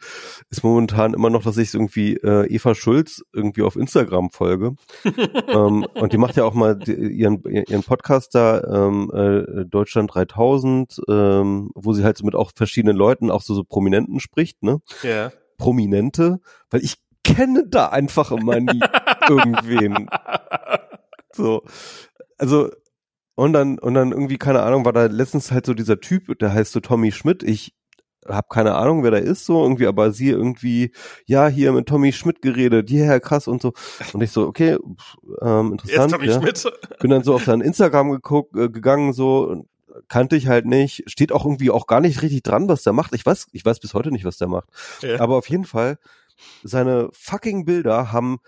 ist 0.49 0.63
momentan 0.63 1.13
immer 1.13 1.29
noch, 1.29 1.43
dass 1.43 1.57
ich 1.57 1.75
irgendwie 1.75 2.15
äh, 2.15 2.47
Eva 2.47 2.77
Schulz 2.77 3.25
irgendwie 3.33 3.63
auf 3.63 3.75
Instagram 3.75 4.31
folge. 4.31 4.77
ähm, 5.49 5.85
und 5.95 6.13
die 6.13 6.19
macht 6.19 6.37
ja 6.37 6.45
auch 6.45 6.55
mal 6.55 6.81
ihren, 6.89 7.43
ihren 7.43 7.83
Podcast 7.83 8.37
da, 8.37 8.63
ähm, 8.63 9.11
äh, 9.13 9.65
Deutschland 9.65 10.15
3000, 10.15 11.01
ähm, 11.09 11.71
wo 11.75 11.93
sie 11.93 12.05
halt 12.05 12.17
so 12.17 12.25
mit 12.25 12.37
auch 12.37 12.53
verschiedenen 12.55 12.97
Leuten, 12.97 13.31
auch 13.31 13.43
so, 13.43 13.55
so 13.55 13.65
Prominenten 13.65 14.21
spricht, 14.21 14.63
ne? 14.63 14.81
Ja. 15.03 15.09
Yeah. 15.09 15.33
Prominente, 15.57 16.39
weil 16.71 16.85
ich 16.85 16.95
kenne 17.25 17.65
da 17.67 17.89
einfach 17.89 18.31
immer 18.31 18.61
nie 18.61 18.81
irgendwen. 19.29 20.09
So. 21.33 21.65
Also 22.39 22.71
und 23.39 23.53
dann, 23.53 23.79
und 23.79 23.95
dann 23.95 24.11
irgendwie, 24.11 24.37
keine 24.37 24.65
Ahnung, 24.65 24.85
war 24.85 24.93
da 24.93 25.07
letztens 25.07 25.53
halt 25.53 25.65
so 25.65 25.73
dieser 25.73 26.01
Typ, 26.01 26.37
der 26.41 26.53
heißt 26.53 26.73
so 26.73 26.81
Tommy 26.81 27.13
Schmidt. 27.13 27.45
Ich 27.45 27.73
habe 28.27 28.49
keine 28.51 28.75
Ahnung, 28.75 29.05
wer 29.05 29.13
da 29.13 29.19
ist 29.19 29.47
so 29.47 29.63
irgendwie, 29.63 29.87
aber 29.87 30.11
sie 30.11 30.31
irgendwie, 30.31 30.91
ja, 31.25 31.47
hier 31.47 31.71
mit 31.71 31.87
Tommy 31.87 32.13
Schmidt 32.13 32.43
geredet, 32.43 32.91
yeah, 32.91 33.21
krass 33.21 33.47
und 33.47 33.63
so. 33.63 33.75
Und 34.13 34.23
ich 34.23 34.33
so, 34.33 34.45
okay, 34.45 34.77
ähm, 35.41 35.71
interessant. 35.71 36.11
Jetzt 36.11 36.11
Tommy 36.11 36.27
ja. 36.27 36.41
Schmidt. 36.41 36.73
Bin 36.99 37.13
dann 37.13 37.23
so 37.23 37.37
auf 37.37 37.45
sein 37.45 37.61
Instagram 37.61 38.11
geguckt, 38.11 38.57
äh, 38.57 38.71
gegangen, 38.71 39.13
so, 39.13 39.65
kannte 40.09 40.35
ich 40.35 40.49
halt 40.49 40.67
nicht. 40.67 41.05
Steht 41.07 41.31
auch 41.31 41.45
irgendwie 41.45 41.71
auch 41.71 41.87
gar 41.87 42.01
nicht 42.01 42.23
richtig 42.23 42.43
dran, 42.43 42.69
was 42.69 42.83
der 42.83 42.93
macht. 42.93 43.15
Ich 43.15 43.25
weiß, 43.25 43.47
ich 43.53 43.65
weiß 43.65 43.79
bis 43.79 43.95
heute 43.95 44.11
nicht, 44.11 44.25
was 44.25 44.39
der 44.39 44.49
macht. 44.49 44.69
Ja. 45.01 45.21
Aber 45.21 45.37
auf 45.37 45.49
jeden 45.49 45.65
Fall, 45.65 45.99
seine 46.65 47.09
fucking 47.13 47.65
Bilder 47.65 48.11
haben 48.11 48.41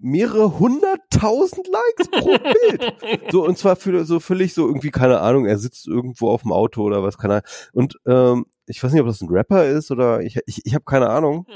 mehrere 0.00 0.58
hunderttausend 0.58 1.66
Likes 1.68 2.08
pro 2.10 2.38
Bild. 2.38 2.94
so, 3.30 3.44
und 3.44 3.58
zwar 3.58 3.76
für 3.76 4.04
so 4.04 4.20
völlig 4.20 4.54
so 4.54 4.66
irgendwie, 4.66 4.90
keine 4.90 5.20
Ahnung, 5.20 5.46
er 5.46 5.58
sitzt 5.58 5.86
irgendwo 5.86 6.30
auf 6.30 6.42
dem 6.42 6.52
Auto 6.52 6.82
oder 6.82 7.02
was, 7.02 7.18
keine 7.18 7.34
Ahnung. 7.34 7.46
Und 7.72 7.96
ähm, 8.06 8.46
ich 8.66 8.82
weiß 8.82 8.92
nicht, 8.92 9.00
ob 9.00 9.08
das 9.08 9.20
ein 9.20 9.28
Rapper 9.28 9.66
ist 9.66 9.90
oder 9.90 10.20
ich, 10.20 10.38
ich, 10.46 10.64
ich 10.64 10.74
habe 10.74 10.84
keine 10.84 11.10
Ahnung. 11.10 11.46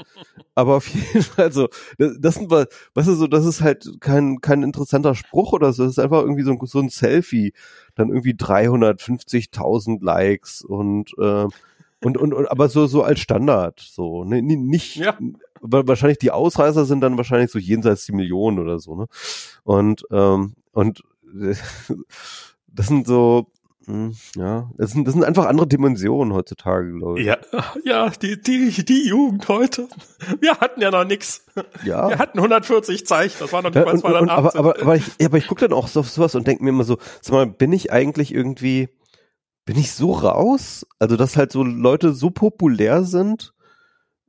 Aber 0.53 0.75
auf 0.75 0.87
jeden 0.87 1.21
Fall 1.23 1.51
so, 1.51 1.69
das, 1.97 2.17
das 2.19 2.35
sind 2.35 2.51
was, 2.51 2.67
was 2.93 3.07
ist 3.07 3.17
so, 3.17 3.27
das 3.27 3.45
ist 3.45 3.61
halt 3.61 3.89
kein, 3.99 4.41
kein 4.41 4.63
interessanter 4.63 5.15
Spruch 5.15 5.53
oder 5.53 5.73
so, 5.73 5.83
das 5.83 5.93
ist 5.93 5.99
einfach 5.99 6.21
irgendwie 6.21 6.43
so, 6.43 6.57
so 6.63 6.79
ein 6.79 6.89
Selfie. 6.89 7.53
Dann 7.95 8.09
irgendwie 8.09 8.33
350.000 8.33 10.03
Likes 10.03 10.61
und 10.61 11.11
äh, 11.17 11.47
und, 12.03 12.17
und, 12.17 12.33
und 12.33 12.51
aber 12.51 12.69
so 12.69 12.85
so 12.85 13.01
als 13.01 13.19
Standard 13.19 13.79
so 13.79 14.25
ne, 14.25 14.41
nicht 14.41 14.97
ja 14.97 15.17
wahrscheinlich 15.61 16.19
die 16.19 16.31
Ausreißer 16.31 16.85
sind 16.85 17.01
dann 17.01 17.17
wahrscheinlich 17.17 17.51
so 17.51 17.59
jenseits 17.59 18.05
die 18.05 18.11
Millionen 18.13 18.59
oder 18.59 18.79
so, 18.79 18.95
ne? 18.95 19.07
Und, 19.63 20.03
ähm, 20.11 20.55
und 20.71 21.03
das 22.67 22.87
sind 22.87 23.07
so, 23.07 23.47
hm, 23.87 24.15
ja, 24.35 24.69
das 24.77 24.91
sind, 24.91 25.07
das 25.07 25.13
sind 25.13 25.23
einfach 25.23 25.45
andere 25.45 25.67
Dimensionen 25.67 26.33
heutzutage, 26.33 26.91
glaube 26.91 27.19
ich. 27.19 27.27
Ja, 27.27 27.37
ja, 27.83 28.09
die, 28.09 28.41
die, 28.41 28.83
die 28.83 29.07
Jugend 29.07 29.47
heute. 29.47 29.87
Wir 30.39 30.57
hatten 30.57 30.81
ja 30.81 30.89
noch 30.89 31.05
nix. 31.05 31.45
Ja. 31.83 32.09
Wir 32.09 32.17
hatten 32.17 32.39
140 32.39 33.05
Zeichen, 33.05 33.37
das 33.39 33.53
war 33.53 33.61
noch 33.61 33.73
nicht 33.73 33.85
mal 33.85 33.97
280. 33.97 34.31
aber, 34.31 34.55
aber, 34.55 34.81
aber 34.81 34.95
ich, 34.95 35.03
aber 35.23 35.37
ich 35.37 35.47
gucke 35.47 35.61
dann 35.61 35.77
auch 35.77 35.87
so 35.87 35.99
auf 35.99 36.09
sowas 36.09 36.33
und 36.35 36.47
denke 36.47 36.63
mir 36.63 36.71
immer 36.71 36.83
so, 36.83 36.97
sag 37.21 37.33
mal, 37.33 37.45
bin 37.45 37.71
ich 37.73 37.91
eigentlich 37.91 38.33
irgendwie, 38.33 38.89
bin 39.65 39.77
ich 39.77 39.91
so 39.91 40.13
raus? 40.13 40.87
Also, 40.97 41.15
dass 41.15 41.37
halt 41.37 41.51
so 41.51 41.63
Leute 41.63 42.13
so 42.13 42.31
populär 42.31 43.03
sind, 43.03 43.53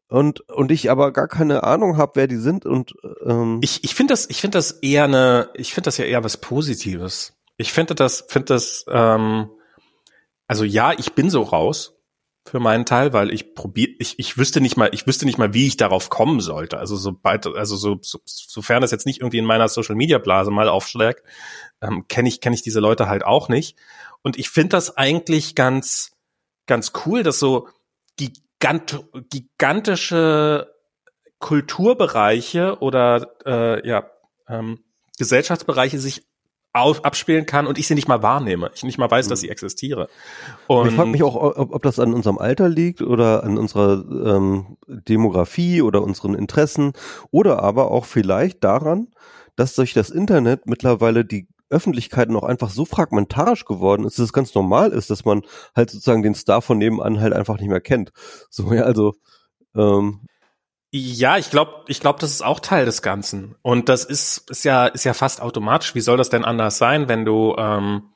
und 0.08 0.40
und 0.48 0.70
ich 0.70 0.90
aber 0.90 1.12
gar 1.12 1.28
keine 1.28 1.64
Ahnung 1.64 1.96
habe, 1.96 2.12
wer 2.14 2.26
die 2.26 2.36
sind 2.36 2.64
und 2.64 2.94
ähm 3.24 3.58
ich 3.62 3.82
ich 3.84 3.94
finde 3.94 4.12
das 4.12 4.28
ich 4.30 4.40
finde 4.40 4.58
das 4.58 4.70
eher 4.70 5.04
eine 5.04 5.50
ich 5.54 5.74
finde 5.74 5.86
das 5.86 5.98
ja 5.98 6.04
eher 6.04 6.24
was 6.24 6.36
Positives. 6.36 7.34
Ich 7.56 7.72
finde 7.72 7.94
das 7.94 8.24
finde 8.28 8.54
das 8.54 8.84
ähm, 8.88 9.50
also 10.46 10.64
ja, 10.64 10.92
ich 10.92 11.14
bin 11.14 11.30
so 11.30 11.42
raus 11.42 11.94
für 12.44 12.60
meinen 12.60 12.86
Teil, 12.86 13.12
weil 13.12 13.32
ich 13.32 13.54
probiere 13.54 13.92
ich 13.98 14.18
ich 14.20 14.38
wüsste 14.38 14.60
nicht 14.60 14.76
mal 14.76 14.90
ich 14.92 15.08
wüsste 15.08 15.26
nicht 15.26 15.38
mal, 15.38 15.52
wie 15.54 15.66
ich 15.66 15.76
darauf 15.76 16.08
kommen 16.08 16.40
sollte. 16.40 16.78
Also 16.78 16.94
sobald 16.96 17.46
also 17.46 17.76
so, 17.76 17.98
so 18.00 18.20
sofern 18.24 18.82
das 18.82 18.92
jetzt 18.92 19.06
nicht 19.06 19.20
irgendwie 19.20 19.38
in 19.38 19.44
meiner 19.44 19.68
Social 19.68 19.96
Media 19.96 20.18
Blase 20.18 20.52
mal 20.52 20.68
aufschlägt, 20.68 21.24
ähm, 21.80 22.06
kenne 22.06 22.28
ich 22.28 22.40
kenne 22.40 22.54
ich 22.54 22.62
diese 22.62 22.78
Leute 22.78 23.08
halt 23.08 23.24
auch 23.24 23.48
nicht 23.48 23.76
und 24.22 24.38
ich 24.38 24.50
finde 24.50 24.70
das 24.70 24.96
eigentlich 24.96 25.56
ganz 25.56 26.12
ganz 26.66 26.92
cool, 27.04 27.24
dass 27.24 27.40
so 27.40 27.68
die 28.20 28.32
gigant 28.66 29.04
gigantische 29.30 30.72
Kulturbereiche 31.38 32.78
oder 32.80 33.28
äh, 33.44 33.86
ja 33.86 34.10
ähm, 34.48 34.80
Gesellschaftsbereiche 35.18 35.98
sich 35.98 36.26
auf, 36.72 37.04
abspielen 37.04 37.46
kann 37.46 37.66
und 37.66 37.78
ich 37.78 37.86
sie 37.86 37.94
nicht 37.94 38.08
mal 38.08 38.22
wahrnehme, 38.22 38.70
ich 38.74 38.82
nicht 38.84 38.98
mal 38.98 39.10
weiß, 39.10 39.28
dass 39.28 39.40
sie 39.40 39.46
mhm. 39.46 39.52
existiere. 39.52 40.08
Und 40.66 40.88
ich 40.88 40.94
frage 40.94 41.08
mich 41.08 41.22
auch, 41.22 41.34
ob, 41.34 41.74
ob 41.74 41.82
das 41.82 41.98
an 41.98 42.12
unserem 42.12 42.38
Alter 42.38 42.68
liegt 42.68 43.00
oder 43.00 43.44
an 43.44 43.56
unserer 43.56 44.04
ähm, 44.36 44.76
Demografie 44.86 45.80
oder 45.80 46.02
unseren 46.02 46.34
Interessen 46.34 46.92
oder 47.30 47.62
aber 47.62 47.90
auch 47.90 48.04
vielleicht 48.04 48.62
daran, 48.62 49.08
dass 49.56 49.74
durch 49.74 49.94
das 49.94 50.10
Internet 50.10 50.66
mittlerweile 50.66 51.24
die 51.24 51.48
Öffentlichkeit 51.68 52.28
noch 52.28 52.44
einfach 52.44 52.70
so 52.70 52.84
fragmentarisch 52.84 53.64
geworden 53.64 54.04
ist, 54.04 54.18
dass 54.18 54.26
es 54.26 54.32
ganz 54.32 54.54
normal 54.54 54.92
ist, 54.92 55.10
dass 55.10 55.24
man 55.24 55.42
halt 55.74 55.90
sozusagen 55.90 56.22
den 56.22 56.34
Star 56.34 56.62
von 56.62 56.78
nebenan 56.78 57.20
halt 57.20 57.32
einfach 57.32 57.58
nicht 57.58 57.68
mehr 57.68 57.80
kennt. 57.80 58.12
So, 58.50 58.72
ja, 58.72 58.82
also 58.82 59.14
ähm, 59.74 60.20
ja, 60.92 61.36
ich 61.36 61.50
glaube, 61.50 61.84
ich 61.88 62.00
glaube, 62.00 62.20
das 62.20 62.30
ist 62.30 62.44
auch 62.44 62.60
Teil 62.60 62.86
des 62.86 63.02
Ganzen. 63.02 63.56
Und 63.62 63.88
das 63.88 64.04
ist, 64.04 64.48
ist 64.50 64.64
ja, 64.64 64.86
ist 64.86 65.04
ja 65.04 65.14
fast 65.14 65.42
automatisch. 65.42 65.94
Wie 65.94 66.00
soll 66.00 66.16
das 66.16 66.30
denn 66.30 66.44
anders 66.44 66.78
sein, 66.78 67.08
wenn 67.08 67.24
du, 67.24 67.54
ähm, 67.58 68.14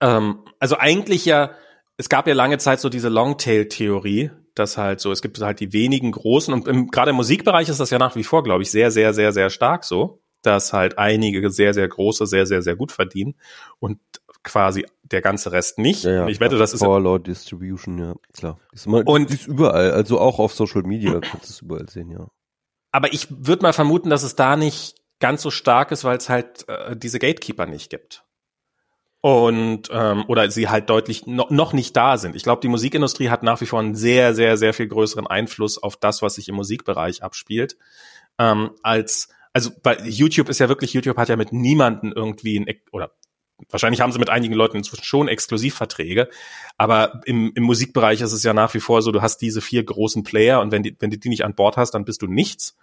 ähm, 0.00 0.44
also 0.58 0.78
eigentlich 0.78 1.24
ja, 1.24 1.52
es 1.98 2.08
gab 2.08 2.26
ja 2.26 2.34
lange 2.34 2.58
Zeit 2.58 2.80
so 2.80 2.88
diese 2.88 3.08
Longtail-Theorie, 3.10 4.30
dass 4.54 4.76
halt 4.76 5.00
so, 5.00 5.12
es 5.12 5.22
gibt 5.22 5.40
halt 5.40 5.60
die 5.60 5.72
wenigen 5.72 6.10
großen 6.10 6.54
und 6.54 6.90
gerade 6.90 7.10
im 7.10 7.16
Musikbereich 7.16 7.68
ist 7.68 7.80
das 7.80 7.90
ja 7.90 7.98
nach 7.98 8.16
wie 8.16 8.24
vor, 8.24 8.42
glaube 8.42 8.62
ich, 8.62 8.70
sehr, 8.70 8.90
sehr, 8.90 9.12
sehr, 9.12 9.32
sehr 9.32 9.50
stark 9.50 9.84
so 9.84 10.20
dass 10.42 10.72
halt 10.72 10.98
einige 10.98 11.50
sehr, 11.50 11.74
sehr 11.74 11.88
große 11.88 12.26
sehr, 12.26 12.46
sehr, 12.46 12.62
sehr 12.62 12.76
gut 12.76 12.92
verdienen 12.92 13.34
und 13.78 13.98
quasi 14.42 14.86
der 15.02 15.20
ganze 15.20 15.52
Rest 15.52 15.78
nicht. 15.78 16.04
Ja, 16.04 16.10
ja, 16.12 16.28
ich 16.28 16.40
wette, 16.40 16.56
das 16.56 16.72
ist 16.72 16.80
Power 16.80 17.00
Law 17.00 17.18
Distribution, 17.18 17.98
ja, 17.98 18.14
klar. 18.32 18.58
ist 18.72 18.86
immer, 18.86 19.06
und 19.06 19.30
ist 19.30 19.46
überall, 19.46 19.90
also 19.90 20.18
auch 20.20 20.38
auf 20.38 20.54
Social 20.54 20.82
Media 20.82 21.20
kannst 21.20 21.48
du 21.48 21.52
es 21.52 21.60
überall 21.62 21.88
sehen, 21.88 22.10
ja. 22.10 22.28
Aber 22.90 23.12
ich 23.12 23.26
würde 23.30 23.62
mal 23.62 23.72
vermuten, 23.72 24.10
dass 24.10 24.22
es 24.22 24.34
da 24.34 24.56
nicht 24.56 24.96
ganz 25.20 25.42
so 25.42 25.50
stark 25.50 25.90
ist, 25.92 26.04
weil 26.04 26.16
es 26.16 26.28
halt 26.28 26.66
äh, 26.68 26.96
diese 26.96 27.18
Gatekeeper 27.18 27.66
nicht 27.66 27.90
gibt. 27.90 28.24
Und 29.20 29.88
ähm, 29.90 30.24
oder 30.28 30.48
sie 30.50 30.68
halt 30.68 30.88
deutlich 30.88 31.26
no, 31.26 31.46
noch 31.50 31.72
nicht 31.72 31.96
da 31.96 32.18
sind. 32.18 32.36
Ich 32.36 32.44
glaube, 32.44 32.60
die 32.60 32.68
Musikindustrie 32.68 33.30
hat 33.30 33.42
nach 33.42 33.60
wie 33.60 33.66
vor 33.66 33.80
einen 33.80 33.96
sehr, 33.96 34.32
sehr, 34.32 34.56
sehr 34.56 34.72
viel 34.72 34.86
größeren 34.86 35.26
Einfluss 35.26 35.82
auf 35.82 35.96
das, 35.96 36.22
was 36.22 36.36
sich 36.36 36.48
im 36.48 36.54
Musikbereich 36.54 37.24
abspielt, 37.24 37.76
ähm, 38.38 38.70
als 38.82 39.28
also 39.58 39.70
bei 39.82 39.98
YouTube 40.04 40.48
ist 40.48 40.60
ja 40.60 40.68
wirklich, 40.68 40.92
YouTube 40.92 41.16
hat 41.16 41.28
ja 41.28 41.34
mit 41.34 41.52
niemanden 41.52 42.12
irgendwie 42.12 42.60
ein, 42.60 42.66
oder 42.92 43.10
wahrscheinlich 43.68 44.00
haben 44.00 44.12
sie 44.12 44.20
mit 44.20 44.30
einigen 44.30 44.54
Leuten 44.54 44.76
inzwischen 44.76 45.02
schon 45.02 45.26
Exklusivverträge, 45.26 46.28
aber 46.76 47.20
im, 47.24 47.50
im 47.56 47.64
Musikbereich 47.64 48.20
ist 48.20 48.32
es 48.32 48.44
ja 48.44 48.54
nach 48.54 48.72
wie 48.74 48.78
vor 48.78 49.02
so, 49.02 49.10
du 49.10 49.20
hast 49.20 49.38
diese 49.38 49.60
vier 49.60 49.82
großen 49.82 50.22
Player 50.22 50.60
und 50.60 50.70
wenn, 50.70 50.84
die, 50.84 50.96
wenn 51.00 51.10
du 51.10 51.18
die 51.18 51.28
nicht 51.28 51.44
an 51.44 51.56
Bord 51.56 51.76
hast, 51.76 51.90
dann 51.92 52.04
bist 52.04 52.22
du 52.22 52.28
nichts. 52.28 52.76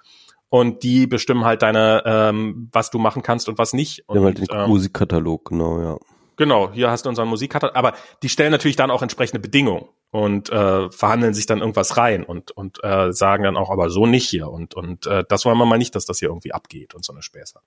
Und 0.50 0.84
die 0.84 1.08
bestimmen 1.08 1.46
halt 1.46 1.64
deine, 1.64 2.04
ähm, 2.06 2.70
was 2.72 2.92
du 2.92 3.00
machen 3.00 3.24
kannst 3.24 3.50
und 3.50 3.58
was 3.58 3.74
nicht. 3.74 4.08
Und, 4.08 4.18
ja, 4.18 4.24
halt 4.24 4.38
den 4.38 4.48
ähm, 4.52 4.70
Musikkatalog, 4.70 5.46
genau, 5.46 5.82
ja. 5.82 5.98
Genau, 6.38 6.72
hier 6.72 6.90
hast 6.90 7.06
du 7.06 7.10
unseren 7.10 7.28
Musikkatalog, 7.30 7.76
aber 7.76 7.94
die 8.22 8.30
stellen 8.30 8.52
natürlich 8.52 8.76
dann 8.76 8.92
auch 8.92 9.02
entsprechende 9.02 9.40
Bedingungen 9.40 9.88
und 10.12 10.50
äh, 10.50 10.90
verhandeln 10.92 11.34
sich 11.34 11.46
dann 11.46 11.60
irgendwas 11.60 11.98
rein 11.98 12.24
und 12.24 12.52
und 12.52 12.84
äh, 12.84 13.12
sagen 13.14 13.44
dann 13.44 13.58
auch, 13.58 13.70
aber 13.70 13.90
so 13.90 14.06
nicht 14.06 14.28
hier 14.28 14.50
und 14.50 14.76
und 14.76 15.08
äh, 15.08 15.24
das 15.28 15.46
wollen 15.46 15.58
wir 15.58 15.66
mal 15.66 15.78
nicht, 15.78 15.96
dass 15.96 16.06
das 16.06 16.20
hier 16.20 16.30
irgendwie 16.30 16.54
abgeht 16.54 16.94
und 16.94 17.06
so 17.06 17.14
eine 17.14 17.22
Späße. 17.22 17.60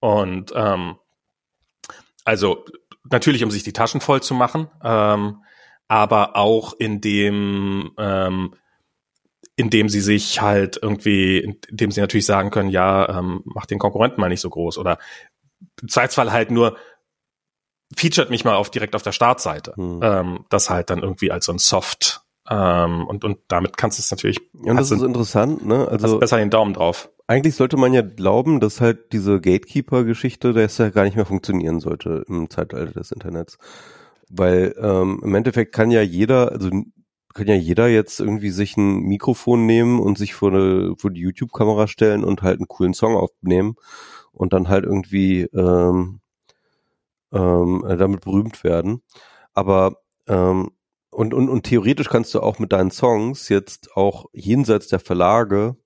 Und 0.00 0.52
ähm, 0.54 0.96
also 2.24 2.64
natürlich, 3.04 3.44
um 3.44 3.50
sich 3.50 3.62
die 3.62 3.72
Taschen 3.72 4.00
voll 4.00 4.22
zu 4.22 4.34
machen, 4.34 4.68
ähm, 4.82 5.42
aber 5.88 6.36
auch 6.36 6.74
in 6.78 7.00
dem 7.00 7.92
ähm, 7.98 8.54
indem 9.56 9.88
sie 9.88 10.00
sich 10.00 10.42
halt 10.42 10.78
irgendwie, 10.80 11.38
indem 11.38 11.90
sie 11.90 12.00
natürlich 12.00 12.26
sagen 12.26 12.50
können, 12.50 12.68
ja, 12.68 13.18
ähm, 13.18 13.40
mach 13.44 13.64
den 13.64 13.78
Konkurrenten 13.78 14.20
mal 14.20 14.28
nicht 14.28 14.42
so 14.42 14.50
groß 14.50 14.76
oder 14.76 14.98
im 15.80 15.88
Zweifelsfall 15.88 16.30
halt 16.30 16.50
nur 16.50 16.76
featured 17.94 18.30
mich 18.30 18.44
mal 18.44 18.56
auf 18.56 18.70
direkt 18.70 18.94
auf 18.94 19.02
der 19.02 19.12
Startseite. 19.12 19.74
Hm. 19.76 20.00
Ähm, 20.02 20.44
das 20.48 20.70
halt 20.70 20.90
dann 20.90 21.00
irgendwie 21.02 21.30
als 21.30 21.46
so 21.46 21.52
ein 21.52 21.58
Soft 21.58 22.26
ähm, 22.48 23.06
und 23.06 23.24
und 23.24 23.38
damit 23.48 23.76
kannst 23.76 23.98
du 23.98 24.02
es 24.02 24.10
natürlich. 24.10 24.38
Ja, 24.62 24.72
und 24.72 24.76
das 24.76 24.90
ist 24.90 25.02
interessant, 25.02 25.66
ne? 25.66 25.88
Also 25.88 26.18
besser 26.18 26.38
den 26.38 26.50
Daumen 26.50 26.74
drauf. 26.74 27.10
Eigentlich 27.26 27.56
sollte 27.56 27.76
man 27.76 27.92
ja 27.92 28.02
glauben, 28.02 28.60
dass 28.60 28.80
halt 28.80 29.12
diese 29.12 29.40
Gatekeeper-Geschichte, 29.40 30.52
dass 30.52 30.78
ja 30.78 30.90
gar 30.90 31.02
nicht 31.04 31.16
mehr 31.16 31.26
funktionieren 31.26 31.80
sollte 31.80 32.24
im 32.28 32.48
Zeitalter 32.50 32.92
des 32.92 33.10
Internets, 33.10 33.58
weil 34.28 34.76
ähm, 34.80 35.20
im 35.24 35.34
Endeffekt 35.34 35.74
kann 35.74 35.90
ja 35.90 36.02
jeder, 36.02 36.52
also 36.52 36.70
kann 37.34 37.48
ja 37.48 37.54
jeder 37.54 37.88
jetzt 37.88 38.20
irgendwie 38.20 38.50
sich 38.50 38.76
ein 38.76 39.00
Mikrofon 39.00 39.66
nehmen 39.66 39.98
und 39.98 40.16
sich 40.16 40.34
vor, 40.34 40.50
eine, 40.52 40.94
vor 40.96 41.10
die 41.10 41.20
YouTube-Kamera 41.20 41.88
stellen 41.88 42.22
und 42.22 42.42
halt 42.42 42.58
einen 42.58 42.68
coolen 42.68 42.94
Song 42.94 43.16
aufnehmen 43.16 43.74
und 44.30 44.52
dann 44.52 44.68
halt 44.68 44.84
irgendwie 44.84 45.42
ähm, 45.52 46.20
ähm, 47.36 47.84
damit 47.98 48.22
berühmt 48.22 48.64
werden. 48.64 49.02
Aber 49.54 49.96
ähm, 50.26 50.70
und, 51.10 51.32
und, 51.32 51.48
und 51.48 51.62
theoretisch 51.62 52.08
kannst 52.08 52.34
du 52.34 52.40
auch 52.40 52.58
mit 52.58 52.72
deinen 52.72 52.90
Songs 52.90 53.48
jetzt 53.48 53.96
auch 53.96 54.26
jenseits 54.32 54.88
der 54.88 55.00
Verlage 55.00 55.76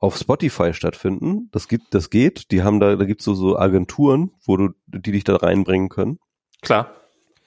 auf 0.00 0.16
Spotify 0.16 0.74
stattfinden. 0.74 1.48
Das 1.52 1.68
gibt, 1.68 1.94
das 1.94 2.10
geht. 2.10 2.50
Die 2.50 2.62
haben 2.62 2.80
da, 2.80 2.96
da 2.96 3.04
gibt's 3.04 3.24
so, 3.24 3.34
so 3.34 3.56
Agenturen, 3.56 4.32
wo 4.44 4.56
du, 4.56 4.70
die 4.86 5.12
dich 5.12 5.24
da 5.24 5.36
reinbringen 5.36 5.88
können. 5.88 6.18
Klar. 6.60 6.90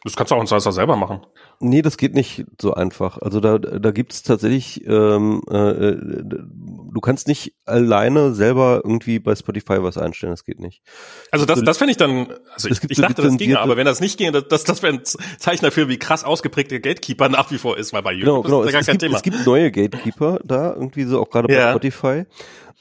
Das 0.04 0.16
kannst 0.16 0.32
du 0.32 0.36
auch 0.36 0.42
in 0.42 0.48
Salsa 0.48 0.72
selber 0.72 0.96
machen. 0.96 1.20
Nee, 1.60 1.82
das 1.82 1.98
geht 1.98 2.14
nicht 2.14 2.46
so 2.62 2.74
einfach. 2.74 3.18
Also 3.18 3.42
da, 3.42 3.58
da 3.58 3.92
gibt's 3.92 4.24
tatsächlich, 4.24 4.86
ähm, 4.88 5.42
äh, 5.50 5.96
du 6.94 7.02
kannst 7.02 7.28
nicht 7.28 7.54
alleine 7.66 8.34
selber 8.34 8.82
irgendwie 8.84 9.20
bei 9.20 9.36
Spotify 9.36 9.82
was 9.82 9.98
einstellen, 9.98 10.32
das 10.32 10.44
geht 10.44 10.60
nicht. 10.60 10.82
Also 11.32 11.46
das, 11.46 11.64
das 11.64 11.78
finde 11.78 11.92
ich 11.92 11.98
dann, 11.98 12.28
also 12.54 12.70
ich, 12.70 12.80
ich 12.90 12.98
dachte, 12.98 13.22
das 13.22 13.38
ginge, 13.38 13.60
aber 13.60 13.78
wenn 13.78 13.86
das 13.86 14.00
nicht 14.00 14.18
ginge, 14.18 14.32
das, 14.42 14.64
das 14.64 14.84
wäre 14.84 14.94
ein 14.94 15.02
Zeichen 15.04 15.64
dafür, 15.64 15.88
wie 15.90 15.98
krass 15.98 16.24
ausgeprägt 16.24 16.72
der 16.72 16.80
Gatekeeper 16.80 17.30
nach 17.30 17.52
wie 17.52 17.58
vor 17.58 17.78
ist, 17.78 17.94
weil 17.94 18.04
bei 18.04 18.14
YouTube 18.14 18.44
genau, 18.46 18.62
genau. 18.62 18.64
ist 18.64 18.74
das 18.74 18.74
ja 18.74 18.80
gar 18.80 18.86
kein 18.86 18.94
gibt, 18.94 19.02
Thema. 19.02 19.18
Es 19.18 19.24
gibt 19.24 19.46
neue 19.46 19.72
Gatekeeper 19.72 20.40
da, 20.44 20.74
irgendwie 20.74 21.04
so 21.04 21.22
auch 21.22 21.30
gerade 21.30 21.48
bei 21.48 21.56
ja. 21.56 21.72
Spotify. 21.72 22.26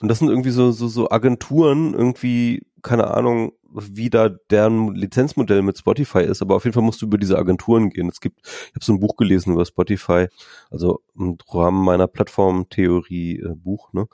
Und 0.00 0.08
das 0.08 0.18
sind 0.18 0.28
irgendwie 0.28 0.50
so, 0.50 0.72
so, 0.72 0.88
so 0.88 1.10
Agenturen, 1.10 1.94
irgendwie, 1.94 2.66
keine 2.82 3.08
Ahnung, 3.08 3.52
wie 3.76 4.10
da 4.10 4.28
deren 4.28 4.94
Lizenzmodell 4.94 5.62
mit 5.62 5.78
Spotify 5.78 6.20
ist, 6.20 6.42
aber 6.42 6.56
auf 6.56 6.64
jeden 6.64 6.74
Fall 6.74 6.82
musst 6.82 7.02
du 7.02 7.06
über 7.06 7.18
diese 7.18 7.38
Agenturen 7.38 7.90
gehen. 7.90 8.08
Es 8.08 8.20
gibt, 8.20 8.40
ich 8.44 8.74
habe 8.74 8.84
so 8.84 8.92
ein 8.92 9.00
Buch 9.00 9.16
gelesen 9.16 9.52
über 9.52 9.66
Spotify, 9.66 10.28
also 10.70 11.00
im 11.16 11.36
Rahmen 11.48 11.84
meiner 11.84 12.06
Plattformtheorie 12.06 13.40
äh, 13.40 13.54
ne, 13.92 14.08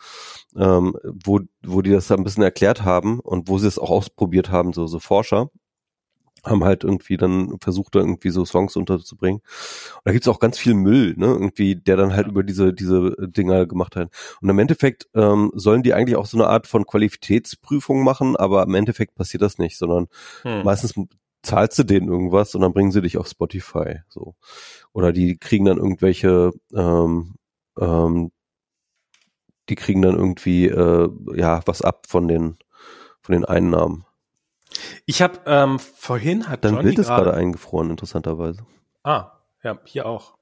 ähm, 0.57 0.97
wo, 1.25 1.41
wo 1.65 1.83
die 1.83 1.91
das 1.91 2.09
da 2.09 2.17
ein 2.17 2.25
bisschen 2.25 2.43
erklärt 2.43 2.85
haben 2.85 3.21
und 3.21 3.49
wo 3.49 3.59
sie 3.59 3.69
es 3.69 3.79
auch 3.79 3.91
ausprobiert 3.91 4.51
haben, 4.51 4.73
so, 4.73 4.87
so 4.87 4.99
Forscher 4.99 5.51
haben 6.45 6.65
halt 6.65 6.85
irgendwie 6.85 7.17
dann 7.17 7.59
versucht, 7.61 7.95
da 7.95 8.01
irgendwie 8.01 8.31
so 8.31 8.45
Songs 8.45 8.77
unterzubringen. 8.77 9.41
Und 9.41 10.03
da 10.05 10.13
gibt's 10.13 10.29
auch 10.29 10.41
ganz 10.41 10.59
viel 10.59 10.75
Müll, 10.75 11.15
ne, 11.17 11.27
irgendwie, 11.27 11.77
der 11.77 11.97
dann 11.97 12.15
halt 12.15 12.27
über 12.27 12.43
diese, 12.43 12.73
diese 12.73 13.15
Dinger 13.19 13.67
gemacht 13.67 13.97
hat. 13.97 14.11
Und 14.41 14.49
im 14.49 14.59
Endeffekt 14.59 15.09
ähm, 15.15 15.53
sollen 15.55 15.83
die 15.83 15.95
eigentlich 15.95 16.17
auch 16.17 16.27
so 16.27 16.37
eine 16.37 16.49
Art 16.49 16.67
von 16.67 16.87
Qualitätsprüfung 16.87 18.03
machen, 18.03 18.37
aber 18.37 18.63
im 18.63 18.75
Endeffekt 18.75 19.15
passiert 19.15 19.43
das 19.43 19.59
nicht, 19.59 19.79
sondern 19.79 20.09
hm. 20.43 20.65
meistens 20.65 20.95
zahlst 21.43 21.79
du 21.79 21.83
denen 21.85 22.09
irgendwas 22.09 22.55
und 22.55 22.61
dann 22.61 22.73
bringen 22.73 22.93
sie 22.93 23.03
dich 23.03 23.19
auf 23.19 23.29
Spotify. 23.29 24.01
so 24.09 24.35
Oder 24.93 25.13
die 25.13 25.37
kriegen 25.39 25.65
dann 25.65 25.79
irgendwelche 25.79 26.53
ähm, 26.75 27.35
ähm, 27.79 28.31
die 29.69 29.75
kriegen 29.75 30.03
dann 30.03 30.17
irgendwie 30.17 30.67
äh, 30.67 31.09
ja 31.35 31.61
was 31.67 31.83
ab 31.83 32.07
von 32.09 32.29
den 32.29 32.57
von 33.23 33.33
den 33.33 33.45
Einnahmen. 33.45 34.05
Ich 35.07 35.23
habe 35.23 35.41
ähm, 35.47 35.79
vorhin 35.79 36.49
hat 36.49 36.65
Dein 36.65 36.75
Johnny 36.75 36.85
Bild 36.89 36.99
ist 36.99 37.09
gerade 37.09 37.35
eingefroren, 37.35 37.91
interessanterweise. 37.91 38.65
Ah, 39.03 39.33
ja, 39.63 39.79
hier 39.85 40.07
auch. 40.07 40.35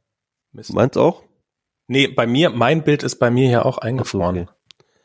Mist. 0.53 0.73
Meins 0.73 0.97
auch? 0.97 1.23
Nee, 1.87 2.09
bei 2.09 2.27
mir, 2.27 2.51
mein 2.51 2.85
Bild 2.85 3.03
ist 3.03 3.17
bei 3.17 3.31
mir 3.31 3.49
hier 3.49 3.67
auch 3.67 3.79
eingefroren. 3.79 4.37
So, 4.37 4.43
okay. 4.43 4.51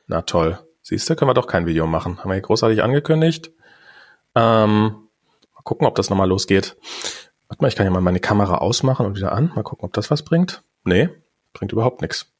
Na 0.07 0.21
toll. 0.21 0.59
Siehst 0.81 1.09
du, 1.09 1.15
können 1.15 1.29
wir 1.29 1.33
doch 1.33 1.47
kein 1.47 1.65
Video 1.65 1.87
machen. 1.87 2.19
Haben 2.19 2.29
wir 2.29 2.35
hier 2.35 2.43
großartig 2.43 2.83
angekündigt. 2.83 3.51
Ähm, 4.35 5.07
mal 5.53 5.61
gucken, 5.63 5.87
ob 5.87 5.95
das 5.95 6.09
nochmal 6.09 6.29
losgeht. 6.29 6.77
Warte 7.47 7.63
mal, 7.63 7.67
ich 7.69 7.75
kann 7.75 7.85
ja 7.85 7.91
mal 7.91 8.01
meine 8.01 8.19
Kamera 8.19 8.59
ausmachen 8.59 9.05
und 9.05 9.15
wieder 9.15 9.31
an. 9.31 9.51
Mal 9.55 9.63
gucken, 9.63 9.85
ob 9.85 9.93
das 9.93 10.11
was 10.11 10.23
bringt. 10.23 10.63
Nee, 10.83 11.09
bringt 11.53 11.71
überhaupt 11.71 12.01
nichts. 12.01 12.31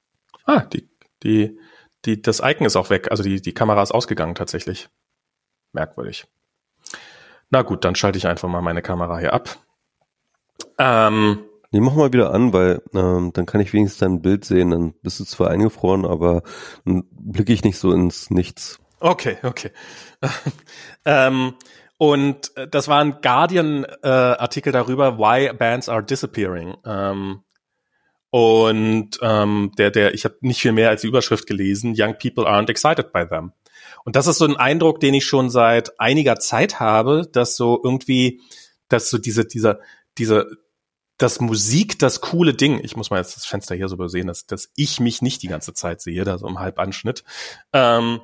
Ah, 0.46 0.62
die, 0.62 0.90
die, 1.24 1.60
die, 2.06 2.22
das 2.22 2.40
Icon 2.44 2.68
ist 2.68 2.76
auch 2.76 2.92
weg. 2.92 3.10
Also 3.10 3.24
die, 3.24 3.42
die 3.42 3.54
Kamera 3.54 3.82
ist 3.82 3.92
ausgegangen 3.92 4.36
tatsächlich. 4.36 4.90
Merkwürdig. 5.74 6.28
Na 7.50 7.62
gut, 7.62 7.86
dann 7.86 7.96
schalte 7.96 8.18
ich 8.18 8.28
einfach 8.28 8.50
mal 8.50 8.62
meine 8.62 8.82
Kamera 8.82 9.20
hier 9.20 9.34
ab. 9.34 9.58
Ähm, 10.78 11.44
Nee, 11.76 11.82
mach 11.82 11.94
mal 11.94 12.14
wieder 12.14 12.34
an, 12.34 12.54
weil 12.54 12.82
ähm, 12.94 13.32
dann 13.34 13.46
kann 13.46 13.60
ich 13.60 13.74
wenigstens 13.74 14.00
dein 14.00 14.22
Bild 14.22 14.46
sehen. 14.46 14.72
Dann 14.72 14.94
bist 15.02 15.20
du 15.20 15.26
zwar 15.26 15.50
eingefroren, 15.50 16.06
aber 16.06 16.42
dann 16.86 17.04
blicke 17.12 17.52
ich 17.52 17.66
nicht 17.66 17.78
so 17.78 17.92
ins 17.92 18.30
Nichts. 18.30 18.80
Okay, 19.02 19.36
okay. 19.44 19.72
ähm, 21.06 21.56
und 21.98 22.54
das 22.72 22.88
war 22.88 23.02
ein 23.02 23.20
Guardian-Artikel 23.22 24.70
äh, 24.70 24.72
darüber, 24.72 25.18
why 25.18 25.52
bands 25.52 25.90
are 25.90 26.02
disappearing. 26.02 26.76
Ähm, 26.86 27.42
und 28.30 29.20
ähm, 29.22 29.72
der, 29.78 29.92
der, 29.92 30.14
ich 30.14 30.24
habe 30.24 30.38
nicht 30.40 30.62
viel 30.62 30.72
mehr 30.72 30.88
als 30.88 31.02
die 31.02 31.08
Überschrift 31.08 31.46
gelesen. 31.46 31.94
Young 31.98 32.16
people 32.18 32.46
aren't 32.46 32.70
excited 32.70 33.12
by 33.12 33.26
them. 33.28 33.52
Und 34.06 34.16
das 34.16 34.28
ist 34.28 34.38
so 34.38 34.46
ein 34.46 34.56
Eindruck, 34.56 35.00
den 35.00 35.14
ich 35.16 35.26
schon 35.26 35.50
seit 35.50 36.00
einiger 36.00 36.38
Zeit 36.40 36.80
habe, 36.80 37.28
dass 37.32 37.58
so 37.58 37.82
irgendwie, 37.84 38.42
dass 38.88 39.10
so 39.10 39.18
diese, 39.18 39.46
dieser, 39.46 39.80
diese, 40.18 40.48
das 41.18 41.42
Musik 41.42 41.98
das 42.00 42.22
coole 42.22 42.54
Ding, 42.54 42.80
ich 42.84 42.96
muss 42.96 43.10
mal 43.10 43.18
jetzt 43.18 43.36
das 43.36 43.46
Fenster 43.46 43.76
hier 43.76 43.90
so 43.90 43.96
übersehen, 43.96 44.28
dass, 44.28 44.46
dass 44.46 44.70
ich 44.76 45.00
mich 45.00 45.22
nicht 45.22 45.42
die 45.42 45.48
ganze 45.48 45.74
Zeit 45.74 46.02
sehe, 46.02 46.24
da 46.24 46.38
so 46.38 46.48
im 46.48 46.60
Halbanschnitt, 46.60 47.24
ähm, 47.74 48.22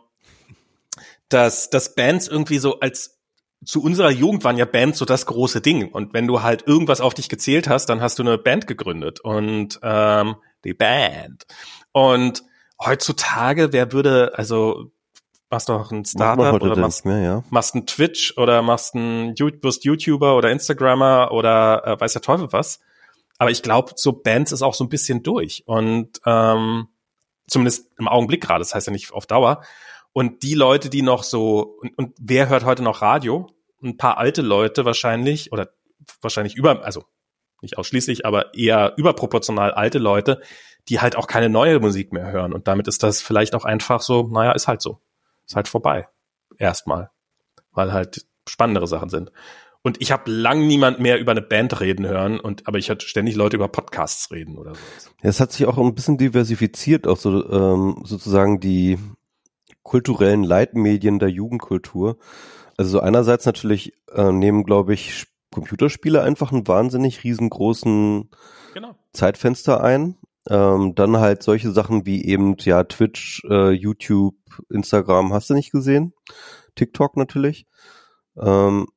dass, 1.29 1.69
dass 1.69 1.95
Bands 1.95 2.27
irgendwie 2.27 2.59
so 2.59 2.79
als 2.79 3.17
zu 3.63 3.81
unserer 3.83 4.11
Jugend 4.11 4.43
waren 4.43 4.57
ja 4.57 4.65
Bands 4.65 4.99
so 4.99 5.05
das 5.05 5.25
große 5.25 5.61
Ding. 5.61 5.91
Und 5.91 6.13
wenn 6.13 6.27
du 6.27 6.41
halt 6.41 6.67
irgendwas 6.67 7.01
auf 7.01 7.13
dich 7.13 7.29
gezählt 7.29 7.69
hast, 7.69 7.87
dann 7.87 8.01
hast 8.01 8.19
du 8.19 8.23
eine 8.23 8.37
Band 8.37 8.67
gegründet 8.67 9.19
und 9.19 9.79
ähm, 9.83 10.35
die 10.63 10.73
Band. 10.73 11.45
Und 11.91 12.43
heutzutage, 12.83 13.71
wer 13.71 13.91
würde, 13.91 14.33
also 14.35 14.91
machst 15.51 15.69
doch 15.69 15.91
ein 15.91 16.05
Startup 16.05 16.61
oder 16.61 16.75
machst, 16.77 17.05
mehr, 17.05 17.19
ja. 17.19 17.43
machst 17.49 17.75
ein 17.75 17.85
Twitch 17.85 18.37
oder 18.37 18.61
machst 18.61 18.95
ein 18.95 19.35
wirst 19.37 19.83
YouTuber 19.83 20.35
oder 20.35 20.49
Instagrammer 20.49 21.31
oder 21.31 21.85
äh, 21.85 21.99
weiß 21.99 22.13
der 22.13 22.21
Teufel 22.21 22.51
was. 22.51 22.79
Aber 23.37 23.51
ich 23.51 23.61
glaube, 23.61 23.93
so 23.95 24.13
Bands 24.13 24.51
ist 24.51 24.61
auch 24.61 24.73
so 24.73 24.83
ein 24.83 24.89
bisschen 24.89 25.23
durch 25.23 25.63
und 25.65 26.21
ähm, 26.25 26.87
zumindest 27.47 27.91
im 27.99 28.07
Augenblick 28.07 28.41
gerade. 28.41 28.59
Das 28.59 28.73
heißt 28.73 28.87
ja 28.87 28.93
nicht 28.93 29.11
auf 29.11 29.25
Dauer. 29.25 29.61
Und 30.13 30.43
die 30.43 30.53
Leute, 30.53 30.89
die 30.89 31.01
noch 31.01 31.23
so 31.23 31.77
und, 31.81 31.97
und 31.97 32.15
wer 32.19 32.49
hört 32.49 32.65
heute 32.65 32.83
noch 32.83 33.01
Radio? 33.01 33.49
Ein 33.83 33.97
paar 33.97 34.17
alte 34.17 34.41
Leute 34.41 34.85
wahrscheinlich 34.85 35.51
oder 35.51 35.69
wahrscheinlich 36.21 36.55
über, 36.55 36.83
also 36.85 37.03
nicht 37.61 37.77
ausschließlich, 37.77 38.25
aber 38.25 38.53
eher 38.53 38.93
überproportional 38.97 39.71
alte 39.71 39.99
Leute, 39.99 40.41
die 40.87 40.99
halt 40.99 41.15
auch 41.15 41.27
keine 41.27 41.49
neue 41.49 41.79
Musik 41.79 42.13
mehr 42.13 42.31
hören. 42.31 42.53
Und 42.53 42.67
damit 42.67 42.87
ist 42.87 43.03
das 43.03 43.21
vielleicht 43.21 43.53
auch 43.53 43.65
einfach 43.65 44.01
so, 44.01 44.27
naja, 44.31 44.51
ist 44.53 44.67
halt 44.67 44.81
so 44.81 44.99
ist 45.51 45.55
halt 45.55 45.67
vorbei. 45.67 46.07
Erstmal. 46.57 47.11
Weil 47.71 47.93
halt 47.93 48.25
spannendere 48.47 48.87
Sachen 48.87 49.09
sind. 49.09 49.31
Und 49.83 49.99
ich 49.99 50.11
habe 50.11 50.29
lang 50.29 50.67
niemand 50.67 50.99
mehr 50.99 51.19
über 51.19 51.31
eine 51.31 51.41
Band 51.41 51.79
reden 51.79 52.07
hören, 52.07 52.39
und 52.39 52.67
aber 52.67 52.77
ich 52.77 52.89
hatte 52.91 53.07
ständig 53.07 53.35
Leute 53.35 53.55
über 53.55 53.67
Podcasts 53.67 54.29
reden 54.31 54.57
oder 54.57 54.75
so. 54.75 55.09
Es 55.21 55.39
hat 55.39 55.51
sich 55.51 55.65
auch 55.65 55.77
ein 55.77 55.95
bisschen 55.95 56.19
diversifiziert, 56.19 57.07
auch 57.07 57.17
so 57.17 57.49
ähm, 57.49 58.03
sozusagen 58.05 58.59
die 58.59 58.99
kulturellen 59.81 60.43
Leitmedien 60.43 61.17
der 61.17 61.29
Jugendkultur. 61.29 62.17
Also 62.77 62.91
so 62.91 62.99
einerseits 62.99 63.45
natürlich 63.47 63.93
äh, 64.13 64.31
nehmen, 64.31 64.63
glaube 64.65 64.93
ich, 64.93 65.25
Computerspiele 65.51 66.21
einfach 66.21 66.51
einen 66.51 66.67
wahnsinnig 66.67 67.23
riesengroßen 67.23 68.29
genau. 68.75 68.95
Zeitfenster 69.13 69.83
ein. 69.83 70.15
Ähm, 70.49 70.95
dann 70.95 71.17
halt 71.17 71.43
solche 71.43 71.71
Sachen 71.71 72.05
wie 72.05 72.25
eben 72.25 72.55
ja 72.59 72.83
Twitch, 72.83 73.43
äh, 73.49 73.71
YouTube, 73.71 74.35
Instagram 74.69 75.33
hast 75.33 75.49
du 75.49 75.53
nicht 75.53 75.71
gesehen, 75.71 76.13
TikTok 76.75 77.15
natürlich. 77.17 77.67
Ähm, 78.37 78.87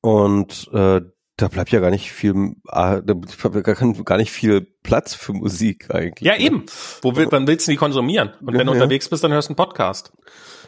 Und 0.00 0.68
äh, 0.72 1.00
da 1.36 1.48
bleibt 1.48 1.70
ja 1.70 1.80
gar 1.80 1.90
nicht 1.90 2.12
viel, 2.12 2.54
ah, 2.68 3.00
da 3.00 3.14
bleibt 3.14 4.06
gar, 4.06 4.16
nicht 4.16 4.30
viel 4.30 4.62
Platz 4.82 5.14
für 5.14 5.34
Musik 5.34 5.94
eigentlich. 5.94 6.26
Ja, 6.26 6.34
ne? 6.34 6.40
eben. 6.40 6.66
Wo 7.02 7.14
will, 7.14 7.26
wann 7.30 7.46
willst 7.46 7.66
du 7.66 7.72
die 7.72 7.76
konsumieren? 7.76 8.30
Und 8.40 8.48
wenn 8.48 8.60
ja, 8.60 8.64
du 8.64 8.72
unterwegs 8.72 9.08
bist, 9.08 9.22
dann 9.22 9.32
hörst 9.32 9.48
du 9.48 9.50
einen 9.50 9.56
Podcast. 9.56 10.12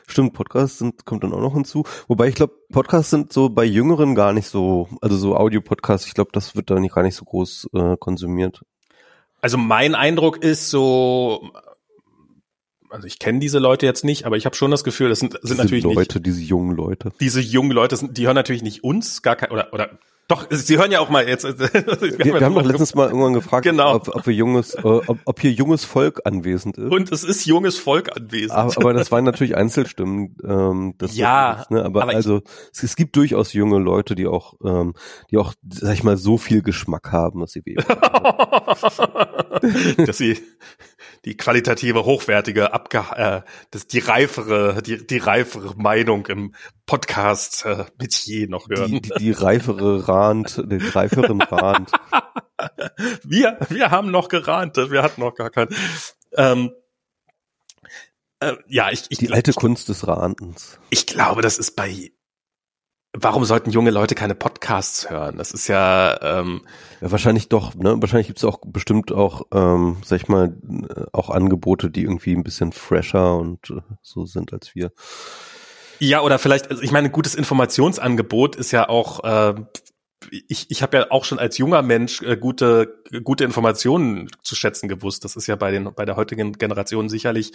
Stimmt, 0.07 0.35
Podcasts 0.35 0.79
sind, 0.79 1.05
kommt 1.05 1.23
dann 1.23 1.33
auch 1.33 1.41
noch 1.41 1.55
hinzu. 1.55 1.85
Wobei 2.07 2.29
ich 2.29 2.35
glaube, 2.35 2.55
Podcasts 2.73 3.11
sind 3.11 3.33
so 3.33 3.49
bei 3.49 3.65
Jüngeren 3.65 4.15
gar 4.15 4.33
nicht 4.33 4.49
so, 4.49 4.89
also 5.01 5.17
so 5.17 5.37
Audio-Podcasts, 5.37 6.07
ich 6.07 6.15
glaube, 6.15 6.31
das 6.33 6.57
wird 6.57 6.71
da 6.71 6.81
nicht 6.81 6.95
gar 6.95 7.03
nicht 7.03 7.17
so 7.17 7.25
groß 7.25 7.69
äh, 7.75 7.97
konsumiert. 7.99 8.63
Also 9.41 9.57
mein 9.57 9.95
Eindruck 9.95 10.43
ist 10.43 10.71
so, 10.71 11.53
also 12.91 13.07
ich 13.07 13.19
kenne 13.19 13.39
diese 13.39 13.59
Leute 13.59 13.87
jetzt 13.87 14.05
nicht, 14.05 14.25
aber 14.25 14.37
ich 14.37 14.47
habe 14.47 14.57
schon 14.57 14.71
das 14.71 14.85
Gefühl, 14.85 15.09
das 15.09 15.21
sind, 15.21 15.33
sind 15.33 15.43
diese 15.45 15.57
natürlich 15.57 15.85
Leute, 15.85 16.19
nicht, 16.19 16.27
diese 16.27 16.43
jungen 16.43 16.77
Leute. 16.77 17.13
Diese 17.21 17.41
jungen 17.41 17.71
Leute, 17.71 17.97
sind, 17.97 18.17
die 18.17 18.27
hören 18.27 18.35
natürlich 18.35 18.63
nicht 18.63 18.85
uns, 18.85 19.23
gar 19.23 19.37
kein, 19.37 19.51
oder, 19.51 19.73
oder 19.73 19.99
doch, 20.29 20.47
Sie 20.51 20.77
hören 20.77 20.93
ja 20.93 21.01
auch 21.01 21.09
mal 21.09 21.27
jetzt. 21.27 21.45
wir, 21.59 21.59
wir, 21.59 22.19
wir 22.19 22.41
haben 22.43 22.55
doch 22.55 22.65
letztens 22.65 22.95
mal 22.95 23.07
irgendwann 23.07 23.33
gefragt, 23.33 23.65
genau. 23.65 23.95
ob, 23.95 24.15
ob 24.15 24.27
wir 24.27 24.35
junges, 24.35 24.75
äh, 24.75 24.83
ob, 24.83 25.19
ob 25.25 25.41
hier 25.41 25.53
junges 25.53 25.87
Volk 25.87 26.21
anwesend 26.25 26.77
ist. 26.77 26.93
Und 26.93 27.11
es 27.11 27.25
ist 27.25 27.47
junges 27.47 27.79
Volk 27.79 28.15
anwesend. 28.15 28.53
Aber, 28.53 28.77
aber 28.77 28.93
das 28.93 29.11
waren 29.11 29.25
natürlich 29.25 29.57
Einzelstimmen. 29.57 30.37
Ähm, 30.45 30.95
das 30.99 31.17
ja, 31.17 31.63
ist, 31.63 31.71
ne? 31.71 31.83
aber, 31.83 32.03
aber 32.03 32.15
also 32.15 32.43
es, 32.73 32.83
es, 32.83 32.95
gibt 32.95 33.17
durchaus 33.17 33.55
junge 33.55 33.79
Leute, 33.79 34.15
die 34.15 34.27
auch, 34.27 34.55
ähm, 34.63 34.93
die 35.31 35.39
auch, 35.39 35.55
sag 35.67 35.95
ich 35.95 36.05
mal, 36.05 36.19
so 36.19 36.37
viel 36.37 36.61
Geschmack 36.61 37.11
haben, 37.11 37.41
dass 37.41 37.53
sie 37.53 37.63
dass 40.05 40.19
sie 40.19 40.37
die 41.29 41.37
qualitative, 41.37 42.07
hochwertige, 42.07 42.73
abge 42.73 43.05
äh, 43.15 43.43
das, 43.71 43.87
die 43.87 43.99
reifere, 43.99 44.81
die, 44.83 45.07
die 45.07 45.19
reifere 45.19 45.75
Meinung 45.77 46.27
im 46.29 46.55
Podcast 46.87 47.67
äh, 47.67 47.85
mit 47.99 48.15
je 48.15 48.47
noch 48.47 48.71
hören. 48.71 48.91
Die, 48.91 49.03
die, 49.03 49.13
die 49.19 49.31
reifere 49.33 50.09
Rand, 50.09 50.57
den 50.57 50.81
reiferen 50.81 51.43
Rand. 51.43 51.93
wir, 53.25 53.59
wir 53.69 53.91
haben 53.91 54.11
noch 54.11 54.29
gerahnt, 54.29 54.79
wir 54.79 55.03
hatten 55.03 55.21
noch 55.21 55.35
gar 55.35 55.51
keinen. 55.51 55.69
Ähm, 56.33 56.71
äh, 58.41 58.55
ja, 58.67 58.91
ich, 58.91 59.05
ich 59.11 59.19
die 59.19 59.31
alte 59.31 59.53
Kunst 59.53 59.91
des 59.91 60.09
Randens. 60.09 60.81
Ich 60.89 61.07
glaube, 61.07 61.43
das 61.43 61.59
ist 61.59 61.77
bei 61.77 62.11
warum 63.13 63.45
sollten 63.45 63.71
junge 63.71 63.91
Leute 63.91 64.15
keine 64.15 64.35
Podcasts 64.35 65.11
hören? 65.11 65.39
Das 65.39 65.53
ist 65.53 65.69
ja, 65.69 66.19
ähm, 66.23 66.63
ja 67.01 67.11
wahrscheinlich 67.11 67.49
doch, 67.49 67.75
ne? 67.75 67.97
Wahrscheinlich 68.01 68.27
gibt 68.27 68.39
es 68.39 68.45
auch 68.45 68.59
bestimmt 68.67 69.13
auch, 69.13 69.43
ähm, 69.53 69.99
sag 70.05 70.17
ich 70.23 70.29
mal, 70.29 70.57
auch 71.13 71.31
Angebote, 71.31 71.91
die 71.91 72.03
irgendwie 72.03 72.35
ein 72.35 72.45
bisschen 72.45 72.73
fresher 72.73 73.37
und 73.37 73.71
äh, 73.71 73.81
so 74.03 74.27
sind 74.27 74.53
als 74.53 74.75
wir. 74.75 74.93
Ja, 76.01 76.21
oder 76.21 76.39
vielleicht, 76.39 76.71
also 76.71 76.83
ich 76.83 76.93
meine, 76.93 77.11
gutes 77.11 77.35
Informationsangebot 77.35 78.57
ist 78.57 78.71
ja 78.71 78.89
auch, 78.89 79.25
äh, 79.25 79.55
ich, 80.49 80.71
ich 80.71 80.83
habe 80.83 80.97
ja 80.97 81.07
auch 81.11 81.25
schon 81.25 81.39
als 81.39 81.59
junger 81.59 81.83
Mensch 81.83 82.23
äh, 82.23 82.37
gute, 82.37 83.03
gute 83.25 83.45
Informationen 83.45 84.29
zu 84.43 84.55
schätzen 84.55 84.89
gewusst. 84.89 85.25
Das 85.25 85.37
ist 85.37 85.47
ja 85.47 85.57
bei 85.57 85.71
den, 85.71 85.93
bei 85.95 86.05
der 86.05 86.17
heutigen 86.17 86.53
Generation 86.53 87.09
sicherlich 87.09 87.53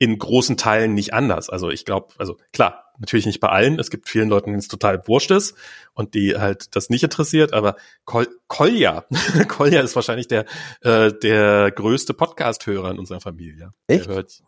in 0.00 0.18
großen 0.18 0.56
Teilen 0.56 0.94
nicht 0.94 1.12
anders. 1.12 1.50
Also 1.50 1.68
ich 1.68 1.84
glaube, 1.84 2.14
also 2.16 2.38
klar, 2.54 2.90
natürlich 2.98 3.26
nicht 3.26 3.38
bei 3.38 3.50
allen. 3.50 3.78
Es 3.78 3.90
gibt 3.90 4.08
vielen 4.08 4.30
Leuten, 4.30 4.46
denen 4.46 4.58
es 4.58 4.66
total 4.66 5.06
wurscht 5.06 5.30
ist 5.30 5.54
und 5.92 6.14
die 6.14 6.38
halt 6.38 6.74
das 6.74 6.88
nicht 6.88 7.04
interessiert. 7.04 7.52
Aber 7.52 7.76
Kol 8.06 8.26
Kolja, 8.48 9.04
Kolja 9.48 9.82
ist 9.82 9.94
wahrscheinlich 9.96 10.26
der 10.26 10.46
äh, 10.80 11.12
der 11.12 11.70
größte 11.70 12.14
Podcast-Hörer 12.14 12.90
in 12.90 12.98
unserer 12.98 13.20
Familie. 13.20 13.74
Echt? 13.88 14.06
Der 14.06 14.14
hört, 14.14 14.42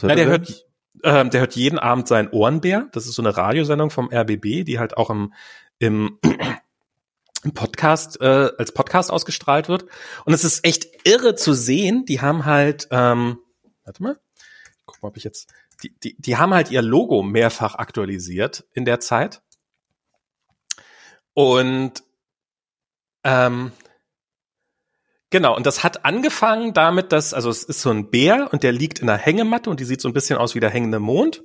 na, 0.00 0.14
der 0.14 0.26
hört, 0.26 0.66
ähm, 1.02 1.28
der 1.28 1.40
hört 1.40 1.54
jeden 1.54 1.78
Abend 1.78 2.08
sein 2.08 2.30
Ohrenbär. 2.30 2.88
Das 2.92 3.04
ist 3.04 3.12
so 3.12 3.20
eine 3.20 3.36
Radiosendung 3.36 3.90
vom 3.90 4.08
RBB, 4.10 4.64
die 4.64 4.78
halt 4.78 4.96
auch 4.96 5.10
im 5.10 5.34
im 5.78 6.18
im 7.42 7.52
Podcast 7.54 8.22
äh, 8.22 8.52
als 8.56 8.72
Podcast 8.72 9.10
ausgestrahlt 9.10 9.68
wird. 9.68 9.84
Und 10.24 10.32
es 10.32 10.44
ist 10.44 10.64
echt 10.64 10.86
irre 11.04 11.34
zu 11.34 11.52
sehen. 11.52 12.06
Die 12.06 12.22
haben 12.22 12.46
halt, 12.46 12.88
ähm, 12.90 13.36
warte 13.84 14.02
mal, 14.02 14.18
guck 14.86 15.02
mal, 15.02 15.08
ob 15.08 15.16
ich 15.16 15.24
jetzt, 15.24 15.52
die, 15.82 15.94
die, 16.02 16.16
die 16.18 16.36
haben 16.36 16.54
halt 16.54 16.70
ihr 16.70 16.82
Logo 16.82 17.22
mehrfach 17.22 17.76
aktualisiert 17.76 18.64
in 18.72 18.84
der 18.84 19.00
Zeit. 19.00 19.42
Und 21.32 22.04
ähm, 23.24 23.72
genau, 25.30 25.56
und 25.56 25.66
das 25.66 25.82
hat 25.82 26.04
angefangen 26.04 26.74
damit, 26.74 27.12
dass, 27.12 27.34
also 27.34 27.50
es 27.50 27.64
ist 27.64 27.80
so 27.80 27.90
ein 27.90 28.10
Bär 28.10 28.48
und 28.52 28.62
der 28.62 28.72
liegt 28.72 29.00
in 29.00 29.08
einer 29.08 29.18
Hängematte 29.18 29.70
und 29.70 29.80
die 29.80 29.84
sieht 29.84 30.00
so 30.00 30.08
ein 30.08 30.14
bisschen 30.14 30.38
aus 30.38 30.54
wie 30.54 30.60
der 30.60 30.70
hängende 30.70 31.00
Mond. 31.00 31.42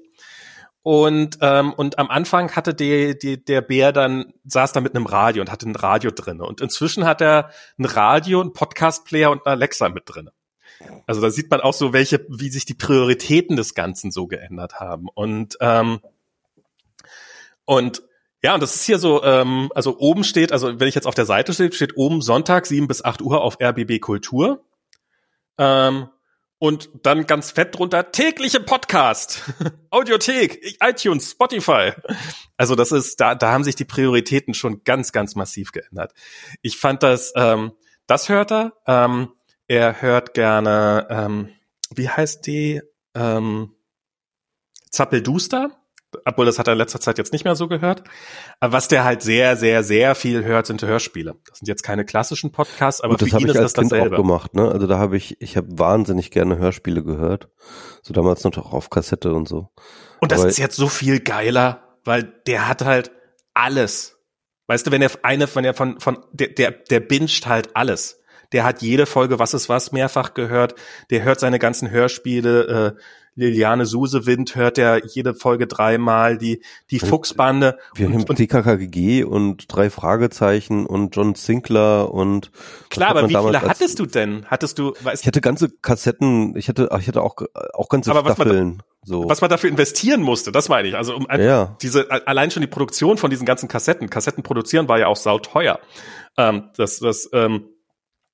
Und, 0.81 1.37
ähm, 1.41 1.73
und 1.73 1.99
am 1.99 2.09
Anfang 2.09 2.55
hatte 2.55 2.73
die, 2.73 3.17
die, 3.17 3.43
der 3.43 3.61
Bär 3.61 3.91
dann, 3.91 4.33
saß 4.45 4.71
da 4.71 4.81
mit 4.81 4.95
einem 4.95 5.05
Radio 5.05 5.41
und 5.41 5.51
hatte 5.51 5.67
ein 5.67 5.75
Radio 5.75 6.09
drinne. 6.11 6.45
Und 6.45 6.61
inzwischen 6.61 7.05
hat 7.05 7.21
er 7.21 7.51
ein 7.77 7.85
Radio, 7.85 8.41
ein 8.41 8.53
Podcast-Player 8.53 9.29
und 9.29 9.45
eine 9.45 9.55
Alexa 9.55 9.89
mit 9.89 10.03
drinne. 10.05 10.31
Also 11.07 11.21
da 11.21 11.29
sieht 11.29 11.49
man 11.51 11.61
auch 11.61 11.73
so, 11.73 11.93
welche, 11.93 12.25
wie 12.29 12.49
sich 12.49 12.65
die 12.65 12.73
Prioritäten 12.73 13.55
des 13.55 13.73
Ganzen 13.73 14.11
so 14.11 14.27
geändert 14.27 14.79
haben. 14.79 15.07
Und 15.13 15.57
ähm, 15.61 15.99
und 17.65 18.01
ja, 18.41 18.53
und 18.53 18.61
das 18.61 18.75
ist 18.75 18.85
hier 18.85 18.99
so, 18.99 19.23
ähm, 19.23 19.69
also 19.75 19.99
oben 19.99 20.23
steht, 20.23 20.51
also 20.51 20.79
wenn 20.79 20.87
ich 20.87 20.95
jetzt 20.95 21.07
auf 21.07 21.15
der 21.15 21.25
Seite 21.25 21.53
stehe, 21.53 21.71
steht 21.71 21.97
oben 21.97 22.21
Sonntag 22.21 22.65
7 22.65 22.87
bis 22.87 23.03
8 23.03 23.21
Uhr 23.21 23.41
auf 23.41 23.57
RBB 23.61 23.99
Kultur. 23.99 24.63
Ähm, 25.57 26.07
und 26.57 26.89
dann 27.03 27.25
ganz 27.25 27.51
fett 27.51 27.77
drunter 27.77 28.11
tägliche 28.11 28.59
Podcast, 28.59 29.43
Audiothek, 29.91 30.77
iTunes, 30.81 31.31
Spotify. 31.31 31.93
Also 32.57 32.75
das 32.75 32.91
ist, 32.91 33.19
da, 33.21 33.35
da 33.35 33.51
haben 33.51 33.63
sich 33.63 33.75
die 33.75 33.85
Prioritäten 33.85 34.53
schon 34.53 34.83
ganz, 34.83 35.11
ganz 35.11 35.35
massiv 35.35 35.71
geändert. 35.71 36.13
Ich 36.61 36.77
fand 36.77 37.01
das, 37.01 37.33
ähm, 37.35 37.71
das 38.07 38.29
hört 38.29 38.51
er. 38.51 38.73
Ähm, 38.87 39.29
er 39.69 40.01
hört 40.01 40.33
gerne, 40.33 41.07
ähm, 41.09 41.49
wie 41.95 42.09
heißt 42.09 42.45
die? 42.45 42.81
Ähm, 43.15 43.75
Zappelduster. 44.91 45.71
Obwohl, 46.25 46.47
das 46.47 46.57
hat 46.57 46.67
er 46.67 46.73
in 46.73 46.79
letzter 46.79 46.99
Zeit 46.99 47.19
jetzt 47.19 47.31
nicht 47.33 47.45
mehr 47.45 47.55
so 47.55 47.67
gehört. 47.67 48.03
Aber 48.59 48.73
was 48.73 48.87
der 48.87 49.03
halt 49.03 49.21
sehr, 49.21 49.55
sehr, 49.55 49.83
sehr 49.83 50.15
viel 50.15 50.43
hört, 50.43 50.65
sind 50.65 50.81
Hörspiele. 50.81 51.35
Das 51.47 51.59
sind 51.59 51.67
jetzt 51.67 51.83
keine 51.83 52.03
klassischen 52.03 52.51
Podcasts, 52.51 52.99
aber 53.01 53.15
das 53.15 53.29
für 53.29 53.35
ihn 53.37 53.43
ich 53.47 53.53
ist 53.53 53.57
als 53.57 53.73
das 53.73 53.81
kind 53.81 53.91
dasselbe. 53.91 54.15
auch 54.15 54.21
gemacht, 54.21 54.55
ne? 54.55 54.71
Also 54.71 54.87
da 54.87 54.97
habe 54.97 55.17
ich, 55.17 55.39
ich 55.39 55.55
habe 55.55 55.67
wahnsinnig 55.77 56.31
gerne 56.31 56.57
Hörspiele 56.57 57.03
gehört. 57.03 57.49
So 58.01 58.11
damals 58.13 58.43
noch 58.43 58.57
auf 58.73 58.89
Kassette 58.89 59.33
und 59.35 59.47
so. 59.47 59.69
Und 60.19 60.31
das 60.31 60.39
Aber- 60.41 60.49
ist 60.49 60.57
jetzt 60.57 60.77
so 60.77 60.87
viel 60.87 61.19
geiler, 61.19 61.99
weil 62.05 62.23
der 62.47 62.67
hat 62.67 62.83
halt 62.83 63.11
alles. 63.53 64.17
Weißt 64.65 64.87
du, 64.87 64.91
wenn 64.91 65.03
er 65.03 65.11
eine, 65.21 65.53
wenn 65.53 65.65
er 65.65 65.75
von, 65.75 65.99
von, 65.99 66.25
der, 66.31 66.47
der, 66.47 66.71
der 66.71 67.01
binscht 67.01 67.45
halt 67.45 67.75
alles. 67.75 68.19
Der 68.51 68.63
hat 68.63 68.81
jede 68.81 69.05
Folge 69.05 69.39
Was 69.39 69.53
ist 69.53 69.69
was 69.69 69.91
mehrfach 69.91 70.33
gehört. 70.33 70.75
Der 71.09 71.23
hört 71.23 71.39
seine 71.39 71.59
ganzen 71.59 71.89
Hörspiele. 71.91 72.95
Äh, 72.97 73.01
Liliane 73.35 73.85
Susewind 73.85 74.55
hört 74.55 74.77
er 74.77 75.05
jede 75.05 75.33
Folge 75.33 75.65
dreimal. 75.65 76.37
Die, 76.37 76.61
die 76.91 76.99
Fuchsbande. 76.99 77.77
Wir 77.95 78.07
haben 78.07 78.15
und, 78.15 78.29
und 78.29 78.35
TKKG 78.35 79.23
und 79.23 79.65
drei 79.73 79.89
Fragezeichen 79.89 80.85
und 80.85 81.15
John 81.15 81.35
Sinclair 81.35 82.11
und 82.11 82.51
klar, 82.89 83.11
aber 83.11 83.29
wie 83.29 83.35
viele 83.35 83.61
hattest 83.61 83.99
du 83.99 84.05
denn? 84.05 84.45
Hattest 84.47 84.77
du, 84.77 84.93
weißt 85.01 85.23
Ich 85.23 85.27
hatte 85.27 85.39
ganze 85.41 85.69
Kassetten, 85.69 86.55
ich 86.57 86.67
hatte, 86.67 86.89
ach, 86.91 86.99
ich 86.99 87.07
hatte 87.07 87.21
auch, 87.21 87.37
auch 87.73 87.87
ganze 87.87 88.11
Aber 88.11 88.33
Staffeln. 88.33 88.83
so. 89.03 89.29
was 89.29 89.39
man 89.39 89.49
dafür 89.49 89.69
investieren 89.69 90.21
musste, 90.21 90.51
das 90.51 90.67
meine 90.67 90.89
ich. 90.89 90.95
Also 90.95 91.15
um 91.15 91.25
Ja. 91.37 91.77
diese 91.81 92.11
allein 92.27 92.51
schon 92.51 92.61
die 92.61 92.67
Produktion 92.67 93.17
von 93.17 93.29
diesen 93.29 93.45
ganzen 93.45 93.69
Kassetten. 93.69 94.09
Kassetten 94.09 94.43
produzieren 94.43 94.89
war 94.89 94.99
ja 94.99 95.07
auch 95.07 95.15
sauteuer. 95.15 95.79
Ähm, 96.35 96.69
das, 96.75 96.99
das, 96.99 97.29
ähm, 97.31 97.69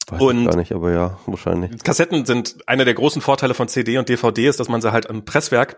Weiß 0.08 0.22
und- 0.22 0.42
ich 0.44 0.48
gar 0.48 0.58
nicht, 0.58 0.72
aber 0.72 0.92
ja, 0.92 1.18
wahrscheinlich. 1.26 1.84
Kassetten 1.84 2.26
sind 2.26 2.58
einer 2.68 2.86
der 2.86 2.94
großen 2.94 3.22
Vorteile 3.22 3.54
von 3.54 3.68
CD 3.68 3.98
und 3.98 4.10
DVD 4.10 4.48
ist, 4.48 4.60
dass 4.60 4.70
man 4.70 4.82
sie 4.82 4.92
halt 4.92 5.06
im 5.06 5.26
Presswerk 5.26 5.78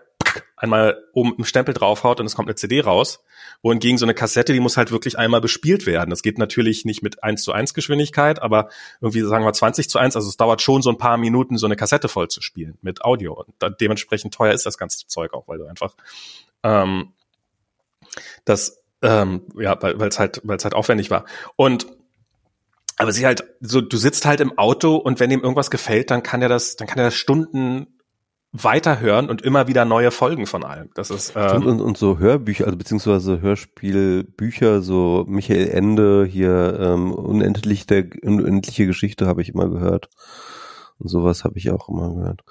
einmal 0.55 1.03
oben 1.13 1.35
im 1.37 1.45
Stempel 1.45 1.73
draufhaut 1.73 2.19
und 2.19 2.25
es 2.25 2.35
kommt 2.35 2.47
eine 2.47 2.55
CD 2.55 2.81
raus. 2.81 3.23
Wohingegen 3.61 3.97
so 3.97 4.05
eine 4.05 4.13
Kassette, 4.13 4.53
die 4.53 4.59
muss 4.59 4.77
halt 4.77 4.91
wirklich 4.91 5.17
einmal 5.17 5.41
bespielt 5.41 5.85
werden. 5.85 6.09
Das 6.09 6.21
geht 6.21 6.37
natürlich 6.37 6.85
nicht 6.85 7.01
mit 7.01 7.23
1 7.23 7.43
zu 7.43 7.53
1 7.53 7.73
Geschwindigkeit, 7.73 8.41
aber 8.41 8.69
irgendwie 9.01 9.21
sagen 9.21 9.45
wir 9.45 9.53
20 9.53 9.89
zu 9.89 9.97
1. 9.97 10.15
Also 10.15 10.27
es 10.27 10.37
dauert 10.37 10.61
schon 10.61 10.81
so 10.81 10.89
ein 10.89 10.97
paar 10.97 11.17
Minuten, 11.17 11.57
so 11.57 11.65
eine 11.65 11.75
Kassette 11.75 12.07
voll 12.07 12.27
zu 12.27 12.41
spielen 12.41 12.77
mit 12.81 13.03
Audio. 13.03 13.33
Und 13.33 13.53
da, 13.59 13.69
dementsprechend 13.69 14.33
teuer 14.33 14.53
ist 14.53 14.65
das 14.65 14.77
ganze 14.77 15.07
Zeug 15.07 15.33
auch, 15.33 15.47
weil 15.47 15.57
du 15.59 15.65
einfach 15.65 15.95
ähm, 16.63 17.13
das 18.45 18.83
ähm, 19.01 19.43
ja, 19.55 19.79
weil 19.81 20.07
es 20.07 20.19
halt, 20.19 20.41
weil 20.43 20.57
es 20.57 20.63
halt 20.63 20.73
aufwendig 20.73 21.11
war. 21.11 21.25
Und 21.55 21.87
aber 22.97 23.11
sie 23.11 23.25
halt 23.25 23.43
so, 23.61 23.81
du 23.81 23.97
sitzt 23.97 24.25
halt 24.25 24.41
im 24.41 24.57
Auto 24.57 24.95
und 24.95 25.19
wenn 25.19 25.31
ihm 25.31 25.41
irgendwas 25.41 25.71
gefällt, 25.71 26.11
dann 26.11 26.23
kann 26.23 26.41
er 26.41 26.49
das, 26.49 26.75
dann 26.75 26.87
kann 26.87 26.97
er 26.97 27.05
das 27.05 27.15
Stunden 27.15 27.87
weiterhören 28.51 29.29
und 29.29 29.41
immer 29.41 29.67
wieder 29.67 29.85
neue 29.85 30.09
Folgen 30.09 30.47
von 30.47 30.63
allem. 30.63 30.89
Das 30.95 31.11
ist 31.11 31.35
Und, 31.35 31.43
ähm, 31.43 31.65
und, 31.67 31.81
und 31.81 31.97
so 31.97 32.17
Hörbücher, 32.17 32.65
also 32.65 32.77
beziehungsweise 32.77 33.41
Hörspielbücher, 33.41 34.81
so 34.81 35.25
Michael 35.27 35.67
Ende 35.67 36.25
hier, 36.25 36.77
ähm, 36.79 37.11
unendlich 37.11 37.85
der 37.85 38.05
unendliche 38.23 38.87
Geschichte 38.87 39.27
habe 39.27 39.41
ich 39.41 39.49
immer 39.49 39.69
gehört. 39.69 40.09
Und 40.97 41.09
sowas 41.09 41.43
habe 41.43 41.59
ich 41.59 41.69
auch 41.69 41.89
immer 41.89 42.15
gehört. 42.15 42.41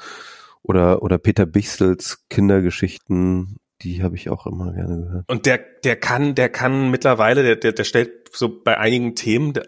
Oder 0.63 1.03
oder 1.03 1.19
Peter 1.19 1.47
Bichsels 1.47 2.25
Kindergeschichten 2.29 3.59
die 3.83 4.03
habe 4.03 4.17
ich 4.17 4.31
auch 4.31 4.47
immer 4.47 4.73
gerne 4.73 4.97
gehört. 4.97 5.29
Und 5.29 5.47
der, 5.47 5.61
der 5.85 5.97
kann, 5.97 6.35
der 6.35 6.49
kann 6.49 6.91
mittlerweile, 6.91 7.43
der, 7.43 7.57
der, 7.57 7.73
der 7.73 7.85
stellt 7.85 8.31
so 8.33 8.63
bei 8.63 8.79
einigen 8.79 9.15
Themen, 9.15 9.53
der, 9.53 9.65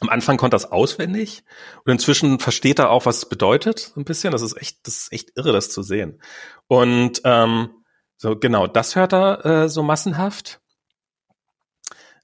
am 0.00 0.08
Anfang 0.08 0.36
konnte 0.36 0.54
das 0.54 0.70
auswendig 0.70 1.42
und 1.84 1.92
inzwischen 1.92 2.38
versteht 2.38 2.78
er 2.78 2.90
auch, 2.90 3.06
was 3.06 3.18
es 3.18 3.28
bedeutet, 3.28 3.92
ein 3.96 4.04
bisschen. 4.04 4.32
Das 4.32 4.42
ist 4.42 4.56
echt, 4.56 4.86
das 4.86 4.96
ist 4.98 5.12
echt 5.12 5.32
irre, 5.36 5.52
das 5.52 5.70
zu 5.70 5.82
sehen. 5.82 6.20
Und 6.66 7.22
ähm, 7.24 7.70
so 8.18 8.36
genau, 8.36 8.66
das 8.66 8.96
hört 8.96 9.14
er 9.14 9.44
äh, 9.44 9.68
so 9.68 9.82
massenhaft. 9.82 10.60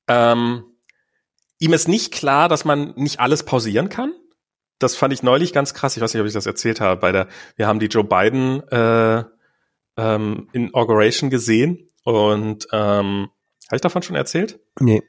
Ähm, 0.09 0.65
ihm 1.59 1.73
ist 1.73 1.89
nicht 1.89 2.13
klar, 2.13 2.49
dass 2.49 2.65
man 2.65 2.93
nicht 2.97 3.21
alles 3.21 3.45
pausieren 3.45 3.89
kann. 3.89 4.13
Das 4.79 4.97
fand 4.97 5.15
ich 5.15 5.23
neulich 5.23 5.53
ganz 5.53 5.75
krass. 5.75 5.97
Ich 5.97 6.03
weiß 6.03 6.13
nicht, 6.13 6.21
ob 6.21 6.27
ich 6.27 6.35
das 6.35 6.47
erzählt 6.47 6.81
habe. 6.81 7.01
Bei 7.01 7.13
der, 7.13 7.29
wir 7.57 7.69
haben 7.69 7.79
die 7.79 7.87
Joe 7.87 8.05
Biden 8.05 8.67
äh, 8.69 9.25
ähm, 9.97 10.49
Inauguration 10.53 11.31
gesehen 11.31 11.89
und 12.05 12.67
ähm, 12.73 13.29
habe 13.69 13.77
ich 13.77 13.81
davon 13.81 14.03
schon 14.03 14.17
erzählt? 14.17 14.59
Nee. 14.81 15.03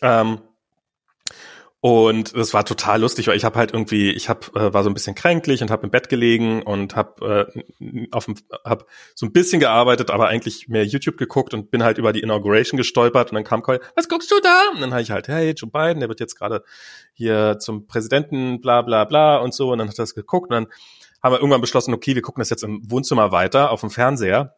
Ähm, 0.00 0.40
und 1.84 2.32
es 2.34 2.54
war 2.54 2.64
total 2.64 3.00
lustig, 3.00 3.26
weil 3.26 3.36
ich 3.36 3.44
habe 3.44 3.58
halt 3.58 3.72
irgendwie, 3.72 4.12
ich 4.12 4.28
hab, 4.28 4.54
äh, 4.54 4.72
war 4.72 4.84
so 4.84 4.88
ein 4.88 4.94
bisschen 4.94 5.16
kränklich 5.16 5.62
und 5.62 5.72
habe 5.72 5.82
im 5.82 5.90
Bett 5.90 6.08
gelegen 6.08 6.62
und 6.62 6.94
habe 6.94 7.52
äh, 7.80 8.06
auf 8.12 8.28
hab 8.64 8.86
so 9.16 9.26
ein 9.26 9.32
bisschen 9.32 9.58
gearbeitet, 9.58 10.12
aber 10.12 10.28
eigentlich 10.28 10.68
mehr 10.68 10.86
YouTube 10.86 11.16
geguckt 11.16 11.54
und 11.54 11.72
bin 11.72 11.82
halt 11.82 11.98
über 11.98 12.12
die 12.12 12.20
Inauguration 12.20 12.76
gestolpert 12.78 13.32
und 13.32 13.34
dann 13.34 13.42
kam 13.42 13.64
Call, 13.64 13.80
was 13.96 14.08
guckst 14.08 14.30
du 14.30 14.36
da? 14.40 14.60
Und 14.72 14.80
dann 14.80 14.92
habe 14.92 15.02
ich 15.02 15.10
halt, 15.10 15.26
hey, 15.26 15.54
Joe 15.56 15.68
Biden, 15.68 15.98
der 15.98 16.08
wird 16.08 16.20
jetzt 16.20 16.36
gerade 16.36 16.62
hier 17.14 17.58
zum 17.58 17.88
Präsidenten, 17.88 18.60
bla 18.60 18.82
bla 18.82 19.04
bla 19.04 19.38
und 19.38 19.52
so. 19.52 19.72
Und 19.72 19.78
dann 19.78 19.88
hat 19.88 19.98
er 19.98 20.04
das 20.04 20.14
geguckt 20.14 20.50
und 20.50 20.54
dann 20.54 20.66
haben 21.20 21.32
wir 21.32 21.40
irgendwann 21.40 21.60
beschlossen, 21.60 21.94
okay, 21.94 22.14
wir 22.14 22.22
gucken 22.22 22.42
das 22.42 22.50
jetzt 22.50 22.62
im 22.62 22.88
Wohnzimmer 22.92 23.32
weiter 23.32 23.72
auf 23.72 23.80
dem 23.80 23.90
Fernseher. 23.90 24.54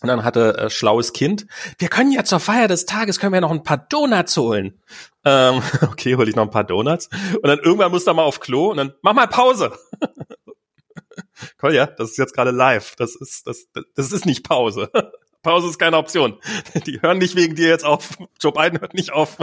Und 0.00 0.08
dann 0.08 0.24
hatte 0.24 0.56
äh, 0.56 0.70
schlaues 0.70 1.12
Kind, 1.12 1.46
wir 1.78 1.88
können 1.88 2.12
ja 2.12 2.22
zur 2.24 2.38
Feier 2.38 2.68
des 2.68 2.86
Tages, 2.86 3.18
können 3.18 3.32
wir 3.32 3.40
noch 3.40 3.50
ein 3.50 3.64
paar 3.64 3.78
Donuts 3.78 4.36
holen. 4.36 4.80
Ähm, 5.24 5.62
okay, 5.82 6.14
hol 6.16 6.28
ich 6.28 6.36
noch 6.36 6.44
ein 6.44 6.50
paar 6.50 6.64
Donuts. 6.64 7.08
Und 7.34 7.46
dann 7.46 7.58
irgendwann 7.58 7.90
muss 7.90 8.06
er 8.06 8.14
mal 8.14 8.22
auf 8.22 8.40
Klo 8.40 8.70
und 8.70 8.76
dann 8.76 8.94
mach 9.02 9.14
mal 9.14 9.26
Pause. 9.26 9.76
Kolja, 11.58 11.86
das 11.86 12.10
ist 12.10 12.18
jetzt 12.18 12.34
gerade 12.34 12.50
live. 12.50 12.94
Das 12.96 13.16
ist, 13.16 13.46
das, 13.46 13.66
das 13.94 14.12
ist 14.12 14.26
nicht 14.26 14.46
Pause. 14.46 14.90
Pause 15.42 15.68
ist 15.68 15.78
keine 15.78 15.96
Option. 15.96 16.38
Die 16.86 17.00
hören 17.00 17.18
nicht 17.18 17.36
wegen 17.36 17.54
dir 17.54 17.68
jetzt 17.68 17.84
auf. 17.84 18.10
Joe 18.40 18.52
Biden 18.52 18.80
hört 18.80 18.94
nicht 18.94 19.12
auf. 19.12 19.36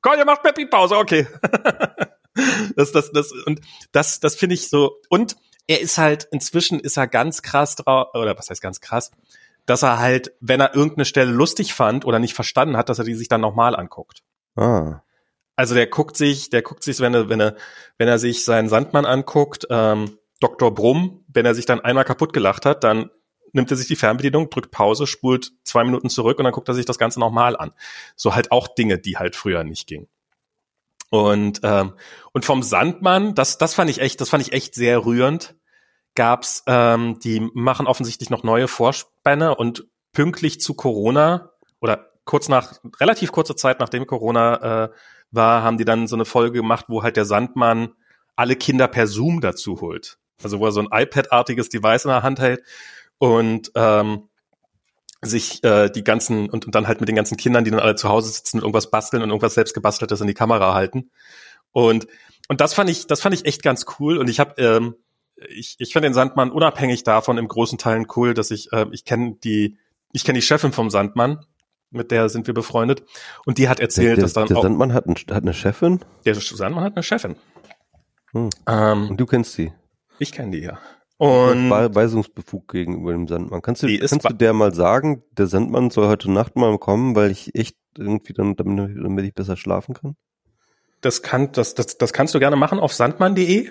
Kolja 0.00 0.24
macht 0.24 0.42
Peppi 0.42 0.66
Pause, 0.66 0.96
okay. 0.96 1.26
Das, 2.74 2.90
das, 2.92 3.12
das, 3.12 3.32
und 3.32 3.60
das, 3.92 4.20
das 4.20 4.34
finde 4.34 4.54
ich 4.54 4.68
so. 4.68 4.96
Und 5.08 5.36
er 5.66 5.80
ist 5.80 5.98
halt, 5.98 6.28
inzwischen 6.30 6.80
ist 6.80 6.96
er 6.96 7.06
ganz 7.06 7.42
krass 7.42 7.76
drauf, 7.76 8.08
oder 8.14 8.36
was 8.36 8.50
heißt 8.50 8.60
ganz 8.60 8.80
krass? 8.80 9.12
Dass 9.66 9.82
er 9.82 9.98
halt, 9.98 10.32
wenn 10.40 10.60
er 10.60 10.74
irgendeine 10.74 11.04
Stelle 11.04 11.30
lustig 11.30 11.74
fand 11.74 12.04
oder 12.04 12.18
nicht 12.18 12.34
verstanden 12.34 12.76
hat, 12.76 12.88
dass 12.88 12.98
er 12.98 13.04
die 13.04 13.14
sich 13.14 13.28
dann 13.28 13.40
nochmal 13.40 13.74
anguckt. 13.76 14.22
Ah. 14.56 15.00
Also 15.56 15.74
der 15.74 15.86
guckt 15.86 16.16
sich, 16.16 16.50
der 16.50 16.62
guckt 16.62 16.82
sich, 16.82 17.00
wenn 17.00 17.14
er, 17.14 17.28
wenn 17.28 17.40
er, 17.40 17.56
wenn 17.96 18.08
er 18.08 18.18
sich 18.18 18.44
seinen 18.44 18.68
Sandmann 18.68 19.06
anguckt, 19.06 19.66
ähm, 19.70 20.18
Dr. 20.40 20.74
Brumm, 20.74 21.24
wenn 21.28 21.46
er 21.46 21.54
sich 21.54 21.64
dann 21.64 21.80
einmal 21.80 22.04
kaputt 22.04 22.32
gelacht 22.32 22.66
hat, 22.66 22.84
dann 22.84 23.10
nimmt 23.52 23.70
er 23.70 23.76
sich 23.76 23.86
die 23.86 23.96
Fernbedienung, 23.96 24.50
drückt 24.50 24.72
Pause, 24.72 25.06
spult 25.06 25.52
zwei 25.62 25.84
Minuten 25.84 26.10
zurück 26.10 26.38
und 26.38 26.44
dann 26.44 26.52
guckt 26.52 26.68
er 26.68 26.74
sich 26.74 26.86
das 26.86 26.98
Ganze 26.98 27.20
nochmal 27.20 27.56
an. 27.56 27.72
So 28.16 28.34
halt 28.34 28.50
auch 28.50 28.68
Dinge, 28.68 28.98
die 28.98 29.16
halt 29.16 29.36
früher 29.36 29.62
nicht 29.62 29.86
gingen. 29.86 30.08
Und 31.10 31.60
ähm, 31.62 31.92
und 32.32 32.44
vom 32.44 32.64
Sandmann, 32.64 33.36
das 33.36 33.56
das 33.56 33.74
fand 33.74 33.88
ich 33.88 34.00
echt, 34.00 34.20
das 34.20 34.28
fand 34.28 34.42
ich 34.42 34.52
echt 34.52 34.74
sehr 34.74 35.06
rührend 35.06 35.54
gab's, 36.14 36.62
ähm, 36.66 37.18
die 37.18 37.40
machen 37.54 37.86
offensichtlich 37.86 38.30
noch 38.30 38.42
neue 38.42 38.68
Vorspänne 38.68 39.54
und 39.54 39.86
pünktlich 40.12 40.60
zu 40.60 40.74
Corona 40.74 41.50
oder 41.80 42.10
kurz 42.24 42.48
nach, 42.48 42.74
relativ 43.00 43.32
kurze 43.32 43.56
Zeit 43.56 43.80
nachdem 43.80 44.06
Corona 44.06 44.84
äh, 44.84 44.88
war, 45.30 45.62
haben 45.62 45.78
die 45.78 45.84
dann 45.84 46.06
so 46.06 46.16
eine 46.16 46.24
Folge 46.24 46.58
gemacht, 46.58 46.86
wo 46.88 47.02
halt 47.02 47.16
der 47.16 47.24
Sandmann 47.24 47.92
alle 48.36 48.56
Kinder 48.56 48.88
per 48.88 49.06
Zoom 49.06 49.40
dazu 49.40 49.80
holt. 49.80 50.18
Also 50.42 50.60
wo 50.60 50.66
er 50.66 50.72
so 50.72 50.80
ein 50.80 50.88
iPad-artiges 50.90 51.68
Device 51.68 52.04
in 52.04 52.10
der 52.10 52.22
Hand 52.22 52.40
hält 52.40 52.62
und 53.18 53.70
ähm, 53.74 54.28
sich 55.22 55.62
äh, 55.64 55.90
die 55.90 56.04
ganzen 56.04 56.50
und, 56.50 56.66
und 56.66 56.74
dann 56.74 56.86
halt 56.86 57.00
mit 57.00 57.08
den 57.08 57.16
ganzen 57.16 57.36
Kindern, 57.36 57.64
die 57.64 57.70
dann 57.70 57.80
alle 57.80 57.94
zu 57.94 58.08
Hause 58.08 58.30
sitzen 58.30 58.58
und 58.58 58.62
irgendwas 58.62 58.90
basteln 58.90 59.22
und 59.22 59.30
irgendwas 59.30 59.54
selbst 59.54 59.74
gebasteltes 59.74 60.20
in 60.20 60.26
die 60.26 60.34
Kamera 60.34 60.74
halten. 60.74 61.10
Und 61.72 62.06
und 62.48 62.60
das 62.60 62.74
fand 62.74 62.90
ich, 62.90 63.06
das 63.06 63.20
fand 63.22 63.34
ich 63.34 63.46
echt 63.46 63.62
ganz 63.62 63.86
cool. 63.98 64.18
Und 64.18 64.28
ich 64.28 64.38
habe 64.38 64.60
ähm, 64.62 64.96
ich, 65.48 65.76
ich 65.78 65.92
finde 65.92 66.08
den 66.08 66.14
Sandmann 66.14 66.50
unabhängig 66.50 67.04
davon 67.04 67.38
im 67.38 67.48
großen 67.48 67.78
Teilen 67.78 68.06
cool, 68.16 68.34
dass 68.34 68.50
ich, 68.50 68.72
äh, 68.72 68.86
ich 68.92 69.04
kenne 69.04 69.36
die, 69.42 69.78
ich 70.12 70.24
kenne 70.24 70.38
die 70.38 70.42
Chefin 70.42 70.72
vom 70.72 70.90
Sandmann, 70.90 71.44
mit 71.90 72.10
der 72.10 72.28
sind 72.28 72.46
wir 72.46 72.54
befreundet. 72.54 73.02
Und 73.46 73.58
die 73.58 73.68
hat 73.68 73.80
erzählt, 73.80 74.08
der, 74.08 74.14
der, 74.16 74.24
dass 74.24 74.32
dann 74.32 74.48
der 74.48 74.58
auch. 74.58 74.62
Sandmann 74.62 74.92
hat, 74.92 75.06
ein, 75.06 75.14
hat 75.14 75.42
eine 75.42 75.54
Chefin? 75.54 76.00
Der 76.24 76.34
Sandmann 76.34 76.84
hat 76.84 76.96
eine 76.96 77.02
Chefin. 77.02 77.36
Hm. 78.32 78.50
Ähm, 78.66 79.10
Und 79.10 79.20
du 79.20 79.26
kennst 79.26 79.52
sie? 79.52 79.72
ich 80.18 80.32
kenne 80.32 80.52
die 80.52 80.62
ja. 80.62 80.78
Und 81.16 81.70
Weisungsbefug 81.70 82.68
gegenüber 82.68 83.12
dem 83.12 83.28
Sandmann. 83.28 83.62
Kannst 83.62 83.82
du, 83.82 83.98
kannst 83.98 84.28
du 84.28 84.34
der 84.34 84.52
mal 84.52 84.74
sagen, 84.74 85.22
der 85.30 85.46
Sandmann 85.46 85.90
soll 85.90 86.08
heute 86.08 86.30
Nacht 86.30 86.56
mal 86.56 86.76
kommen, 86.78 87.14
weil 87.14 87.30
ich 87.30 87.54
echt 87.54 87.76
irgendwie 87.96 88.32
dann, 88.32 88.56
damit, 88.56 88.96
damit 88.96 89.24
ich 89.24 89.34
besser 89.34 89.56
schlafen 89.56 89.94
kann? 89.94 90.16
das 91.04 91.22
kann, 91.22 91.52
das, 91.52 91.74
das, 91.74 91.98
das 91.98 92.12
kannst 92.12 92.34
du 92.34 92.38
gerne 92.38 92.56
machen 92.56 92.78
auf 92.80 92.92
sandmann.de. 92.92 93.70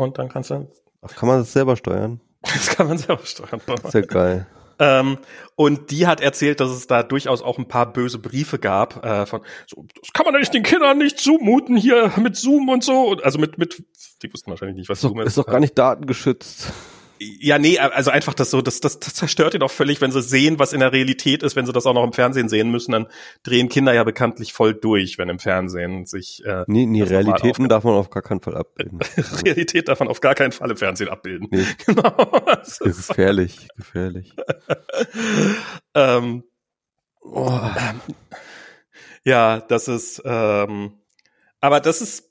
Und 0.00 0.16
dann 0.18 0.30
kannst 0.30 0.48
du, 0.48 0.66
Ach, 1.02 1.14
kann 1.14 1.28
man 1.28 1.40
das 1.40 1.52
selber 1.52 1.76
steuern? 1.76 2.20
das 2.42 2.68
kann 2.68 2.88
man 2.88 2.96
selber 2.96 3.24
steuern. 3.24 3.60
Ist 3.84 3.94
ja 3.94 4.00
geil. 4.00 4.46
Ähm, 4.78 5.18
und 5.56 5.90
die 5.90 6.06
hat 6.06 6.22
erzählt, 6.22 6.60
dass 6.60 6.70
es 6.70 6.86
da 6.86 7.02
durchaus 7.02 7.42
auch 7.42 7.58
ein 7.58 7.68
paar 7.68 7.92
böse 7.92 8.18
Briefe 8.18 8.58
gab 8.58 9.04
äh, 9.04 9.26
von 9.26 9.42
so, 9.66 9.84
das 10.00 10.14
kann 10.14 10.24
man 10.24 10.34
eigentlich 10.34 10.48
den 10.48 10.62
Kindern 10.62 10.96
nicht 10.96 11.18
zumuten 11.18 11.76
hier 11.76 12.10
mit 12.16 12.34
Zoom 12.36 12.70
und 12.70 12.82
so. 12.82 13.18
Also 13.22 13.38
mit 13.38 13.58
mit 13.58 13.84
die 14.22 14.32
wussten 14.32 14.50
wahrscheinlich 14.50 14.78
nicht, 14.78 14.88
was 14.88 14.98
Ist 14.98 15.04
doch, 15.04 15.10
Zoom 15.10 15.20
ist 15.20 15.36
doch 15.36 15.46
gar 15.46 15.60
nicht 15.60 15.76
datengeschützt. 15.76 16.72
Ja, 17.22 17.58
nee, 17.58 17.78
also 17.78 18.10
einfach 18.10 18.32
das 18.32 18.50
so, 18.50 18.62
das, 18.62 18.80
das, 18.80 18.98
das 18.98 19.14
zerstört 19.14 19.54
ihn 19.54 19.62
auch 19.62 19.70
völlig, 19.70 20.00
wenn 20.00 20.10
sie 20.10 20.22
sehen, 20.22 20.58
was 20.58 20.72
in 20.72 20.80
der 20.80 20.92
Realität 20.92 21.42
ist, 21.42 21.54
wenn 21.54 21.66
sie 21.66 21.72
das 21.72 21.84
auch 21.84 21.92
noch 21.92 22.04
im 22.04 22.14
Fernsehen 22.14 22.48
sehen 22.48 22.70
müssen, 22.70 22.92
dann 22.92 23.08
drehen 23.42 23.68
Kinder 23.68 23.92
ja 23.92 24.04
bekanntlich 24.04 24.54
voll 24.54 24.72
durch, 24.72 25.18
wenn 25.18 25.28
im 25.28 25.38
Fernsehen 25.38 26.06
sich 26.06 26.42
äh, 26.46 26.64
Nee, 26.66 26.86
nee, 26.86 27.02
Realitäten 27.02 27.68
darf 27.68 27.84
man 27.84 27.94
auf 27.94 28.08
gar 28.08 28.22
keinen 28.22 28.40
Fall 28.40 28.56
abbilden. 28.56 29.00
Realität 29.44 29.88
davon 29.88 30.08
auf 30.08 30.20
gar 30.20 30.34
keinen 30.34 30.52
Fall 30.52 30.70
im 30.70 30.76
Fernsehen 30.76 31.08
abbilden. 31.08 31.48
Nee. 31.50 31.64
Genau. 31.86 32.10
Das 32.46 32.80
ist 32.80 33.08
gefährlich, 33.08 33.68
gefährlich. 33.76 34.34
ähm, 35.94 36.44
Oh. 37.22 37.60
Ja, 39.24 39.60
das 39.60 39.88
ist, 39.88 40.22
ähm, 40.24 40.92
aber 41.60 41.80
das 41.80 42.00
ist, 42.00 42.30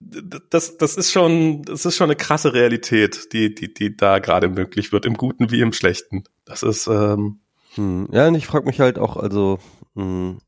das, 0.00 0.78
das 0.78 0.96
ist 0.96 1.10
schon, 1.12 1.62
das 1.62 1.84
ist 1.84 1.96
schon 1.96 2.06
eine 2.06 2.16
krasse 2.16 2.52
Realität, 2.52 3.32
die, 3.32 3.54
die, 3.54 3.72
die 3.74 3.96
da 3.96 4.20
gerade 4.20 4.48
möglich 4.48 4.92
wird, 4.92 5.06
im 5.06 5.14
Guten 5.14 5.50
wie 5.50 5.60
im 5.60 5.72
Schlechten. 5.72 6.24
Das 6.44 6.62
ist, 6.62 6.86
ähm, 6.86 7.40
Hm. 7.78 8.08
Ja, 8.10 8.26
und 8.26 8.34
ich 8.34 8.46
frage 8.46 8.66
mich 8.66 8.80
halt 8.80 8.98
auch, 8.98 9.16
also, 9.16 9.60
hm, 9.94 10.38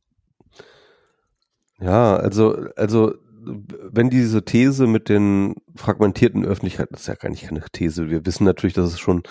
ja, 1.81 2.17
also, 2.17 2.55
also, 2.77 3.15
wenn 3.43 4.11
diese 4.11 4.45
These 4.45 4.87
mit 4.87 5.09
den 5.09 5.55
fragmentierten 5.75 6.45
Öffentlichkeiten, 6.45 6.93
das 6.93 7.03
ist 7.03 7.07
ja 7.07 7.15
gar 7.15 7.31
nicht 7.31 7.47
keine 7.47 7.65
These, 7.73 8.11
wir 8.11 8.27
wissen 8.27 8.45
natürlich, 8.45 8.75
dass 8.75 8.93
es 8.93 8.99
schon 8.99 9.23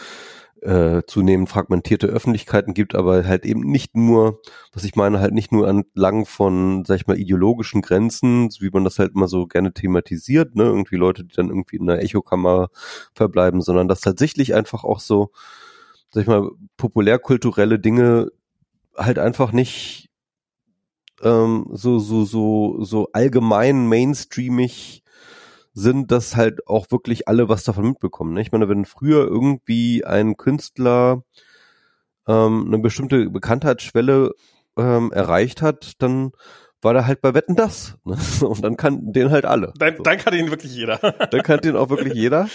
äh, 0.62 1.04
zunehmend 1.08 1.50
fragmentierte 1.50 2.08
Öffentlichkeiten 2.08 2.74
gibt, 2.74 2.96
aber 2.96 3.24
halt 3.26 3.46
eben 3.46 3.62
nicht 3.62 3.96
nur, 3.96 4.42
was 4.74 4.84
ich 4.84 4.96
meine, 4.96 5.20
halt 5.20 5.34
nicht 5.34 5.52
nur 5.52 5.68
entlang 5.68 6.26
von, 6.26 6.84
sag 6.86 6.98
ich 6.98 7.08
mal, 7.08 7.18
ideologischen 7.18 7.82
Grenzen, 7.82 8.50
wie 8.60 8.70
man 8.70 8.84
das 8.84 9.00
halt 9.00 9.14
immer 9.16 9.28
so 9.28 9.48
gerne 9.48 9.74
thematisiert, 9.74 10.56
ne, 10.56 10.64
irgendwie 10.64 10.98
Leute, 10.98 11.24
die 11.24 11.36
dann 11.36 11.50
irgendwie 11.50 11.78
in 11.78 11.90
einer 11.90 12.02
Echokammer 12.02 12.70
verbleiben, 13.14 13.62
sondern 13.62 13.88
dass 13.88 14.02
tatsächlich 14.02 14.54
einfach 14.54 14.84
auch 14.84 15.00
so, 15.00 15.32
sag 16.12 16.22
ich 16.22 16.28
mal, 16.28 16.50
populärkulturelle 16.78 17.80
Dinge 17.80 18.32
halt 18.98 19.20
einfach 19.20 19.52
nicht 19.52 20.10
ähm, 21.22 21.68
so, 21.72 22.00
so, 22.00 22.24
so, 22.26 22.84
so 22.84 23.10
allgemein 23.14 23.88
mainstreamig 23.88 25.04
sind, 25.74 26.12
dass 26.12 26.36
halt 26.36 26.68
auch 26.68 26.92
wirklich 26.92 27.28
alle 27.28 27.50
was 27.50 27.64
davon 27.64 27.88
mitbekommen. 27.88 28.34
Ne? 28.34 28.42
Ich 28.42 28.52
meine, 28.52 28.70
wenn 28.70 28.86
früher 28.86 29.26
irgendwie 29.28 30.04
ein 30.04 30.38
Künstler 30.38 31.24
ähm, 32.28 32.66
eine 32.68 32.80
bestimmte 32.80 33.30
Bekanntheitsschwelle 33.30 34.34
ähm, 34.78 35.12
erreicht 35.12 35.62
hat, 35.62 35.94
dann 36.00 36.32
war 36.82 36.94
der 36.94 37.08
halt 37.08 37.22
bei 37.22 37.34
Wetten 37.34 37.56
das. 37.56 37.98
Ne? 38.06 38.18
Und 38.42 38.64
dann 38.64 38.78
kannten 38.78 39.12
den 39.14 39.32
halt 39.32 39.46
alle. 39.46 39.74
dann, 39.78 39.98
So 39.98 40.04
dann 40.04 40.18
kann 40.18 40.34
ihn 40.34 40.50
wirklich 40.50 40.74
jeder. 40.74 40.98
dann 41.32 41.44
kannte 41.44 41.70
ihn 41.70 41.76
auch 41.76 41.90
wirklich 41.90 42.14
jeder. 42.14 42.48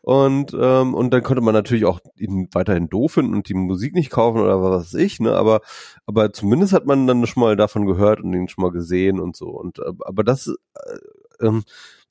Und, 0.00 0.54
ähm, 0.58 0.94
und 0.94 1.10
dann 1.10 1.22
konnte 1.22 1.42
man 1.42 1.52
natürlich 1.52 1.84
auch 1.84 2.00
ihn 2.16 2.48
weiterhin 2.52 2.88
doof 2.88 3.12
finden 3.12 3.34
und 3.34 3.48
die 3.48 3.54
Musik 3.54 3.94
nicht 3.94 4.10
kaufen 4.10 4.40
oder 4.40 4.62
was 4.62 4.94
weiß 4.94 5.00
ich, 5.00 5.20
ne? 5.20 5.34
Aber, 5.34 5.60
aber 6.06 6.32
zumindest 6.32 6.72
hat 6.72 6.86
man 6.86 7.06
dann 7.06 7.26
schon 7.26 7.42
mal 7.42 7.56
davon 7.56 7.84
gehört 7.84 8.20
und 8.20 8.32
ihn 8.32 8.48
schon 8.48 8.62
mal 8.62 8.70
gesehen 8.70 9.20
und 9.20 9.36
so. 9.36 9.48
Und 9.48 9.80
äh, 9.80 9.92
aber 10.00 10.24
das, 10.24 10.46
äh, 10.46 11.46
ähm, 11.46 11.64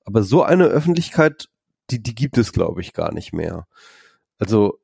aber 0.07 0.23
so 0.23 0.41
eine 0.41 0.65
Öffentlichkeit, 0.65 1.49
die, 1.91 2.01
die 2.01 2.15
gibt 2.15 2.37
es, 2.37 2.53
glaube 2.53 2.81
ich, 2.81 2.93
gar 2.93 3.13
nicht 3.13 3.33
mehr. 3.33 3.67
Also 4.39 4.79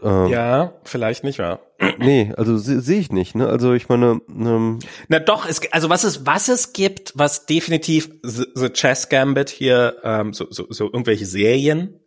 Ähm, 0.00 0.28
ja, 0.28 0.74
vielleicht 0.84 1.24
nicht, 1.24 1.38
ja. 1.38 1.58
Nee, 1.98 2.32
also 2.36 2.56
sehe 2.58 2.80
seh 2.80 2.98
ich 2.98 3.10
nicht, 3.10 3.34
ne? 3.34 3.48
Also 3.48 3.72
ich 3.72 3.88
meine, 3.88 4.20
ähm, 4.28 4.78
Na 5.08 5.18
doch, 5.18 5.48
es, 5.48 5.60
also 5.72 5.90
was 5.90 6.04
es, 6.04 6.24
was 6.26 6.48
es 6.48 6.72
gibt, 6.72 7.12
was 7.16 7.46
definitiv 7.46 8.10
The, 8.22 8.44
The 8.54 8.68
Chess 8.70 9.08
Gambit 9.08 9.48
hier, 9.50 9.96
ähm, 10.04 10.32
so, 10.32 10.46
so, 10.50 10.66
so 10.68 10.84
irgendwelche 10.84 11.26
Serien, 11.26 11.98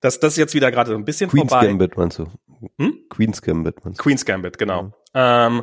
das, 0.00 0.20
das 0.20 0.32
ist 0.34 0.38
jetzt 0.38 0.54
wieder 0.54 0.70
gerade 0.70 0.90
so 0.90 0.96
ein 0.96 1.04
bisschen 1.04 1.30
Queen's 1.30 1.50
vorbei. 1.50 1.66
Gambit 1.68 1.96
meinst 1.96 2.18
du? 2.18 2.26
Hm? 2.78 2.98
Queen's 3.08 3.40
Gambit 3.40 3.84
meinst 3.84 3.98
du? 3.98 4.02
Queen's 4.02 4.24
Gambit, 4.26 4.58
genau. 4.58 4.92
Ja. 5.14 5.46
Ähm, 5.46 5.62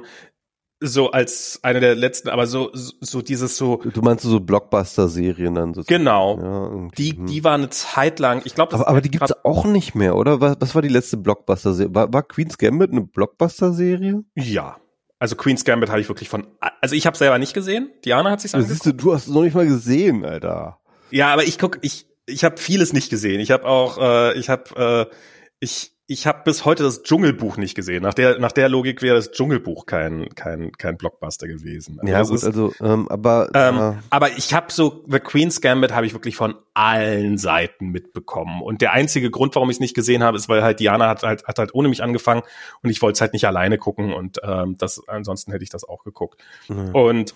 so 0.80 1.12
als 1.12 1.60
eine 1.64 1.80
der 1.80 1.96
letzten, 1.96 2.30
aber 2.30 2.48
so 2.48 2.70
so 2.74 3.22
dieses 3.22 3.58
so. 3.58 3.78
Du 3.78 4.02
meinst 4.02 4.24
so 4.24 4.40
Blockbuster-Serien 4.40 5.56
dann 5.56 5.74
so? 5.74 5.84
Genau. 5.88 6.38
Ja, 6.40 6.90
die 6.98 7.18
hm. 7.18 7.26
die 7.26 7.44
war 7.44 7.56
eine 7.56 7.70
Zeit 7.70 8.20
lang. 8.20 8.42
Ich 8.46 8.56
glaube, 8.56 8.74
aber, 8.76 8.88
aber 8.88 9.02
die 9.02 9.10
gibt's 9.10 9.34
auch 9.44 9.66
nicht 9.66 9.96
mehr, 9.96 10.16
oder? 10.16 10.40
Was, 10.42 10.58
was 10.60 10.76
war 10.76 10.82
die 10.82 10.90
letzte 10.90 11.18
Blockbuster-Serie? 11.18 11.96
War, 11.96 12.14
war 12.14 12.24
Queen's 12.24 12.58
Gambit 12.58 12.92
eine 12.92 13.02
Blockbuster-Serie? 13.02 14.24
Ja. 14.36 14.78
Also 15.20 15.36
Queen's 15.36 15.66
Gambit 15.66 15.90
habe 15.90 16.00
ich 16.00 16.10
wirklich 16.10 16.30
von. 16.30 16.48
Also 16.82 16.96
ich 16.96 17.08
habe 17.08 17.18
selber 17.18 17.40
nicht 17.40 17.54
gesehen. 17.54 17.90
Diana 18.06 18.32
hat 18.32 18.42
sich 18.42 18.54
angeguckt. 18.54 18.84
Siehst 18.84 18.86
du, 18.86 18.94
du 18.94 19.14
hast 19.14 19.28
es 19.28 19.34
noch 19.34 19.42
nicht 19.42 19.56
mal 19.56 19.66
gesehen, 19.66 20.24
Alter. 20.24 20.80
Ja, 21.10 21.34
aber 21.34 21.44
ich 21.44 21.58
guck, 21.58 21.80
ich 21.82 22.06
ich 22.28 22.44
habe 22.44 22.58
vieles 22.58 22.94
nicht 22.94 23.10
gesehen. 23.10 23.40
Ich 23.40 23.52
habe 23.52 23.66
auch, 23.66 23.98
äh, 23.98 24.38
ich 24.38 24.50
habe, 24.50 25.08
äh, 25.10 25.16
ich 25.60 25.97
ich 26.10 26.26
habe 26.26 26.42
bis 26.46 26.64
heute 26.64 26.84
das 26.84 27.04
Dschungelbuch 27.04 27.58
nicht 27.58 27.76
gesehen. 27.76 28.04
Nach 28.04 28.14
der, 28.14 28.40
nach 28.40 28.54
der 28.54 28.70
Logik 28.70 29.02
wäre 29.02 29.18
das 29.18 29.32
Dschungelbuch 29.32 29.86
kein, 29.86 30.30
kein, 30.36 30.72
kein 30.72 30.96
Blockbuster 30.98 31.48
gewesen. 31.48 32.00
Also 32.00 32.14
ja, 32.14 32.22
gut, 32.22 32.36
ist, 32.36 32.44
also, 32.46 32.74
ähm, 32.82 33.10
aber. 33.10 33.50
Ähm, 33.54 33.78
äh, 33.78 33.94
aber 34.10 34.32
ich 34.38 34.54
habe 34.54 34.72
so, 34.72 35.04
The 35.10 35.20
Queen's 35.20 35.60
Gambit 35.60 35.94
habe 35.94 36.06
ich 36.06 36.14
wirklich 36.14 36.38
von 36.38 36.56
allen 36.74 37.38
Seiten 37.38 37.90
mitbekommen. 37.90 38.62
Und 38.62 38.82
der 38.82 38.94
einzige 38.94 39.30
Grund, 39.30 39.56
warum 39.56 39.70
ich 39.70 39.76
es 39.76 39.80
nicht 39.82 39.96
gesehen 39.96 40.24
habe, 40.24 40.38
ist, 40.38 40.48
weil 40.48 40.64
halt 40.64 40.80
Diana 40.80 41.10
hat 41.10 41.24
halt, 41.24 41.46
hat 41.46 41.60
halt 41.60 41.76
ohne 41.76 41.90
mich 41.90 42.02
angefangen 42.02 42.44
und 42.82 42.90
ich 42.90 43.02
wollte 43.02 43.18
es 43.18 43.22
halt 43.22 43.34
nicht 43.34 43.46
alleine 43.46 43.78
gucken 43.78 44.14
und 44.14 44.38
ähm, 44.44 44.78
das, 44.78 45.02
ansonsten 45.08 45.52
hätte 45.52 45.66
ich 45.66 45.70
das 45.70 45.84
auch 45.84 46.06
geguckt. 46.06 46.42
Mhm. 46.70 46.96
Und 46.96 47.36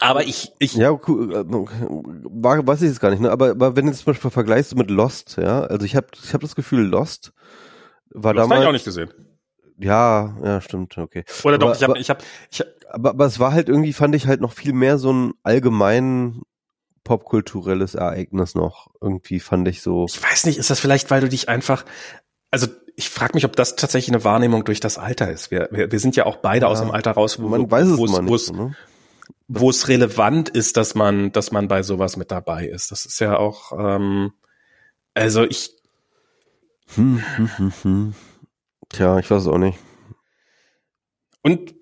aber 0.00 0.24
ich, 0.24 0.52
ich. 0.58 0.74
Ja, 0.74 0.96
cool, 1.08 1.32
äh, 1.32 1.44
war, 1.48 2.64
weiß 2.64 2.82
ich 2.82 2.88
jetzt 2.88 3.00
gar 3.00 3.10
nicht, 3.10 3.20
ne? 3.20 3.30
Aber, 3.30 3.50
aber 3.50 3.74
wenn 3.74 3.86
du 3.86 3.92
zum 3.92 4.06
Beispiel 4.06 4.30
vergleichst 4.30 4.76
mit 4.76 4.90
Lost, 4.90 5.38
ja, 5.40 5.62
also 5.62 5.84
ich 5.84 5.96
habe 5.96 6.06
ich 6.22 6.34
hab 6.34 6.40
das 6.40 6.54
Gefühl, 6.54 6.86
Lost 6.86 7.32
war 8.10 8.34
das 8.34 8.44
damals. 8.44 8.62
ich 8.62 8.68
auch 8.68 8.72
nicht 8.72 8.84
gesehen. 8.84 9.10
Ja, 9.78 10.36
ja, 10.44 10.60
stimmt, 10.60 10.98
okay. 10.98 11.24
Oder 11.42 11.58
doch, 11.58 11.68
aber, 11.68 11.76
ich 11.76 11.82
habe, 11.82 11.98
ich 11.98 12.10
habe, 12.10 12.22
ich 12.50 12.60
hab, 12.60 12.68
aber, 12.90 13.10
aber 13.10 13.26
es 13.26 13.38
war 13.38 13.52
halt 13.52 13.68
irgendwie, 13.68 13.92
fand 13.92 14.14
ich 14.14 14.26
halt 14.26 14.40
noch 14.40 14.52
viel 14.52 14.74
mehr 14.74 14.98
so 14.98 15.12
ein 15.12 15.32
allgemein 15.42 16.42
popkulturelles 17.04 17.94
Ereignis 17.94 18.54
noch. 18.54 18.88
Irgendwie 19.00 19.40
fand 19.40 19.66
ich 19.68 19.80
so. 19.82 20.06
Ich 20.06 20.22
weiß 20.22 20.44
nicht, 20.44 20.58
ist 20.58 20.70
das 20.70 20.80
vielleicht, 20.80 21.10
weil 21.10 21.22
du 21.22 21.28
dich 21.28 21.48
einfach, 21.48 21.84
also 22.50 22.66
ich 22.94 23.08
frage 23.08 23.34
mich, 23.34 23.46
ob 23.46 23.56
das 23.56 23.76
tatsächlich 23.76 24.14
eine 24.14 24.24
Wahrnehmung 24.24 24.64
durch 24.64 24.80
das 24.80 24.98
Alter 24.98 25.30
ist. 25.30 25.50
Wir, 25.50 25.68
wir, 25.70 25.90
wir 25.90 25.98
sind 25.98 26.14
ja 26.16 26.26
auch 26.26 26.36
beide 26.36 26.66
ja, 26.66 26.70
aus 26.70 26.80
dem 26.80 26.90
Alter 26.90 27.12
raus, 27.12 27.40
wo, 27.40 27.48
man 27.48 27.70
weiß 27.70 27.88
es 27.88 27.98
wo, 27.98 28.04
nicht, 28.06 28.52
ne? 28.52 28.76
wo 29.48 29.70
es 29.70 29.88
relevant 29.88 30.50
ist, 30.50 30.76
dass 30.76 30.94
man, 30.94 31.32
dass 31.32 31.52
man 31.52 31.68
bei 31.68 31.82
sowas 31.82 32.16
mit 32.16 32.30
dabei 32.30 32.66
ist. 32.66 32.90
Das 32.90 33.06
ist 33.06 33.18
ja 33.18 33.38
auch, 33.38 33.72
ähm, 33.72 34.32
also 35.14 35.44
ich 35.44 35.79
hm, 36.94 37.22
hm, 37.36 37.58
hm, 37.58 37.72
hm. 37.82 38.14
Tja, 38.88 39.18
ich 39.18 39.30
weiß 39.30 39.42
es 39.42 39.48
auch 39.48 39.58
nicht. 39.58 39.78
Und 41.42 41.74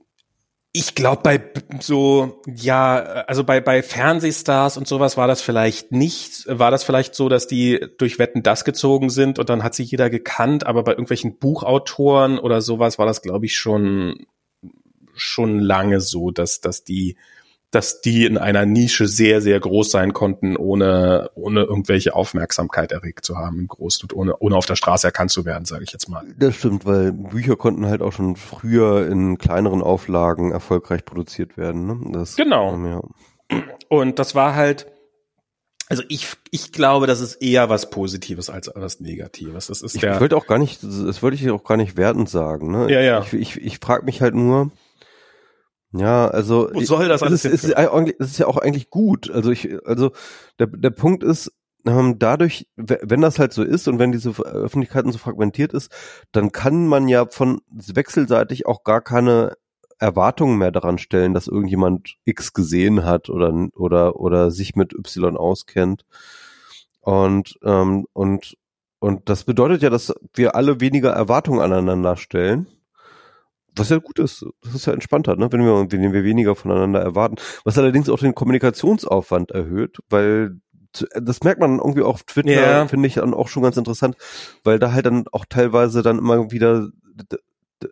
ich 0.72 0.94
glaube, 0.94 1.22
bei 1.22 1.52
so, 1.80 2.43
ja, 2.47 2.98
also 3.26 3.43
bei, 3.43 3.60
bei 3.60 3.82
Fernsehstars 3.82 4.76
und 4.76 4.86
sowas 4.86 5.16
war 5.16 5.26
das 5.26 5.40
vielleicht 5.40 5.93
nicht, 5.93 6.44
war 6.47 6.70
das 6.70 6.85
vielleicht 6.85 7.14
so, 7.14 7.28
dass 7.28 7.47
die 7.47 7.85
durch 7.98 8.18
Wetten 8.18 8.43
das 8.43 8.64
gezogen 8.64 9.09
sind 9.10 9.39
und 9.39 9.48
dann 9.48 9.64
hat 9.64 9.74
sie 9.74 9.82
jeder 9.82 10.10
gekannt, 10.10 10.66
aber 10.66 10.85
bei 10.85 10.93
irgendwelchen 10.93 11.39
Buchautoren 11.39 12.39
oder 12.39 12.60
sowas 12.60 12.98
war 12.98 13.06
das, 13.06 13.22
glaube 13.22 13.47
ich, 13.47 13.56
schon, 13.56 14.26
schon 15.14 15.59
lange 15.59 16.01
so, 16.01 16.30
dass, 16.30 16.60
dass 16.60 16.85
die 16.85 17.16
dass 17.70 18.01
die 18.01 18.24
in 18.24 18.39
einer 18.39 18.65
Nische 18.65 19.07
sehr, 19.07 19.43
sehr 19.43 19.61
groß 19.61 19.90
sein 19.90 20.15
konnten, 20.15 20.57
ohne, 20.57 21.31
ohne 21.35 21.65
irgendwelche 21.65 22.15
Aufmerksamkeit 22.15 22.93
erregt 22.93 23.27
zu 23.27 23.36
haben 23.36 23.59
im 23.59 23.69
Großen 23.69 24.05
und 24.05 24.16
ohne, 24.16 24.36
ohne 24.39 24.57
auf 24.57 24.65
der 24.65 24.77
Straße 24.77 25.07
erkannt 25.07 25.31
zu 25.31 25.45
werden, 25.45 25.66
sage 25.66 25.85
ich 25.85 25.93
jetzt 25.93 26.09
mal. 26.09 26.24
Das 26.39 26.55
stimmt, 26.57 26.86
weil 26.86 27.12
Bücher 27.12 27.57
konnten 27.57 27.86
halt 27.86 28.01
auch 28.01 28.12
schon 28.12 28.36
früher 28.36 29.07
in 29.07 29.36
kleineren 29.36 29.82
Auflagen 29.82 30.51
erfolgreich 30.51 31.05
produziert 31.05 31.59
werden. 31.59 31.86
Ne? 31.86 32.12
Das, 32.12 32.36
genau. 32.36 32.73
Ähm, 32.73 32.86
ja. 32.86 33.62
Und 33.89 34.19
das 34.19 34.35
war 34.35 34.55
halt, 34.55 34.86
also 35.90 36.03
ich, 36.09 36.28
ich 36.51 36.73
glaube, 36.73 37.07
das 37.07 37.20
ist 37.20 37.35
eher 37.36 37.69
was 37.69 37.90
Positives 37.90 38.49
als 38.49 38.70
was 38.74 39.01
Negatives. 39.01 39.66
Das 39.66 39.82
ist 39.82 39.95
ich 39.95 40.01
der, 40.01 40.20
wollte 40.20 40.39
auch 40.39 40.47
gar 40.47 40.59
nicht, 40.59 40.82
das 40.82 41.23
wollte 41.23 41.36
ich 41.36 41.51
auch 41.51 41.65
gar 41.65 41.77
nicht 41.77 41.99
wertend 41.99 42.31
sagen. 42.31 42.70
Ne? 42.70 42.90
Ja, 42.90 43.01
ja. 43.01 43.20
Ich, 43.20 43.35
ich, 43.35 43.57
ich 43.57 43.78
frage 43.78 44.07
mich 44.07 44.23
halt 44.23 44.35
nur, 44.35 44.70
ja, 45.93 46.28
also 46.28 46.69
Wo 46.73 46.81
soll 46.81 47.09
das 47.09 47.23
alles 47.23 47.44
ist, 47.44 47.65
ist, 47.65 47.74
ist, 47.74 48.20
ist 48.20 48.39
ja 48.39 48.47
auch 48.47 48.59
eigentlich 48.59 48.90
gut. 48.90 49.31
Also 49.31 49.51
ich, 49.51 49.69
also 49.86 50.12
der, 50.59 50.66
der 50.66 50.90
Punkt 50.90 51.23
ist, 51.23 51.52
ähm, 51.86 52.19
dadurch, 52.19 52.69
wenn 52.77 53.23
das 53.23 53.39
halt 53.39 53.52
so 53.52 53.62
ist 53.62 53.89
und 53.89 53.98
wenn 53.98 54.12
diese 54.12 54.31
Öffentlichkeiten 54.31 55.12
so 55.12 55.19
fragmentiert 55.19 55.73
ist, 55.73 55.90
dann 56.32 56.52
kann 56.52 56.86
man 56.86 57.09
ja 57.09 57.27
von 57.27 57.60
wechselseitig 57.70 58.66
auch 58.66 58.85
gar 58.85 59.01
keine 59.01 59.56
Erwartungen 59.98 60.59
mehr 60.59 60.70
daran 60.70 60.98
stellen, 60.98 61.35
dass 61.35 61.48
irgendjemand 61.48 62.16
X 62.24 62.52
gesehen 62.52 63.05
hat 63.05 63.31
oder 63.31 63.69
oder 63.74 64.16
oder 64.16 64.51
sich 64.51 64.77
mit 64.77 64.93
Y 64.93 65.36
auskennt. 65.36 66.05
Und 67.01 67.59
ähm, 67.65 68.06
und 68.12 68.56
und 69.01 69.28
das 69.28 69.44
bedeutet 69.44 69.82
ja, 69.82 69.90
dass 69.90 70.12
wir 70.35 70.55
alle 70.55 70.81
weniger 70.81 71.10
Erwartungen 71.10 71.60
aneinander 71.60 72.16
stellen 72.16 72.66
was 73.79 73.89
ja 73.89 73.99
gut 73.99 74.19
ist. 74.19 74.45
Das 74.63 74.75
ist 74.75 74.87
ja 74.87 74.93
entspannter, 74.93 75.37
ne? 75.37 75.51
wenn, 75.53 75.61
wir, 75.61 75.91
wenn 75.91 76.13
wir 76.13 76.25
weniger 76.25 76.55
voneinander 76.55 77.01
erwarten. 77.01 77.37
Was 77.65 77.79
allerdings 77.79 78.09
auch 78.09 78.19
den 78.19 78.35
Kommunikationsaufwand 78.35 79.51
erhöht, 79.51 79.99
weil 80.09 80.57
das 80.93 81.43
merkt 81.43 81.61
man 81.61 81.79
irgendwie 81.79 82.03
auch 82.03 82.15
auf 82.15 82.23
Twitter, 82.25 82.51
yeah. 82.51 82.89
finde 82.89 83.07
ich 83.07 83.15
dann 83.15 83.35
auch 83.35 83.49
schon 83.49 83.63
ganz 83.63 83.77
interessant, 83.77 84.17
weil 84.65 84.79
da 84.79 84.93
halt 84.93 85.07
dann 85.07 85.27
auch 85.33 85.45
teilweise 85.49 86.03
dann 86.03 86.19
immer 86.19 86.51
wieder, 86.51 86.89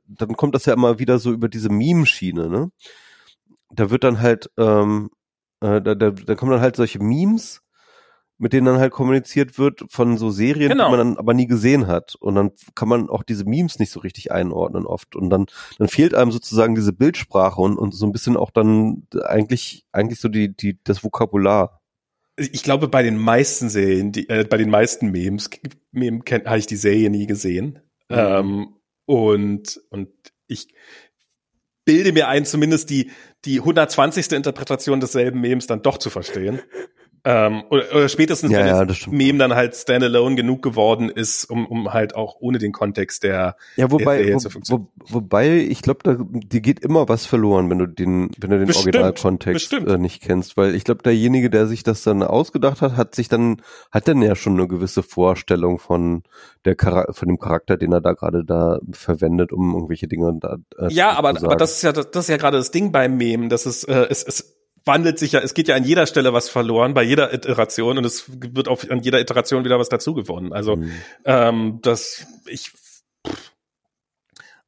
dann 0.07 0.37
kommt 0.37 0.55
das 0.55 0.67
ja 0.67 0.73
immer 0.73 0.99
wieder 0.99 1.19
so 1.19 1.33
über 1.33 1.49
diese 1.49 1.69
Meme-Schiene, 1.69 2.49
ne? 2.49 2.71
Da 3.71 3.91
wird 3.91 4.05
dann 4.05 4.21
halt, 4.21 4.51
ähm, 4.57 5.11
äh, 5.61 5.81
da, 5.83 5.95
da, 5.95 6.11
da 6.11 6.35
kommen 6.35 6.53
dann 6.53 6.61
halt 6.61 6.77
solche 6.77 7.03
Memes, 7.03 7.61
mit 8.39 8.53
denen 8.53 8.67
dann 8.67 8.79
halt 8.79 8.93
kommuniziert 8.93 9.59
wird 9.59 9.85
von 9.89 10.19
so 10.19 10.31
Serien, 10.31 10.69
genau. 10.69 10.87
die 10.87 10.97
man 10.97 10.99
dann 10.99 11.19
aber 11.19 11.35
nie 11.35 11.47
gesehen 11.47 11.87
hat. 11.87 12.15
Und 12.17 12.35
dann 12.35 12.53
kann 12.75 12.89
man 12.89 13.09
auch 13.09 13.23
diese 13.23 13.45
Memes 13.45 13.79
nicht 13.79 13.91
so 13.91 14.01
richtig 14.01 14.31
einordnen 14.31 14.87
oft. 14.87 15.17
Und 15.17 15.31
dann, 15.31 15.47
dann 15.79 15.89
fehlt 15.89 16.15
einem 16.15 16.33
sozusagen 16.33 16.75
diese 16.75 16.93
Bildsprache 16.93 17.61
und, 17.61 17.79
und 17.79 17.93
so 17.93 18.07
ein 18.07 18.13
bisschen 18.13 18.37
auch 18.37 18.51
dann 18.51 19.07
eigentlich, 19.25 19.87
eigentlich 19.93 20.21
so 20.21 20.29
die, 20.29 20.55
die, 20.55 20.79
das 20.85 21.03
Vokabular. 21.03 21.81
Ich 22.37 22.63
glaube, 22.63 22.89
bei 22.89 23.03
den 23.03 23.17
meisten 23.17 23.71
Serien, 23.71 24.13
die, 24.13 24.29
äh, 24.29 24.45
bei 24.45 24.59
den 24.59 24.69
meisten 24.69 25.11
Memes, 25.11 25.49
Meme 25.93 26.21
habe 26.45 26.59
ich 26.59 26.67
die 26.67 26.77
Serie 26.77 27.09
nie 27.09 27.27
gesehen. 27.27 27.81
Mhm. 28.11 28.17
Ähm, 28.17 28.69
und, 29.07 29.81
und 29.89 30.11
ich 30.47 30.69
bilde 31.87 32.13
mir 32.13 32.29
ein, 32.29 32.45
zumindest 32.45 32.91
die, 32.91 33.11
die 33.47 33.61
120. 33.61 34.33
Interpretation 34.33 35.01
desselben 35.01 35.41
Memes 35.41 35.67
dann 35.67 35.81
doch 35.81 35.97
zu 35.97 36.11
verstehen. 36.11 36.61
Ähm, 37.29 37.65
oder, 37.71 37.85
oder 37.93 38.09
spätestens, 38.09 38.53
ja, 38.53 38.61
wenn 38.61 38.67
ja, 38.69 38.85
das 38.85 39.09
Meme 39.09 39.41
dann 39.41 39.53
halt 39.53 39.75
standalone 39.75 40.37
genug 40.37 40.63
geworden 40.63 41.11
ist, 41.11 41.45
um, 41.47 41.67
um 41.67 41.93
halt 41.93 42.15
auch 42.15 42.37
ohne 42.39 42.59
den 42.59 42.71
Kontext 42.71 43.25
der 43.25 43.57
Ja, 43.75 43.91
wobei, 43.91 44.23
der 44.23 44.37
wo, 44.37 44.41
wo, 44.69 44.89
wobei 45.09 45.57
ich 45.57 45.83
glaube, 45.83 45.99
da 46.05 46.17
dir 46.21 46.61
geht 46.61 46.79
immer 46.79 47.09
was 47.09 47.27
verloren, 47.27 47.69
wenn 47.69 47.81
du 47.81 47.87
den, 47.87 48.31
wenn 48.39 48.51
du 48.51 48.65
den 48.65 48.73
Originalkontext 48.73 49.73
äh, 49.73 49.99
nicht 49.99 50.23
kennst, 50.23 50.57
weil 50.57 50.77
ich 50.77 50.85
glaube, 50.85 51.03
derjenige, 51.03 51.51
der 51.51 51.67
sich 51.67 51.83
das 51.83 52.05
dann 52.05 52.23
ausgedacht 52.23 52.81
hat, 52.81 52.97
hat 52.97 53.17
sich 53.17 53.29
dann, 53.29 53.61
hat 53.91 54.07
dann 54.07 54.23
ja 54.23 54.37
schon 54.37 54.53
eine 54.53 54.69
gewisse 54.69 55.03
Vorstellung 55.03 55.81
von 55.81 56.23
der 56.65 56.77
von 56.79 57.27
dem 57.27 57.41
Charakter, 57.41 57.77
den 57.77 57.91
er 57.91 58.01
da 58.01 58.13
gerade 58.13 58.45
da 58.45 58.79
verwendet, 58.93 59.53
um 59.53 59.75
irgendwelche 59.75 60.07
Dinge 60.07 60.39
da 60.41 60.59
äh, 60.79 60.93
Ja, 60.93 61.15
aber, 61.15 61.31
aber 61.31 61.57
das 61.57 61.73
ist 61.73 61.83
ja 61.83 61.91
das, 61.91 62.07
ist 62.07 62.29
ja 62.29 62.37
gerade 62.37 62.59
das 62.59 62.71
Ding 62.71 62.93
beim 62.93 63.17
Meme, 63.17 63.49
dass 63.49 63.67
es, 63.67 63.83
äh, 63.83 64.07
es, 64.09 64.23
es 64.23 64.57
wandelt 64.87 65.19
sich 65.19 65.33
ja, 65.33 65.41
es 65.41 65.53
geht 65.53 65.69
ja 65.69 65.75
an 65.75 65.85
jeder 65.85 66.07
Stelle 66.07 66.33
was 66.33 66.49
verloren, 66.49 66.95
bei 66.95 67.03
jeder 67.03 67.35
Iteration 67.35 67.99
und 67.99 68.07
es 68.07 68.25
wird 68.29 68.69
auf, 68.69 68.89
an 68.89 69.01
jeder 69.01 69.21
Iteration 69.21 69.65
wieder 69.65 69.79
was 69.79 69.89
dazu 69.89 70.15
gewonnen. 70.15 70.53
Also 70.53 70.77
mhm. 70.77 70.93
ähm, 71.25 71.79
das, 71.83 72.27
ich 72.47 72.73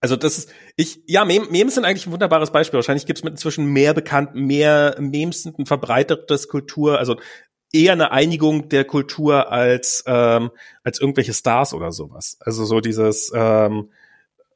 also 0.00 0.14
das 0.16 0.38
ist, 0.38 0.50
ich, 0.76 1.00
ja, 1.06 1.24
Memes 1.24 1.74
sind 1.74 1.84
eigentlich 1.84 2.06
ein 2.06 2.12
wunderbares 2.12 2.52
Beispiel. 2.52 2.78
Wahrscheinlich 2.78 3.06
gibt 3.06 3.18
es 3.18 3.24
inzwischen 3.24 3.66
mehr 3.66 3.94
bekannt, 3.94 4.34
mehr 4.34 4.96
Memes 5.00 5.42
sind 5.42 5.58
ein 5.58 5.66
verbreitetes 5.66 6.48
Kultur, 6.48 6.98
also 6.98 7.16
eher 7.72 7.92
eine 7.92 8.12
Einigung 8.12 8.68
der 8.68 8.84
Kultur 8.84 9.50
als 9.50 10.04
ähm, 10.06 10.50
als 10.84 11.00
irgendwelche 11.00 11.34
Stars 11.34 11.74
oder 11.74 11.90
sowas. 11.90 12.38
Also 12.40 12.64
so 12.64 12.80
dieses, 12.80 13.32
ähm, 13.34 13.90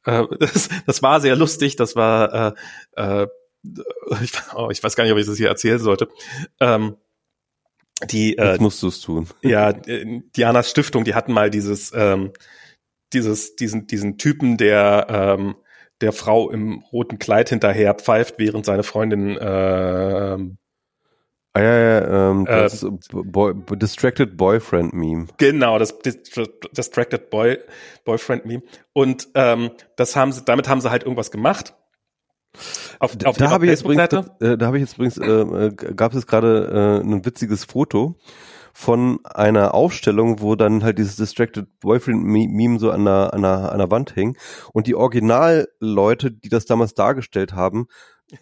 äh, 0.04 0.24
das, 0.38 0.68
das 0.86 1.02
war 1.02 1.20
sehr 1.20 1.34
lustig. 1.34 1.74
Das 1.76 1.96
war 1.96 2.54
äh, 2.96 3.22
äh, 3.22 3.26
ich, 4.22 4.32
oh, 4.54 4.68
ich 4.70 4.82
weiß 4.82 4.96
gar 4.96 5.04
nicht, 5.04 5.12
ob 5.12 5.18
ich 5.18 5.26
das 5.26 5.36
hier 5.36 5.48
erzählen 5.48 5.78
sollte. 5.78 6.08
Ähm, 6.60 6.96
die, 8.10 8.36
äh, 8.36 8.52
Jetzt 8.52 8.60
musst 8.60 8.82
du 8.82 8.88
es 8.88 9.00
tun. 9.00 9.28
Ja, 9.42 9.72
Dianas 9.72 10.70
Stiftung, 10.70 11.04
die 11.04 11.14
hatten 11.14 11.32
mal 11.32 11.50
dieses, 11.50 11.92
ähm, 11.94 12.32
dieses, 13.12 13.56
diesen, 13.56 13.86
diesen 13.86 14.18
Typen, 14.18 14.56
der 14.56 15.06
ähm, 15.08 15.56
der 16.00 16.12
Frau 16.12 16.50
im 16.50 16.82
roten 16.92 17.18
Kleid 17.18 17.48
hinterher 17.48 17.94
pfeift, 17.94 18.34
während 18.38 18.66
seine 18.66 18.82
Freundin 18.82 19.36
äh, 19.36 20.38
Ah 21.54 21.60
ja, 21.60 21.78
ja, 21.78 22.30
ähm, 22.30 22.46
äh, 22.46 22.62
das 22.62 22.86
Boy, 23.10 23.52
Distracted 23.72 24.38
Boyfriend 24.38 24.94
Meme. 24.94 25.26
Genau, 25.36 25.78
das 25.78 25.98
Distracted 25.98 27.28
Boy 27.28 27.58
Boyfriend 28.06 28.46
Meme. 28.46 28.62
Und 28.94 29.28
ähm, 29.34 29.70
das 29.96 30.16
haben 30.16 30.32
sie, 30.32 30.42
damit 30.44 30.66
haben 30.66 30.80
sie 30.80 30.90
halt 30.90 31.02
irgendwas 31.02 31.30
gemacht. 31.30 31.74
Auf, 32.98 33.16
auf 33.24 33.36
da 33.36 33.50
habe 33.50 33.64
ich 33.64 33.70
jetzt 33.70 33.82
übrigens, 33.82 34.12
äh, 34.40 34.58
da 34.58 34.66
habe 34.66 34.78
ich 34.78 34.82
jetzt 34.82 34.94
übrigens, 34.94 35.18
äh, 35.18 35.66
äh, 35.66 35.70
gab 35.94 36.14
es 36.14 36.26
gerade 36.26 37.00
äh, 37.02 37.06
ein 37.06 37.24
witziges 37.24 37.64
Foto 37.64 38.16
von 38.74 39.20
einer 39.24 39.74
Aufstellung, 39.74 40.40
wo 40.40 40.54
dann 40.54 40.82
halt 40.82 40.98
dieses 40.98 41.16
Distracted 41.16 41.80
Boyfriend 41.80 42.24
Meme 42.24 42.78
so 42.78 42.90
an 42.90 43.04
der, 43.04 43.34
an 43.34 43.42
der, 43.42 43.72
an 43.72 43.78
der 43.78 43.90
Wand 43.90 44.12
hing 44.12 44.36
und 44.72 44.86
die 44.86 44.94
Originalleute, 44.94 46.30
die 46.30 46.48
das 46.48 46.64
damals 46.64 46.94
dargestellt 46.94 47.52
haben, 47.52 47.86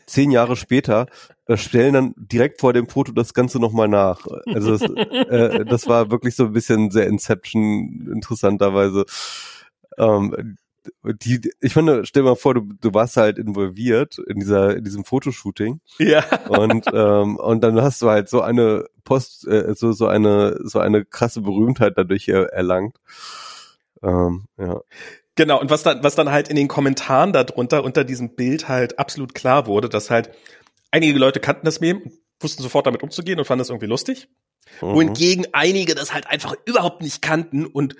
zehn 0.06 0.30
Jahre 0.30 0.56
später 0.56 1.06
äh, 1.46 1.56
stellen 1.56 1.94
dann 1.94 2.14
direkt 2.16 2.60
vor 2.60 2.72
dem 2.72 2.88
Foto 2.88 3.12
das 3.12 3.34
Ganze 3.34 3.58
nochmal 3.58 3.88
nach. 3.88 4.26
Also 4.46 4.76
das, 4.76 4.82
äh, 4.82 5.64
das 5.64 5.88
war 5.88 6.10
wirklich 6.10 6.36
so 6.36 6.44
ein 6.44 6.52
bisschen 6.52 6.90
sehr 6.90 7.06
Inception 7.06 8.08
interessanterweise. 8.12 9.04
Ähm, 9.98 10.56
die, 11.02 11.50
ich 11.60 11.76
meine, 11.76 12.04
stell 12.04 12.22
dir 12.22 12.30
mal 12.30 12.36
vor, 12.36 12.54
du, 12.54 12.62
du 12.80 12.94
warst 12.94 13.16
halt 13.16 13.38
involviert 13.38 14.18
in 14.18 14.40
dieser, 14.40 14.76
in 14.76 14.84
diesem 14.84 15.04
Fotoshooting. 15.04 15.80
Ja. 15.98 16.24
Und, 16.48 16.86
ähm, 16.92 17.36
und 17.36 17.62
dann 17.62 17.80
hast 17.80 18.02
du 18.02 18.08
halt 18.08 18.28
so 18.28 18.42
eine 18.42 18.86
Post, 19.04 19.46
äh, 19.46 19.74
so, 19.74 19.92
so 19.92 20.06
eine, 20.06 20.58
so 20.62 20.78
eine 20.78 21.04
krasse 21.04 21.40
Berühmtheit 21.40 21.94
dadurch 21.96 22.28
er, 22.28 22.52
erlangt. 22.52 22.96
Ähm, 24.02 24.46
ja. 24.58 24.80
Genau, 25.36 25.60
und 25.60 25.70
was 25.70 25.82
dann, 25.82 26.02
was 26.02 26.14
dann 26.16 26.30
halt 26.30 26.48
in 26.48 26.56
den 26.56 26.68
Kommentaren 26.68 27.32
darunter, 27.32 27.84
unter 27.84 28.04
diesem 28.04 28.34
Bild 28.34 28.68
halt 28.68 28.98
absolut 28.98 29.34
klar 29.34 29.66
wurde, 29.66 29.88
dass 29.88 30.10
halt 30.10 30.30
einige 30.90 31.18
Leute 31.18 31.40
kannten 31.40 31.64
das 31.64 31.80
Meme, 31.80 32.02
wussten 32.40 32.62
sofort 32.62 32.86
damit 32.86 33.02
umzugehen 33.02 33.38
und 33.38 33.44
fanden 33.44 33.60
das 33.60 33.70
irgendwie 33.70 33.86
lustig. 33.86 34.28
Mhm. 34.80 34.94
Wohingegen 34.94 35.46
einige 35.52 35.94
das 35.94 36.12
halt 36.12 36.26
einfach 36.26 36.54
überhaupt 36.66 37.02
nicht 37.02 37.22
kannten 37.22 37.66
und 37.66 37.96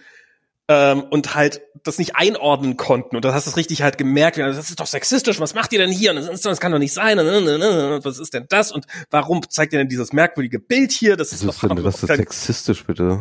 ähm, 0.70 1.02
und 1.10 1.34
halt 1.34 1.62
das 1.82 1.98
nicht 1.98 2.14
einordnen 2.14 2.76
konnten. 2.76 3.16
Und 3.16 3.24
da 3.24 3.34
hast 3.34 3.46
du 3.46 3.50
es 3.50 3.56
richtig 3.56 3.82
halt 3.82 3.98
gemerkt, 3.98 4.38
das 4.38 4.70
ist 4.70 4.78
doch 4.78 4.86
sexistisch, 4.86 5.40
was 5.40 5.52
macht 5.52 5.72
ihr 5.72 5.80
denn 5.80 5.90
hier? 5.90 6.12
Und 6.12 6.24
das, 6.24 6.40
das 6.42 6.60
kann 6.60 6.70
doch 6.70 6.78
nicht 6.78 6.92
sein. 6.92 7.18
Was 7.18 8.20
ist 8.20 8.34
denn 8.34 8.46
das? 8.48 8.70
Und 8.70 8.86
warum 9.10 9.42
zeigt 9.50 9.72
ihr 9.72 9.80
denn 9.80 9.88
dieses 9.88 10.12
merkwürdige 10.12 10.60
Bild 10.60 10.92
hier? 10.92 11.16
Das 11.16 11.32
ist, 11.32 11.44
was 11.44 11.56
ist, 11.56 11.62
doch, 11.64 11.74
denn, 11.74 11.82
was 11.82 12.04
ist 12.04 12.14
sexistisch, 12.14 12.84
bitte? 12.84 13.18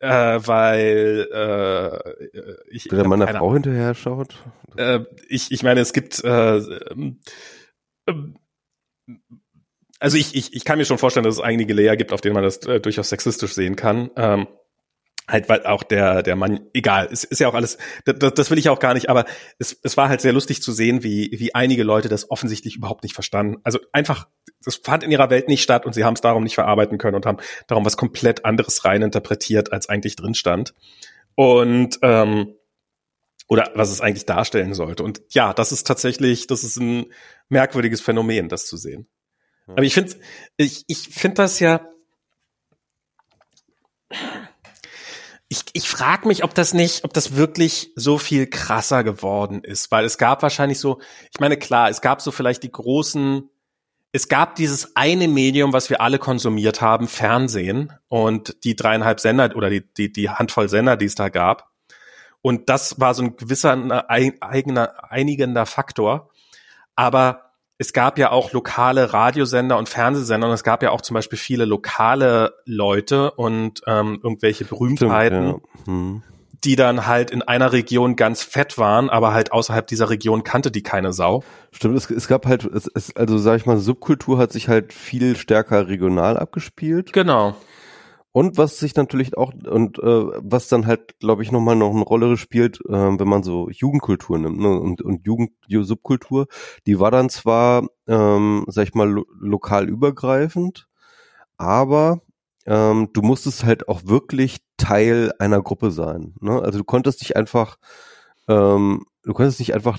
Äh, 0.00 0.40
weil 0.46 1.28
äh, 1.30 2.44
ich 2.70 2.84
der 2.84 3.06
meiner 3.06 3.28
Frau 3.28 3.52
hinterher 3.52 3.94
schaut. 3.94 4.36
Äh, 4.76 5.00
ich, 5.28 5.52
ich 5.52 5.62
meine, 5.62 5.80
es 5.80 5.92
gibt 5.92 6.24
äh, 6.24 6.56
ähm, 6.56 7.20
ähm, 8.06 8.38
also 10.00 10.16
ich, 10.16 10.34
ich, 10.34 10.54
ich 10.54 10.64
kann 10.64 10.78
mir 10.78 10.84
schon 10.84 10.98
vorstellen, 10.98 11.24
dass 11.24 11.34
es 11.34 11.40
einige 11.40 11.74
Layer 11.74 11.96
gibt, 11.96 12.12
auf 12.12 12.20
denen 12.20 12.34
man 12.34 12.44
das 12.44 12.58
äh, 12.58 12.80
durchaus 12.80 13.08
sexistisch 13.10 13.52
sehen 13.52 13.76
kann. 13.76 14.10
Ähm, 14.16 14.46
halt 15.28 15.48
weil 15.48 15.66
auch 15.66 15.82
der 15.82 16.22
der 16.22 16.36
Mann 16.36 16.60
egal 16.72 17.08
es 17.12 17.22
ist 17.24 17.38
ja 17.38 17.48
auch 17.48 17.54
alles 17.54 17.76
das, 18.04 18.32
das 18.34 18.50
will 18.50 18.58
ich 18.58 18.68
auch 18.70 18.78
gar 18.78 18.94
nicht 18.94 19.10
aber 19.10 19.26
es, 19.58 19.78
es 19.82 19.96
war 19.96 20.08
halt 20.08 20.20
sehr 20.20 20.32
lustig 20.32 20.62
zu 20.62 20.72
sehen 20.72 21.02
wie 21.02 21.30
wie 21.38 21.54
einige 21.54 21.82
Leute 21.82 22.08
das 22.08 22.30
offensichtlich 22.30 22.76
überhaupt 22.76 23.02
nicht 23.02 23.14
verstanden. 23.14 23.58
Also 23.64 23.78
einfach 23.92 24.28
das 24.64 24.76
fand 24.76 25.02
in 25.02 25.10
ihrer 25.10 25.30
Welt 25.30 25.48
nicht 25.48 25.62
statt 25.62 25.86
und 25.86 25.92
sie 25.92 26.04
haben 26.04 26.14
es 26.14 26.20
darum 26.20 26.42
nicht 26.42 26.54
verarbeiten 26.54 26.98
können 26.98 27.14
und 27.14 27.26
haben 27.26 27.38
darum 27.66 27.84
was 27.84 27.96
komplett 27.96 28.44
anderes 28.44 28.84
rein 28.84 29.02
interpretiert 29.02 29.72
als 29.72 29.88
eigentlich 29.88 30.16
drin 30.16 30.34
stand. 30.34 30.74
Und 31.34 31.98
ähm, 32.02 32.54
oder 33.48 33.70
was 33.74 33.90
es 33.90 34.00
eigentlich 34.00 34.26
darstellen 34.26 34.74
sollte. 34.74 35.02
Und 35.02 35.22
ja 35.30 35.52
das 35.52 35.72
ist 35.72 35.86
tatsächlich 35.86 36.46
das 36.46 36.64
ist 36.64 36.76
ein 36.78 37.06
merkwürdiges 37.48 38.00
Phänomen 38.00 38.48
das 38.48 38.66
zu 38.66 38.76
sehen. 38.76 39.08
Aber 39.66 39.82
ich 39.82 39.94
finde 39.94 40.14
ich 40.56 40.84
ich 40.86 41.08
finde 41.08 41.36
das 41.36 41.60
ja 41.60 41.86
ich, 45.48 45.64
ich 45.72 45.88
frage 45.88 46.28
mich, 46.28 46.44
ob 46.44 46.54
das 46.54 46.74
nicht, 46.74 47.04
ob 47.04 47.14
das 47.14 47.36
wirklich 47.36 47.90
so 47.96 48.18
viel 48.18 48.46
krasser 48.46 49.02
geworden 49.02 49.64
ist, 49.64 49.90
weil 49.90 50.04
es 50.04 50.18
gab 50.18 50.42
wahrscheinlich 50.42 50.78
so, 50.78 51.00
ich 51.32 51.40
meine, 51.40 51.56
klar, 51.56 51.88
es 51.88 52.02
gab 52.02 52.20
so 52.20 52.30
vielleicht 52.30 52.62
die 52.62 52.70
großen, 52.70 53.48
es 54.12 54.28
gab 54.28 54.56
dieses 54.56 54.94
eine 54.96 55.26
Medium, 55.26 55.72
was 55.72 55.88
wir 55.88 56.02
alle 56.02 56.18
konsumiert 56.18 56.82
haben, 56.82 57.08
Fernsehen 57.08 57.92
und 58.08 58.62
die 58.64 58.76
dreieinhalb 58.76 59.20
Sender 59.20 59.56
oder 59.56 59.70
die, 59.70 59.82
die, 59.94 60.12
die 60.12 60.28
Handvoll 60.28 60.68
Sender, 60.68 60.96
die 60.96 61.06
es 61.06 61.14
da 61.14 61.30
gab. 61.30 61.70
Und 62.42 62.68
das 62.68 63.00
war 63.00 63.14
so 63.14 63.22
ein 63.22 63.36
gewisser 63.36 64.10
eigener, 64.10 65.10
einigender 65.10 65.66
Faktor. 65.66 66.30
Aber 66.94 67.47
es 67.78 67.92
gab 67.92 68.18
ja 68.18 68.32
auch 68.32 68.52
lokale 68.52 69.12
Radiosender 69.12 69.78
und 69.78 69.88
Fernsehsender 69.88 70.48
und 70.48 70.54
es 70.54 70.64
gab 70.64 70.82
ja 70.82 70.90
auch 70.90 71.00
zum 71.00 71.14
Beispiel 71.14 71.38
viele 71.38 71.64
lokale 71.64 72.54
Leute 72.64 73.30
und 73.30 73.82
ähm, 73.86 74.18
irgendwelche 74.22 74.64
Berühmtheiten, 74.64 75.48
Stimmt, 75.48 75.62
ja. 75.78 75.86
hm. 75.86 76.22
die 76.64 76.74
dann 76.74 77.06
halt 77.06 77.30
in 77.30 77.42
einer 77.42 77.72
Region 77.72 78.16
ganz 78.16 78.42
fett 78.42 78.78
waren, 78.78 79.08
aber 79.08 79.32
halt 79.32 79.52
außerhalb 79.52 79.86
dieser 79.86 80.10
Region 80.10 80.42
kannte 80.42 80.72
die 80.72 80.82
keine 80.82 81.12
Sau. 81.12 81.44
Stimmt, 81.70 81.96
es, 81.96 82.10
es 82.10 82.26
gab 82.26 82.46
halt, 82.46 82.64
es, 82.64 82.90
es, 82.92 83.14
also 83.14 83.38
sag 83.38 83.56
ich 83.58 83.66
mal, 83.66 83.78
Subkultur 83.78 84.38
hat 84.38 84.50
sich 84.50 84.68
halt 84.68 84.92
viel 84.92 85.36
stärker 85.36 85.86
regional 85.86 86.36
abgespielt. 86.36 87.12
Genau. 87.12 87.54
Und 88.32 88.58
was 88.58 88.78
sich 88.78 88.94
natürlich 88.94 89.36
auch 89.36 89.52
und 89.52 89.98
äh, 89.98 90.02
was 90.02 90.68
dann 90.68 90.86
halt, 90.86 91.18
glaube 91.18 91.42
ich, 91.42 91.50
nochmal 91.50 91.76
noch 91.76 91.90
eine 91.90 92.02
Rolle 92.02 92.36
spielt, 92.36 92.80
äh, 92.86 93.18
wenn 93.18 93.28
man 93.28 93.42
so 93.42 93.70
Jugendkultur 93.70 94.38
nimmt 94.38 94.60
ne? 94.60 94.78
und, 94.78 95.02
und 95.02 95.26
Jugend 95.26 95.52
Subkultur, 95.68 96.46
die 96.86 97.00
war 97.00 97.10
dann 97.10 97.30
zwar, 97.30 97.88
ähm, 98.06 98.64
sag 98.68 98.88
ich 98.88 98.94
mal, 98.94 99.08
lo 99.08 99.24
lokal 99.40 99.88
übergreifend, 99.88 100.88
aber 101.56 102.20
ähm, 102.66 103.08
du 103.14 103.22
musstest 103.22 103.64
halt 103.64 103.88
auch 103.88 104.02
wirklich 104.04 104.58
Teil 104.76 105.32
einer 105.38 105.62
Gruppe 105.62 105.90
sein. 105.90 106.34
Ne? 106.40 106.60
Also 106.60 106.78
du 106.78 106.84
konntest 106.84 107.22
nicht 107.22 107.36
einfach, 107.36 107.78
ähm, 108.46 109.06
du 109.22 109.32
konntest 109.32 109.58
nicht 109.58 109.74
einfach 109.74 109.98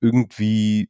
irgendwie 0.00 0.88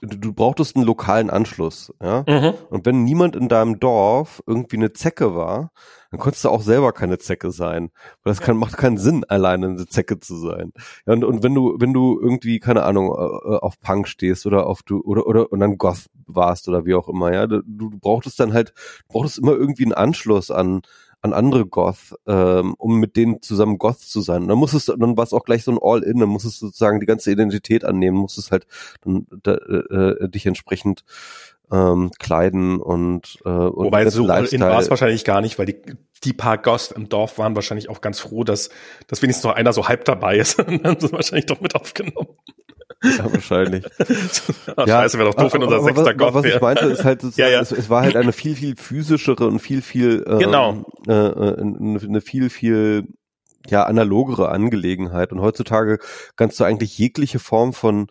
du 0.00 0.32
brauchtest 0.32 0.76
einen 0.76 0.84
lokalen 0.84 1.30
Anschluss, 1.30 1.92
ja. 2.02 2.24
Mhm. 2.26 2.54
Und 2.70 2.86
wenn 2.86 3.04
niemand 3.04 3.36
in 3.36 3.48
deinem 3.48 3.80
Dorf 3.80 4.42
irgendwie 4.46 4.76
eine 4.76 4.92
Zecke 4.92 5.34
war, 5.34 5.70
dann 6.10 6.20
konntest 6.20 6.44
du 6.44 6.48
auch 6.48 6.62
selber 6.62 6.92
keine 6.92 7.18
Zecke 7.18 7.50
sein. 7.50 7.90
Weil 8.22 8.32
das 8.32 8.40
kann, 8.40 8.56
macht 8.56 8.76
keinen 8.76 8.96
Sinn, 8.96 9.24
alleine 9.24 9.66
eine 9.66 9.86
Zecke 9.86 10.18
zu 10.20 10.36
sein. 10.36 10.72
Ja, 11.06 11.12
und, 11.12 11.24
und 11.24 11.42
wenn 11.42 11.54
du, 11.54 11.76
wenn 11.78 11.92
du 11.92 12.18
irgendwie, 12.20 12.60
keine 12.60 12.84
Ahnung, 12.84 13.08
äh, 13.08 13.54
äh, 13.54 13.58
auf 13.58 13.78
Punk 13.80 14.08
stehst 14.08 14.46
oder 14.46 14.66
auf 14.66 14.82
du, 14.82 15.00
oder, 15.00 15.26
oder, 15.26 15.52
und 15.52 15.60
dann 15.60 15.76
Goth 15.76 16.06
warst 16.26 16.68
oder 16.68 16.86
wie 16.86 16.94
auch 16.94 17.08
immer, 17.08 17.32
ja, 17.32 17.46
du, 17.46 17.62
du 17.62 17.90
brauchtest 17.98 18.40
dann 18.40 18.52
halt, 18.52 18.72
du 19.08 19.12
brauchtest 19.12 19.38
immer 19.38 19.52
irgendwie 19.52 19.84
einen 19.84 19.94
Anschluss 19.94 20.50
an, 20.50 20.82
an 21.28 21.32
andere 21.32 21.66
Goth, 21.66 22.14
ähm, 22.26 22.74
um 22.78 22.98
mit 22.98 23.16
denen 23.16 23.42
zusammen 23.42 23.78
Goth 23.78 24.00
zu 24.00 24.20
sein. 24.20 24.42
Und 24.42 24.48
dann 24.48 24.58
musstest 24.58 24.88
du, 24.88 24.96
dann 24.96 25.16
war 25.16 25.24
es 25.24 25.32
auch 25.32 25.44
gleich 25.44 25.64
so 25.64 25.72
ein 25.72 25.78
All-In, 25.80 26.18
dann 26.18 26.28
musstest 26.28 26.60
du 26.60 26.66
sozusagen 26.66 27.00
die 27.00 27.06
ganze 27.06 27.30
Identität 27.30 27.84
annehmen, 27.84 28.16
musstest 28.16 28.50
halt 28.50 28.66
dann, 29.02 29.26
da, 29.42 29.54
äh, 29.54 30.28
dich 30.28 30.46
entsprechend 30.46 31.04
ähm, 31.70 32.10
kleiden 32.18 32.80
und, 32.80 33.38
äh, 33.44 33.48
und 33.48 33.86
Wobei 33.86 34.08
so 34.08 34.22
in 34.24 34.60
war 34.60 34.80
es 34.80 34.90
wahrscheinlich 34.90 35.24
gar 35.24 35.40
nicht, 35.40 35.58
weil 35.58 35.66
die, 35.66 35.76
die 36.24 36.32
paar 36.32 36.58
Ghosts 36.58 36.92
im 36.92 37.08
Dorf 37.08 37.38
waren 37.38 37.54
wahrscheinlich 37.54 37.88
auch 37.88 38.00
ganz 38.00 38.20
froh, 38.20 38.44
dass, 38.44 38.70
dass 39.06 39.22
wenigstens 39.22 39.44
noch 39.44 39.54
einer 39.54 39.72
so 39.72 39.88
halb 39.88 40.04
dabei 40.04 40.38
ist. 40.38 40.58
und 40.58 40.84
dann 40.84 40.92
haben 40.92 41.00
sie 41.00 41.12
wahrscheinlich 41.12 41.46
doch 41.46 41.60
mit 41.60 41.74
aufgenommen. 41.74 42.28
Ja, 43.02 43.32
wahrscheinlich. 43.32 43.84
Ach, 44.76 44.86
ja, 44.86 45.02
scheiße, 45.02 45.18
wäre 45.18 45.30
doch 45.30 45.36
doof, 45.36 45.54
wenn 45.54 45.62
unser 45.62 45.82
sechster 45.82 46.14
Gott 46.14 46.34
Was 46.34 46.44
ich 46.44 46.60
meinte, 46.60 46.86
ist 46.86 47.04
halt, 47.04 47.22
ja, 47.36 47.48
ja. 47.48 47.60
Es, 47.60 47.70
es, 47.70 47.88
war 47.88 48.02
halt 48.02 48.16
eine 48.16 48.32
viel, 48.32 48.56
viel 48.56 48.76
physischere 48.76 49.46
und 49.46 49.60
viel, 49.60 49.82
viel, 49.82 50.24
ähm, 50.26 50.38
genau. 50.38 50.84
äh, 51.06 51.12
eine, 51.12 52.00
eine 52.00 52.20
viel, 52.20 52.50
viel, 52.50 53.06
ja, 53.68 53.84
analogere 53.84 54.48
Angelegenheit. 54.48 55.32
Und 55.32 55.40
heutzutage 55.40 55.98
kannst 56.36 56.58
du 56.58 56.64
eigentlich 56.64 56.98
jegliche 56.98 57.38
Form 57.38 57.72
von 57.72 58.08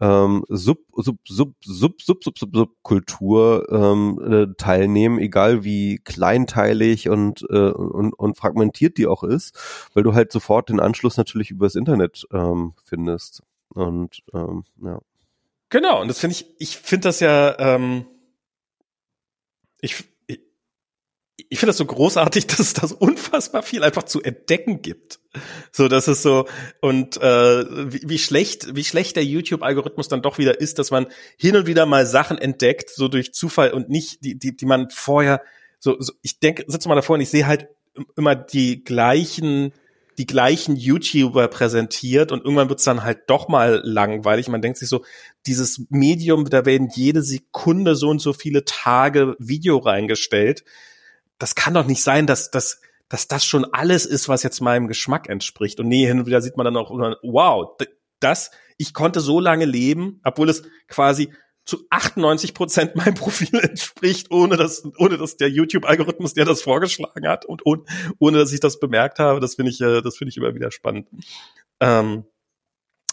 ähm, 0.00 0.44
Sub, 0.48 0.78
Sub, 0.96 1.18
Sub, 1.28 1.54
Sub, 1.62 2.02
Sub, 2.02 2.24
Sub, 2.24 2.38
Sub, 2.38 2.56
Subkultur 2.56 3.66
ähm, 3.70 4.18
äh, 4.32 4.54
teilnehmen, 4.56 5.18
egal 5.18 5.62
wie 5.62 5.98
kleinteilig 5.98 7.08
und, 7.08 7.44
äh, 7.50 7.70
und, 7.70 8.12
und 8.14 8.36
fragmentiert 8.36 8.96
die 8.96 9.06
auch 9.06 9.22
ist, 9.22 9.56
weil 9.94 10.02
du 10.02 10.14
halt 10.14 10.32
sofort 10.32 10.70
den 10.70 10.80
Anschluss 10.80 11.18
natürlich 11.18 11.50
übers 11.50 11.74
Internet 11.74 12.26
ähm, 12.32 12.72
findest. 12.84 13.42
Und 13.74 14.22
ähm, 14.32 14.64
ja. 14.82 15.00
Genau, 15.70 16.00
und 16.02 16.08
das 16.08 16.18
finde 16.18 16.36
ich, 16.36 16.46
ich 16.58 16.76
finde 16.76 17.08
das 17.08 17.20
ja, 17.20 17.58
ähm, 17.58 18.06
ich, 19.80 20.04
ich, 20.26 20.40
ich 21.36 21.58
finde 21.58 21.70
das 21.70 21.78
so 21.78 21.86
großartig, 21.86 22.46
dass 22.48 22.58
es 22.58 22.74
das 22.74 22.92
unfassbar 22.92 23.62
viel 23.62 23.82
einfach 23.82 24.02
zu 24.02 24.22
entdecken 24.22 24.82
gibt. 24.82 25.20
So, 25.70 25.88
dass 25.88 26.08
es 26.08 26.22
so, 26.22 26.46
und 26.80 27.16
äh, 27.16 27.92
wie, 27.92 28.08
wie 28.08 28.18
schlecht, 28.18 28.74
wie 28.76 28.84
schlecht 28.84 29.16
der 29.16 29.24
YouTube-Algorithmus 29.24 30.08
dann 30.08 30.22
doch 30.22 30.38
wieder 30.38 30.60
ist, 30.60 30.78
dass 30.78 30.90
man 30.90 31.06
hin 31.38 31.56
und 31.56 31.66
wieder 31.66 31.86
mal 31.86 32.06
Sachen 32.06 32.36
entdeckt, 32.36 32.90
so 32.90 33.08
durch 33.08 33.32
Zufall 33.32 33.72
und 33.72 33.88
nicht, 33.88 34.22
die, 34.24 34.38
die, 34.38 34.54
die 34.54 34.66
man 34.66 34.90
vorher, 34.90 35.42
so, 35.78 35.96
so 36.00 36.12
ich 36.20 36.38
denke, 36.38 36.64
sitze 36.66 36.88
mal 36.88 36.96
davor 36.96 37.14
und 37.14 37.22
ich 37.22 37.30
sehe 37.30 37.46
halt 37.46 37.68
immer 38.16 38.34
die 38.34 38.84
gleichen 38.84 39.72
die 40.18 40.26
gleichen 40.26 40.76
YouTuber 40.76 41.48
präsentiert 41.48 42.32
und 42.32 42.44
irgendwann 42.44 42.68
wird's 42.68 42.84
dann 42.84 43.02
halt 43.02 43.22
doch 43.28 43.48
mal 43.48 43.80
langweilig. 43.84 44.48
Man 44.48 44.62
denkt 44.62 44.78
sich 44.78 44.88
so, 44.88 45.04
dieses 45.46 45.86
Medium, 45.88 46.48
da 46.48 46.66
werden 46.66 46.88
jede 46.94 47.22
Sekunde 47.22 47.96
so 47.96 48.08
und 48.08 48.20
so 48.20 48.32
viele 48.32 48.64
Tage 48.64 49.36
Video 49.38 49.78
reingestellt. 49.78 50.64
Das 51.38 51.54
kann 51.54 51.74
doch 51.74 51.86
nicht 51.86 52.02
sein, 52.02 52.26
dass, 52.26 52.50
dass, 52.50 52.80
dass 53.08 53.28
das 53.28 53.44
schon 53.44 53.64
alles 53.64 54.06
ist, 54.06 54.28
was 54.28 54.42
jetzt 54.42 54.60
meinem 54.60 54.88
Geschmack 54.88 55.28
entspricht. 55.28 55.80
Und 55.80 55.88
nee, 55.88 56.06
hin 56.06 56.20
und 56.20 56.26
wieder 56.26 56.42
sieht 56.42 56.56
man 56.56 56.64
dann 56.64 56.76
auch, 56.76 56.90
wow, 57.22 57.76
das, 58.20 58.50
ich 58.76 58.94
konnte 58.94 59.20
so 59.20 59.40
lange 59.40 59.64
leben, 59.64 60.20
obwohl 60.24 60.48
es 60.48 60.62
quasi 60.88 61.32
zu 61.64 61.86
98 61.90 62.54
Prozent 62.54 62.96
meinem 62.96 63.14
Profil 63.14 63.58
entspricht, 63.60 64.30
ohne 64.30 64.56
dass, 64.56 64.84
ohne 64.98 65.18
dass 65.18 65.36
der 65.36 65.50
YouTube-Algorithmus, 65.50 66.34
der 66.34 66.44
das 66.44 66.62
vorgeschlagen 66.62 67.28
hat 67.28 67.44
und 67.44 67.64
ohne, 67.64 67.82
ohne 68.18 68.38
dass 68.38 68.52
ich 68.52 68.60
das 68.60 68.80
bemerkt 68.80 69.18
habe. 69.18 69.40
Das 69.40 69.54
finde 69.54 69.70
ich, 69.70 69.80
äh, 69.80 70.02
das 70.02 70.16
finde 70.16 70.30
ich 70.30 70.36
immer 70.36 70.54
wieder 70.54 70.70
spannend. 70.70 71.08
Ähm, 71.80 72.24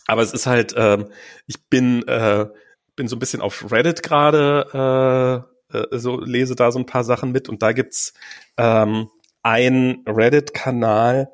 aber 0.07 0.21
es 0.23 0.33
ist 0.33 0.47
halt, 0.47 0.73
ähm, 0.75 1.11
ich 1.45 1.67
bin, 1.69 2.07
äh, 2.07 2.47
bin 2.95 3.07
so 3.07 3.15
ein 3.15 3.19
bisschen 3.19 3.41
auf 3.41 3.71
Reddit 3.71 4.01
gerade, 4.03 5.45
äh, 5.71 5.77
äh, 5.77 5.99
so 5.99 6.19
lese 6.19 6.55
da 6.55 6.71
so 6.71 6.79
ein 6.79 6.85
paar 6.85 7.03
Sachen 7.03 7.31
mit 7.31 7.47
und 7.47 7.61
da 7.61 7.73
gibt's 7.73 8.13
ähm, 8.57 9.09
ein 9.43 10.03
Reddit-Kanal 10.07 11.31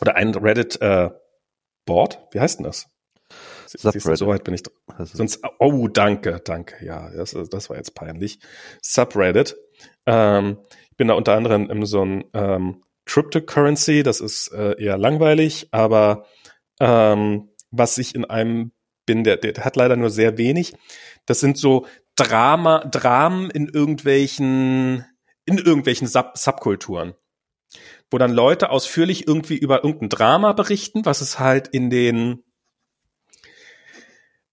oder 0.00 0.14
ein 0.14 0.34
Reddit 0.34 0.80
äh, 0.80 1.10
wie 2.32 2.40
heißt 2.40 2.58
denn 2.58 2.64
das? 2.64 2.86
Subreddit. 3.76 4.18
So 4.18 4.26
weit 4.26 4.44
bin 4.44 4.54
ich. 4.54 4.62
Also. 4.86 5.16
Sonst, 5.16 5.40
oh, 5.58 5.88
danke, 5.88 6.40
danke. 6.44 6.84
Ja, 6.84 7.10
das, 7.10 7.36
das 7.50 7.70
war 7.70 7.76
jetzt 7.76 7.94
peinlich. 7.94 8.38
Subreddit. 8.82 9.56
Ähm, 10.06 10.58
ich 10.90 10.96
bin 10.96 11.08
da 11.08 11.14
unter 11.14 11.34
anderem 11.34 11.70
in 11.70 11.84
so 11.86 12.04
ein 12.04 12.24
ähm, 12.34 12.82
Cryptocurrency. 13.04 14.02
Das 14.02 14.20
ist 14.20 14.48
äh, 14.52 14.80
eher 14.82 14.98
langweilig, 14.98 15.68
aber 15.70 16.26
ähm, 16.80 17.50
was 17.70 17.98
ich 17.98 18.14
in 18.14 18.24
einem 18.24 18.72
bin, 19.06 19.24
der, 19.24 19.36
der 19.36 19.64
hat 19.64 19.76
leider 19.76 19.96
nur 19.96 20.10
sehr 20.10 20.38
wenig. 20.38 20.74
Das 21.26 21.40
sind 21.40 21.58
so 21.58 21.86
Drama, 22.16 22.80
Dramen 22.80 23.50
in 23.50 23.68
irgendwelchen, 23.68 25.04
in 25.44 25.58
irgendwelchen 25.58 26.08
Sub 26.08 26.36
Subkulturen 26.36 27.14
wo 28.10 28.18
dann 28.18 28.32
Leute 28.32 28.70
ausführlich 28.70 29.26
irgendwie 29.28 29.56
über 29.56 29.84
irgendein 29.84 30.08
Drama 30.08 30.52
berichten, 30.52 31.04
was 31.04 31.20
es 31.20 31.38
halt 31.38 31.68
in 31.68 31.90
den 31.90 32.42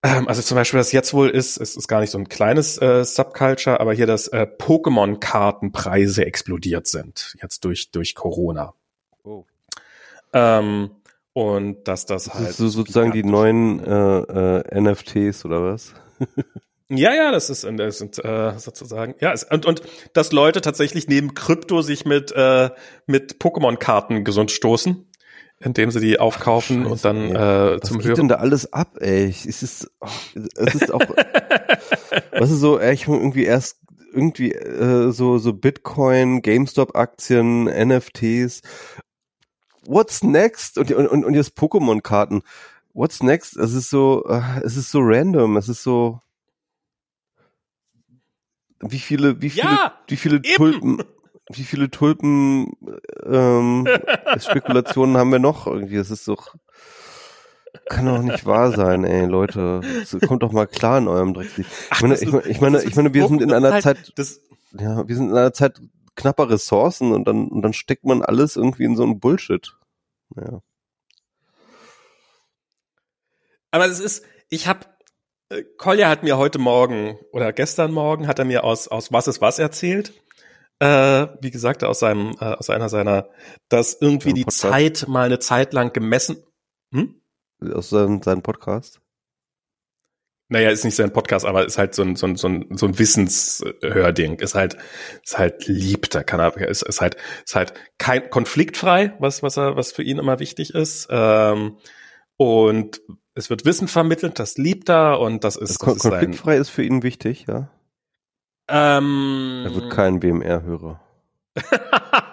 also 0.06 0.41
zum 0.41 0.56
Beispiel, 0.56 0.80
was 0.80 0.91
jetzt 0.91 1.14
wohl 1.14 1.30
ist, 1.30 1.57
es 1.57 1.76
ist 1.76 1.88
gar 1.88 2.02
nicht 2.02 2.11
so 2.11 2.18
ein 2.18 2.30
kleines 2.30 2.80
äh, 2.82 3.03
Subculture, 3.03 3.80
aber 3.80 3.94
hier, 3.94 4.06
dass 4.06 4.27
äh, 4.27 4.45
Pokémon-Kartenpreise 4.45 6.26
explodiert 6.26 6.88
sind, 6.88 7.36
jetzt 7.41 7.65
durch, 7.65 7.91
durch 7.91 8.14
Corona. 8.14 8.73
Oh. 9.23 9.45
Ähm, 10.34 10.91
und 11.34 11.88
dass 11.88 12.06
das, 12.06 12.26
das 12.26 12.34
halt. 12.34 12.53
so 12.53 12.68
sozusagen 12.68 13.11
die 13.11 13.23
neuen 13.23 13.84
äh, 13.84 14.60
äh, 14.60 14.82
NFTs 14.82 15.45
oder 15.45 15.64
was? 15.64 15.94
Ja, 16.88 17.15
ja, 17.15 17.32
das 17.32 17.49
ist, 17.49 17.64
das 17.64 17.98
sind 17.98 18.23
äh, 18.23 18.60
sozusagen, 18.60 19.15
ja, 19.19 19.34
es, 19.34 19.44
und, 19.44 19.65
und 19.65 19.82
dass 20.14 20.32
Leute 20.32 20.61
tatsächlich 20.61 21.07
neben 21.07 21.34
Krypto 21.34 21.82
sich 21.82 22.06
mit, 22.06 22.32
äh, 22.32 22.69
mit 23.07 23.40
Pokémon-Karten 23.40 24.23
gesund 24.23 24.52
stoßen 24.52 25.07
indem 25.66 25.90
sie 25.90 26.00
die 26.00 26.20
aufkaufen 26.20 26.86
Ach, 26.86 26.92
und 26.92 27.06
dann 27.06 27.36
äh, 27.36 27.80
zum 27.82 27.98
Was 27.98 28.06
geht 28.06 28.18
denn 28.18 28.28
da 28.28 28.36
alles 28.36 28.72
ab, 28.72 28.98
ey? 29.00 29.30
Es 29.30 29.64
ist, 29.64 29.92
oh, 30.00 30.08
es 30.56 30.76
ist 30.76 30.94
auch, 30.94 31.02
was 32.32 32.52
ist 32.52 32.60
so, 32.60 32.80
ey, 32.80 32.94
ich 32.94 33.08
irgendwie 33.08 33.46
erst 33.46 33.80
irgendwie 34.14 34.54
äh, 34.54 35.12
so 35.12 35.40
so 35.40 35.54
Bitcoin, 35.54 36.42
GameStop 36.42 36.96
Aktien, 36.96 37.66
NFTs. 37.66 38.62
What's 39.86 40.24
next? 40.24 40.78
Und 40.78 40.92
und 40.92 41.26
und 41.26 41.34
jetzt 41.34 41.58
Pokémon 41.58 42.02
Karten. 42.02 42.44
What's 42.94 43.22
next? 43.22 43.58
Es 43.58 43.74
ist 43.74 43.90
so, 43.90 44.24
äh, 44.30 44.42
es 44.64 44.78
ist 44.78 44.92
so 44.92 45.00
random. 45.02 45.58
Es 45.58 45.68
ist 45.68 45.84
so 45.84 46.22
wie 48.80 49.00
viele, 49.00 49.42
wie 49.42 49.50
viele, 49.50 49.66
ja, 49.66 50.00
wie 50.08 50.16
viele 50.16 50.38
eben. 50.38 50.56
Tulpen, 50.56 51.04
wie 51.51 51.63
viele 51.63 51.89
Tulpen 51.89 52.73
ähm, 53.23 53.88
Spekulationen 54.39 55.17
haben 55.17 55.31
wir 55.31 55.39
noch 55.39 55.67
irgendwie? 55.67 55.97
Das 55.97 56.11
ist 56.11 56.27
doch 56.27 56.55
kann 57.88 58.05
doch 58.05 58.22
nicht 58.22 58.45
wahr 58.45 58.72
sein, 58.72 59.03
ey, 59.03 59.26
Leute. 59.26 59.81
Kommt 60.27 60.43
doch 60.43 60.51
mal 60.51 60.65
klar 60.65 60.97
in 60.97 61.07
eurem 61.07 61.34
Dreckslied. 61.34 61.67
Ich 61.91 62.01
meine, 62.01 62.15
ich 62.15 62.31
meine, 62.31 62.47
ich 62.47 62.61
meine, 62.61 62.84
ich 62.84 62.95
meine, 62.95 63.13
wir 63.13 63.27
sind 63.27 63.41
in 63.41 63.51
einer 63.51 63.80
Zeit, 63.81 64.13
ja, 64.72 65.07
wir 65.07 65.15
sind 65.15 65.30
in 65.30 65.38
einer 65.38 65.53
Zeit 65.53 65.81
knapper 66.15 66.49
Ressourcen 66.49 67.11
und 67.11 67.27
dann, 67.27 67.47
und 67.49 67.61
dann 67.61 67.73
steckt 67.73 68.05
man 68.05 68.22
alles 68.22 68.55
irgendwie 68.55 68.85
in 68.85 68.95
so 68.95 69.03
einen 69.03 69.19
Bullshit. 69.19 69.73
Ja. 70.35 70.61
Aber 73.72 73.85
es 73.85 73.99
ist, 73.99 74.26
ich 74.49 74.67
habe 74.67 74.85
äh, 75.49 75.63
Kolja 75.77 76.09
hat 76.09 76.23
mir 76.23 76.38
heute 76.38 76.59
Morgen 76.59 77.19
oder 77.34 77.51
gestern 77.51 77.91
Morgen 77.91 78.27
hat 78.27 78.39
er 78.39 78.45
mir 78.45 78.63
aus, 78.63 78.88
aus 78.88 79.11
Was 79.11 79.27
ist 79.27 79.41
was 79.41 79.59
erzählt 79.59 80.13
äh, 80.80 81.27
wie 81.41 81.52
gesagt, 81.52 81.84
aus 81.84 81.99
seinem, 81.99 82.35
äh, 82.39 82.45
aus 82.45 82.69
einer 82.69 82.89
seiner, 82.89 83.30
dass 83.69 83.97
irgendwie 83.99 84.34
die 84.34 84.45
Zeit 84.45 85.07
mal 85.07 85.26
eine 85.26 85.39
Zeit 85.39 85.73
lang 85.73 85.93
gemessen. 85.93 86.38
Hm? 86.91 87.22
Aus 87.73 87.89
seinem, 87.89 88.22
seinem 88.22 88.41
Podcast? 88.41 89.02
Naja, 90.47 90.69
ist 90.69 90.85
nicht 90.85 90.95
sein 90.95 91.11
Podcast, 91.11 91.43
aber 91.43 91.65
ist 91.65 91.80
halt 91.80 91.95
so 91.95 92.03
ein, 92.03 92.15
so 92.15 92.27
ein, 92.27 92.35
so 92.35 92.47
ein, 92.47 92.77
so 92.77 92.85
ein 92.85 92.99
Wissenshörding. 92.99 94.35
Ist 94.39 94.53
halt, 94.53 94.77
ist 95.23 95.39
halt 95.39 95.65
lieb, 95.68 96.10
da 96.11 96.22
kann 96.22 96.39
er, 96.39 96.56
ist, 96.68 96.84
ist 96.84 97.02
halt, 97.02 97.18
ist 97.43 97.56
halt 97.56 97.73
kein 97.97 98.30
konfliktfrei, 98.30 99.15
was, 99.19 99.41
was 99.41 99.57
er, 99.57 99.76
was 99.76 99.91
für 99.91 100.03
ihn 100.03 100.19
immer 100.19 100.39
wichtig 100.39 100.76
ist. 100.76 101.07
Ähm, 101.10 101.77
und 102.38 103.02
es 103.34 103.49
wird 103.49 103.65
Wissen 103.65 103.88
vermittelt, 103.88 104.38
das 104.38 104.57
liebt 104.57 104.89
er 104.89 105.19
und 105.19 105.43
das 105.43 105.56
ist. 105.56 105.81
Das, 105.81 105.93
das 105.93 105.97
konfliktfrei 105.99 106.56
ist, 106.56 106.68
ist 106.68 106.69
für 106.69 106.84
ihn 106.84 107.02
wichtig, 107.02 107.45
ja. 107.47 107.72
Ähm, 108.68 109.64
er 109.66 109.76
wird 109.76 109.92
kein 109.92 110.20
BMR-Hörer. 110.20 111.00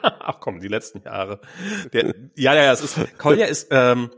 Ach 0.02 0.40
komm, 0.40 0.60
die 0.60 0.68
letzten 0.68 1.02
Jahre. 1.02 1.40
Der, 1.92 2.14
ja, 2.34 2.54
ja, 2.54 2.64
ja, 2.64 2.72
es 2.72 2.82
ist, 2.82 3.18
Kolja 3.18 3.46
ist, 3.46 3.68
ähm, 3.70 4.10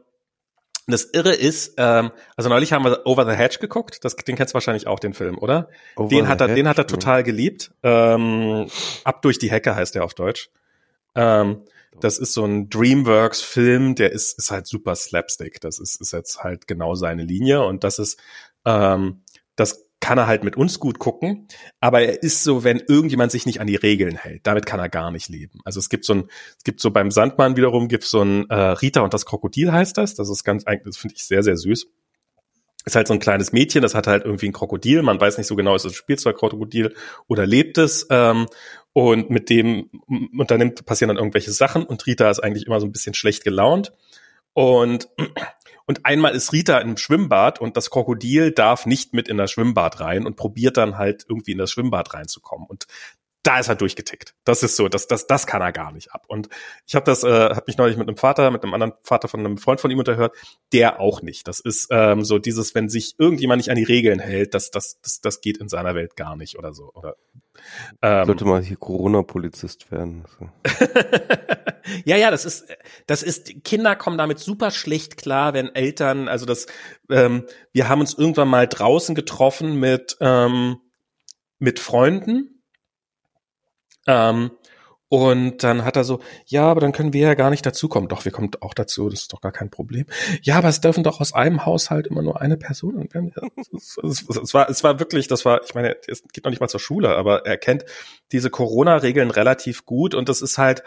das 0.87 1.05
Irre 1.05 1.33
ist, 1.33 1.75
ähm, 1.79 2.11
also 2.37 2.51
neulich 2.51 2.73
haben 2.73 2.85
wir 2.85 3.07
Over 3.07 3.25
the 3.25 3.37
Hedge 3.37 3.59
geguckt, 3.59 4.05
das, 4.05 4.17
den 4.17 4.37
kennst 4.37 4.53
du 4.53 4.55
wahrscheinlich 4.55 4.87
auch, 4.87 5.01
den 5.01 5.15
Film, 5.15 5.39
oder? 5.39 5.69
Over 5.97 6.09
den 6.09 6.29
hat 6.29 6.41
er, 6.41 6.49
Hedge, 6.49 6.57
den 6.57 6.69
hat 6.69 6.79
er 6.79 6.87
total 6.87 7.23
geliebt. 7.23 7.73
Ähm, 7.83 8.69
Ab 9.03 9.23
durch 9.23 9.39
die 9.39 9.51
Hecke 9.51 9.75
heißt 9.75 9.95
der 9.95 10.05
auf 10.05 10.15
Deutsch. 10.15 10.51
Ähm, 11.15 11.63
das 12.01 12.19
ist 12.19 12.35
so 12.35 12.45
ein 12.45 12.69
DreamWorks-Film, 12.69 13.95
der 13.95 14.13
ist, 14.13 14.39
ist 14.39 14.51
halt 14.51 14.67
super 14.67 14.95
Slapstick. 14.97 15.61
Das 15.61 15.79
ist, 15.79 16.01
ist 16.01 16.13
jetzt 16.13 16.43
halt 16.43 16.67
genau 16.67 16.95
seine 16.95 17.23
Linie 17.23 17.65
und 17.65 17.85
das 17.85 17.99
ist, 17.99 18.21
ähm, 18.65 19.23
das 19.57 19.84
kann 20.05 20.19
er 20.19 20.27
halt 20.27 20.45
mit 20.45 20.55
uns 20.59 20.81
gut 20.81 20.99
gucken, 20.99 21.49
aber 21.81 22.03
er 22.03 22.23
ist 22.23 22.45
so, 22.45 22.63
wenn 22.63 22.79
irgendjemand 22.79 23.33
sich 23.33 23.47
nicht 23.47 23.63
an 23.63 23.67
die 23.67 23.75
Regeln 23.75 24.17
hält, 24.17 24.47
damit 24.47 24.67
kann 24.67 24.79
er 24.79 24.91
gar 24.91 25.11
nicht 25.11 25.31
leben. 25.31 25.61
Also 25.65 25.81
es 25.81 25.89
gibt 25.89 26.05
so 26.05 26.13
ein, 26.13 26.25
es 26.59 26.63
gibt 26.63 26.81
so 26.81 26.91
beim 26.91 27.11
Sandmann 27.11 27.57
wiederum 27.57 27.89
gibt 27.89 28.05
so 28.05 28.21
ein 28.21 28.47
äh, 28.51 28.55
Rita 28.55 29.01
und 29.01 29.15
das 29.15 29.25
Krokodil 29.25 29.73
heißt 29.73 29.97
das. 29.97 30.15
Das 30.15 30.29
ist 30.29 30.45
ganz, 30.45 30.65
das 30.65 30.99
finde 30.99 31.15
ich 31.17 31.25
sehr 31.25 31.43
sehr 31.43 31.57
süß. 31.57 31.87
Ist 32.85 32.97
halt 32.97 33.09
so 33.09 33.15
ein 33.15 33.19
kleines 33.19 33.53
Mädchen, 33.53 33.81
das 33.81 33.95
hat 33.95 34.07
halt 34.07 34.27
irgendwie 34.27 34.47
ein 34.47 34.53
Krokodil. 34.53 35.01
Man 35.01 35.19
weiß 35.19 35.39
nicht 35.39 35.47
so 35.47 35.57
genau, 35.57 35.75
ist 35.75 35.87
es 35.87 35.93
ein 35.93 35.95
Spielzeugkrokodil 35.95 36.95
oder 37.27 37.47
lebt 37.47 37.79
es. 37.79 38.07
Ähm, 38.11 38.47
und 38.93 39.31
mit 39.31 39.49
dem 39.49 39.89
unternimmt 40.37 40.85
passieren 40.85 41.09
dann 41.09 41.17
irgendwelche 41.17 41.53
Sachen 41.53 41.83
und 41.83 42.05
Rita 42.07 42.29
ist 42.29 42.41
eigentlich 42.41 42.67
immer 42.67 42.79
so 42.79 42.87
ein 42.87 42.93
bisschen 42.93 43.15
schlecht 43.15 43.43
gelaunt. 43.43 43.95
Und 44.53 45.09
und 45.87 46.07
einmal 46.07 46.35
ist 46.35 46.53
Rita 46.53 46.79
im 46.79 46.97
Schwimmbad 46.97 47.61
und 47.61 47.77
das 47.77 47.91
Krokodil 47.91 48.53
darf 48.53 48.87
nicht 48.87 49.13
mit 49.13 49.29
in 49.29 49.37
das 49.37 49.51
Schwimmbad 49.51 50.01
rein 50.01 50.27
und 50.27 50.37
probiert 50.37 50.77
dann 50.77 50.97
halt 50.97 51.27
irgendwie 51.29 51.53
in 51.53 51.59
das 51.59 51.71
Schwimmbad 51.71 52.15
reinzukommen. 52.15 52.67
Und 52.67 52.87
da 53.45 53.59
ist 53.59 53.69
er 53.69 53.75
durchgetickt. 53.75 54.35
Das 54.45 54.63
ist 54.63 54.75
so, 54.75 54.89
das, 54.89 55.07
das, 55.07 55.27
das 55.27 55.47
kann 55.47 55.61
er 55.61 55.71
gar 55.71 55.93
nicht 55.93 56.13
ab. 56.13 56.25
Und 56.29 56.49
ich 56.87 56.95
habe 56.95 57.05
das, 57.05 57.25
äh, 57.25 57.29
habe 57.29 57.65
mich 57.67 57.77
neulich 57.77 57.99
mit 57.99 58.09
einem 58.09 58.17
Vater, 58.17 58.51
mit 58.51 58.63
einem 58.63 58.73
anderen 58.73 58.95
Vater 59.03 59.29
von 59.29 59.41
einem 59.41 59.59
Freund 59.59 59.83
von 59.83 59.91
ihm 59.91 59.99
unterhört, 59.99 60.35
der 60.73 60.99
auch 60.99 61.21
nicht. 61.21 61.47
Das 61.47 61.61
ist 61.61 61.89
ähm, 61.91 62.25
so 62.25 62.39
dieses, 62.39 62.75
wenn 62.75 62.89
sich 62.89 63.17
irgendjemand 63.19 63.59
nicht 63.59 63.69
an 63.69 63.77
die 63.77 63.85
Regeln 63.85 64.19
hält, 64.19 64.55
das, 64.55 64.71
das, 64.71 64.99
das, 65.03 65.21
das 65.21 65.43
geht 65.43 65.59
in 65.59 65.69
seiner 65.69 65.95
Welt 65.95 66.17
gar 66.17 66.37
nicht 66.37 66.59
oder 66.59 66.73
so. 66.73 66.91
Oder 66.95 67.17
ähm, 68.01 68.25
sollte 68.25 68.47
mal 68.47 68.63
hier 68.63 68.79
Corona-Polizist 68.79 69.93
werden. 69.93 70.25
ja, 72.07 72.17
ja, 72.17 72.31
das 72.31 72.47
ist, 72.47 72.67
das 73.07 73.23
ist, 73.23 73.63
Kinder 73.63 73.95
kommen 73.95 74.17
damit 74.17 74.39
super 74.39 74.71
schlecht 74.71 75.19
klar, 75.19 75.53
wenn 75.53 75.75
Eltern, 75.75 76.29
also 76.29 76.47
das, 76.47 76.67
ähm, 77.11 77.45
wir 77.73 77.91
haben 77.91 78.01
uns 78.01 78.15
irgendwann 78.15 78.49
mal 78.49 78.67
draußen 78.67 79.15
getroffen 79.15 79.79
mit, 79.79 80.17
ähm, 80.21 80.79
mit 81.59 81.79
Freunden 81.79 82.54
ähm, 84.07 84.51
und 85.09 85.63
dann 85.63 85.85
hat 85.85 85.95
er 85.95 86.03
so, 86.03 86.21
ja, 86.47 86.65
aber 86.65 86.81
dann 86.81 86.91
können 86.91 87.13
wir 87.13 87.21
ja 87.21 87.35
gar 87.35 87.51
nicht 87.51 87.65
dazukommen. 87.65 88.09
Doch, 88.09 88.25
wir 88.25 88.33
kommen 88.33 88.51
auch 88.61 88.75
dazu, 88.75 89.09
das 89.09 89.21
ist 89.21 89.33
doch 89.33 89.41
gar 89.41 89.53
kein 89.53 89.71
Problem. 89.71 90.07
Ja, 90.43 90.57
aber 90.57 90.69
es 90.69 90.81
dürfen 90.81 91.05
doch 91.05 91.21
aus 91.21 91.33
einem 91.33 91.65
Haushalt 91.65 92.09
immer 92.09 92.23
nur 92.23 92.41
eine 92.41 92.57
Person. 92.57 93.09
Es, 93.73 93.97
war, 94.55 94.69
es 94.69 94.83
war 94.83 94.99
wirklich, 94.99 95.29
das 95.29 95.45
war, 95.45 95.63
ich 95.63 95.75
meine, 95.75 95.97
es 96.09 96.25
geht 96.33 96.45
noch 96.45 96.51
nicht 96.51 96.61
mal 96.61 96.69
zur 96.69 96.81
Schule, 96.81 97.11
aber 97.11 97.47
er 97.47 97.59
kennt 97.59 97.85
diese 98.33 98.51
Corona-Regeln 98.51 99.31
relativ 99.31 99.85
gut 99.85 100.17
und 100.17 100.29
das 100.29 100.43
ist 100.43 100.59
halt, 100.59 100.83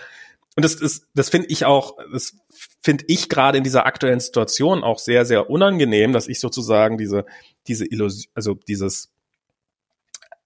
und 0.58 0.66
das 0.66 0.76
ist, 0.76 1.08
das 1.14 1.30
finde 1.30 1.48
ich 1.48 1.64
auch, 1.64 1.98
das 2.12 2.36
finde 2.82 3.06
ich 3.08 3.30
gerade 3.30 3.60
in 3.60 3.64
dieser 3.64 3.86
aktuellen 3.86 4.20
Situation 4.20 4.84
auch 4.84 5.00
sehr, 5.00 5.24
sehr 5.24 5.50
unangenehm, 5.50 6.12
dass 6.12 6.28
ich 6.28 6.42
sozusagen 6.42 6.98
diese, 6.98 7.26
diese 7.68 7.86
Illusion, 7.86 8.30
also 8.34 8.56
dieses, 8.56 9.14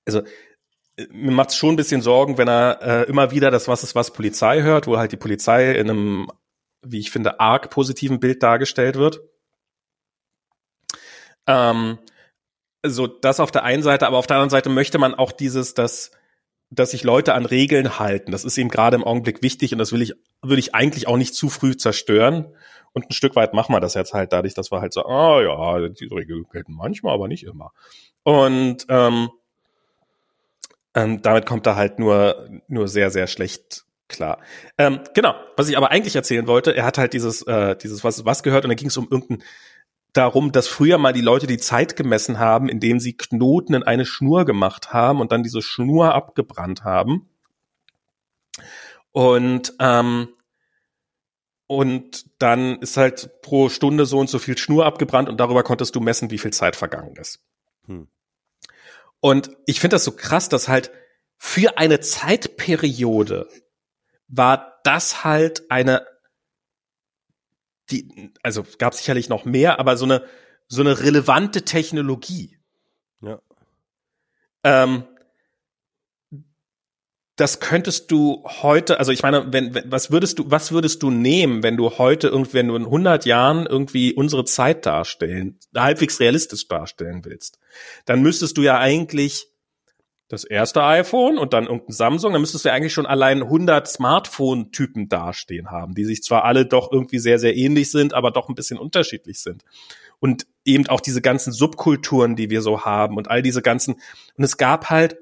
also 0.06 0.22
mir 1.12 1.32
macht 1.32 1.50
es 1.50 1.56
schon 1.56 1.72
ein 1.74 1.78
bisschen 1.78 2.02
Sorgen, 2.02 2.38
wenn 2.38 2.48
er 2.48 2.80
äh, 2.82 3.10
immer 3.10 3.32
wieder 3.32 3.52
das 3.52 3.68
Was 3.68 3.84
ist 3.84 3.96
was 3.96 4.14
Polizei 4.14 4.62
hört, 4.62 4.88
wo 4.88 4.98
halt 4.98 5.12
die 5.12 5.18
Polizei 5.18 5.72
in 5.72 5.90
einem, 5.90 6.28
wie 6.82 7.00
ich 7.00 7.12
finde, 7.12 7.40
arg 7.40 7.70
positiven 7.70 8.20
Bild 8.20 8.44
dargestellt 8.44 8.96
wird. 8.96 9.22
Ähm, 11.48 11.98
so 12.86 13.08
das 13.08 13.40
auf 13.40 13.52
der 13.52 13.64
einen 13.64 13.84
Seite, 13.84 14.08
aber 14.08 14.18
auf 14.18 14.28
der 14.28 14.38
anderen 14.38 14.50
Seite 14.50 14.70
möchte 14.70 14.98
man 14.98 15.14
auch 15.14 15.32
dieses, 15.32 15.74
dass 15.74 16.12
dass 16.72 16.92
sich 16.92 17.04
Leute 17.04 17.34
an 17.34 17.46
Regeln 17.46 18.00
halten. 18.00 18.32
Das 18.32 18.46
ist 18.46 18.58
eben 18.58 18.70
gerade 18.70 18.96
im 18.96 19.04
Augenblick 19.04 19.44
wichtig 19.44 19.74
und 19.74 19.78
das 19.78 19.92
will 19.92 20.02
ich, 20.02 20.14
würde 20.42 20.60
ich 20.60 20.74
eigentlich 20.74 21.06
auch 21.06 21.18
nicht 21.18 21.36
zu 21.36 21.50
früh 21.50 21.76
zerstören. 21.76 22.56
Und 22.94 23.10
ein 23.10 23.14
Stück 23.14 23.36
weit 23.36 23.54
machen 23.54 23.76
wir 23.76 23.82
das 23.82 23.94
jetzt 23.94 24.14
halt 24.14 24.34
dadurch, 24.34 24.54
dass 24.54 24.72
wir 24.72 24.80
halt 24.80 24.94
so, 24.94 25.06
ah 25.06 25.36
oh, 25.36 25.42
ja, 25.42 25.90
diese 25.90 26.16
Regeln 26.16 26.46
gelten 26.52 26.74
manchmal, 26.74 27.14
aber 27.14 27.28
nicht 27.28 27.44
immer. 27.44 27.74
Und 28.24 28.86
ähm, 28.88 29.30
ähm, 30.96 31.22
damit 31.22 31.46
kommt 31.46 31.66
er 31.68 31.76
halt 31.76 32.00
nur, 32.00 32.50
nur 32.68 32.88
sehr, 32.88 33.12
sehr 33.12 33.28
schlecht 33.28 33.86
klar. 34.08 34.40
Ähm, 34.78 35.00
genau, 35.14 35.34
was 35.56 35.70
ich 35.70 35.78
aber 35.78 35.92
eigentlich 35.92 36.16
erzählen 36.16 36.48
wollte, 36.48 36.76
er 36.76 36.86
hat 36.86 36.98
halt 36.98 37.14
dieses, 37.14 37.42
äh, 37.44 37.76
dieses 37.76 38.04
was, 38.04 38.26
was 38.26 38.44
gehört 38.44 38.66
und 38.66 38.70
da 38.70 38.76
ging 38.76 38.90
es 38.90 38.98
um 38.98 39.08
irgendein 39.10 39.44
darum, 40.14 40.52
dass 40.52 40.68
früher 40.68 40.98
mal 40.98 41.14
die 41.14 41.22
Leute 41.22 41.48
die 41.48 41.58
Zeit 41.58 41.96
gemessen 41.96 42.38
haben, 42.38 42.68
indem 42.68 43.00
sie 43.00 43.16
Knoten 43.16 43.74
in 43.74 43.84
eine 43.84 44.06
Schnur 44.06 44.46
gemacht 44.46 44.94
haben 44.94 45.22
und 45.22 45.32
dann 45.32 45.44
diese 45.44 45.62
Schnur 45.62 46.14
abgebrannt 46.14 46.84
haben. 46.84 47.30
Und 49.12 49.74
ähm, 49.80 50.30
und 51.68 52.26
dann 52.42 52.80
ist 52.80 52.98
halt 52.98 53.42
pro 53.42 53.70
Stunde 53.70 54.06
so 54.06 54.20
und 54.20 54.30
so 54.30 54.40
viel 54.40 54.58
Schnur 54.58 54.86
abgebrannt 54.86 55.30
und 55.30 55.40
darüber 55.40 55.64
konntest 55.64 55.96
du 55.96 56.02
messen, 56.02 56.30
wie 56.30 56.38
viel 56.38 56.52
Zeit 56.52 56.76
vergangen 56.76 57.16
ist. 57.16 57.40
Hm. 57.86 58.10
Und 59.22 59.52
ich 59.66 59.80
finde 59.80 59.96
das 59.96 60.04
so 60.04 60.12
krass, 60.12 60.50
dass 60.50 60.68
halt 60.68 60.92
für 61.38 61.78
eine 61.78 62.02
Zeitperiode 62.02 63.48
war 64.28 64.80
das 64.84 65.24
halt 65.24 65.70
eine 65.72 66.06
die, 67.92 68.32
also 68.42 68.66
gab 68.78 68.94
sicherlich 68.94 69.30
noch 69.30 69.46
mehr, 69.46 69.80
aber 69.80 69.98
so 69.98 70.06
eine, 70.06 70.26
so 70.68 70.82
eine 70.82 71.00
relevante 71.00 71.64
Technologie. 71.64 72.58
Ja. 73.22 73.42
Ähm, 74.64 75.04
das 77.42 77.60
könntest 77.60 78.12
du 78.12 78.44
heute, 78.46 79.00
also 79.00 79.12
ich 79.12 79.24
meine, 79.24 79.52
wenn, 79.52 79.74
wenn, 79.74 79.92
was 79.92 80.12
würdest 80.12 80.38
du, 80.38 80.52
was 80.52 80.72
würdest 80.72 81.02
du 81.02 81.10
nehmen, 81.10 81.64
wenn 81.64 81.76
du 81.76 81.98
heute 81.98 82.28
irgendwie, 82.28 82.54
wenn 82.54 82.68
du 82.68 82.76
in 82.76 82.86
100 82.86 83.26
Jahren 83.26 83.66
irgendwie 83.66 84.14
unsere 84.14 84.46
Zeit 84.46 84.86
darstellen, 84.86 85.58
halbwegs 85.76 86.20
realistisch 86.20 86.68
darstellen 86.68 87.26
willst, 87.26 87.58
dann 88.06 88.22
müsstest 88.22 88.58
du 88.58 88.62
ja 88.62 88.78
eigentlich 88.78 89.48
das 90.28 90.44
erste 90.44 90.84
iPhone 90.84 91.40
und 91.40 91.54
dann 91.54 91.66
irgendein 91.66 91.94
Samsung, 91.94 92.32
dann 92.32 92.42
müsstest 92.42 92.64
du 92.64 92.70
ja 92.70 92.76
eigentlich 92.76 92.94
schon 92.94 93.08
allein 93.08 93.42
100 93.42 93.88
Smartphone-Typen 93.88 95.10
dastehen 95.10 95.72
haben, 95.72 95.96
die 95.96 96.06
sich 96.06 96.22
zwar 96.22 96.46
alle 96.46 96.68
doch 96.68 96.92
irgendwie 96.92 97.18
sehr, 97.18 97.40
sehr 97.40 97.58
ähnlich 97.58 97.90
sind, 97.90 98.14
aber 98.14 98.30
doch 98.30 98.50
ein 98.50 98.56
bisschen 98.56 98.78
unterschiedlich 98.78 99.40
sind. 99.40 99.64
Und 100.20 100.46
eben 100.64 100.86
auch 100.90 101.02
diese 101.02 101.24
ganzen 101.24 101.52
Subkulturen, 101.54 102.36
die 102.36 102.52
wir 102.52 102.62
so 102.62 102.86
haben 102.86 103.18
und 103.18 103.32
all 103.32 103.42
diese 103.42 103.64
ganzen, 103.64 103.96
und 104.36 104.44
es 104.44 104.58
gab 104.58 104.92
halt, 104.92 105.18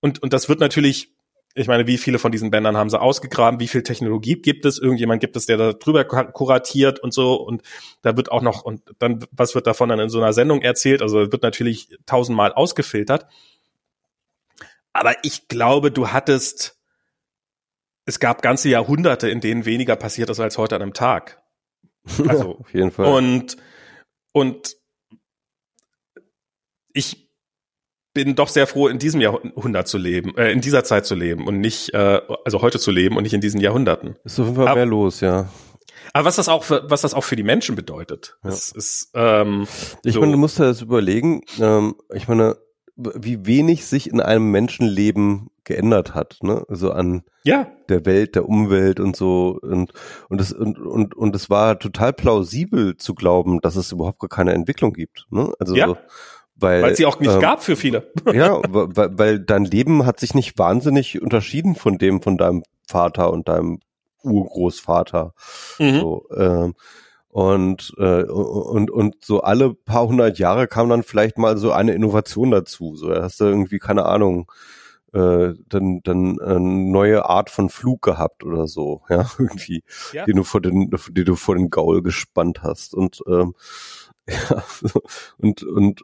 und, 0.00 0.22
und 0.22 0.32
das 0.32 0.48
wird 0.48 0.58
natürlich, 0.58 1.12
ich 1.54 1.66
meine, 1.66 1.86
wie 1.86 1.98
viele 1.98 2.18
von 2.18 2.32
diesen 2.32 2.50
Bändern 2.50 2.76
haben 2.76 2.90
sie 2.90 3.00
ausgegraben, 3.00 3.60
wie 3.60 3.68
viel 3.68 3.82
Technologie 3.82 4.36
gibt 4.40 4.64
es, 4.64 4.78
irgendjemand 4.78 5.20
gibt 5.20 5.36
es, 5.36 5.46
der 5.46 5.56
da 5.56 5.72
drüber 5.72 6.04
kuratiert 6.04 7.00
und 7.00 7.12
so, 7.12 7.34
und 7.34 7.62
da 8.02 8.16
wird 8.16 8.30
auch 8.32 8.42
noch, 8.42 8.62
und 8.62 8.82
dann, 8.98 9.24
was 9.30 9.54
wird 9.54 9.66
davon 9.66 9.88
dann 9.88 10.00
in 10.00 10.08
so 10.08 10.18
einer 10.18 10.32
Sendung 10.32 10.62
erzählt, 10.62 11.02
also 11.02 11.32
wird 11.32 11.42
natürlich 11.42 11.96
tausendmal 12.06 12.52
ausgefiltert. 12.52 13.26
Aber 14.92 15.14
ich 15.24 15.48
glaube, 15.48 15.90
du 15.90 16.08
hattest, 16.08 16.78
es 18.04 18.18
gab 18.18 18.42
ganze 18.42 18.68
Jahrhunderte, 18.68 19.28
in 19.28 19.40
denen 19.40 19.64
weniger 19.64 19.96
passiert 19.96 20.30
ist 20.30 20.40
als 20.40 20.58
heute 20.58 20.76
an 20.76 20.82
einem 20.82 20.94
Tag. 20.94 21.42
Also, 22.28 22.58
auf 22.58 22.74
jeden 22.74 22.90
Fall. 22.90 23.06
Und, 23.06 23.56
und 24.32 24.76
ich 26.92 27.21
bin 28.14 28.34
doch 28.34 28.48
sehr 28.48 28.66
froh, 28.66 28.88
in 28.88 28.98
diesem 28.98 29.20
Jahrhundert 29.20 29.88
zu 29.88 29.98
leben, 29.98 30.36
äh, 30.36 30.52
in 30.52 30.60
dieser 30.60 30.84
Zeit 30.84 31.06
zu 31.06 31.14
leben 31.14 31.46
und 31.46 31.60
nicht, 31.60 31.94
äh, 31.94 32.20
also 32.44 32.62
heute 32.62 32.78
zu 32.78 32.90
leben 32.90 33.16
und 33.16 33.22
nicht 33.22 33.32
in 33.32 33.40
diesen 33.40 33.60
Jahrhunderten. 33.60 34.16
Ist 34.24 34.38
auf 34.38 34.46
jeden 34.46 34.56
Fall 34.56 34.74
mehr 34.74 34.86
los, 34.86 35.20
ja. 35.20 35.48
Aber 36.12 36.26
was 36.26 36.36
das 36.36 36.48
auch 36.48 36.64
für, 36.64 36.84
was 36.90 37.00
das 37.00 37.14
auch 37.14 37.24
für 37.24 37.36
die 37.36 37.42
Menschen 37.42 37.74
bedeutet, 37.74 38.36
ja. 38.44 38.50
ist, 38.50 38.76
ist 38.76 39.10
ähm, 39.14 39.66
ich 40.04 40.14
so. 40.14 40.20
meine, 40.20 40.32
du 40.32 40.38
musst 40.38 40.58
ja 40.58 40.66
das 40.66 40.82
überlegen. 40.82 41.42
Ähm, 41.58 41.94
ich 42.12 42.28
meine, 42.28 42.56
wie 42.96 43.46
wenig 43.46 43.86
sich 43.86 44.10
in 44.10 44.20
einem 44.20 44.50
Menschenleben 44.50 45.48
geändert 45.64 46.14
hat, 46.14 46.38
ne? 46.42 46.64
Also 46.68 46.92
an 46.92 47.22
ja. 47.44 47.70
der 47.88 48.04
Welt, 48.04 48.34
der 48.34 48.48
Umwelt 48.48 49.00
und 49.00 49.16
so 49.16 49.58
und 49.62 49.92
und 50.28 50.40
es 50.40 50.52
und 50.52 50.78
und 50.78 51.14
und 51.14 51.34
es 51.34 51.48
war 51.48 51.78
total 51.78 52.12
plausibel 52.12 52.96
zu 52.96 53.14
glauben, 53.14 53.60
dass 53.60 53.76
es 53.76 53.92
überhaupt 53.92 54.18
gar 54.18 54.28
keine 54.28 54.52
Entwicklung 54.52 54.92
gibt, 54.92 55.26
ne? 55.30 55.52
Also 55.58 55.74
ja. 55.74 55.96
Weil 56.62 56.82
weil 56.82 56.96
sie 56.96 57.06
auch 57.06 57.20
nicht 57.20 57.32
ähm, 57.32 57.40
gab 57.40 57.62
für 57.62 57.76
viele. 57.76 58.10
ja, 58.32 58.60
weil, 58.68 59.18
weil 59.18 59.38
dein 59.40 59.64
Leben 59.64 60.06
hat 60.06 60.20
sich 60.20 60.34
nicht 60.34 60.58
wahnsinnig 60.58 61.20
unterschieden 61.20 61.74
von 61.74 61.98
dem 61.98 62.22
von 62.22 62.38
deinem 62.38 62.62
Vater 62.86 63.32
und 63.32 63.48
deinem 63.48 63.80
Urgroßvater. 64.22 65.34
Mhm. 65.78 66.00
So, 66.00 66.26
ähm, 66.36 66.74
und, 67.28 67.94
äh, 67.96 68.24
und, 68.24 68.90
und 68.90 69.24
so 69.24 69.40
alle 69.40 69.72
paar 69.72 70.06
hundert 70.06 70.38
Jahre 70.38 70.66
kam 70.68 70.90
dann 70.90 71.02
vielleicht 71.02 71.38
mal 71.38 71.56
so 71.56 71.72
eine 71.72 71.94
Innovation 71.94 72.50
dazu. 72.50 72.94
So, 72.94 73.08
da 73.08 73.22
hast 73.22 73.40
du 73.40 73.44
irgendwie, 73.44 73.78
keine 73.78 74.04
Ahnung, 74.04 74.52
äh, 75.14 75.54
dann, 75.66 76.00
dann 76.02 76.40
eine 76.40 76.60
neue 76.60 77.24
Art 77.24 77.48
von 77.48 77.70
Flug 77.70 78.02
gehabt 78.02 78.44
oder 78.44 78.66
so, 78.66 79.02
ja, 79.08 79.26
irgendwie, 79.38 79.82
ja. 80.12 80.26
den 80.26 80.36
du 80.36 80.44
vor 80.44 80.60
den, 80.60 80.90
den 80.90 81.24
du 81.24 81.34
vor 81.34 81.54
den 81.54 81.70
Gaul 81.70 82.02
gespannt 82.02 82.62
hast. 82.62 82.94
Und 82.94 83.22
ähm, 83.26 83.54
ja, 84.28 84.64
und, 85.38 85.64
und, 85.64 86.02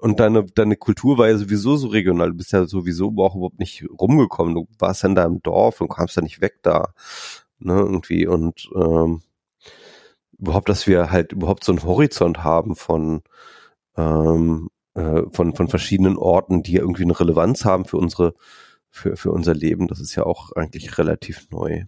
und 0.00 0.20
deine, 0.20 0.44
deine 0.44 0.76
Kultur 0.76 1.16
war 1.16 1.28
ja 1.28 1.38
sowieso 1.38 1.76
so 1.76 1.88
regional. 1.88 2.30
Du 2.30 2.36
bist 2.36 2.52
ja 2.52 2.66
sowieso 2.66 3.06
auch 3.18 3.34
überhaupt 3.34 3.58
nicht 3.58 3.84
rumgekommen. 3.88 4.54
Du 4.54 4.68
warst 4.78 5.02
ja 5.02 5.08
in 5.08 5.14
deinem 5.14 5.42
Dorf 5.42 5.80
und 5.80 5.88
kamst 5.88 6.16
ja 6.16 6.22
nicht 6.22 6.42
weg 6.42 6.58
da. 6.62 6.92
Ne, 7.58 7.74
irgendwie. 7.74 8.26
Und 8.26 8.68
ähm, 8.74 9.22
überhaupt, 10.38 10.68
dass 10.68 10.86
wir 10.86 11.10
halt 11.10 11.32
überhaupt 11.32 11.64
so 11.64 11.72
einen 11.72 11.82
Horizont 11.82 12.44
haben 12.44 12.76
von, 12.76 13.22
ähm, 13.96 14.68
äh, 14.94 15.22
von, 15.32 15.54
von 15.54 15.68
verschiedenen 15.68 16.18
Orten, 16.18 16.62
die 16.62 16.76
irgendwie 16.76 17.04
eine 17.04 17.18
Relevanz 17.18 17.64
haben 17.64 17.86
für 17.86 17.96
unsere, 17.96 18.34
für, 18.90 19.16
für 19.16 19.30
unser 19.30 19.54
Leben. 19.54 19.88
Das 19.88 20.00
ist 20.00 20.14
ja 20.14 20.24
auch 20.24 20.52
eigentlich 20.52 20.98
relativ 20.98 21.50
neu. 21.50 21.84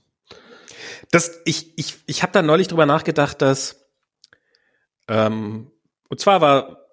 Das, 1.10 1.40
ich, 1.44 1.78
ich, 1.78 1.98
ich 2.06 2.22
habe 2.22 2.32
da 2.32 2.42
neulich 2.42 2.68
drüber 2.68 2.86
nachgedacht, 2.86 3.42
dass, 3.42 3.85
ähm, 5.08 5.70
und 6.08 6.20
zwar 6.20 6.40
war, 6.40 6.86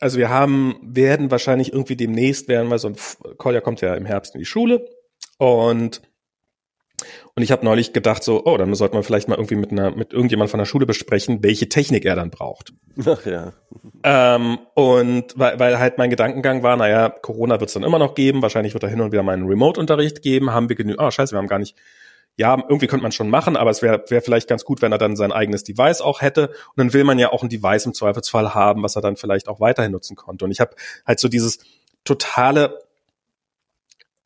also 0.00 0.18
wir 0.18 0.28
haben, 0.28 0.78
werden 0.82 1.30
wahrscheinlich 1.30 1.72
irgendwie 1.72 1.96
demnächst 1.96 2.48
werden 2.48 2.68
wir 2.68 2.78
so 2.78 2.88
ein, 2.88 2.96
Kolja 3.38 3.60
kommt 3.60 3.80
ja 3.80 3.94
im 3.94 4.06
Herbst 4.06 4.34
in 4.34 4.38
die 4.38 4.46
Schule 4.46 4.88
und 5.38 6.02
und 7.34 7.42
ich 7.42 7.50
habe 7.50 7.64
neulich 7.64 7.92
gedacht 7.92 8.22
so, 8.22 8.44
oh, 8.44 8.56
dann 8.56 8.72
sollte 8.74 8.94
man 8.94 9.02
vielleicht 9.02 9.28
mal 9.28 9.34
irgendwie 9.34 9.56
mit 9.56 9.72
einer, 9.72 9.90
mit 9.90 10.12
irgendjemand 10.12 10.50
von 10.50 10.58
der 10.58 10.66
Schule 10.66 10.86
besprechen, 10.86 11.42
welche 11.42 11.68
Technik 11.68 12.04
er 12.04 12.14
dann 12.14 12.30
braucht. 12.30 12.72
Ach 13.04 13.26
ja. 13.26 13.52
Ähm, 14.04 14.58
und 14.74 15.36
weil, 15.36 15.58
weil 15.58 15.78
halt 15.80 15.98
mein 15.98 16.10
Gedankengang 16.10 16.62
war, 16.62 16.76
naja, 16.76 17.08
Corona 17.08 17.58
wird 17.58 17.68
es 17.68 17.74
dann 17.74 17.82
immer 17.82 17.98
noch 17.98 18.14
geben, 18.14 18.42
wahrscheinlich 18.42 18.74
wird 18.74 18.84
da 18.84 18.88
hin 18.88 19.00
und 19.00 19.10
wieder 19.10 19.24
mal 19.24 19.32
einen 19.32 19.48
Remote-Unterricht 19.48 20.22
geben, 20.22 20.52
haben 20.52 20.68
wir 20.68 20.76
genügend, 20.76 21.02
oh 21.02 21.10
scheiße, 21.10 21.34
wir 21.34 21.38
haben 21.38 21.48
gar 21.48 21.58
nicht, 21.58 21.76
ja, 22.36 22.56
irgendwie 22.56 22.88
könnte 22.88 23.02
man 23.02 23.12
schon 23.12 23.30
machen, 23.30 23.56
aber 23.56 23.70
es 23.70 23.80
wäre 23.80 24.04
wär 24.08 24.20
vielleicht 24.20 24.48
ganz 24.48 24.64
gut, 24.64 24.82
wenn 24.82 24.90
er 24.92 24.98
dann 24.98 25.16
sein 25.16 25.32
eigenes 25.32 25.62
Device 25.62 26.00
auch 26.00 26.20
hätte. 26.20 26.48
Und 26.48 26.76
dann 26.76 26.92
will 26.92 27.04
man 27.04 27.18
ja 27.18 27.32
auch 27.32 27.42
ein 27.42 27.48
Device 27.48 27.86
im 27.86 27.94
Zweifelsfall 27.94 28.54
haben, 28.54 28.82
was 28.82 28.96
er 28.96 29.02
dann 29.02 29.16
vielleicht 29.16 29.48
auch 29.48 29.60
weiterhin 29.60 29.92
nutzen 29.92 30.16
konnte. 30.16 30.44
Und 30.44 30.50
ich 30.50 30.60
habe 30.60 30.74
halt 31.06 31.20
so 31.20 31.28
dieses 31.28 31.58
totale 32.02 32.80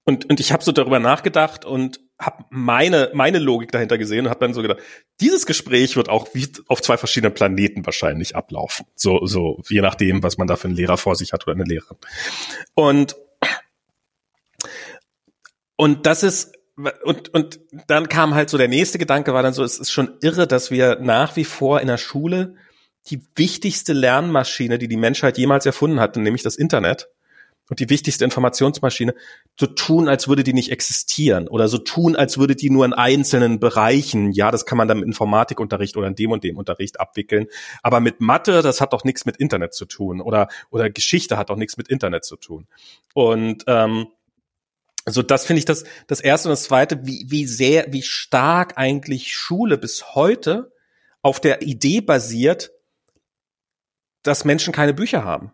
und, 0.05 0.31
und 0.31 0.41
ich 0.41 0.53
habe 0.53 0.65
so 0.65 0.73
darüber 0.73 1.01
nachgedacht 1.01 1.67
und 1.67 2.01
habe 2.19 2.45
meine 2.49 3.11
meine 3.13 3.39
Logik 3.39 3.73
dahinter 3.73 3.99
gesehen 3.99 4.25
und 4.25 4.31
habe 4.31 4.41
dann 4.41 4.55
so 4.55 4.63
gedacht, 4.63 4.81
dieses 5.21 5.45
Gespräch 5.45 5.97
wird 5.97 6.09
auch 6.09 6.29
wie 6.33 6.49
auf 6.67 6.81
zwei 6.81 6.97
verschiedenen 6.97 7.35
Planeten 7.35 7.85
wahrscheinlich 7.85 8.35
ablaufen. 8.35 8.87
So 8.95 9.27
so 9.27 9.61
je 9.69 9.83
nachdem, 9.83 10.23
was 10.23 10.39
man 10.39 10.49
da 10.49 10.57
für 10.57 10.67
einen 10.67 10.77
Lehrer 10.77 10.97
vor 10.97 11.15
sich 11.15 11.35
hat 11.35 11.47
oder 11.47 11.55
eine 11.55 11.65
Lehrerin. 11.65 11.99
Und 12.75 13.17
und 15.77 16.07
das 16.07 16.23
ist 16.23 16.58
und 17.05 17.35
und 17.35 17.61
dann 17.87 18.09
kam 18.09 18.35
halt 18.35 18.51
so 18.51 18.59
der 18.59 18.69
nächste 18.69 18.99
Gedanke 18.99 19.35
war 19.35 19.43
dann 19.43 19.53
so, 19.53 19.65
es 19.65 19.79
ist 19.79 19.91
schon 19.91 20.17
irre, 20.21 20.47
dass 20.47 20.71
wir 20.71 20.99
nach 21.01 21.37
wie 21.37 21.45
vor 21.45 21.81
in 21.81 21.89
der 21.89 21.99
Schule 21.99 22.55
die 23.07 23.23
wichtigste 23.37 23.93
Lernmaschine, 23.93 24.79
die 24.79 24.89
die 24.89 24.97
Menschheit 24.97 25.39
jemals 25.39 25.67
erfunden 25.67 26.01
hat, 26.01 26.17
nämlich 26.17 26.43
das 26.43 26.57
Internet, 26.57 27.09
und 27.71 27.81
die 27.81 27.91
wichtigste 27.91 28.25
Informationsmaschine, 28.25 29.15
so 29.59 29.67
tun, 29.67 30.09
als 30.09 30.29
würde 30.29 30.43
die 30.43 30.55
nicht 30.55 30.73
existieren 30.73 31.49
oder 31.49 31.69
so 31.69 31.79
tun, 31.79 32.17
als 32.17 32.39
würde 32.39 32.57
die 32.57 32.71
nur 32.71 32.85
in 32.85 32.95
einzelnen 32.95 33.61
Bereichen, 33.61 34.33
ja, 34.33 34.51
das 34.51 34.65
kann 34.65 34.79
man 34.79 34.89
dann 34.89 34.99
mit 34.99 35.07
Informatikunterricht 35.07 35.97
oder 35.97 36.07
in 36.07 36.15
dem 36.15 36.31
und 36.31 36.45
dem 36.45 36.57
Unterricht 36.57 36.99
abwickeln, 37.01 37.47
aber 37.83 38.01
mit 38.01 38.21
Mathe, 38.21 38.63
das 38.63 38.81
hat 38.81 38.93
doch 38.93 39.05
nichts 39.05 39.27
mit 39.27 39.37
Internet 39.37 39.75
zu 39.75 39.85
tun 39.85 40.21
oder 40.21 40.49
oder 40.71 40.89
Geschichte 40.91 41.37
hat 41.37 41.51
doch 41.51 41.57
nichts 41.57 41.77
mit 41.77 41.89
Internet 41.89 42.25
zu 42.25 42.37
tun. 42.37 42.67
Und 43.15 43.65
ähm, 43.67 44.07
also 45.09 45.23
das 45.23 45.47
finde 45.47 45.59
ich 45.59 45.65
das 45.65 45.85
das 46.07 46.21
erste 46.21 46.49
und 46.49 46.53
das 46.53 46.65
zweite, 46.65 47.07
wie 47.07 47.25
wie 47.29 47.47
sehr 47.47 47.87
wie 47.93 48.03
stark 48.03 48.77
eigentlich 48.77 49.35
Schule 49.35 49.79
bis 49.79 50.15
heute 50.15 50.71
auf 51.23 51.41
der 51.41 51.63
Idee 51.63 52.03
basiert, 52.03 52.73
dass 54.23 54.45
Menschen 54.45 54.73
keine 54.73 54.93
Bücher 54.93 55.25
haben 55.25 55.53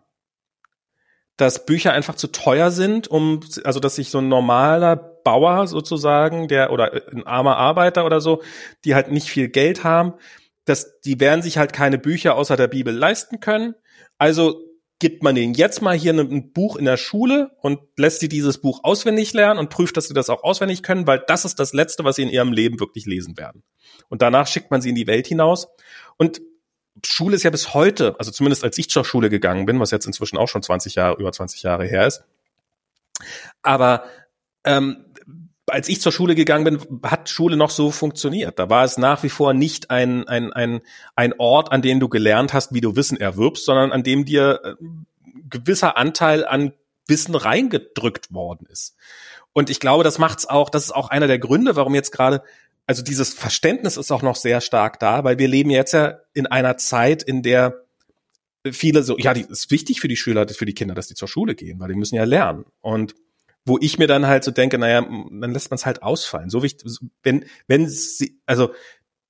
dass 1.37 1.65
Bücher 1.65 1.91
einfach 1.91 2.15
zu 2.15 2.27
teuer 2.27 2.71
sind, 2.71 3.09
um, 3.09 3.41
also 3.65 3.81
dass 3.81 3.95
sich 3.95 4.09
so 4.09 4.19
ein 4.19 4.29
normaler 4.29 4.95
Bauer 4.95 5.67
sozusagen, 5.67 6.47
der 6.47 6.71
oder 6.71 6.93
ein 7.11 7.27
armer 7.27 7.57
Arbeiter 7.57 8.05
oder 8.05 8.21
so, 8.21 8.41
die 8.85 8.95
halt 8.95 9.11
nicht 9.11 9.27
viel 9.27 9.49
Geld 9.49 9.83
haben, 9.83 10.13
dass 10.63 11.01
die 11.01 11.19
werden 11.19 11.41
sich 11.41 11.57
halt 11.57 11.73
keine 11.73 11.97
Bücher 11.97 12.35
außer 12.35 12.55
der 12.55 12.69
Bibel 12.69 12.95
leisten 12.95 13.41
können. 13.41 13.75
Also 14.17 14.61
gibt 14.99 15.23
man 15.23 15.35
denen 15.35 15.53
jetzt 15.53 15.81
mal 15.81 15.97
hier 15.97 16.13
ein 16.13 16.53
Buch 16.53 16.77
in 16.77 16.85
der 16.85 16.97
Schule 16.97 17.51
und 17.61 17.79
lässt 17.97 18.21
sie 18.21 18.29
dieses 18.29 18.59
Buch 18.59 18.79
auswendig 18.83 19.33
lernen 19.33 19.59
und 19.59 19.69
prüft, 19.69 19.97
dass 19.97 20.07
sie 20.07 20.13
das 20.13 20.29
auch 20.29 20.43
auswendig 20.43 20.83
können, 20.83 21.05
weil 21.05 21.23
das 21.27 21.43
ist 21.43 21.59
das 21.59 21.73
Letzte, 21.73 22.05
was 22.05 22.15
sie 22.15 22.23
in 22.23 22.29
ihrem 22.29 22.53
Leben 22.53 22.79
wirklich 22.79 23.05
lesen 23.05 23.37
werden. 23.37 23.63
Und 24.07 24.21
danach 24.21 24.47
schickt 24.47 24.71
man 24.71 24.81
sie 24.81 24.89
in 24.89 24.95
die 24.95 25.07
Welt 25.07 25.27
hinaus. 25.27 25.67
Und 26.17 26.41
Schule 27.05 27.35
ist 27.35 27.43
ja 27.43 27.49
bis 27.49 27.73
heute, 27.73 28.15
also 28.19 28.31
zumindest 28.31 28.63
als 28.63 28.77
ich 28.77 28.89
zur 28.89 29.03
Schule 29.03 29.29
gegangen 29.29 29.65
bin, 29.65 29.79
was 29.79 29.91
jetzt 29.91 30.05
inzwischen 30.05 30.37
auch 30.37 30.47
schon 30.47 30.63
20 30.63 30.95
Jahre, 30.95 31.19
über 31.19 31.31
20 31.31 31.61
Jahre 31.63 31.85
her 31.85 32.07
ist. 32.07 32.23
Aber 33.61 34.05
ähm, 34.63 35.05
als 35.67 35.89
ich 35.89 36.01
zur 36.01 36.11
Schule 36.11 36.35
gegangen 36.35 36.63
bin, 36.63 37.01
hat 37.03 37.29
Schule 37.29 37.57
noch 37.57 37.69
so 37.69 37.91
funktioniert. 37.91 38.59
Da 38.59 38.69
war 38.69 38.83
es 38.83 38.97
nach 38.97 39.23
wie 39.23 39.29
vor 39.29 39.53
nicht 39.53 39.89
ein, 39.89 40.27
ein, 40.27 40.53
ein, 40.53 40.81
ein 41.15 41.33
Ort, 41.39 41.71
an 41.71 41.81
dem 41.81 41.99
du 41.99 42.07
gelernt 42.07 42.53
hast, 42.53 42.73
wie 42.73 42.81
du 42.81 42.95
Wissen 42.95 43.19
erwirbst, 43.19 43.65
sondern 43.65 43.91
an 43.91 44.03
dem 44.03 44.25
dir 44.25 44.59
äh, 44.63 44.85
gewisser 45.49 45.97
Anteil 45.97 46.45
an 46.45 46.73
Wissen 47.07 47.35
reingedrückt 47.35 48.33
worden 48.33 48.67
ist. 48.69 48.95
Und 49.53 49.69
ich 49.69 49.79
glaube, 49.79 50.03
das 50.03 50.19
macht's 50.19 50.45
auch, 50.45 50.69
das 50.69 50.85
ist 50.85 50.91
auch 50.91 51.09
einer 51.09 51.27
der 51.27 51.39
Gründe, 51.39 51.75
warum 51.75 51.95
jetzt 51.95 52.11
gerade 52.11 52.43
also 52.87 53.01
dieses 53.01 53.33
Verständnis 53.33 53.97
ist 53.97 54.11
auch 54.11 54.21
noch 54.21 54.35
sehr 54.35 54.61
stark 54.61 54.99
da, 54.99 55.23
weil 55.23 55.39
wir 55.39 55.47
leben 55.47 55.69
jetzt 55.69 55.93
ja 55.93 56.19
in 56.33 56.47
einer 56.47 56.77
Zeit, 56.77 57.23
in 57.23 57.41
der 57.41 57.83
viele 58.71 59.03
so, 59.03 59.17
ja, 59.17 59.33
die 59.33 59.41
ist 59.41 59.71
wichtig 59.71 60.01
für 60.01 60.07
die 60.07 60.15
Schüler, 60.15 60.47
für 60.47 60.65
die 60.65 60.73
Kinder, 60.73 60.95
dass 60.95 61.07
die 61.07 61.15
zur 61.15 61.27
Schule 61.27 61.55
gehen, 61.55 61.79
weil 61.79 61.89
die 61.89 61.95
müssen 61.95 62.15
ja 62.15 62.23
lernen. 62.23 62.65
Und 62.81 63.15
wo 63.65 63.77
ich 63.81 63.97
mir 63.97 64.07
dann 64.07 64.27
halt 64.27 64.43
so 64.43 64.51
denke, 64.51 64.77
naja, 64.77 65.01
dann 65.01 65.51
lässt 65.51 65.71
man 65.71 65.75
es 65.75 65.85
halt 65.85 66.03
ausfallen. 66.03 66.49
So 66.49 66.61
wichtig, 66.61 66.97
wenn, 67.23 67.45
wenn 67.67 67.89
sie, 67.89 68.39
also 68.45 68.73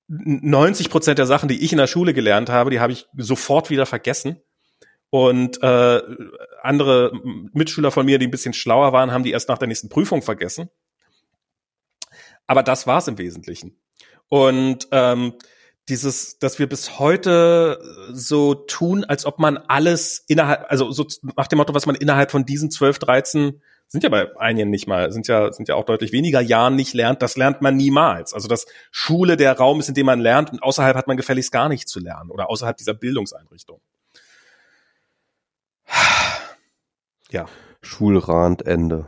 90 0.07 0.89
Prozent 0.89 1.17
der 1.17 1.25
Sachen, 1.25 1.49
die 1.49 1.63
ich 1.63 1.71
in 1.71 1.77
der 1.77 1.87
Schule 1.87 2.13
gelernt 2.13 2.49
habe, 2.49 2.69
die 2.69 2.79
habe 2.79 2.93
ich 2.93 3.07
sofort 3.17 3.69
wieder 3.69 3.85
vergessen. 3.85 4.41
Und 5.09 5.63
äh, 5.63 6.01
andere 6.61 7.13
Mitschüler 7.53 7.91
von 7.91 8.05
mir, 8.05 8.19
die 8.19 8.27
ein 8.27 8.31
bisschen 8.31 8.53
schlauer 8.53 8.91
waren, 8.91 9.11
haben 9.11 9.23
die 9.23 9.31
erst 9.31 9.47
nach 9.47 9.57
der 9.57 9.69
nächsten 9.69 9.87
Prüfung 9.87 10.21
vergessen. 10.21 10.69
Aber 12.47 12.63
das 12.63 12.85
war's 12.85 13.07
im 13.07 13.17
Wesentlichen. 13.17 13.79
Und 14.27 14.87
ähm, 14.91 15.33
dieses, 15.87 16.39
dass 16.39 16.59
wir 16.59 16.67
bis 16.67 16.99
heute 16.99 17.79
so 18.11 18.55
tun, 18.55 19.03
als 19.05 19.25
ob 19.25 19.39
man 19.39 19.57
alles 19.57 20.23
innerhalb, 20.27 20.65
also 20.69 20.91
so 20.91 21.05
nach 21.37 21.47
dem 21.47 21.57
Motto, 21.57 21.73
was 21.73 21.85
man 21.85 21.95
innerhalb 21.95 22.31
von 22.31 22.45
diesen 22.45 22.71
12, 22.71 22.99
13, 22.99 23.61
sind 23.87 24.03
ja 24.03 24.09
bei 24.09 24.35
einigen 24.37 24.69
nicht 24.69 24.87
mal, 24.87 25.11
sind 25.11 25.27
ja, 25.27 25.51
sind 25.53 25.69
ja 25.69 25.75
auch 25.75 25.85
deutlich 25.85 26.11
weniger 26.11 26.41
Jahren 26.41 26.75
nicht 26.75 26.93
lernt, 26.93 27.21
das 27.21 27.37
lernt 27.37 27.61
man 27.61 27.75
niemals. 27.75 28.33
Also 28.33 28.47
dass 28.47 28.65
Schule 28.91 29.37
der 29.37 29.57
Raum 29.57 29.79
ist, 29.79 29.89
in 29.89 29.95
dem 29.95 30.05
man 30.05 30.19
lernt 30.19 30.51
und 30.51 30.61
außerhalb 30.61 30.95
hat 30.95 31.07
man 31.07 31.17
gefälligst 31.17 31.51
gar 31.51 31.69
nicht 31.69 31.87
zu 31.87 31.99
lernen 31.99 32.31
oder 32.31 32.49
außerhalb 32.49 32.75
dieser 32.77 32.93
Bildungseinrichtung. 32.93 33.81
Ja. 37.31 37.47
Schulrand 37.85 38.65
Ende. 38.65 39.07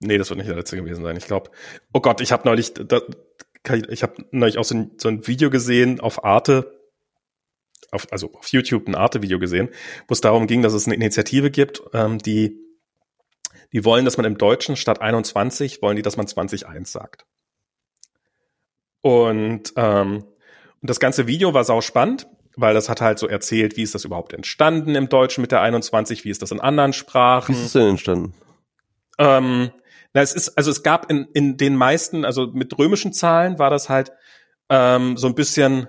Nee, 0.00 0.18
das 0.18 0.28
wird 0.28 0.38
nicht 0.38 0.48
der 0.48 0.56
letzte 0.56 0.76
gewesen 0.76 1.02
sein. 1.02 1.16
Ich 1.16 1.26
glaube, 1.26 1.50
oh 1.92 2.00
Gott, 2.00 2.20
ich 2.20 2.32
habe 2.32 2.46
neulich, 2.46 2.74
da, 2.74 3.00
ich 3.88 4.02
habe 4.02 4.24
neulich 4.30 4.58
auch 4.58 4.64
so 4.64 4.74
ein, 4.74 4.90
so 4.98 5.08
ein 5.08 5.26
Video 5.26 5.48
gesehen 5.48 6.00
auf 6.00 6.24
Arte, 6.24 6.80
auf, 7.92 8.12
also 8.12 8.32
auf 8.34 8.48
YouTube 8.48 8.88
ein 8.88 8.94
Arte-Video 8.94 9.38
gesehen, 9.38 9.68
wo 10.08 10.12
es 10.12 10.20
darum 10.20 10.46
ging, 10.46 10.62
dass 10.62 10.74
es 10.74 10.86
eine 10.86 10.96
Initiative 10.96 11.50
gibt, 11.50 11.82
ähm, 11.94 12.18
die, 12.18 12.60
die 13.72 13.84
wollen, 13.84 14.04
dass 14.04 14.16
man 14.16 14.26
im 14.26 14.38
Deutschen 14.38 14.76
statt 14.76 15.00
21, 15.00 15.82
wollen 15.82 15.96
die, 15.96 16.02
dass 16.02 16.16
man 16.16 16.26
20.1 16.26 16.86
sagt. 16.86 17.26
Und, 19.00 19.72
ähm, 19.76 20.24
und 20.80 20.90
das 20.90 21.00
ganze 21.00 21.26
Video 21.26 21.54
war 21.54 21.64
sau 21.64 21.80
spannend, 21.80 22.26
weil 22.56 22.74
das 22.74 22.88
hat 22.88 23.00
halt 23.00 23.18
so 23.18 23.28
erzählt, 23.28 23.76
wie 23.76 23.82
ist 23.82 23.94
das 23.94 24.04
überhaupt 24.04 24.32
entstanden 24.32 24.94
im 24.94 25.08
Deutschen 25.08 25.42
mit 25.42 25.52
der 25.52 25.60
21, 25.60 26.24
wie 26.24 26.30
ist 26.30 26.42
das 26.42 26.50
in 26.50 26.60
anderen 26.60 26.92
Sprachen. 26.92 27.54
Wie 27.54 27.58
ist 27.58 27.66
es 27.66 27.72
denn 27.72 27.88
entstanden? 27.88 28.34
Ähm, 29.18 29.70
na, 30.12 30.22
es 30.22 30.32
ist, 30.32 30.56
also 30.56 30.70
es 30.70 30.82
gab 30.82 31.10
in, 31.10 31.28
in 31.34 31.56
den 31.56 31.76
meisten, 31.76 32.24
also 32.24 32.46
mit 32.46 32.76
römischen 32.78 33.12
Zahlen 33.12 33.58
war 33.58 33.70
das 33.70 33.88
halt 33.88 34.12
ähm, 34.70 35.16
so 35.16 35.26
ein 35.26 35.34
bisschen, 35.34 35.88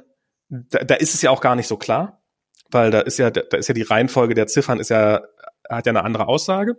da, 0.49 0.83
da 0.83 0.95
ist 0.95 1.13
es 1.13 1.21
ja 1.21 1.31
auch 1.31 1.41
gar 1.41 1.55
nicht 1.55 1.67
so 1.67 1.77
klar, 1.77 2.21
weil 2.69 2.91
da 2.91 2.99
ist 2.99 3.17
ja, 3.17 3.31
da 3.31 3.57
ist 3.57 3.67
ja 3.67 3.73
die 3.73 3.83
Reihenfolge 3.83 4.33
der 4.33 4.47
Ziffern 4.47 4.79
ist 4.79 4.89
ja, 4.89 5.21
hat 5.69 5.85
ja 5.85 5.91
eine 5.91 6.03
andere 6.03 6.27
Aussage. 6.27 6.75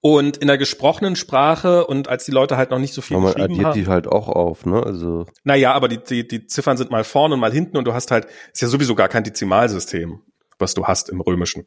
Und 0.00 0.36
in 0.36 0.46
der 0.46 0.58
gesprochenen 0.58 1.16
Sprache 1.16 1.84
und 1.84 2.08
als 2.08 2.24
die 2.24 2.30
Leute 2.30 2.56
halt 2.56 2.70
noch 2.70 2.78
nicht 2.78 2.94
so 2.94 3.02
viel 3.02 3.16
aber 3.16 3.24
man 3.24 3.34
geschrieben 3.34 3.52
addiert 3.54 3.66
haben, 3.66 3.80
die 3.80 3.86
halt 3.88 4.06
auch 4.06 4.28
auf, 4.28 4.64
ne? 4.64 4.80
Also 4.80 5.26
naja, 5.42 5.72
aber 5.72 5.88
die, 5.88 5.98
die, 5.98 6.26
die 6.26 6.46
Ziffern 6.46 6.76
sind 6.76 6.92
mal 6.92 7.02
vorne 7.02 7.34
und 7.34 7.40
mal 7.40 7.52
hinten 7.52 7.76
und 7.76 7.84
du 7.84 7.92
hast 7.92 8.12
halt, 8.12 8.26
ist 8.52 8.62
ja 8.62 8.68
sowieso 8.68 8.94
gar 8.94 9.08
kein 9.08 9.24
Dezimalsystem, 9.24 10.20
was 10.58 10.74
du 10.74 10.84
hast 10.84 11.08
im 11.08 11.20
Römischen. 11.20 11.66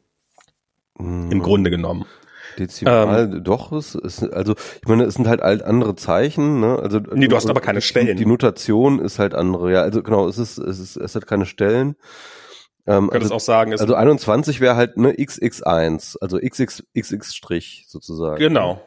Mhm. 0.98 1.30
Im 1.30 1.42
Grunde 1.42 1.70
genommen. 1.70 2.06
Dezimal, 2.58 3.24
ähm, 3.24 3.44
doch, 3.44 3.72
es 3.72 3.94
ist, 3.94 4.22
also 4.32 4.54
ich 4.80 4.88
meine, 4.88 5.04
es 5.04 5.14
sind 5.14 5.26
halt 5.26 5.42
alt 5.42 5.62
andere 5.62 5.94
Zeichen, 5.96 6.60
ne? 6.60 6.78
Also 6.78 7.00
nee, 7.12 7.28
du 7.28 7.36
hast 7.36 7.48
aber 7.48 7.60
keine 7.60 7.80
Stellen. 7.80 8.16
Die 8.16 8.26
Notation 8.26 8.98
ist 8.98 9.18
halt 9.18 9.34
andere, 9.34 9.72
ja. 9.72 9.82
Also 9.82 10.02
genau, 10.02 10.28
es 10.28 10.38
ist, 10.38 10.58
es 10.58 10.78
ist, 10.78 10.96
es 10.96 11.14
hat 11.14 11.26
keine 11.26 11.46
Stellen. 11.46 11.96
Ähm, 12.86 13.10
also, 13.10 13.34
auch 13.34 13.40
sagen, 13.40 13.72
also 13.72 13.94
21 13.94 14.60
wäre 14.60 14.76
halt 14.76 14.96
ne 14.96 15.12
XX1, 15.12 16.16
also 16.20 16.38
XX 16.38 16.84
XX 16.98 17.34
Strich 17.34 17.84
sozusagen. 17.88 18.38
Genau. 18.38 18.82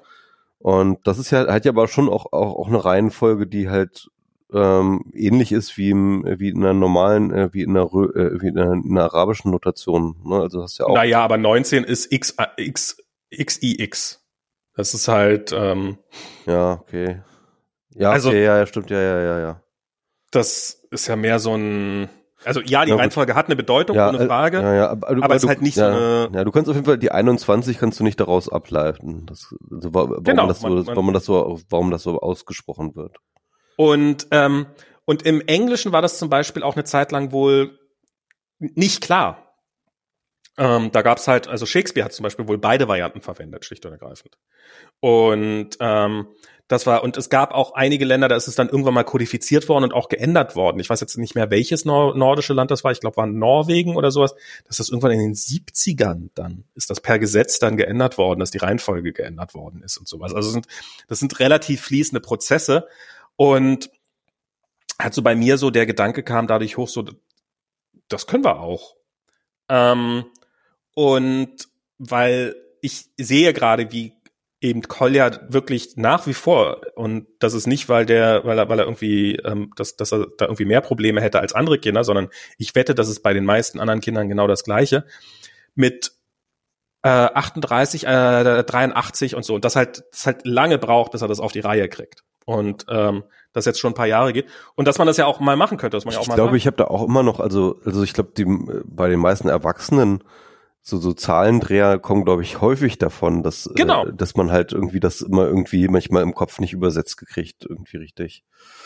Und 0.60 1.06
das 1.08 1.18
ist 1.18 1.32
ja 1.32 1.52
hat 1.52 1.66
ja 1.66 1.72
aber 1.72 1.88
schon 1.88 2.10
auch 2.10 2.26
auch, 2.34 2.56
auch 2.58 2.68
eine 2.68 2.84
Reihenfolge, 2.84 3.48
die 3.48 3.70
halt 3.70 4.10
ähm, 4.54 5.12
ähnlich 5.14 5.52
ist 5.52 5.78
wie 5.78 5.90
im, 5.90 6.24
wie 6.26 6.50
in 6.50 6.58
einer 6.58 6.74
normalen, 6.74 7.32
äh, 7.32 7.54
wie 7.54 7.64
in 7.64 7.72
einer, 7.72 7.86
äh, 7.86 8.42
wie 8.42 8.48
in 8.48 8.58
einer, 8.58 8.74
in 8.74 8.92
einer 8.92 9.04
arabischen 9.04 9.52
Notation. 9.52 10.16
Ne? 10.24 10.40
Also 10.40 10.62
hast 10.62 10.78
ja 10.78 10.86
auch. 10.86 10.96
Naja, 10.96 11.22
aber 11.22 11.38
19 11.38 11.84
ist 11.84 12.12
X, 12.12 12.36
X 12.58 12.98
XIX. 13.32 14.22
Das 14.76 14.94
ist 14.94 15.08
halt. 15.08 15.52
Ähm, 15.54 15.98
ja, 16.46 16.74
okay. 16.74 17.22
Ja, 17.94 18.12
also, 18.12 18.30
okay, 18.30 18.44
ja, 18.44 18.58
ja, 18.58 18.66
stimmt, 18.66 18.90
ja, 18.90 19.00
ja, 19.00 19.22
ja, 19.22 19.40
ja. 19.40 19.62
Das 20.32 20.82
ist 20.92 21.08
ja 21.08 21.16
mehr 21.16 21.40
so 21.40 21.56
ein. 21.56 22.10
Also 22.46 22.62
ja, 22.62 22.86
die 22.86 22.92
ja, 22.92 22.98
Reihenfolge 22.98 23.36
hat 23.36 23.48
eine 23.48 23.56
Bedeutung, 23.56 23.96
ja, 23.96 24.10
ohne 24.10 24.20
äh, 24.20 24.28
Frage. 24.28 24.62
Ja, 24.62 24.74
ja, 24.74 24.90
aber, 24.90 25.10
aber 25.10 25.36
es 25.36 25.44
ist 25.44 25.50
halt 25.50 25.62
nicht 25.62 25.78
ja, 25.78 25.92
so 25.92 25.98
eine. 25.98 26.30
Ja, 26.34 26.44
du 26.44 26.52
kannst 26.52 26.70
auf 26.70 26.76
jeden 26.76 26.86
Fall 26.86 26.98
die 26.98 27.12
21 27.12 27.78
kannst 27.78 28.00
du 28.00 28.04
nicht 28.04 28.20
daraus 28.20 28.50
ableiten. 28.50 29.26
Das, 29.26 29.56
also, 29.72 29.94
warum 29.94 30.24
genau, 30.24 30.48
das 30.48 30.62
so, 30.62 30.70
man, 30.70 30.88
warum 30.88 31.14
das 31.14 31.26
so, 31.26 31.60
warum 31.70 31.92
das 31.92 32.04
so 32.04 32.20
ausgesprochen 32.20 32.96
wird. 32.96 33.18
Und 33.78 34.28
ähm, 34.32 34.68
und 35.06 35.24
im 35.24 35.42
Englischen 35.42 35.92
war 35.92 36.02
das 36.02 36.18
zum 36.18 36.30
Beispiel 36.30 36.64
auch 36.64 36.76
eine 36.76 36.84
Zeit 36.84 37.12
lang 37.12 37.32
wohl 37.32 37.80
nicht 38.60 39.02
klar. 39.02 39.46
Ähm, 40.58 40.92
da 40.92 41.02
gab's 41.02 41.28
halt, 41.28 41.48
also 41.48 41.66
Shakespeare 41.66 42.06
hat 42.06 42.14
zum 42.14 42.24
Beispiel 42.24 42.48
wohl 42.48 42.58
beide 42.58 42.88
Varianten 42.88 43.22
verwendet, 43.22 43.66
schlicht 43.66 43.86
und 43.86 43.92
ergreifend. 43.92 44.38
Und 45.02 45.72
ähm, 45.80 46.28
das 46.68 46.88
war, 46.88 47.04
und 47.04 47.16
es 47.16 47.30
gab 47.30 47.54
auch 47.54 47.74
einige 47.74 48.06
Länder, 48.06 48.28
da 48.28 48.36
ist 48.36 48.48
es 48.48 48.56
dann 48.56 48.70
irgendwann 48.70 48.96
mal 48.96 49.04
kodifiziert 49.04 49.70
worden 49.70 49.84
und 49.84 49.94
auch 49.94 50.10
geändert 50.10 50.56
worden. 50.56 50.80
Ich 50.80 50.90
weiß 50.90 51.00
jetzt 51.00 51.16
nicht 51.18 51.36
mehr, 51.36 51.52
welches 51.52 51.86
nor 51.86 52.16
nordische 52.16 52.54
Land 52.54 52.72
das 52.72 52.84
war. 52.84 52.92
Ich 52.92 53.00
glaube, 53.00 53.18
war 53.18 53.28
Norwegen 53.28 53.96
oder 53.96 54.10
sowas. 54.10 54.34
Das 54.68 54.80
ist 54.80 54.90
irgendwann 54.90 55.12
in 55.12 55.20
den 55.20 55.36
70ern 55.36 56.30
dann, 56.34 56.64
ist 56.74 56.90
das 56.90 57.02
per 57.02 57.20
Gesetz 57.20 57.60
dann 57.60 57.78
geändert 57.78 58.18
worden, 58.18 58.40
dass 58.40 58.50
die 58.50 58.58
Reihenfolge 58.58 59.14
geändert 59.14 59.54
worden 59.54 59.84
ist 59.84 59.98
und 59.98 60.08
sowas. 60.08 60.34
Also 60.34 60.48
das 60.48 60.54
sind, 60.54 60.68
das 61.08 61.20
sind 61.20 61.40
relativ 61.40 61.82
fließende 61.82 62.20
Prozesse. 62.20 62.88
Und 63.36 63.92
hat 64.98 65.14
so 65.14 65.22
bei 65.22 65.36
mir 65.36 65.58
so 65.58 65.70
der 65.70 65.86
Gedanke 65.86 66.24
kam 66.24 66.48
dadurch 66.48 66.78
hoch, 66.78 66.88
so, 66.88 67.06
das 68.08 68.28
können 68.28 68.44
wir 68.44 68.60
auch. 68.60 68.96
Ähm, 69.70 70.26
und 70.94 71.68
weil 71.98 72.56
ich 72.82 73.06
sehe 73.18 73.54
gerade, 73.54 73.92
wie 73.92 74.14
eben 74.62 74.82
Kolja 74.84 75.32
wirklich 75.50 75.98
nach 75.98 76.28
wie 76.28 76.34
vor 76.34 76.82
und 76.96 77.28
das 77.40 77.54
ist 77.54 77.68
nicht, 77.68 77.90
weil 77.90 78.06
der, 78.06 78.46
weil 78.46 78.58
er, 78.58 78.70
weil 78.70 78.80
er 78.80 78.86
irgendwie, 78.86 79.36
ähm, 79.36 79.72
dass, 79.76 79.96
dass 79.96 80.14
er 80.14 80.28
da 80.38 80.46
irgendwie 80.46 80.66
mehr 80.66 80.82
Probleme 80.82 81.22
hätte 81.22 81.40
als 81.40 81.54
andere 81.54 81.78
Kinder, 81.78 82.04
sondern 82.04 82.30
ich 82.58 82.74
wette, 82.74 82.96
dass 82.96 83.08
es 83.08 83.22
bei 83.22 83.34
den 83.34 83.46
meisten 83.46 83.80
anderen 83.80 84.02
Kindern 84.02 84.30
genau 84.30 84.48
das 84.48 84.64
Gleiche 84.64 85.06
mit 85.76 86.14
äh, 87.06 87.10
38, 87.10 88.08
äh, 88.08 88.64
83 88.64 89.36
und 89.36 89.46
so. 89.46 89.54
Und 89.54 89.64
das 89.64 89.76
halt, 89.76 90.04
das 90.12 90.26
halt 90.26 90.46
lange 90.46 90.80
braucht, 90.80 91.12
bis 91.12 91.22
er 91.22 91.28
das 91.28 91.40
auf 91.40 91.52
die 91.52 91.60
Reihe 91.60 91.88
kriegt. 91.88 92.24
Und 92.46 92.86
ähm, 92.90 93.24
das 93.54 93.66
jetzt 93.66 93.80
schon 93.80 93.92
ein 93.92 93.96
paar 93.96 94.08
Jahre 94.08 94.34
geht. 94.34 94.48
Und 94.76 94.88
dass 94.88 94.98
man 94.98 95.06
das 95.06 95.18
ja 95.18 95.26
auch 95.26 95.40
mal 95.40 95.56
machen 95.56 95.78
könnte, 95.78 95.98
dass 95.98 96.06
man 96.06 96.14
ja 96.14 96.20
auch 96.20 96.24
ich 96.24 96.30
mal. 96.30 96.36
glaube, 96.36 96.52
sagt. 96.52 96.58
ich 96.58 96.68
habe 96.68 96.78
da 96.78 96.86
auch 96.86 97.04
immer 97.04 97.22
noch, 97.22 97.40
also, 97.40 97.80
also 97.86 98.04
ich 98.04 98.14
glaube, 98.14 98.32
die 98.36 98.46
bei 98.86 99.08
den 99.08 99.20
meisten 99.20 99.50
Erwachsenen 99.50 100.24
so, 100.88 101.00
so 101.00 101.14
Zahlendreher 101.14 101.98
kommen, 101.98 102.26
glaube 102.26 102.44
ich, 102.44 102.62
häufig 102.62 103.00
davon, 103.00 103.42
dass, 103.42 103.68
Genau. 103.74 104.06
äh, 104.06 104.14
dass 104.14 104.36
man 104.36 104.52
halt 104.52 104.72
irgendwie 104.72 105.00
das 105.00 105.22
immer 105.22 105.46
irgendwie 105.46 105.88
manchmal 105.88 106.22
im 106.22 106.36
Kopf 106.36 106.60
nicht 106.60 106.74
übersetzt 106.74 107.18
gekriegt, 107.18 107.66
irgendwie 107.68 107.98
richtig. 107.98 108.44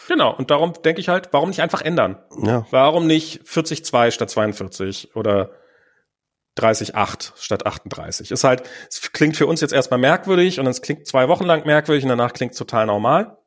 Genau. 0.07 0.33
Und 0.33 0.49
darum 0.49 0.71
denke 0.81 1.01
ich 1.01 1.09
halt, 1.09 1.27
warum 1.33 1.49
nicht 1.49 1.61
einfach 1.61 1.81
ändern? 1.81 2.17
Ja. 2.41 2.65
Warum 2.71 3.05
nicht 3.05 3.43
40,2 3.43 4.11
statt 4.11 4.29
42 4.29 5.13
oder 5.17 5.51
30,8 6.57 7.33
statt 7.35 7.65
38? 7.65 8.31
Ist 8.31 8.45
halt, 8.45 8.63
es 8.89 9.11
klingt 9.11 9.35
für 9.35 9.45
uns 9.47 9.59
jetzt 9.59 9.73
erstmal 9.73 9.99
merkwürdig 9.99 10.61
und 10.61 10.67
es 10.67 10.81
klingt 10.81 11.05
zwei 11.05 11.27
Wochen 11.27 11.43
lang 11.43 11.65
merkwürdig 11.65 12.05
und 12.05 12.09
danach 12.09 12.31
klingt 12.31 12.53
es 12.53 12.57
total 12.57 12.85
normal. 12.85 13.37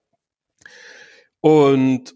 Und, 1.40 2.14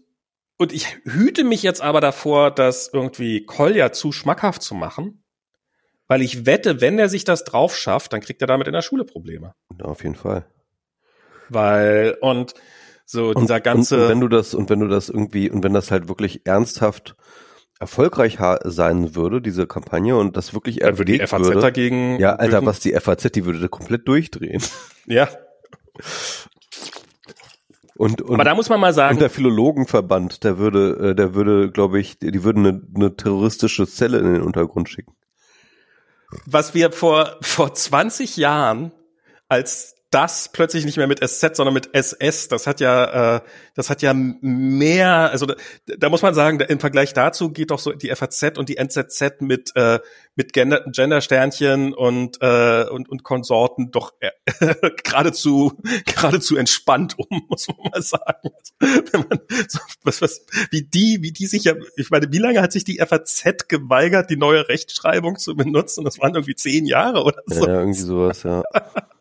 und 0.59 0.71
ich 0.71 0.97
hüte 1.03 1.43
mich 1.43 1.63
jetzt 1.63 1.81
aber 1.81 1.99
davor, 1.99 2.51
das 2.51 2.91
irgendwie 2.93 3.43
Kolja 3.43 3.91
zu 3.91 4.11
schmackhaft 4.11 4.61
zu 4.61 4.75
machen, 4.75 5.23
weil 6.07 6.21
ich 6.21 6.45
wette, 6.45 6.81
wenn 6.81 6.99
er 6.99 7.09
sich 7.09 7.23
das 7.23 7.43
drauf 7.43 7.75
schafft, 7.75 8.13
dann 8.13 8.21
kriegt 8.21 8.41
er 8.41 8.47
damit 8.47 8.67
in 8.67 8.73
der 8.73 8.81
Schule 8.81 9.03
Probleme. 9.05 9.53
auf 9.81 10.03
jeden 10.03 10.15
Fall. 10.15 10.45
Weil, 11.49 12.17
und 12.21 12.53
so 13.05 13.29
Und, 13.29 13.41
dieser 13.41 13.61
ganze. 13.61 13.95
und, 13.95 14.01
und 14.03 14.09
wenn 14.09 14.19
du 14.21 14.27
das, 14.27 14.53
und 14.53 14.69
wenn 14.69 14.79
du 14.79 14.87
das 14.87 15.09
irgendwie, 15.09 15.49
und 15.49 15.63
wenn 15.63 15.73
das 15.73 15.91
halt 15.91 16.07
wirklich 16.07 16.45
ernsthaft 16.45 17.15
erfolgreich 17.79 18.37
sein 18.63 19.15
würde, 19.15 19.41
diese 19.41 19.67
Kampagne, 19.67 20.17
und 20.17 20.35
das 20.35 20.53
wirklich 20.53 20.79
dann 20.79 20.97
würde 20.97 21.13
die 21.13 21.25
FAZ 21.25 21.45
würde, 21.45 21.59
dagegen. 21.61 22.19
Ja, 22.19 22.35
Alter, 22.35 22.65
was 22.65 22.79
die 22.79 22.93
FAZ, 22.93 23.31
die 23.31 23.45
würde 23.45 23.59
da 23.59 23.67
komplett 23.67 24.07
durchdrehen. 24.07 24.61
Ja. 25.09 25.29
Und, 27.95 28.21
und, 28.21 28.33
Aber 28.33 28.43
da 28.43 28.53
muss 28.55 28.67
man 28.67 28.79
mal 28.79 28.89
und 28.89 28.93
sagen, 28.93 29.19
der 29.19 29.29
Philologenverband, 29.29 30.43
der 30.43 30.57
würde, 30.57 31.11
äh, 31.11 31.15
der 31.15 31.33
würde, 31.33 31.71
glaube 31.71 31.99
ich, 31.99 32.19
die, 32.19 32.31
die 32.31 32.43
würden 32.43 32.65
eine, 32.65 32.81
eine 32.93 33.15
terroristische 33.15 33.87
Zelle 33.87 34.19
in 34.19 34.33
den 34.33 34.41
Untergrund 34.41 34.89
schicken. 34.89 35.13
Was 36.45 36.73
wir 36.73 36.91
vor, 36.91 37.37
vor 37.41 37.73
20 37.73 38.37
Jahren 38.37 38.91
als 39.47 39.96
das 40.09 40.49
plötzlich 40.53 40.85
nicht 40.85 40.97
mehr 40.97 41.07
mit 41.07 41.19
SZ, 41.19 41.55
sondern 41.57 41.73
mit 41.73 41.93
SS, 41.93 42.47
das 42.47 42.65
hat 42.65 42.79
ja, 42.79 43.37
äh, 43.37 43.41
das 43.75 43.89
hat 43.89 44.01
ja 44.01 44.13
mehr, 44.13 45.31
also 45.31 45.45
da, 45.45 45.55
da 45.97 46.09
muss 46.09 46.21
man 46.21 46.33
sagen, 46.33 46.59
da, 46.59 46.65
im 46.65 46.79
Vergleich 46.79 47.13
dazu 47.13 47.51
geht 47.51 47.71
doch 47.71 47.79
so 47.79 47.91
die 47.91 48.15
FAZ 48.15 48.57
und 48.57 48.69
die 48.69 48.77
NZZ 48.77 49.41
mit 49.41 49.75
äh, 49.75 49.99
mit 50.35 50.53
Gender, 50.53 50.85
Gendersternchen 50.85 51.93
und 51.93 52.37
äh, 52.41 52.85
und 52.89 53.09
und 53.09 53.23
Konsorten 53.23 53.91
doch 53.91 54.13
äh, 54.19 54.31
geradezu 55.03 55.73
geradezu 56.05 56.55
entspannt 56.55 57.15
um, 57.17 57.41
muss 57.49 57.67
man 57.67 57.91
mal 57.91 58.01
sagen. 58.01 58.49
Wenn 58.79 59.25
man 59.27 59.39
so, 59.67 59.79
was, 60.03 60.21
was, 60.21 60.45
wie 60.71 60.83
die, 60.83 61.19
wie 61.21 61.31
die 61.31 61.47
sich 61.47 61.65
ja, 61.65 61.73
ich 61.97 62.11
meine, 62.11 62.31
wie 62.31 62.37
lange 62.37 62.61
hat 62.61 62.71
sich 62.71 62.85
die 62.85 62.99
FAZ 63.05 63.67
geweigert, 63.67 64.29
die 64.29 64.37
neue 64.37 64.69
Rechtschreibung 64.69 65.37
zu 65.37 65.55
benutzen? 65.55 66.05
Das 66.05 66.19
waren 66.19 66.33
irgendwie 66.35 66.55
zehn 66.55 66.85
Jahre 66.85 67.23
oder 67.23 67.41
so. 67.47 67.65
ja 67.65 67.79
irgendwie 67.79 67.99
sowas, 67.99 68.43
ja. 68.43 68.63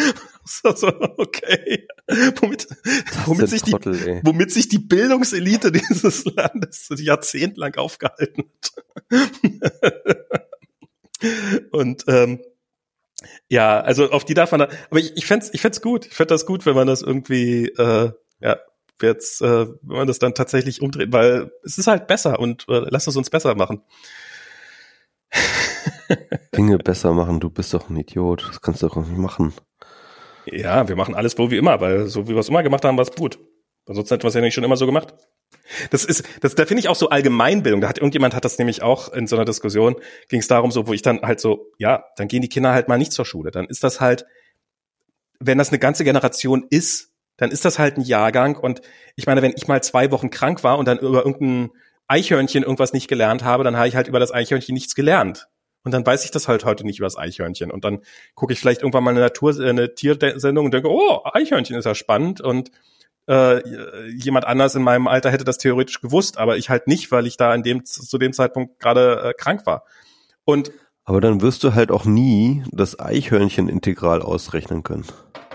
So, 0.44 0.74
so, 0.74 0.88
okay. 1.18 1.86
Womit, 2.40 2.66
womit 3.26 3.48
sich 3.50 3.62
die, 3.62 3.70
Trottel, 3.70 4.20
womit 4.24 4.50
sich 4.50 4.68
die 4.68 4.78
Bildungselite 4.78 5.70
dieses 5.90 6.24
Landes 6.24 6.88
jahrzehntelang 6.96 7.76
aufgehalten 7.76 8.50
hat. 8.50 9.30
Und 11.72 12.04
ähm, 12.08 12.40
ja, 13.48 13.80
also 13.80 14.10
auf 14.10 14.24
die 14.24 14.34
darf 14.34 14.50
man 14.50 14.60
da, 14.60 14.68
aber 14.90 14.98
ich, 14.98 15.16
ich 15.16 15.26
fände 15.26 15.46
ich 15.52 15.60
fänd's 15.60 15.82
gut. 15.82 16.06
Ich 16.06 16.14
fänd 16.14 16.30
das 16.30 16.46
gut, 16.46 16.66
wenn 16.66 16.74
man 16.74 16.86
das 16.86 17.02
irgendwie, 17.02 17.66
äh, 17.66 18.10
ja, 18.40 18.58
jetzt, 19.02 19.42
äh, 19.42 19.66
wenn 19.66 19.96
man 19.96 20.08
das 20.08 20.18
dann 20.18 20.34
tatsächlich 20.34 20.80
umdreht, 20.80 21.12
weil 21.12 21.52
es 21.62 21.78
ist 21.78 21.86
halt 21.86 22.06
besser 22.06 22.40
und 22.40 22.66
äh, 22.68 22.86
lass 22.88 23.06
es 23.06 23.16
uns 23.16 23.30
besser 23.30 23.54
machen. 23.54 23.82
Dinge 26.56 26.78
besser 26.78 27.12
machen, 27.12 27.40
du 27.40 27.50
bist 27.50 27.72
doch 27.74 27.88
ein 27.88 27.96
Idiot. 27.96 28.46
Das 28.48 28.60
kannst 28.60 28.82
du 28.82 28.88
doch 28.88 28.96
nicht 28.96 29.16
machen. 29.16 29.52
Ja, 30.46 30.88
wir 30.88 30.96
machen 30.96 31.14
alles 31.14 31.32
so 31.32 31.50
wie 31.50 31.56
immer, 31.56 31.80
weil 31.80 32.06
so 32.06 32.28
wie 32.28 32.34
wir 32.34 32.38
es 32.38 32.48
immer 32.48 32.62
gemacht 32.62 32.84
haben, 32.84 32.96
war 32.96 33.04
es 33.04 33.12
gut. 33.12 33.38
Ansonsten 33.86 34.14
hätten 34.14 34.24
wir 34.24 34.28
es 34.28 34.34
ja 34.34 34.40
nicht 34.40 34.54
schon 34.54 34.64
immer 34.64 34.76
so 34.76 34.86
gemacht. 34.86 35.14
Das 35.90 36.04
ist, 36.04 36.24
das, 36.40 36.54
da 36.54 36.66
finde 36.66 36.80
ich 36.80 36.88
auch 36.88 36.96
so 36.96 37.08
Allgemeinbildung. 37.08 37.80
Da 37.80 37.88
hat 37.88 37.98
irgendjemand 37.98 38.34
hat 38.34 38.44
das 38.44 38.58
nämlich 38.58 38.82
auch 38.82 39.12
in 39.12 39.26
so 39.26 39.36
einer 39.36 39.44
Diskussion, 39.44 39.96
ging 40.28 40.40
es 40.40 40.48
darum, 40.48 40.70
so, 40.70 40.86
wo 40.86 40.92
ich 40.92 41.02
dann 41.02 41.22
halt 41.22 41.40
so, 41.40 41.72
ja, 41.78 42.04
dann 42.16 42.28
gehen 42.28 42.42
die 42.42 42.48
Kinder 42.48 42.72
halt 42.72 42.88
mal 42.88 42.98
nicht 42.98 43.12
zur 43.12 43.24
Schule. 43.24 43.50
Dann 43.50 43.66
ist 43.66 43.82
das 43.82 44.00
halt, 44.00 44.26
wenn 45.38 45.58
das 45.58 45.70
eine 45.70 45.78
ganze 45.78 46.04
Generation 46.04 46.66
ist, 46.70 47.12
dann 47.36 47.50
ist 47.50 47.64
das 47.64 47.78
halt 47.78 47.96
ein 47.96 48.02
Jahrgang. 48.02 48.56
Und 48.56 48.82
ich 49.16 49.26
meine, 49.26 49.42
wenn 49.42 49.54
ich 49.56 49.66
mal 49.66 49.82
zwei 49.82 50.10
Wochen 50.10 50.30
krank 50.30 50.62
war 50.62 50.78
und 50.78 50.86
dann 50.86 50.98
über 50.98 51.24
irgendein 51.24 51.70
Eichhörnchen 52.06 52.62
irgendwas 52.62 52.92
nicht 52.92 53.08
gelernt 53.08 53.44
habe, 53.44 53.64
dann 53.64 53.76
habe 53.76 53.88
ich 53.88 53.96
halt 53.96 54.08
über 54.08 54.20
das 54.20 54.32
Eichhörnchen 54.32 54.74
nichts 54.74 54.94
gelernt. 54.94 55.48
Und 55.82 55.92
dann 55.92 56.04
weiß 56.04 56.24
ich 56.24 56.30
das 56.30 56.48
halt 56.48 56.64
heute 56.64 56.84
nicht 56.84 56.98
über 56.98 57.06
das 57.06 57.16
Eichhörnchen. 57.16 57.70
Und 57.70 57.84
dann 57.84 58.00
gucke 58.34 58.52
ich 58.52 58.60
vielleicht 58.60 58.82
irgendwann 58.82 59.04
mal 59.04 59.12
eine 59.12 59.20
Natur, 59.20 59.58
äh, 59.58 59.68
eine 59.68 59.94
Tiersendung 59.94 60.66
und 60.66 60.74
denke, 60.74 60.90
oh, 60.90 61.20
Eichhörnchen 61.24 61.76
ist 61.76 61.86
ja 61.86 61.94
spannend. 61.94 62.40
Und 62.40 62.70
äh, 63.28 63.62
jemand 64.10 64.44
anders 64.44 64.74
in 64.74 64.82
meinem 64.82 65.06
Alter 65.06 65.30
hätte 65.30 65.44
das 65.44 65.58
theoretisch 65.58 66.00
gewusst, 66.00 66.38
aber 66.38 66.56
ich 66.56 66.68
halt 66.68 66.86
nicht, 66.86 67.12
weil 67.12 67.26
ich 67.26 67.36
da 67.36 67.54
in 67.54 67.62
dem 67.62 67.84
zu 67.84 68.18
dem 68.18 68.32
Zeitpunkt 68.32 68.78
gerade 68.80 69.22
äh, 69.22 69.34
krank 69.34 69.66
war. 69.66 69.84
Und 70.44 70.72
Aber 71.10 71.20
dann 71.20 71.42
wirst 71.42 71.64
du 71.64 71.74
halt 71.74 71.90
auch 71.90 72.04
nie 72.04 72.62
das 72.70 73.00
Eichhörnchen 73.00 73.68
integral 73.68 74.22
ausrechnen 74.22 74.84
können. 74.84 75.04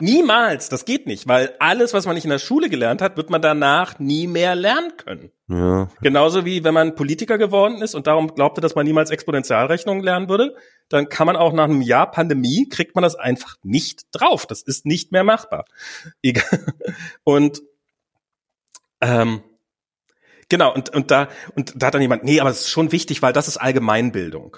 niemals, 0.02 0.68
das 0.68 0.84
geht 0.84 1.07
nicht, 1.07 1.30
weil 1.30 1.53
alles, 1.60 1.94
was 1.94 2.06
man 2.06 2.15
nicht 2.15 2.26
in 2.26 2.30
der 2.30 2.40
Schule 2.40 2.69
gelernt 2.69 3.02
hat, 3.02 3.15
wird 3.15 3.30
man 3.30 3.41
danach 3.41 3.98
nie 3.98 4.27
mehr 4.27 4.53
lernen 4.53 4.98
können. 4.98 5.32
Ja. 5.48 5.88
Genauso 6.02 6.44
wie 6.44 6.65
wenn 6.65 6.73
man 6.73 6.95
Politiker 6.95 7.38
geworden 7.38 7.82
ist 7.82 7.95
und 7.95 8.06
darum 8.06 8.36
glaubte, 8.36 8.60
dass 8.60 8.76
man 8.76 8.86
niemals 8.86 9.11
Exponentialrechnungen 9.11 10.03
lernen 10.03 10.27
würde, 10.27 10.57
dann 10.90 11.07
kann 11.07 11.26
man 11.26 11.38
auch 11.38 11.53
nach 11.53 11.69
einem 11.69 11.82
Jahr 11.82 12.11
Pandemie 12.11 12.68
kriegt 12.68 12.94
man 12.94 13.03
das 13.03 13.15
einfach 13.15 13.56
nicht 13.64 14.07
drauf. 14.11 14.45
Das 14.45 14.61
ist 14.61 14.86
nicht 14.86 15.14
mehr 15.14 15.23
machbar. 15.23 15.64
Egal. 16.22 16.65
Und 17.23 17.61
ähm, 18.99 19.41
genau, 20.49 20.73
und, 20.73 20.94
und 20.94 21.11
da, 21.11 21.30
und 21.56 21.82
da 21.82 21.88
hat 21.88 21.94
dann 21.94 22.02
jemand, 22.02 22.26
nee, 22.26 22.41
aber 22.41 22.49
das 22.49 22.60
ist 22.60 22.69
schon 22.72 22.91
wichtig, 22.91 23.22
weil 23.22 23.32
das 23.32 23.48
ist 23.48 23.56
Allgemeinbildung. 23.56 24.57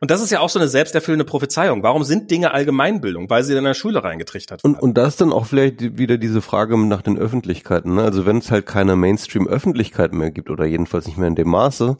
Und 0.00 0.10
das 0.10 0.20
ist 0.20 0.30
ja 0.30 0.40
auch 0.40 0.48
so 0.48 0.58
eine 0.58 0.68
selbsterfüllende 0.68 1.24
Prophezeiung. 1.24 1.82
Warum 1.82 2.04
sind 2.04 2.30
Dinge 2.30 2.52
Allgemeinbildung? 2.52 3.30
Weil 3.30 3.44
sie 3.44 3.56
in 3.56 3.64
der 3.64 3.74
Schule 3.74 4.02
reingetrichtert 4.04 4.64
Und, 4.64 4.74
werden. 4.74 4.82
und 4.82 4.98
da 4.98 5.06
ist 5.06 5.20
dann 5.20 5.32
auch 5.32 5.46
vielleicht 5.46 5.98
wieder 5.98 6.18
diese 6.18 6.42
Frage 6.42 6.76
nach 6.78 7.02
den 7.02 7.18
Öffentlichkeiten. 7.18 7.94
Ne? 7.94 8.02
Also 8.02 8.26
wenn 8.26 8.38
es 8.38 8.50
halt 8.50 8.66
keine 8.66 8.96
Mainstream-Öffentlichkeit 8.96 10.12
mehr 10.12 10.30
gibt 10.30 10.50
oder 10.50 10.64
jedenfalls 10.64 11.06
nicht 11.06 11.18
mehr 11.18 11.28
in 11.28 11.34
dem 11.34 11.48
Maße, 11.48 11.98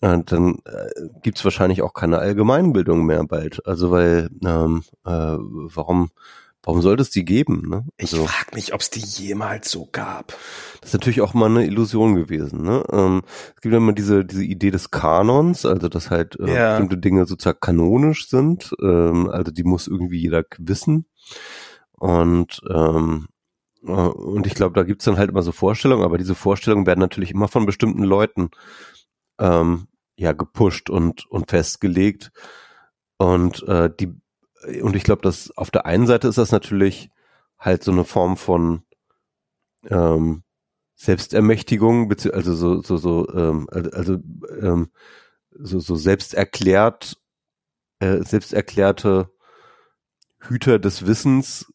äh, 0.00 0.18
dann 0.24 0.58
äh, 0.64 1.08
gibt 1.22 1.38
es 1.38 1.44
wahrscheinlich 1.44 1.82
auch 1.82 1.94
keine 1.94 2.18
Allgemeinbildung 2.18 3.04
mehr 3.04 3.24
bald. 3.24 3.66
Also 3.66 3.90
weil, 3.90 4.30
ähm, 4.44 4.82
äh, 5.04 5.10
warum, 5.10 6.10
warum 6.66 6.82
sollte 6.82 7.00
es 7.02 7.10
die 7.10 7.24
geben? 7.24 7.62
Ne? 7.68 7.86
ich 7.96 8.12
Also, 8.12 8.26
frage 8.26 8.54
mich, 8.54 8.74
ob 8.74 8.80
es 8.82 8.90
die 8.90 9.00
jemals 9.00 9.70
so 9.70 9.88
gab. 9.90 10.34
das 10.82 10.90
ist 10.90 10.92
natürlich 10.92 11.22
auch 11.22 11.32
mal 11.32 11.46
eine 11.46 11.64
Illusion 11.64 12.14
gewesen. 12.16 12.62
Ne? 12.62 12.84
Ähm, 12.92 13.22
es 13.54 13.62
gibt 13.62 13.74
immer 13.74 13.92
diese, 13.94 14.24
diese 14.26 14.44
Idee 14.44 14.70
des 14.70 14.90
Kanons, 14.90 15.64
also 15.64 15.88
dass 15.88 16.10
halt 16.10 16.38
äh, 16.40 16.52
Ja. 16.52 16.70
bestimmte 16.72 16.98
Dinge 16.98 17.24
sozusagen 17.24 17.60
kanonisch 17.60 18.28
sind. 18.28 18.74
Ähm, 18.82 19.30
also 19.30 19.50
die 19.52 19.64
muss 19.64 19.86
irgendwie 19.86 20.18
jeder 20.20 20.44
wissen. 20.58 21.06
Und 21.92 22.60
ähm, 22.68 23.28
äh, 23.86 23.90
und 23.92 24.46
ich 24.46 24.54
glaube, 24.54 24.74
da 24.74 24.82
gibt's 24.82 25.04
dann 25.06 25.16
halt 25.18 25.30
immer 25.30 25.42
so 25.42 25.52
Vorstellungen, 25.52 26.04
aber 26.04 26.18
diese 26.18 26.34
Vorstellungen 26.34 26.86
werden 26.86 27.00
natürlich 27.00 27.30
immer 27.30 27.48
von 27.48 27.64
bestimmten 27.64 28.02
Leuten 28.02 28.50
ähm, 29.38 29.86
ja 30.18 30.32
gepusht 30.32 30.90
und 30.90 31.26
und 31.30 31.48
festgelegt. 31.50 32.32
Und 33.18 33.62
äh, 33.68 33.88
die 33.98 34.12
und 34.82 34.96
ich 34.96 35.04
glaube, 35.04 35.22
dass 35.22 35.56
auf 35.56 35.70
der 35.70 35.86
einen 35.86 36.06
Seite 36.06 36.28
ist 36.28 36.38
das 36.38 36.52
natürlich 36.52 37.10
halt 37.58 37.82
so 37.82 37.92
eine 37.92 38.04
Form 38.04 38.36
von 38.36 38.82
ähm, 39.88 40.42
Selbstermächtigung, 40.94 42.12
also 42.32 42.54
so 42.54 42.82
so 42.82 42.96
so 42.96 43.28
ähm, 43.34 43.68
also, 43.70 44.18
ähm, 44.60 44.90
so 45.50 45.78
so 45.80 45.96
selbsterklärt 45.96 47.18
äh, 48.00 48.22
selbsterklärte 48.22 49.30
Hüter 50.40 50.78
des 50.78 51.06
Wissens 51.06 51.72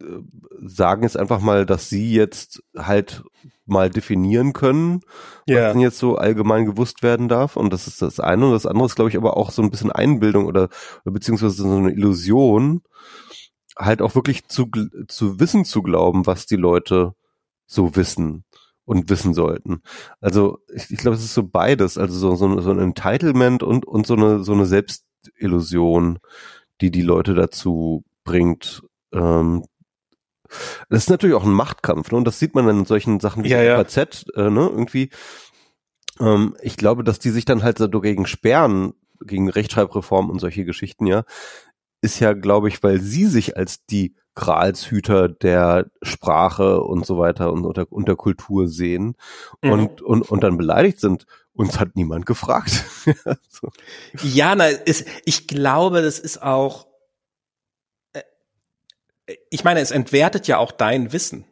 äh, 0.00 0.04
sagen 0.62 1.02
jetzt 1.02 1.16
einfach 1.16 1.40
mal, 1.40 1.66
dass 1.66 1.88
sie 1.88 2.12
jetzt 2.12 2.62
halt 2.76 3.22
mal 3.70 3.90
definieren 3.90 4.52
können, 4.52 5.00
was 5.46 5.72
denn 5.72 5.80
jetzt 5.80 5.98
so 5.98 6.16
allgemein 6.16 6.66
gewusst 6.66 7.02
werden 7.02 7.28
darf. 7.28 7.56
Und 7.56 7.72
das 7.72 7.86
ist 7.86 8.02
das 8.02 8.20
eine. 8.20 8.46
Und 8.46 8.52
das 8.52 8.66
andere 8.66 8.86
ist, 8.86 8.96
glaube 8.96 9.10
ich, 9.10 9.16
aber 9.16 9.36
auch 9.36 9.50
so 9.50 9.62
ein 9.62 9.70
bisschen 9.70 9.92
Einbildung 9.92 10.46
oder, 10.46 10.68
oder 11.04 11.12
beziehungsweise 11.12 11.54
so 11.54 11.68
eine 11.68 11.92
Illusion, 11.92 12.82
halt 13.76 14.02
auch 14.02 14.14
wirklich 14.14 14.46
zu, 14.46 14.68
zu 15.08 15.40
wissen 15.40 15.64
zu 15.64 15.82
glauben, 15.82 16.26
was 16.26 16.46
die 16.46 16.56
Leute 16.56 17.14
so 17.66 17.96
wissen 17.96 18.44
und 18.84 19.08
wissen 19.08 19.34
sollten. 19.34 19.82
Also 20.20 20.58
ich, 20.74 20.90
ich 20.90 20.98
glaube, 20.98 21.16
es 21.16 21.24
ist 21.24 21.34
so 21.34 21.44
beides, 21.44 21.96
also 21.96 22.18
so, 22.18 22.34
so, 22.34 22.60
so 22.60 22.70
ein 22.70 22.80
Entitlement 22.80 23.62
und, 23.62 23.86
und 23.86 24.06
so 24.06 24.14
eine, 24.14 24.42
so 24.42 24.52
eine 24.52 24.66
Selbst, 24.66 25.04
Illusion, 25.36 26.18
die 26.80 26.90
die 26.90 27.02
Leute 27.02 27.34
dazu 27.34 28.04
bringt. 28.24 28.82
Ähm, 29.12 29.64
das 30.88 31.04
ist 31.04 31.10
natürlich 31.10 31.36
auch 31.36 31.44
ein 31.44 31.52
Machtkampf, 31.52 32.10
ne? 32.10 32.18
Und 32.18 32.24
das 32.24 32.38
sieht 32.38 32.54
man 32.54 32.68
in 32.68 32.84
solchen 32.84 33.20
Sachen 33.20 33.44
wie 33.44 33.48
Ja, 33.48 33.62
ja. 33.62 33.76
FAZ, 33.84 34.26
äh, 34.34 34.50
ne? 34.50 34.68
Irgendwie. 34.70 35.10
Ähm, 36.20 36.56
ich 36.62 36.76
glaube, 36.76 37.04
dass 37.04 37.18
die 37.18 37.30
sich 37.30 37.44
dann 37.44 37.62
halt 37.62 37.78
so 37.78 37.86
dagegen 37.86 38.26
sperren, 38.26 38.94
gegen 39.24 39.48
Rechtschreibreform 39.50 40.30
und 40.30 40.38
solche 40.38 40.64
Geschichten, 40.64 41.06
ja, 41.06 41.24
ist 42.02 42.20
ja, 42.20 42.32
glaube 42.32 42.68
ich, 42.68 42.82
weil 42.82 43.00
sie 43.00 43.26
sich 43.26 43.56
als 43.56 43.84
die 43.84 44.14
Gralshüter 44.34 45.28
der 45.28 45.90
Sprache 46.02 46.80
und 46.80 47.04
so 47.04 47.18
weiter 47.18 47.52
und 47.52 47.66
unter, 47.66 47.86
unter 47.90 48.16
Kultur 48.16 48.68
sehen 48.68 49.16
Mhm. 49.62 49.70
und, 49.72 50.02
und, 50.02 50.30
und 50.30 50.42
dann 50.42 50.56
beleidigt 50.56 51.00
sind. 51.00 51.26
Uns 51.52 51.78
hat 51.78 51.96
niemand 51.96 52.24
gefragt. 52.24 52.84
so. 53.48 53.68
Ja, 54.22 54.54
na, 54.54 54.66
ist, 54.68 55.06
ich 55.26 55.46
glaube, 55.46 56.00
das 56.00 56.18
ist 56.18 56.42
auch, 56.42 56.86
ich 59.50 59.64
meine, 59.64 59.80
es 59.80 59.90
entwertet 59.90 60.46
ja 60.46 60.58
auch 60.58 60.72
dein 60.72 61.12
Wissen. 61.12 61.44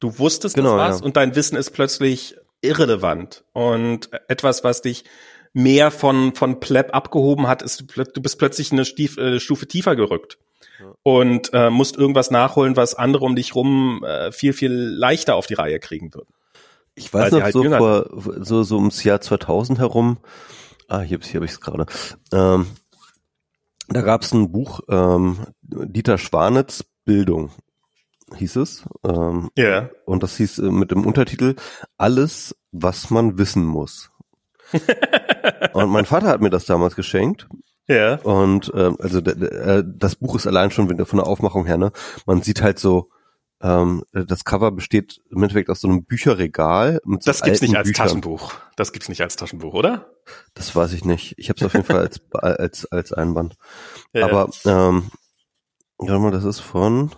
Du 0.00 0.18
wusstest 0.18 0.54
Genau, 0.54 0.76
das 0.76 0.90
was 0.94 1.00
ja. 1.00 1.06
und 1.06 1.16
dein 1.16 1.34
Wissen 1.34 1.56
ist 1.56 1.72
plötzlich 1.72 2.36
irrelevant 2.60 3.44
und 3.52 4.10
etwas, 4.28 4.64
was 4.64 4.82
dich 4.82 5.04
mehr 5.52 5.90
von, 5.90 6.34
von 6.34 6.60
Pleb 6.60 6.94
abgehoben 6.94 7.46
hat, 7.48 7.62
ist, 7.62 7.84
du 7.96 8.22
bist 8.22 8.38
plötzlich 8.38 8.72
eine 8.72 8.84
Stief, 8.84 9.16
äh, 9.16 9.40
Stufe 9.40 9.66
tiefer 9.66 9.96
gerückt. 9.96 10.38
Ja. 10.80 10.92
Und 11.02 11.52
äh, 11.52 11.70
musst 11.70 11.96
irgendwas 11.96 12.30
nachholen, 12.30 12.76
was 12.76 12.94
andere 12.94 13.24
um 13.24 13.34
dich 13.34 13.54
rum 13.54 14.04
äh, 14.04 14.30
viel, 14.30 14.52
viel 14.52 14.72
leichter 14.72 15.34
auf 15.34 15.46
die 15.46 15.54
Reihe 15.54 15.80
kriegen 15.80 16.14
würden. 16.14 16.32
Ich 16.94 17.12
weiß 17.12 17.32
noch, 17.32 17.42
halt 17.42 17.52
so 17.52 17.64
vor, 17.64 18.10
so, 18.40 18.62
so 18.62 18.76
ums 18.76 19.02
Jahr 19.04 19.20
2000 19.20 19.78
herum, 19.78 20.18
ah, 20.88 21.00
hier, 21.00 21.18
hier 21.22 21.34
habe 21.34 21.44
ich 21.44 21.52
es 21.52 21.60
gerade, 21.60 21.86
ähm, 22.32 22.66
da 23.88 24.02
gab 24.02 24.22
es 24.22 24.32
ein 24.32 24.50
Buch, 24.50 24.80
ähm, 24.88 25.38
Dieter 25.68 26.18
Schwanitz, 26.18 26.84
Bildung, 27.04 27.50
hieß 28.36 28.56
es, 28.56 28.84
ähm, 29.04 29.50
Ja. 29.56 29.90
und 30.06 30.22
das 30.22 30.36
hieß 30.36 30.58
äh, 30.60 30.70
mit 30.70 30.90
dem 30.90 31.06
Untertitel 31.06 31.54
Alles, 31.96 32.56
was 32.72 33.10
man 33.10 33.38
wissen 33.38 33.64
muss. 33.64 34.10
und 35.72 35.88
mein 35.90 36.04
Vater 36.06 36.28
hat 36.28 36.40
mir 36.40 36.50
das 36.50 36.66
damals 36.66 36.94
geschenkt 36.96 37.48
Ja. 37.86 38.16
und 38.16 38.70
ähm, 38.74 38.96
also 39.00 39.18
äh, 39.20 39.82
das 39.86 40.16
Buch 40.16 40.36
ist 40.36 40.46
allein 40.46 40.70
schon 40.70 40.88
von 41.06 41.16
der 41.18 41.26
Aufmachung 41.26 41.64
her, 41.66 41.78
ne? 41.78 41.92
Man 42.26 42.42
sieht 42.42 42.60
halt 42.62 42.78
so, 42.78 43.10
ähm, 43.62 44.04
das 44.12 44.44
Cover 44.44 44.70
besteht 44.70 45.20
im 45.30 45.42
Endeffekt 45.42 45.68
aus 45.70 45.80
so 45.80 45.88
einem 45.88 46.04
Bücherregal 46.04 47.00
mit 47.04 47.22
so 47.22 47.30
Das 47.30 47.42
gibt's 47.42 47.60
nicht 47.62 47.76
als 47.76 47.88
Büchern. 47.88 48.06
Taschenbuch. 48.06 48.52
Das 48.76 48.92
gibt's 48.92 49.08
nicht 49.08 49.20
als 49.22 49.36
Taschenbuch, 49.36 49.74
oder? 49.74 50.10
Das 50.54 50.76
weiß 50.76 50.92
ich 50.92 51.04
nicht. 51.04 51.34
Ich 51.38 51.48
habe 51.48 51.58
es 51.58 51.64
auf 51.66 51.72
jeden 51.72 51.84
Fall 51.86 51.98
als 51.98 52.20
als 52.32 52.84
als 52.92 53.12
Einband. 53.12 53.56
Ja. 54.12 54.26
Aber 54.26 54.50
ähm, 54.64 55.10
warte 55.98 56.18
mal, 56.18 56.30
das 56.30 56.44
ist 56.44 56.60
von 56.60 57.10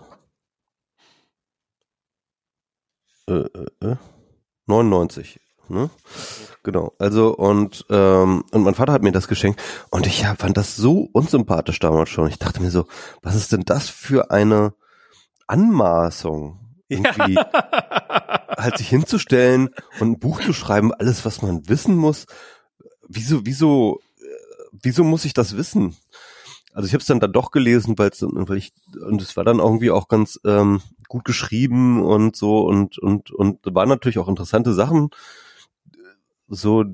äh, 3.28 3.32
äh, 3.32 3.66
äh, 3.81 3.97
99. 4.66 5.40
Ne? 5.69 5.89
Genau. 6.65 6.93
Also 6.98 7.35
und 7.36 7.86
ähm, 7.90 8.44
und 8.51 8.62
mein 8.62 8.74
Vater 8.74 8.93
hat 8.93 9.02
mir 9.02 9.12
das 9.12 9.28
geschenkt 9.28 9.62
und 9.90 10.07
ich 10.07 10.27
hab, 10.27 10.40
fand 10.40 10.57
das 10.57 10.74
so 10.74 11.09
unsympathisch 11.12 11.78
damals 11.78 12.09
schon. 12.11 12.28
Ich 12.28 12.39
dachte 12.39 12.61
mir 12.61 12.70
so, 12.70 12.86
was 13.23 13.36
ist 13.36 13.52
denn 13.52 13.62
das 13.65 13.89
für 13.89 14.31
eine 14.31 14.74
Anmaßung? 15.47 16.59
Irgendwie 16.89 17.36
halt 18.59 18.78
sich 18.78 18.89
hinzustellen 18.89 19.70
und 20.01 20.11
ein 20.11 20.19
Buch 20.19 20.40
zu 20.40 20.52
schreiben, 20.52 20.93
alles 20.93 21.24
was 21.24 21.40
man 21.40 21.69
wissen 21.69 21.94
muss. 21.94 22.27
Wieso, 23.09 23.47
wieso, 23.47 24.01
äh, 24.19 24.65
wieso 24.73 25.05
muss 25.05 25.24
ich 25.24 25.35
das 25.35 25.57
wissen? 25.57 25.97
Also 26.72 26.86
ich 26.86 26.92
habe 26.92 27.01
es 27.01 27.06
dann 27.06 27.20
da 27.20 27.26
doch 27.26 27.51
gelesen, 27.51 27.98
weil's, 27.98 28.22
weil 28.22 28.59
ich 28.59 28.72
und 29.01 29.20
es 29.20 29.36
war 29.36 29.44
dann 29.44 29.59
irgendwie 29.59 29.90
auch 29.90 30.09
ganz 30.09 30.38
ähm, 30.44 30.80
gut 31.09 31.24
geschrieben 31.24 32.02
und 32.02 32.36
so 32.36 32.64
und 32.64 32.98
und 32.98 33.30
und 33.32 33.66
da 33.66 33.74
waren 33.74 33.88
natürlich 33.88 34.18
auch 34.18 34.28
interessante 34.28 34.72
Sachen. 34.72 35.10
So, 36.48 36.84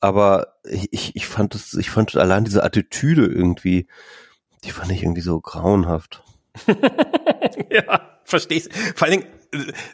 aber 0.00 0.54
ich 0.64 1.16
ich 1.16 1.26
fand 1.26 1.54
es, 1.54 1.74
ich 1.74 1.90
fand 1.90 2.14
allein 2.16 2.44
diese 2.44 2.62
Attitüde 2.62 3.26
irgendwie, 3.26 3.86
die 4.64 4.70
fand 4.70 4.92
ich 4.92 5.02
irgendwie 5.02 5.22
so 5.22 5.40
grauenhaft. 5.40 6.22
ja, 7.70 8.18
verstehst. 8.24 8.72
Vor 8.94 9.08
allen 9.08 9.20
Dingen, 9.20 9.32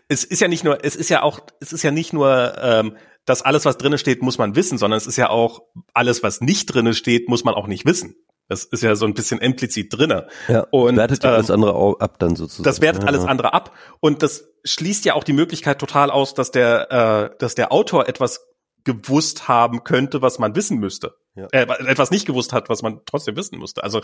es 0.09 0.25
ist 0.25 0.41
ja 0.41 0.49
nicht 0.49 0.65
nur, 0.65 0.85
es 0.85 0.97
ist 0.97 1.11
ja 1.11 1.23
auch, 1.23 1.41
es 1.61 1.73
ist 1.73 1.83
ja 1.83 1.91
nicht 1.91 2.13
nur, 2.13 2.57
ähm, 2.61 2.97
dass 3.25 3.43
alles, 3.43 3.65
was 3.65 3.79
drinnen 3.79 3.99
steht, 3.99 4.23
muss 4.23 4.39
man 4.39 4.57
wissen, 4.57 4.79
sondern 4.79 4.97
es 4.97 5.07
ist 5.07 5.17
ja 5.17 5.31
auch, 5.31 5.63
alles, 5.93 6.23
was 6.23 6.41
nicht 6.41 6.67
drinnen 6.67 6.95
steht, 6.95 7.29
muss 7.29 7.45
man 7.45 7.55
auch 7.55 7.67
nicht 7.67 7.87
wissen. 7.87 8.17
Das 8.51 8.65
ist 8.65 8.83
ja 8.83 8.97
so 8.97 9.07
ein 9.07 9.15
bisschen 9.15 9.39
implizit 9.39 9.97
drinne. 9.97 10.27
Ja, 10.49 10.67
Und, 10.73 10.97
wertet 10.97 11.23
ja 11.23 11.31
ähm, 11.31 11.37
alles 11.37 11.53
andere 11.53 12.01
ab 12.01 12.19
dann 12.19 12.35
sozusagen. 12.35 12.65
Das 12.65 12.81
wertet 12.81 13.05
Ja, 13.05 13.09
alles 13.09 13.25
andere 13.25 13.55
ab 13.55 13.73
und 14.01 14.25
das 14.25 14.49
schließt 14.65 15.05
ja 15.05 15.15
auch 15.15 15.23
die 15.23 15.33
Möglichkeit 15.33 15.79
total 15.79 16.11
aus, 16.11 16.35
dass 16.35 16.51
der, 16.51 16.91
äh, 16.91 17.37
dass 17.39 17.55
der 17.55 17.71
Autor 17.71 18.09
etwas 18.09 18.45
gewusst 18.83 19.47
haben 19.47 19.85
könnte, 19.85 20.21
was 20.21 20.41
man 20.41 20.57
wissen 20.57 20.79
müsste. 20.79 21.15
Ja. 21.37 21.47
Äh, 21.53 21.63
etwas 21.87 22.11
nicht 22.11 22.27
gewusst 22.27 22.53
hat, 22.53 22.69
was 22.69 22.83
man 22.83 23.03
trotzdem 23.07 23.37
wissen 23.37 23.57
musste. 23.57 23.85
Also 23.85 24.01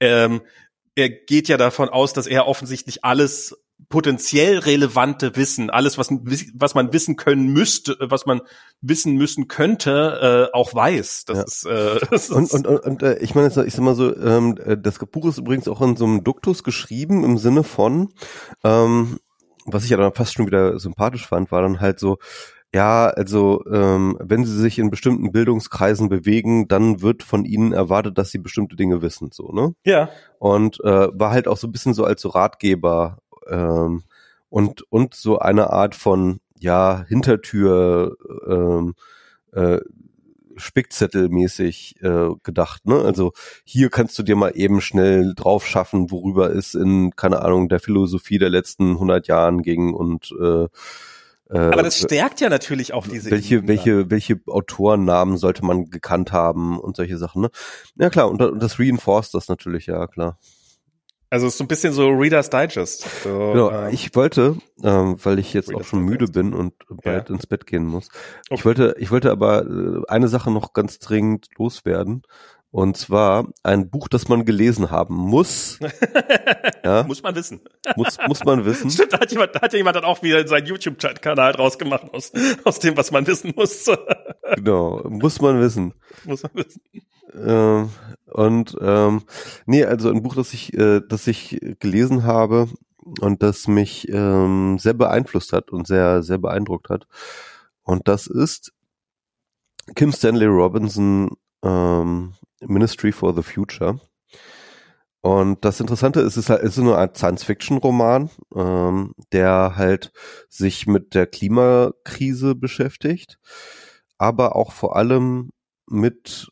ähm, 0.00 0.40
er 0.94 1.10
geht 1.10 1.48
ja 1.48 1.58
davon 1.58 1.90
aus, 1.90 2.14
dass 2.14 2.26
er 2.26 2.46
offensichtlich 2.46 3.04
alles 3.04 3.62
potenziell 3.88 4.58
relevante 4.58 5.36
Wissen, 5.36 5.70
alles, 5.70 5.98
was, 5.98 6.10
was 6.54 6.74
man 6.74 6.92
wissen 6.92 7.16
können 7.16 7.52
müsste, 7.52 7.96
was 8.00 8.26
man 8.26 8.40
wissen 8.80 9.16
müssen 9.16 9.48
könnte, 9.48 10.48
äh, 10.52 10.56
auch 10.56 10.74
weiß. 10.74 11.24
Das 11.26 11.38
Ja. 11.38 11.44
ist, 11.44 11.66
äh, 11.66 12.06
das 12.10 12.30
Und, 12.30 12.44
ist 12.44 12.54
und, 12.54 12.66
und, 12.66 12.78
und 12.80 13.02
äh, 13.02 13.18
ich 13.18 13.34
meine, 13.34 13.48
ich 13.48 13.54
sag 13.54 13.78
mal 13.80 13.94
so, 13.94 14.16
ähm, 14.16 14.56
äh, 14.64 14.76
das 14.78 14.98
Buch 14.98 15.26
ist 15.26 15.38
übrigens 15.38 15.66
auch 15.68 15.80
in 15.80 15.96
so 15.96 16.04
einem 16.04 16.22
Duktus 16.24 16.62
geschrieben 16.62 17.24
im 17.24 17.38
Sinne 17.38 17.64
von, 17.64 18.12
ähm, 18.64 19.18
was 19.66 19.84
ich 19.84 19.90
ja 19.90 19.96
dann 19.96 20.14
fast 20.14 20.34
schon 20.34 20.46
wieder 20.46 20.78
sympathisch 20.78 21.26
fand, 21.26 21.50
war 21.50 21.62
dann 21.62 21.80
halt 21.80 21.98
so, 21.98 22.18
ja, 22.72 23.08
also 23.08 23.64
ähm, 23.70 24.16
wenn 24.20 24.44
sie 24.44 24.56
sich 24.56 24.78
in 24.78 24.90
bestimmten 24.90 25.32
Bildungskreisen 25.32 26.08
bewegen, 26.08 26.68
dann 26.68 27.02
wird 27.02 27.24
von 27.24 27.44
ihnen 27.44 27.72
erwartet, 27.72 28.16
dass 28.16 28.30
sie 28.30 28.38
bestimmte 28.38 28.76
Dinge 28.76 29.02
wissen, 29.02 29.30
so, 29.32 29.50
ne? 29.52 29.74
ja. 29.84 30.08
Und 30.38 30.78
äh, 30.84 31.08
war 31.12 31.32
halt 31.32 31.48
auch 31.48 31.56
so 31.56 31.66
ein 31.66 31.72
bisschen 31.72 31.94
so 31.94 32.04
als 32.04 32.22
so 32.22 32.28
Ratgeber 32.28 33.18
ähm, 33.50 34.04
und, 34.48 34.82
und 34.90 35.14
so 35.14 35.38
eine 35.38 35.70
Art 35.70 35.94
von, 35.94 36.40
ja, 36.58 37.04
Hintertür, 37.08 38.16
ähm, 38.46 38.94
äh, 39.52 39.78
Spickzettelmäßig 40.56 41.96
äh, 42.02 42.28
gedacht, 42.42 42.86
ne? 42.86 43.00
Also 43.00 43.32
hier 43.64 43.88
kannst 43.88 44.18
du 44.18 44.22
dir 44.22 44.36
mal 44.36 44.52
eben 44.54 44.80
schnell 44.80 45.32
drauf 45.34 45.66
schaffen, 45.66 46.10
worüber 46.10 46.54
es 46.54 46.74
in, 46.74 47.16
keine 47.16 47.40
Ahnung, 47.42 47.68
der 47.68 47.80
Philosophie 47.80 48.38
der 48.38 48.50
letzten 48.50 48.92
100 48.92 49.26
Jahren 49.26 49.62
ging 49.62 49.94
und 49.94 50.32
äh, 50.38 50.64
äh, 51.50 51.58
Aber 51.58 51.82
das 51.82 51.98
stärkt 51.98 52.40
ja 52.40 52.48
natürlich 52.48 52.92
auch 52.92 53.06
diese 53.06 53.30
welche, 53.30 53.56
Ideen. 53.56 53.68
welche, 53.68 54.10
welche 54.10 54.40
Autorennamen 54.46 55.36
sollte 55.36 55.64
man 55.64 55.90
gekannt 55.90 56.30
haben 56.32 56.78
und 56.78 56.96
solche 56.96 57.18
Sachen, 57.18 57.42
ne? 57.42 57.50
Ja 57.96 58.10
klar, 58.10 58.30
und, 58.30 58.40
und 58.42 58.62
das 58.62 58.78
reinforced 58.78 59.34
das 59.34 59.48
natürlich, 59.48 59.86
ja 59.86 60.06
klar. 60.06 60.38
Also 61.30 61.46
es 61.46 61.54
ist 61.54 61.58
so 61.58 61.64
ein 61.64 61.68
bisschen 61.68 61.92
so 61.92 62.08
Reader's 62.08 62.50
Digest. 62.50 63.06
So, 63.22 63.52
Genau, 63.52 63.70
ähm, 63.70 63.88
ich 63.94 64.14
wollte, 64.16 64.56
ähm, 64.82 65.16
weil 65.22 65.38
ich 65.38 65.52
jetzt 65.54 65.68
Reader's 65.70 65.86
auch 65.86 65.88
schon 65.88 66.00
müde 66.00 66.26
Digest. 66.26 66.32
bin 66.34 66.52
und 66.52 66.74
bald 67.02 67.28
Ja. 67.28 67.34
ins 67.34 67.46
Bett 67.46 67.66
gehen 67.66 67.84
muss. 67.86 68.08
Ich 68.46 68.50
Okay. 68.52 68.64
wollte, 68.64 68.96
ich 68.98 69.10
wollte 69.12 69.30
aber 69.30 69.64
äh, 69.64 70.02
eine 70.08 70.26
Sache 70.28 70.50
noch 70.50 70.72
ganz 70.72 70.98
dringend 70.98 71.48
loswerden. 71.56 72.22
Und 72.72 72.96
zwar 72.96 73.48
ein 73.64 73.90
Buch, 73.90 74.06
das 74.06 74.28
man 74.28 74.44
gelesen 74.44 74.92
haben 74.92 75.16
muss. 75.16 75.80
ja, 76.84 77.02
muss 77.02 77.22
man 77.22 77.34
wissen. 77.34 77.60
muss, 77.96 78.16
muss 78.28 78.44
man 78.44 78.64
wissen. 78.64 78.90
Stimmt, 78.90 79.12
da 79.12 79.20
hat 79.20 79.32
jemand, 79.32 79.56
da 79.56 79.60
hat 79.62 79.72
ja 79.72 79.78
jemand 79.78 79.96
dann 79.96 80.04
auch 80.04 80.22
wieder 80.22 80.46
seinen 80.46 80.66
YouTube-Kanal 80.66 81.52
draus 81.52 81.78
gemacht 81.78 82.06
aus, 82.12 82.30
aus 82.64 82.78
dem, 82.78 82.96
was 82.96 83.10
man 83.10 83.26
wissen 83.26 83.52
muss. 83.56 83.86
Genau, 84.56 85.00
muss 85.08 85.40
man 85.40 85.60
wissen. 85.60 85.94
muss 86.24 86.42
man 86.42 86.50
wissen. 86.54 86.82
Ähm, 87.34 87.90
und 88.26 88.76
ähm, 88.80 89.22
nee, 89.64 89.84
also 89.84 90.10
ein 90.10 90.22
Buch, 90.24 90.34
das 90.34 90.52
ich, 90.52 90.74
äh, 90.74 91.00
das 91.08 91.28
ich 91.28 91.60
gelesen 91.78 92.24
habe 92.24 92.68
und 93.20 93.44
das 93.44 93.68
mich 93.68 94.08
ähm, 94.08 94.76
sehr 94.80 94.94
beeinflusst 94.94 95.52
hat 95.52 95.70
und 95.70 95.86
sehr, 95.86 96.24
sehr 96.24 96.38
beeindruckt 96.38 96.88
hat. 96.88 97.06
Und 97.84 98.08
das 98.08 98.26
ist 98.26 98.72
Kim 99.94 100.10
Stanley 100.10 100.46
Robinson 100.46 101.36
ähm, 101.62 102.34
Ministry 102.60 103.12
for 103.12 103.34
the 103.34 103.42
Future. 103.42 104.00
Und 105.22 105.64
das 105.64 105.80
Interessante 105.80 106.20
ist, 106.20 106.36
es 106.36 106.44
ist 106.44 106.50
halt, 106.50 106.62
es 106.62 106.78
ist 106.78 106.82
nur 106.82 106.96
ein 106.96 107.14
Science-Fiction-Roman, 107.14 108.30
ähm, 108.54 109.14
der 109.32 109.74
halt 109.76 110.12
sich 110.48 110.86
mit 110.86 111.14
der 111.14 111.26
Klimakrise 111.26 112.54
beschäftigt, 112.54 113.38
aber 114.16 114.56
auch 114.56 114.72
vor 114.72 114.96
allem 114.96 115.50
mit 115.86 116.50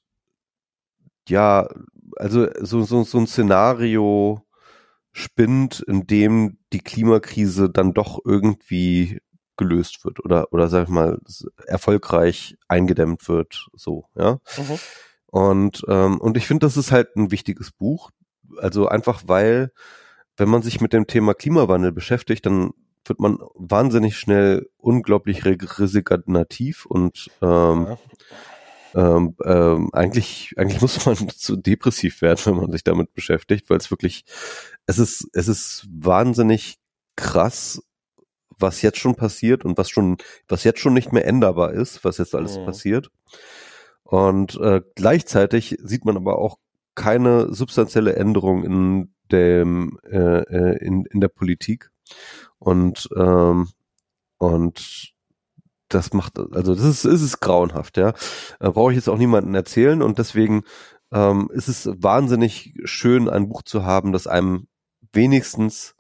ja, 1.29 1.69
also 2.17 2.49
so, 2.61 2.83
so, 2.83 3.05
so 3.05 3.19
ein 3.19 3.27
Szenario 3.27 4.43
spinnt, 5.13 5.81
in 5.81 6.07
dem 6.07 6.59
die 6.73 6.81
Klimakrise 6.81 7.71
dann 7.71 7.95
doch 7.95 8.21
irgendwie 8.25 9.21
gelöst 9.59 10.05
wird 10.05 10.25
oder, 10.25 10.53
oder 10.53 10.69
sag 10.69 10.85
ich 10.85 10.89
mal, 10.89 11.19
erfolgreich 11.67 12.57
eingedämmt 12.69 13.29
wird, 13.29 13.69
so, 13.75 14.07
ja. 14.17 14.41
Mhm. 14.57 14.79
Und, 15.27 15.85
ähm, 15.89 16.19
und 16.19 16.39
ich 16.39 16.47
finde, 16.47 16.67
das 16.67 16.79
ist 16.79 16.91
halt 16.91 17.15
ein 17.17 17.31
wichtiges 17.31 17.71
Buch. 17.71 18.11
Also 18.57 18.89
einfach 18.89 19.25
weil, 19.27 19.73
wenn 20.39 20.49
man 20.49 20.63
sich 20.63 20.81
mit 20.81 20.95
dem 20.95 21.07
Thema 21.07 21.35
Klimawandel 21.35 21.93
beschäftigt, 21.93 22.47
dann 22.47 22.71
wird 23.05 23.21
man 23.21 23.39
wahnsinnig 23.55 24.17
schnell 24.17 24.69
unglaublich 24.79 25.45
resignativ 25.45 26.87
und 26.87 27.31
ähm, 27.43 27.87
ja. 27.87 27.99
ähm, 28.95 29.37
ähm, 29.45 29.91
eigentlich 29.93 30.55
eigentlich 30.57 30.81
muss 30.81 31.05
man 31.05 31.17
zu 31.29 31.57
depressiv 31.57 32.23
werden, 32.23 32.41
wenn 32.45 32.57
man 32.57 32.73
sich 32.73 32.85
damit 32.85 33.13
beschäftigt, 33.13 33.69
weil 33.71 33.79
es 33.79 33.91
wirklich 33.91 34.25
es 34.87 34.99
ist 34.99 35.29
es 35.33 35.49
ist 35.49 35.87
wahnsinnig 35.91 36.79
krass, 37.17 37.83
was 38.59 38.83
jetzt 38.83 38.99
schon 38.99 39.15
passiert 39.15 39.65
und 39.65 39.79
was 39.79 39.91
schon 39.91 40.17
was 40.49 40.65
jetzt 40.65 40.81
schon 40.81 40.95
nicht 40.95 41.13
mehr 41.13 41.27
änderbar 41.27 41.73
ist, 41.73 42.05
was 42.05 42.19
jetzt 42.19 42.35
alles 42.35 42.59
mhm. 42.59 42.65
passiert. 42.65 43.11
Und 44.03 44.59
äh, 44.61 44.81
gleichzeitig 44.95 45.77
sieht 45.83 46.05
man 46.05 46.17
aber 46.17 46.39
auch 46.39 46.59
keine 46.95 47.53
substanzielle 47.55 48.17
Änderung 48.17 48.65
in 48.65 49.15
dem 49.31 49.99
äh, 50.11 50.41
äh 50.43 50.85
in, 50.85 51.05
in 51.05 51.21
der 51.21 51.29
Politik. 51.29 51.91
Und, 52.59 53.09
ähm, 53.17 53.69
und 54.39 55.15
das 55.89 56.13
macht, 56.13 56.39
also 56.39 56.75
das 56.75 56.85
ist, 56.85 57.05
ist 57.05 57.23
es 57.23 57.41
grauenhaft, 57.41 57.97
ja. 57.97 58.11
Äh, 58.61 58.71
Brauche 58.71 58.93
ich 58.93 58.97
jetzt 58.97 59.09
auch 59.09 59.19
niemanden 59.19 59.55
erzählen 59.55 60.03
und 60.03 60.19
deswegen 60.19 60.65
ähm, 61.13 61.51
ist 61.53 61.69
es 61.69 61.89
wahnsinnig 61.97 62.75
schön, 62.85 63.29
ein 63.29 63.49
Buch 63.49 63.63
zu 63.63 63.85
haben, 63.85 64.13
das 64.13 64.27
einem 64.27 64.67
wenigstens 65.13 65.95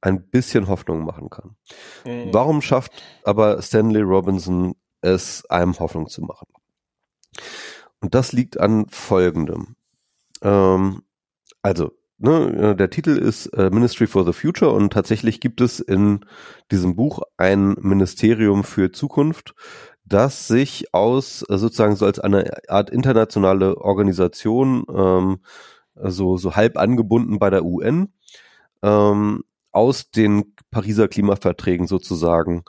ein 0.00 0.30
bisschen 0.30 0.68
Hoffnung 0.68 1.04
machen 1.04 1.30
kann. 1.30 1.56
Mhm. 2.04 2.32
Warum 2.32 2.62
schafft 2.62 3.02
aber 3.24 3.60
Stanley 3.62 4.02
Robinson 4.02 4.74
es, 5.00 5.44
einem 5.50 5.78
Hoffnung 5.78 6.08
zu 6.08 6.22
machen? 6.22 6.46
Und 8.00 8.14
das 8.14 8.32
liegt 8.32 8.58
an 8.58 8.86
folgendem. 8.88 9.76
Ähm, 10.42 11.02
also, 11.62 11.92
ne, 12.18 12.70
äh, 12.72 12.76
der 12.76 12.90
Titel 12.90 13.16
ist 13.16 13.46
äh, 13.48 13.70
Ministry 13.70 14.06
for 14.06 14.24
the 14.24 14.32
Future 14.32 14.72
und 14.72 14.92
tatsächlich 14.92 15.40
gibt 15.40 15.60
es 15.60 15.80
in 15.80 16.24
diesem 16.70 16.96
Buch 16.96 17.20
ein 17.36 17.76
Ministerium 17.80 18.64
für 18.64 18.92
Zukunft, 18.92 19.54
das 20.04 20.48
sich 20.48 20.94
aus 20.94 21.44
äh, 21.48 21.58
sozusagen 21.58 21.96
so 21.96 22.06
als 22.06 22.18
eine 22.18 22.50
Art 22.68 22.90
internationale 22.90 23.76
Organisation 23.76 24.84
ähm, 24.92 25.40
so 25.94 26.38
so 26.38 26.56
halb 26.56 26.78
angebunden 26.78 27.38
bei 27.38 27.50
der 27.50 27.64
UN 27.64 28.12
ähm, 28.82 29.44
aus 29.72 30.10
den 30.10 30.54
Pariser 30.70 31.08
Klimaverträgen 31.08 31.86
sozusagen 31.86 32.64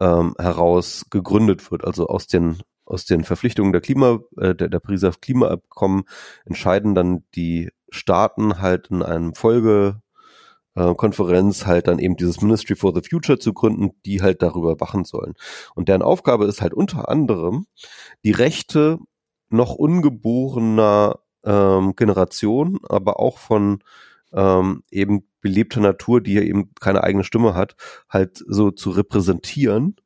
ähm, 0.00 0.34
heraus 0.38 1.06
gegründet 1.10 1.70
wird, 1.70 1.84
also 1.84 2.06
aus 2.08 2.26
den 2.26 2.58
aus 2.84 3.04
den 3.04 3.24
Verpflichtungen 3.24 3.72
der 3.72 3.80
Klima 3.80 4.20
äh, 4.38 4.54
der, 4.54 4.68
der 4.68 4.80
Pariser 4.80 5.10
Klimaabkommen 5.10 6.04
entscheiden 6.44 6.94
dann 6.94 7.24
die 7.34 7.70
Staaten 7.90 8.60
halt 8.60 8.88
in 8.88 9.02
einem 9.02 9.34
Folge 9.34 10.00
äh, 10.76 10.94
Konferenz 10.94 11.66
halt 11.66 11.88
dann 11.88 11.98
eben 11.98 12.16
dieses 12.16 12.40
Ministry 12.40 12.76
for 12.76 12.94
the 12.94 13.08
Future 13.08 13.38
zu 13.38 13.52
gründen, 13.52 13.90
die 14.04 14.22
halt 14.22 14.42
darüber 14.42 14.78
wachen 14.80 15.04
sollen. 15.04 15.34
Und 15.74 15.88
deren 15.88 16.02
Aufgabe 16.02 16.44
ist 16.44 16.60
halt 16.62 16.74
unter 16.74 17.08
anderem, 17.08 17.66
die 18.24 18.32
Rechte 18.32 18.98
noch 19.48 19.74
ungeborener 19.74 21.18
ähm, 21.44 21.96
Generation, 21.96 22.78
aber 22.88 23.18
auch 23.20 23.38
von 23.38 23.82
ähm, 24.32 24.82
eben 24.90 25.28
belebter 25.46 25.80
Natur, 25.80 26.20
die 26.20 26.34
ja 26.34 26.42
eben 26.42 26.72
keine 26.80 27.04
eigene 27.04 27.22
Stimme 27.22 27.54
hat, 27.54 27.76
halt 28.08 28.42
so 28.48 28.72
zu 28.72 28.90
repräsentieren 28.90 29.96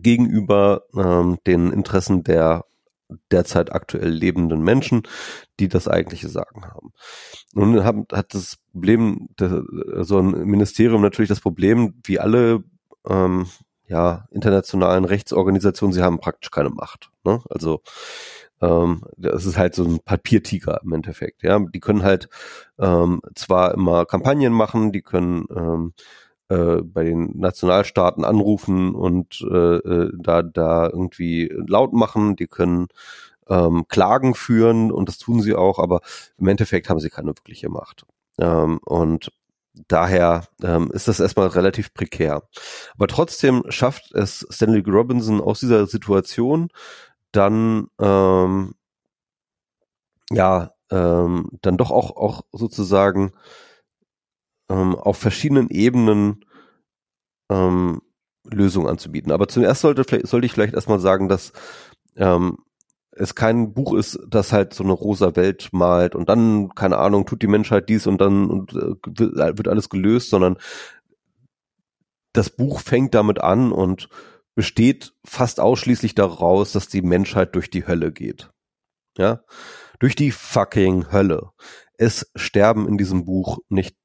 gegenüber 0.00 0.84
ähm, 0.96 1.38
den 1.46 1.72
Interessen 1.72 2.22
der 2.22 2.64
derzeit 3.30 3.72
aktuell 3.72 4.08
lebenden 4.08 4.62
Menschen, 4.62 5.02
die 5.60 5.68
das 5.68 5.88
eigentliche 5.88 6.28
Sagen 6.28 6.64
haben. 6.64 6.92
Nun 7.52 7.84
haben, 7.84 8.06
hat 8.10 8.32
das 8.32 8.58
Problem, 8.72 9.28
so 9.38 10.18
ein 10.18 10.44
Ministerium 10.46 11.02
natürlich 11.02 11.28
das 11.28 11.40
Problem, 11.40 11.94
wie 12.04 12.18
alle 12.18 12.64
ähm, 13.06 13.48
ja, 13.86 14.26
internationalen 14.30 15.04
Rechtsorganisationen, 15.04 15.92
sie 15.92 16.02
haben 16.02 16.20
praktisch 16.20 16.50
keine 16.50 16.70
Macht. 16.70 17.10
Ne? 17.24 17.42
Also 17.50 17.82
ähm, 18.62 19.02
das 19.16 19.44
ist 19.44 19.58
halt 19.58 19.74
so 19.74 19.84
ein 19.84 20.00
Papiertiger 20.00 20.80
im 20.82 20.92
Endeffekt. 20.92 21.42
Ja, 21.42 21.58
die 21.58 21.80
können 21.80 22.04
halt 22.04 22.28
ähm, 22.78 23.20
zwar 23.34 23.74
immer 23.74 24.06
Kampagnen 24.06 24.52
machen, 24.52 24.92
die 24.92 25.02
können 25.02 25.46
ähm, 25.54 25.92
äh, 26.48 26.82
bei 26.82 27.04
den 27.04 27.38
Nationalstaaten 27.38 28.24
anrufen 28.24 28.94
und 28.94 29.40
äh, 29.50 29.76
äh, 29.76 30.12
da, 30.16 30.42
da 30.42 30.86
irgendwie 30.86 31.52
laut 31.66 31.92
machen. 31.92 32.36
Die 32.36 32.46
können 32.46 32.88
ähm, 33.48 33.86
Klagen 33.88 34.34
führen 34.34 34.92
und 34.92 35.08
das 35.08 35.18
tun 35.18 35.42
sie 35.42 35.54
auch, 35.54 35.78
aber 35.78 36.00
im 36.38 36.48
Endeffekt 36.48 36.88
haben 36.88 37.00
sie 37.00 37.10
keine 37.10 37.28
wirkliche 37.28 37.68
Macht. 37.68 38.06
Ähm, 38.38 38.78
und 38.84 39.32
daher 39.88 40.44
ähm, 40.62 40.90
ist 40.92 41.08
das 41.08 41.20
erstmal 41.20 41.48
relativ 41.48 41.94
prekär. 41.94 42.42
Aber 42.94 43.08
trotzdem 43.08 43.64
schafft 43.68 44.12
es 44.14 44.46
Stanley 44.50 44.82
Robinson 44.86 45.40
aus 45.40 45.60
dieser 45.60 45.86
Situation 45.86 46.68
dann 47.32 47.88
ähm, 48.00 48.74
ja 50.30 50.72
ähm, 50.90 51.50
dann 51.62 51.76
doch 51.76 51.90
auch 51.90 52.16
auch 52.16 52.42
sozusagen 52.52 53.32
ähm, 54.68 54.94
auf 54.94 55.18
verschiedenen 55.18 55.68
Ebenen 55.70 56.44
ähm, 57.50 58.00
Lösungen 58.44 58.88
anzubieten. 58.88 59.32
Aber 59.32 59.48
zuerst 59.48 59.82
sollte, 59.82 60.04
sollte 60.26 60.46
ich 60.46 60.52
vielleicht 60.52 60.74
erstmal 60.74 61.00
sagen, 61.00 61.28
dass 61.28 61.52
ähm, 62.16 62.58
es 63.12 63.34
kein 63.34 63.74
Buch 63.74 63.94
ist, 63.94 64.18
das 64.26 64.52
halt 64.52 64.72
so 64.74 64.82
eine 64.84 64.92
rosa 64.92 65.36
Welt 65.36 65.68
malt 65.72 66.14
und 66.14 66.28
dann, 66.28 66.70
keine 66.74 66.98
Ahnung, 66.98 67.26
tut 67.26 67.42
die 67.42 67.46
Menschheit 67.46 67.88
dies 67.88 68.06
und 68.06 68.20
dann 68.20 68.48
und, 68.48 68.72
äh, 68.72 69.56
wird 69.58 69.68
alles 69.68 69.90
gelöst, 69.90 70.30
sondern 70.30 70.56
das 72.32 72.48
Buch 72.48 72.80
fängt 72.80 73.14
damit 73.14 73.40
an 73.40 73.72
und 73.72 74.08
besteht 74.54 75.14
fast 75.24 75.60
ausschließlich 75.60 76.14
daraus, 76.14 76.72
dass 76.72 76.88
die 76.88 77.02
Menschheit 77.02 77.54
durch 77.54 77.70
die 77.70 77.86
Hölle 77.86 78.12
geht. 78.12 78.50
Ja, 79.18 79.42
durch 79.98 80.14
die 80.14 80.30
fucking 80.30 81.12
Hölle. 81.12 81.50
Es 81.96 82.30
sterben 82.34 82.88
in 82.88 82.98
diesem 82.98 83.24
Buch 83.24 83.58
nicht 83.68 83.96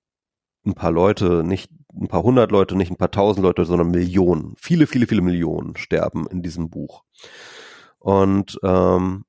ein 0.65 0.76
paar 0.76 0.91
Leute, 0.91 1.44
nicht 1.44 1.72
ein 1.94 2.07
paar 2.07 2.24
hundert 2.24 2.52
Leute, 2.52 2.76
nicht 2.76 2.91
ein 2.91 2.98
paar 2.98 3.11
tausend 3.11 3.44
Leute, 3.44 3.65
sondern 3.65 3.90
Millionen. 3.90 4.53
Viele, 4.57 4.86
viele, 4.86 5.07
viele 5.07 5.22
Millionen 5.22 5.76
sterben 5.78 6.28
in 6.28 6.44
diesem 6.44 6.69
Buch. 6.69 7.03
Und 7.99 8.60
ähm, 8.64 9.24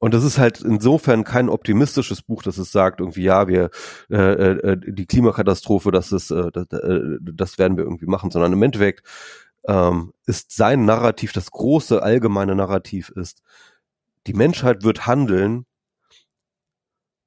und 0.00 0.12
das 0.12 0.22
ist 0.22 0.38
halt 0.38 0.60
insofern 0.60 1.24
kein 1.24 1.48
optimistisches 1.48 2.20
Buch, 2.20 2.42
dass 2.42 2.58
es 2.58 2.70
sagt 2.70 3.00
irgendwie 3.00 3.22
ja 3.22 3.48
wir 3.48 3.70
äh, 4.10 4.16
äh, 4.16 4.76
die 4.76 5.06
Klimakatastrophe, 5.06 5.90
das 5.92 6.12
ist 6.12 6.30
äh, 6.30 6.50
das, 6.52 6.66
äh, 6.78 7.00
das 7.20 7.58
werden 7.58 7.78
wir 7.78 7.84
irgendwie 7.84 8.04
machen, 8.04 8.30
sondern 8.30 8.52
im 8.52 8.62
Endeffekt 8.62 9.02
ähm, 9.66 10.12
ist 10.26 10.54
sein 10.54 10.84
Narrativ 10.84 11.32
das 11.32 11.50
große 11.50 12.02
allgemeine 12.02 12.54
Narrativ 12.54 13.10
ist 13.10 13.42
die 14.26 14.34
Menschheit 14.34 14.82
wird 14.84 15.06
handeln, 15.06 15.66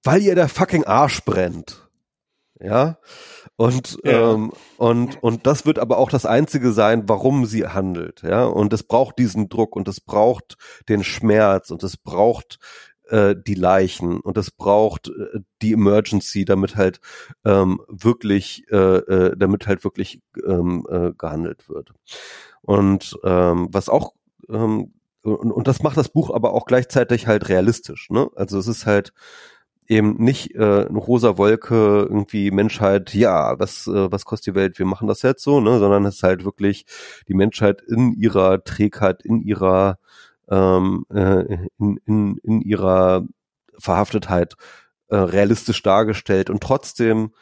weil 0.03 0.21
ihr 0.21 0.35
der 0.35 0.49
fucking 0.49 0.85
Arsch 0.85 1.23
brennt. 1.23 1.89
Ja. 2.59 2.97
Und, 3.55 3.99
ja. 4.03 4.33
Ähm, 4.33 4.51
und, 4.77 5.21
und 5.21 5.45
das 5.45 5.65
wird 5.65 5.79
aber 5.79 5.97
auch 5.97 6.09
das 6.09 6.25
einzige 6.25 6.71
sein, 6.71 7.07
warum 7.07 7.45
sie 7.45 7.67
handelt. 7.67 8.23
Ja. 8.23 8.45
Und 8.45 8.73
es 8.73 8.83
braucht 8.83 9.19
diesen 9.19 9.49
Druck 9.49 9.75
und 9.75 9.87
es 9.87 10.01
braucht 10.01 10.57
den 10.89 11.03
Schmerz 11.03 11.69
und 11.69 11.83
es 11.83 11.97
braucht 11.97 12.59
äh, 13.09 13.35
die 13.35 13.55
Leichen 13.55 14.19
und 14.19 14.37
es 14.37 14.51
braucht 14.51 15.09
äh, 15.09 15.39
die 15.61 15.73
Emergency, 15.73 16.45
damit 16.45 16.75
halt 16.75 16.99
ähm, 17.45 17.81
wirklich, 17.87 18.65
äh, 18.71 18.75
äh, 18.75 19.37
damit 19.37 19.67
halt 19.67 19.83
wirklich 19.83 20.21
ähm, 20.45 20.85
äh, 20.89 21.11
gehandelt 21.17 21.69
wird. 21.69 21.93
Und 22.61 23.17
ähm, 23.23 23.67
was 23.71 23.89
auch 23.89 24.13
ähm, 24.49 24.93
und, 25.23 25.51
und 25.51 25.67
das 25.67 25.83
macht 25.83 25.97
das 25.97 26.09
Buch 26.09 26.33
aber 26.33 26.53
auch 26.53 26.65
gleichzeitig 26.65 27.27
halt 27.27 27.49
realistisch. 27.49 28.09
Ne? 28.09 28.29
Also 28.35 28.59
es 28.59 28.67
ist 28.67 28.85
halt 28.85 29.13
eben 29.87 30.15
nicht 30.17 30.53
äh, 30.55 30.85
eine 30.87 30.97
rosa 30.97 31.37
Wolke, 31.37 32.07
irgendwie 32.09 32.51
Menschheit, 32.51 33.13
ja, 33.13 33.57
was, 33.59 33.87
äh, 33.87 34.11
was 34.11 34.25
kostet 34.25 34.53
die 34.53 34.59
Welt, 34.59 34.79
wir 34.79 34.85
machen 34.85 35.07
das 35.07 35.21
jetzt 35.21 35.43
so, 35.43 35.61
ne, 35.61 35.79
sondern 35.79 36.05
es 36.05 36.15
ist 36.15 36.23
halt 36.23 36.43
wirklich 36.43 36.85
die 37.27 37.33
Menschheit 37.33 37.81
in 37.81 38.13
ihrer 38.13 38.63
Trägheit, 38.63 39.23
in 39.23 39.41
ihrer 39.41 39.97
ähm, 40.49 41.05
äh, 41.09 41.67
in, 41.77 41.97
in, 42.05 42.37
in 42.43 42.61
ihrer 42.61 43.25
Verhaftetheit 43.77 44.55
äh, 45.07 45.15
realistisch 45.15 45.83
dargestellt 45.83 46.49
und 46.49 46.61
trotzdem 46.61 47.33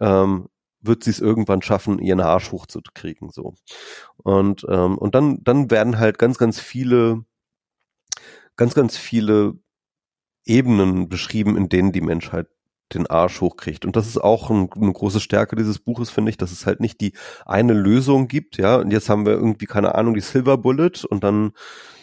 ähm, 0.00 0.48
wird 0.80 1.04
sie 1.04 1.10
es 1.10 1.20
irgendwann 1.20 1.62
schaffen, 1.62 1.98
ihren 1.98 2.20
Arsch 2.20 2.52
hochzukriegen, 2.52 3.30
so. 3.30 3.54
Und, 4.18 4.66
ähm, 4.68 4.98
und 4.98 5.14
dann, 5.14 5.42
dann 5.42 5.70
werden 5.70 5.98
halt 5.98 6.18
ganz, 6.18 6.38
ganz 6.38 6.60
viele, 6.60 7.24
ganz, 8.56 8.74
ganz 8.74 8.96
viele 8.96 9.54
Ebenen 10.44 11.08
beschrieben, 11.08 11.56
in 11.56 11.68
denen 11.68 11.92
die 11.92 12.00
Menschheit 12.00 12.48
den 12.94 13.06
Arsch 13.06 13.40
hochkriegt. 13.40 13.84
Und 13.84 13.96
das 13.96 14.06
ist 14.06 14.18
auch 14.18 14.50
ein, 14.50 14.68
eine 14.74 14.92
große 14.92 15.20
Stärke 15.20 15.56
dieses 15.56 15.78
Buches, 15.78 16.10
finde 16.10 16.30
ich, 16.30 16.36
dass 16.36 16.52
es 16.52 16.66
halt 16.66 16.80
nicht 16.80 17.00
die 17.00 17.12
eine 17.44 17.72
Lösung 17.72 18.28
gibt, 18.28 18.58
ja, 18.58 18.76
und 18.76 18.92
jetzt 18.92 19.08
haben 19.08 19.26
wir 19.26 19.32
irgendwie, 19.32 19.66
keine 19.66 19.94
Ahnung, 19.94 20.14
die 20.14 20.20
Silver 20.20 20.56
Bullet 20.56 21.04
und 21.08 21.24
dann 21.24 21.52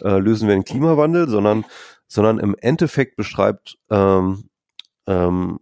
äh, 0.01 0.17
lösen 0.17 0.47
wir 0.47 0.55
den 0.55 0.65
Klimawandel, 0.65 1.29
sondern 1.29 1.65
sondern 2.13 2.37
im 2.37 2.55
Endeffekt 2.59 3.15
beschreibt 3.15 3.79
ähm, 3.89 4.49
ähm, 5.07 5.59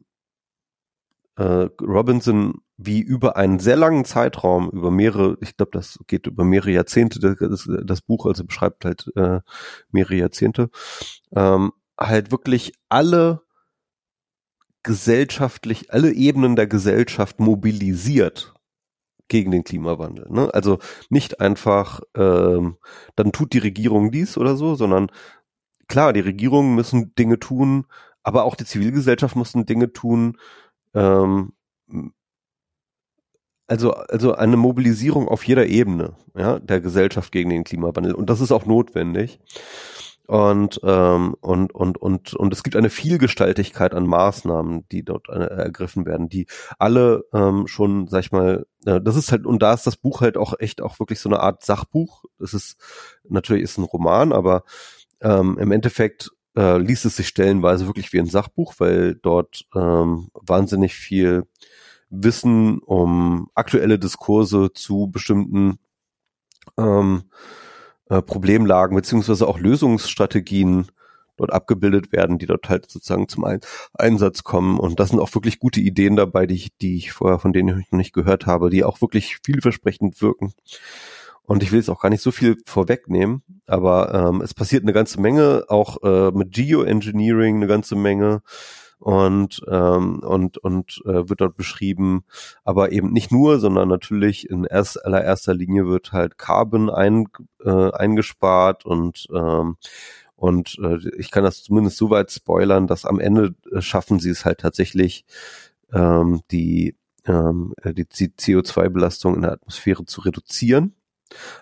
äh, 1.38 1.70
Robinson 1.82 2.62
wie 2.78 3.00
über 3.00 3.38
einen 3.38 3.60
sehr 3.60 3.78
langen 3.78 4.06
Zeitraum, 4.06 4.70
über 4.72 4.92
mehrere, 4.92 5.38
ich 5.40 5.56
glaube, 5.56 5.72
das 5.72 6.00
geht 6.08 6.28
über 6.28 6.44
mehrere 6.44 6.72
Jahrzehnte, 6.72 7.20
das, 7.20 7.70
das 7.86 8.02
Buch 8.02 8.26
also 8.26 8.44
beschreibt 8.44 8.84
halt 8.84 9.10
äh, 9.16 9.40
mehrere 9.92 10.16
Jahrzehnte, 10.16 10.70
ähm, 11.34 11.72
halt 11.98 12.32
wirklich 12.32 12.74
alle 12.90 13.44
gesellschaftlich, 14.84 15.92
alle 15.94 16.12
Ebenen 16.12 16.56
der 16.56 16.68
Gesellschaft 16.68 17.40
mobilisiert 17.40 18.54
gegen 19.28 19.52
den 19.52 19.64
Klimawandel. 19.64 20.28
Ne? 20.30 20.54
Also 20.54 20.80
nicht 21.10 21.40
einfach, 21.40 22.02
ähm, 22.16 22.78
dann 23.16 23.32
tut 23.32 23.54
die 23.54 23.60
Regierung 23.60 24.12
dies 24.12 24.38
oder 24.38 24.56
so, 24.56 24.76
sondern 24.76 25.12
klar, 25.88 26.14
die 26.14 26.20
Regierungen 26.20 26.76
müssen 26.76 27.16
Dinge 27.16 27.40
tun, 27.40 27.86
aber 28.24 28.44
auch 28.44 28.56
die 28.56 28.66
Zivilgesellschaft 28.66 29.36
mussten 29.36 29.66
Dinge 29.66 29.94
tun, 29.94 30.38
ähm, 30.94 31.54
also, 33.68 33.94
also 33.94 34.36
eine 34.36 34.58
Mobilisierung 34.58 35.30
auf 35.30 35.46
jeder 35.46 35.68
Ebene 35.68 36.18
ja, 36.36 36.60
der 36.60 36.82
Gesellschaft 36.82 37.32
gegen 37.32 37.50
den 37.50 37.64
Klimawandel. 37.64 38.14
Und 38.14 38.30
das 38.30 38.42
ist 38.42 38.52
auch 38.52 38.66
notwendig. 38.66 39.40
Und, 40.32 40.80
ähm, 40.86 41.36
und, 41.42 41.76
und, 41.76 41.98
und, 41.98 42.34
und 42.36 42.54
es 42.54 42.64
gibt 42.64 42.78
eine 42.78 42.90
Vielgestaltigkeit 42.90 43.94
an 43.94 44.08
Maßnahmen, 44.08 44.88
die 44.88 45.04
dort 45.04 45.28
äh, 45.28 45.44
ergriffen 45.44 46.06
werden, 46.06 46.30
die 46.30 46.48
alle 46.80 47.26
ähm, 47.34 47.68
schon, 47.68 48.08
sag 48.08 48.22
ich 48.22 48.32
mal, 48.32 48.66
äh, 48.86 49.02
das 49.02 49.18
ist 49.18 49.34
halt, 49.34 49.46
und 49.46 49.62
da 49.62 49.74
ist 49.74 49.86
das 49.86 49.98
Buch 49.98 50.22
halt 50.22 50.38
auch 50.38 50.54
echt 50.58 50.82
auch 50.82 51.00
wirklich 51.02 51.20
so 51.20 51.28
eine 51.28 51.42
Art 51.42 51.66
Sachbuch. 51.66 52.24
Es 52.42 52.54
ist, 52.54 52.78
natürlich 53.28 53.64
ist 53.64 53.78
ein 53.78 53.84
Roman, 53.84 54.32
aber 54.32 54.64
ähm, 55.20 55.58
im 55.60 55.74
Endeffekt 55.74 56.32
äh, 56.56 56.78
liest 56.78 57.04
es 57.04 57.18
sich 57.18 57.28
stellenweise 57.28 57.86
wirklich 57.88 58.14
wie 58.14 58.20
ein 58.20 58.26
Sachbuch, 58.26 58.76
weil 58.78 59.16
dort 59.16 59.66
ähm, 59.76 60.30
wahnsinnig 60.34 60.96
viel 60.96 61.44
Wissen 62.10 62.80
um 62.80 63.50
aktuelle 63.54 64.00
Diskurse 64.00 64.72
zu 64.72 65.10
bestimmten 65.12 65.78
ähm, 66.78 67.24
äh, 68.12 68.22
Problemlagen 68.22 68.96
beziehungsweise 68.96 69.48
auch 69.48 69.58
Lösungsstrategien 69.58 70.88
dort 71.38 71.54
abgebildet 71.54 72.12
werden, 72.12 72.38
die 72.38 72.46
dort 72.46 72.68
halt 72.68 72.92
sozusagen 72.92 73.30
zum 73.30 73.46
Ein 73.46 73.62
Einsatz 73.94 74.44
kommen. 74.44 74.80
Und 74.80 75.00
das 75.00 75.10
sind 75.10 75.20
auch 75.20 75.34
wirklich 75.34 75.60
gute 75.60 75.80
Ideen 75.80 76.18
dabei, 76.18 76.46
die 76.46 76.56
ich, 76.56 76.78
die 76.78 76.98
ich 76.98 77.14
vorher, 77.14 77.40
von 77.40 77.54
denen 77.54 77.80
ich 77.80 77.92
noch 77.92 77.98
nicht 77.98 78.14
gehört 78.14 78.46
habe, 78.46 78.70
die 78.70 78.84
auch 78.84 79.00
wirklich 79.00 79.38
vielversprechend 79.46 80.22
wirken. 80.22 80.54
Und 81.44 81.64
ich 81.64 81.72
will 81.72 81.80
jetzt 81.80 81.90
auch 81.90 82.02
gar 82.02 82.10
nicht 82.10 82.22
so 82.22 82.32
viel 82.32 82.58
vorwegnehmen, 82.66 83.44
aber 83.66 84.14
ähm, 84.14 84.42
es 84.42 84.54
passiert 84.54 84.84
eine 84.84 84.94
ganze 84.94 85.20
Menge, 85.20 85.66
auch 85.70 86.04
äh, 86.04 86.32
mit 86.32 86.52
Geoengineering 86.52 87.56
eine 87.56 87.68
ganze 87.68 87.96
Menge 87.96 88.42
und 89.02 89.62
ähm, 89.68 90.20
und 90.20 90.58
und 90.60 91.02
äh, 91.06 91.28
wird 91.28 91.42
dort 91.42 91.58
beschrieben, 91.58 92.24
aber 92.64 92.92
eben 92.92 93.12
nicht 93.12 93.32
nur, 93.32 93.60
sondern 93.60 93.90
natürlich 93.90 94.50
in 94.50 94.64
erst, 94.64 95.04
allererster 95.04 95.54
Linie 95.54 95.88
wird 95.88 96.12
halt 96.12 96.38
Carbon 96.38 96.90
ein, 96.90 97.28
äh, 97.64 97.92
eingespart 97.92 98.86
und 98.86 99.28
ähm, 99.34 99.78
und 100.36 100.78
äh, 100.82 100.98
ich 101.18 101.32
kann 101.32 101.44
das 101.44 101.64
zumindest 101.64 101.98
so 101.98 102.10
weit 102.10 102.32
spoilern, 102.32 102.88
dass 102.88 103.06
am 103.06 103.20
Ende 103.20 103.56
äh, 103.72 103.82
schaffen 103.82 104.20
sie 104.20 104.30
es 104.30 104.46
halt 104.46 104.60
tatsächlich 104.60 105.26
ähm, 105.94 106.42
die 106.52 106.96
ähm, 107.26 107.74
die 107.84 108.06
CO2-Belastung 108.06 109.36
in 109.36 109.42
der 109.42 109.54
Atmosphäre 109.54 110.06
zu 110.06 110.22
reduzieren. 110.22 110.96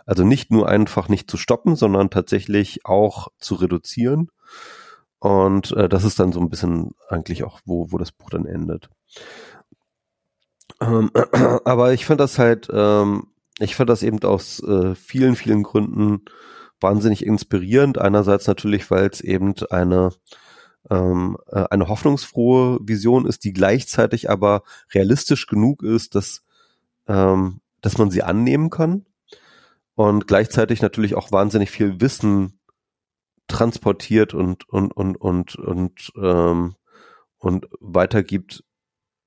Also 0.06 0.24
nicht 0.24 0.52
nur 0.52 0.68
einfach 0.68 1.10
nicht 1.10 1.30
zu 1.30 1.38
stoppen, 1.38 1.76
sondern 1.76 2.10
tatsächlich 2.10 2.86
auch 2.86 3.28
zu 3.38 3.56
reduzieren. 3.56 4.30
Und 5.19 5.71
äh, 5.73 5.89
das 5.89 6.03
ist 6.05 6.19
dann 6.19 6.31
so 6.31 6.39
ein 6.39 6.49
bisschen 6.49 6.91
eigentlich 7.09 7.43
auch, 7.43 7.59
wo, 7.65 7.91
wo 7.91 7.97
das 7.97 8.11
Buch 8.11 8.29
dann 8.29 8.45
endet. 8.45 8.89
Ähm, 10.81 11.11
aber 11.65 11.93
ich 11.93 12.05
fand 12.05 12.19
das 12.19 12.39
halt, 12.39 12.69
ähm, 12.71 13.27
ich 13.59 13.75
fand 13.75 13.89
das 13.89 14.03
eben 14.03 14.23
aus 14.23 14.63
äh, 14.63 14.95
vielen, 14.95 15.35
vielen 15.35 15.63
Gründen 15.63 16.21
wahnsinnig 16.79 17.25
inspirierend. 17.25 17.97
Einerseits 17.97 18.47
natürlich, 18.47 18.89
weil 18.89 19.07
es 19.07 19.21
eben 19.21 19.53
eine 19.69 20.11
ähm, 20.89 21.37
äh, 21.47 21.65
eine 21.69 21.89
hoffnungsfrohe 21.89 22.79
Vision 22.81 23.25
ist, 23.25 23.43
die 23.43 23.51
gleichzeitig 23.51 24.29
aber 24.29 24.63
realistisch 24.93 25.47
genug 25.47 25.83
ist, 25.83 26.15
dass 26.15 26.43
ähm, 27.07 27.59
dass 27.81 27.97
man 27.97 28.11
sie 28.11 28.23
annehmen 28.23 28.69
kann 28.69 29.05
und 29.95 30.27
gleichzeitig 30.27 30.81
natürlich 30.81 31.15
auch 31.15 31.31
wahnsinnig 31.31 31.71
viel 31.71 31.99
Wissen 31.99 32.59
transportiert 33.49 34.34
und 34.34 34.67
und 34.69 34.95
und 34.95 35.17
und 35.17 35.55
und 35.57 36.13
ähm, 36.15 36.76
und 37.39 37.67
weitergibt, 37.80 38.63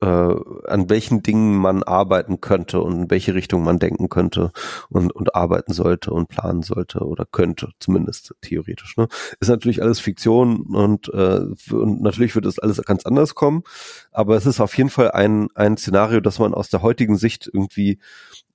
äh, 0.02 0.06
an 0.06 0.90
welchen 0.90 1.22
Dingen 1.22 1.56
man 1.56 1.82
arbeiten 1.82 2.40
könnte 2.40 2.80
und 2.80 2.92
in 3.02 3.10
welche 3.10 3.34
Richtung 3.34 3.62
man 3.62 3.78
denken 3.78 4.08
könnte 4.08 4.52
und 4.88 5.12
und 5.12 5.34
arbeiten 5.34 5.72
sollte 5.72 6.12
und 6.12 6.28
planen 6.28 6.62
sollte 6.62 7.00
oder 7.06 7.24
könnte, 7.24 7.70
zumindest 7.78 8.34
theoretisch. 8.40 8.96
Ne? 8.96 9.08
Ist 9.40 9.48
natürlich 9.48 9.82
alles 9.82 10.00
Fiktion 10.00 10.62
und 10.62 11.08
äh, 11.14 11.46
und 11.72 12.02
natürlich 12.02 12.34
wird 12.34 12.46
es 12.46 12.58
alles 12.58 12.82
ganz 12.82 13.06
anders 13.06 13.34
kommen, 13.34 13.62
aber 14.10 14.36
es 14.36 14.46
ist 14.46 14.60
auf 14.60 14.76
jeden 14.76 14.90
Fall 14.90 15.12
ein 15.12 15.48
ein 15.54 15.76
Szenario, 15.76 16.20
das 16.20 16.38
man 16.38 16.54
aus 16.54 16.68
der 16.68 16.82
heutigen 16.82 17.16
Sicht 17.16 17.48
irgendwie 17.52 17.98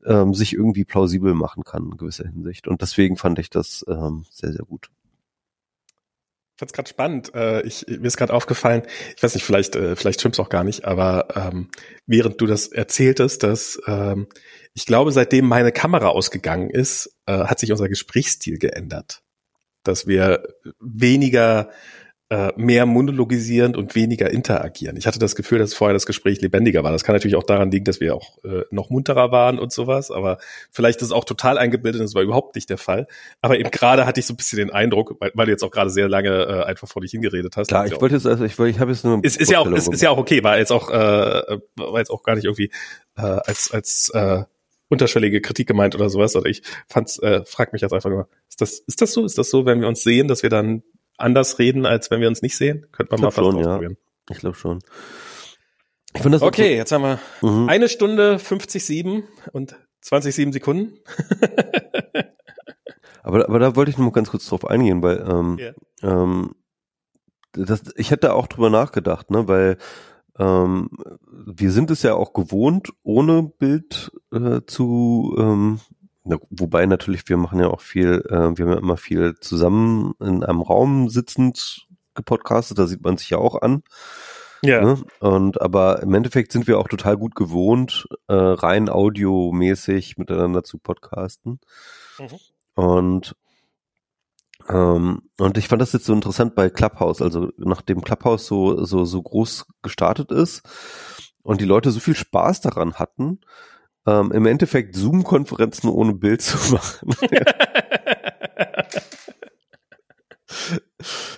ähm, 0.05 0.33
sich 0.33 0.53
irgendwie 0.53 0.85
plausibel 0.85 1.33
machen 1.33 1.63
kann 1.63 1.85
in 1.91 1.97
gewisser 1.97 2.25
Hinsicht 2.27 2.67
und 2.67 2.81
deswegen 2.81 3.17
fand 3.17 3.39
ich 3.39 3.49
das 3.49 3.85
ähm, 3.87 4.25
sehr 4.31 4.51
sehr 4.51 4.65
gut 4.65 4.89
fand's 6.57 6.73
gerade 6.73 6.89
spannend. 6.89 7.33
Äh, 7.33 7.61
ich, 7.61 7.85
mir 7.87 8.07
ist 8.07 8.17
gerade 8.17 8.33
aufgefallen, 8.33 8.83
ich 9.15 9.23
weiß 9.23 9.35
nicht, 9.35 9.45
vielleicht, 9.45 9.75
äh, 9.75 9.95
vielleicht 9.95 10.19
stimmt's 10.19 10.39
auch 10.39 10.49
gar 10.49 10.63
nicht, 10.63 10.85
aber 10.85 11.27
ähm, 11.35 11.69
während 12.05 12.41
du 12.41 12.47
das 12.47 12.67
erzähltest, 12.67 13.43
dass 13.43 13.79
ähm, 13.87 14.27
ich 14.73 14.85
glaube, 14.85 15.11
seitdem 15.11 15.47
meine 15.47 15.71
Kamera 15.71 16.09
ausgegangen 16.09 16.69
ist, 16.69 17.17
äh, 17.25 17.45
hat 17.45 17.59
sich 17.59 17.71
unser 17.71 17.89
Gesprächsstil 17.89 18.57
geändert. 18.59 19.21
Dass 19.83 20.07
wir 20.07 20.43
weniger 20.79 21.69
äh, 22.29 22.51
mehr 22.57 22.85
monologisierend 22.85 23.77
und 23.77 23.95
weniger 23.95 24.29
interagieren. 24.29 24.97
Ich 24.97 25.07
hatte 25.07 25.17
das 25.17 25.35
Gefühl, 25.35 25.59
dass 25.59 25.73
vorher 25.73 25.93
das 25.93 26.05
Gespräch 26.05 26.41
lebendiger 26.41 26.83
war. 26.83 26.91
Das 26.91 27.05
kann 27.05 27.15
natürlich 27.15 27.37
auch 27.37 27.43
daran 27.43 27.71
liegen, 27.71 27.85
dass 27.85 28.01
wir 28.01 28.15
auch 28.15 28.43
äh, 28.43 28.63
noch 28.69 28.89
munterer 28.89 29.31
waren 29.31 29.59
und 29.59 29.71
sowas, 29.71 30.11
aber 30.11 30.37
vielleicht 30.69 31.01
ist 31.01 31.07
es 31.07 31.11
auch 31.13 31.23
total 31.23 31.57
eingebildet, 31.57 32.01
das 32.01 32.15
war 32.15 32.21
überhaupt 32.21 32.55
nicht 32.55 32.69
der 32.69 32.77
Fall. 32.77 33.07
Aber 33.41 33.57
eben 33.57 33.71
gerade 33.71 34.05
hatte 34.05 34.19
ich 34.19 34.25
so 34.25 34.33
ein 34.33 34.37
bisschen 34.37 34.57
den 34.57 34.71
Eindruck, 34.71 35.15
weil, 35.19 35.31
weil 35.35 35.45
du 35.45 35.51
jetzt 35.53 35.63
auch 35.63 35.71
gerade 35.71 35.89
sehr 35.89 36.09
lange 36.09 36.29
äh, 36.29 36.63
einfach 36.63 36.87
vor 36.87 37.01
dich 37.01 37.11
hingeredet 37.11 37.55
hast. 37.55 37.67
Klar, 37.67 37.87
ich 37.87 37.99
wollte 38.01 38.15
jetzt, 38.15 38.27
also 38.27 38.43
ich, 38.43 38.59
ich 38.59 38.79
habe 38.79 38.91
jetzt 38.91 39.05
nur 39.05 39.23
ist, 39.23 39.39
ist 39.39 39.49
ja 39.49 39.59
auch 39.59 39.67
ist, 39.67 39.87
ist 39.87 40.01
ja 40.01 40.09
auch 40.09 40.17
okay, 40.17 40.43
war 40.43 40.57
jetzt 40.57 40.71
auch 40.71 40.89
äh, 40.89 41.59
war 41.75 41.99
jetzt 41.99 42.09
auch 42.09 42.23
gar 42.23 42.35
nicht 42.35 42.45
irgendwie 42.45 42.71
äh, 43.15 43.21
als 43.21 43.71
als 43.71 44.09
äh, 44.13 44.43
unterschwellige 44.89 45.41
Kritik 45.41 45.67
gemeint 45.67 45.95
oder 45.95 46.09
sowas. 46.09 46.35
Oder 46.35 46.49
ich 46.49 46.61
fand's, 46.87 47.19
äh, 47.19 47.43
frag 47.45 47.73
mich 47.73 47.81
jetzt 47.81 47.93
einfach 47.93 48.09
nur, 48.09 48.27
ist 48.49 48.61
das, 48.61 48.79
ist 48.79 49.01
das 49.01 49.13
so? 49.13 49.25
Ist 49.25 49.37
das 49.37 49.49
so, 49.49 49.65
wenn 49.65 49.81
wir 49.81 49.87
uns 49.87 50.03
sehen, 50.03 50.27
dass 50.27 50.43
wir 50.43 50.49
dann 50.49 50.83
anders 51.17 51.59
reden, 51.59 51.85
als 51.85 52.11
wenn 52.11 52.21
wir 52.21 52.27
uns 52.27 52.41
nicht 52.41 52.57
sehen? 52.57 52.87
Könnte 52.91 53.13
man 53.13 53.21
mal 53.21 53.31
fast 53.31 53.45
schon, 53.45 53.57
ausprobieren. 53.57 53.97
Ja. 53.99 54.35
Ich 54.35 54.39
glaube 54.39 54.57
schon. 54.57 54.79
Ich 56.15 56.21
das 56.21 56.41
okay, 56.41 56.75
jetzt 56.75 56.91
haben 56.91 57.03
wir 57.03 57.19
mhm. 57.41 57.69
eine 57.69 57.89
Stunde 57.89 58.37
50,7 58.37 59.23
und 59.51 59.75
20,7 60.03 60.53
Sekunden. 60.53 60.97
aber, 63.23 63.47
aber 63.47 63.59
da 63.59 63.75
wollte 63.75 63.91
ich 63.91 63.97
noch 63.97 64.05
mal 64.05 64.11
ganz 64.11 64.31
kurz 64.31 64.47
drauf 64.47 64.65
eingehen, 64.65 65.03
weil 65.03 65.23
ähm, 65.29 65.57
yeah. 65.59 65.73
ähm, 66.01 66.55
das, 67.51 67.83
ich 67.95 68.11
hätte 68.11 68.33
auch 68.33 68.47
drüber 68.47 68.69
nachgedacht, 68.69 69.29
ne, 69.29 69.47
weil 69.47 69.77
ähm, 70.39 70.89
wir 71.31 71.71
sind 71.71 71.91
es 71.91 72.03
ja 72.03 72.13
auch 72.15 72.33
gewohnt, 72.33 72.93
ohne 73.03 73.43
Bild 73.43 74.11
äh, 74.31 74.61
zu 74.65 75.35
ähm, 75.37 75.79
na, 76.27 76.37
wobei 76.49 76.85
natürlich, 76.85 77.27
wir 77.27 77.37
machen 77.37 77.59
ja 77.59 77.67
auch 77.67 77.81
viel, 77.81 78.23
äh, 78.29 78.57
wir 78.57 78.65
haben 78.65 78.71
ja 78.71 78.77
immer 78.77 78.97
viel 78.97 79.35
zusammen 79.39 80.13
in 80.19 80.43
einem 80.43 80.61
Raum 80.61 81.09
sitzend 81.09 81.87
gepodcastet, 82.15 82.77
da 82.77 82.87
sieht 82.87 83.03
man 83.03 83.17
sich 83.17 83.29
ja 83.29 83.37
auch 83.37 83.61
an. 83.61 83.83
Ja. 84.63 84.81
Ne? 84.81 85.03
Und 85.19 85.61
aber 85.61 86.01
im 86.01 86.13
Endeffekt 86.13 86.51
sind 86.51 86.67
wir 86.67 86.79
auch 86.79 86.87
total 86.87 87.15
gut 87.17 87.35
gewohnt, 87.35 88.07
äh, 88.27 88.33
rein 88.33 88.89
audiomäßig 88.89 90.17
miteinander 90.17 90.63
zu 90.63 90.79
podcasten. 90.79 91.59
Mhm. 92.19 92.39
Und 92.75 93.35
ähm, 94.67 95.21
und 95.37 95.57
ich 95.57 95.67
fand 95.67 95.81
das 95.81 95.93
jetzt 95.93 96.05
so 96.05 96.13
interessant 96.13 96.55
bei 96.55 96.69
Clubhouse, 96.69 97.21
also 97.21 97.51
nachdem 97.57 98.01
Clubhouse 98.01 98.47
so 98.47 98.83
so 98.83 99.05
so 99.05 99.21
groß 99.21 99.65
gestartet 99.81 100.31
ist 100.31 100.63
und 101.43 101.61
die 101.61 101.65
Leute 101.65 101.91
so 101.91 101.99
viel 101.99 102.15
Spaß 102.15 102.61
daran 102.61 102.95
hatten, 102.95 103.39
ähm, 104.07 104.31
im 104.31 104.45
Endeffekt 104.45 104.95
Zoom-Konferenzen 104.95 105.89
ohne 105.89 106.13
Bild 106.13 106.41
zu 106.41 106.57
machen. 106.73 107.15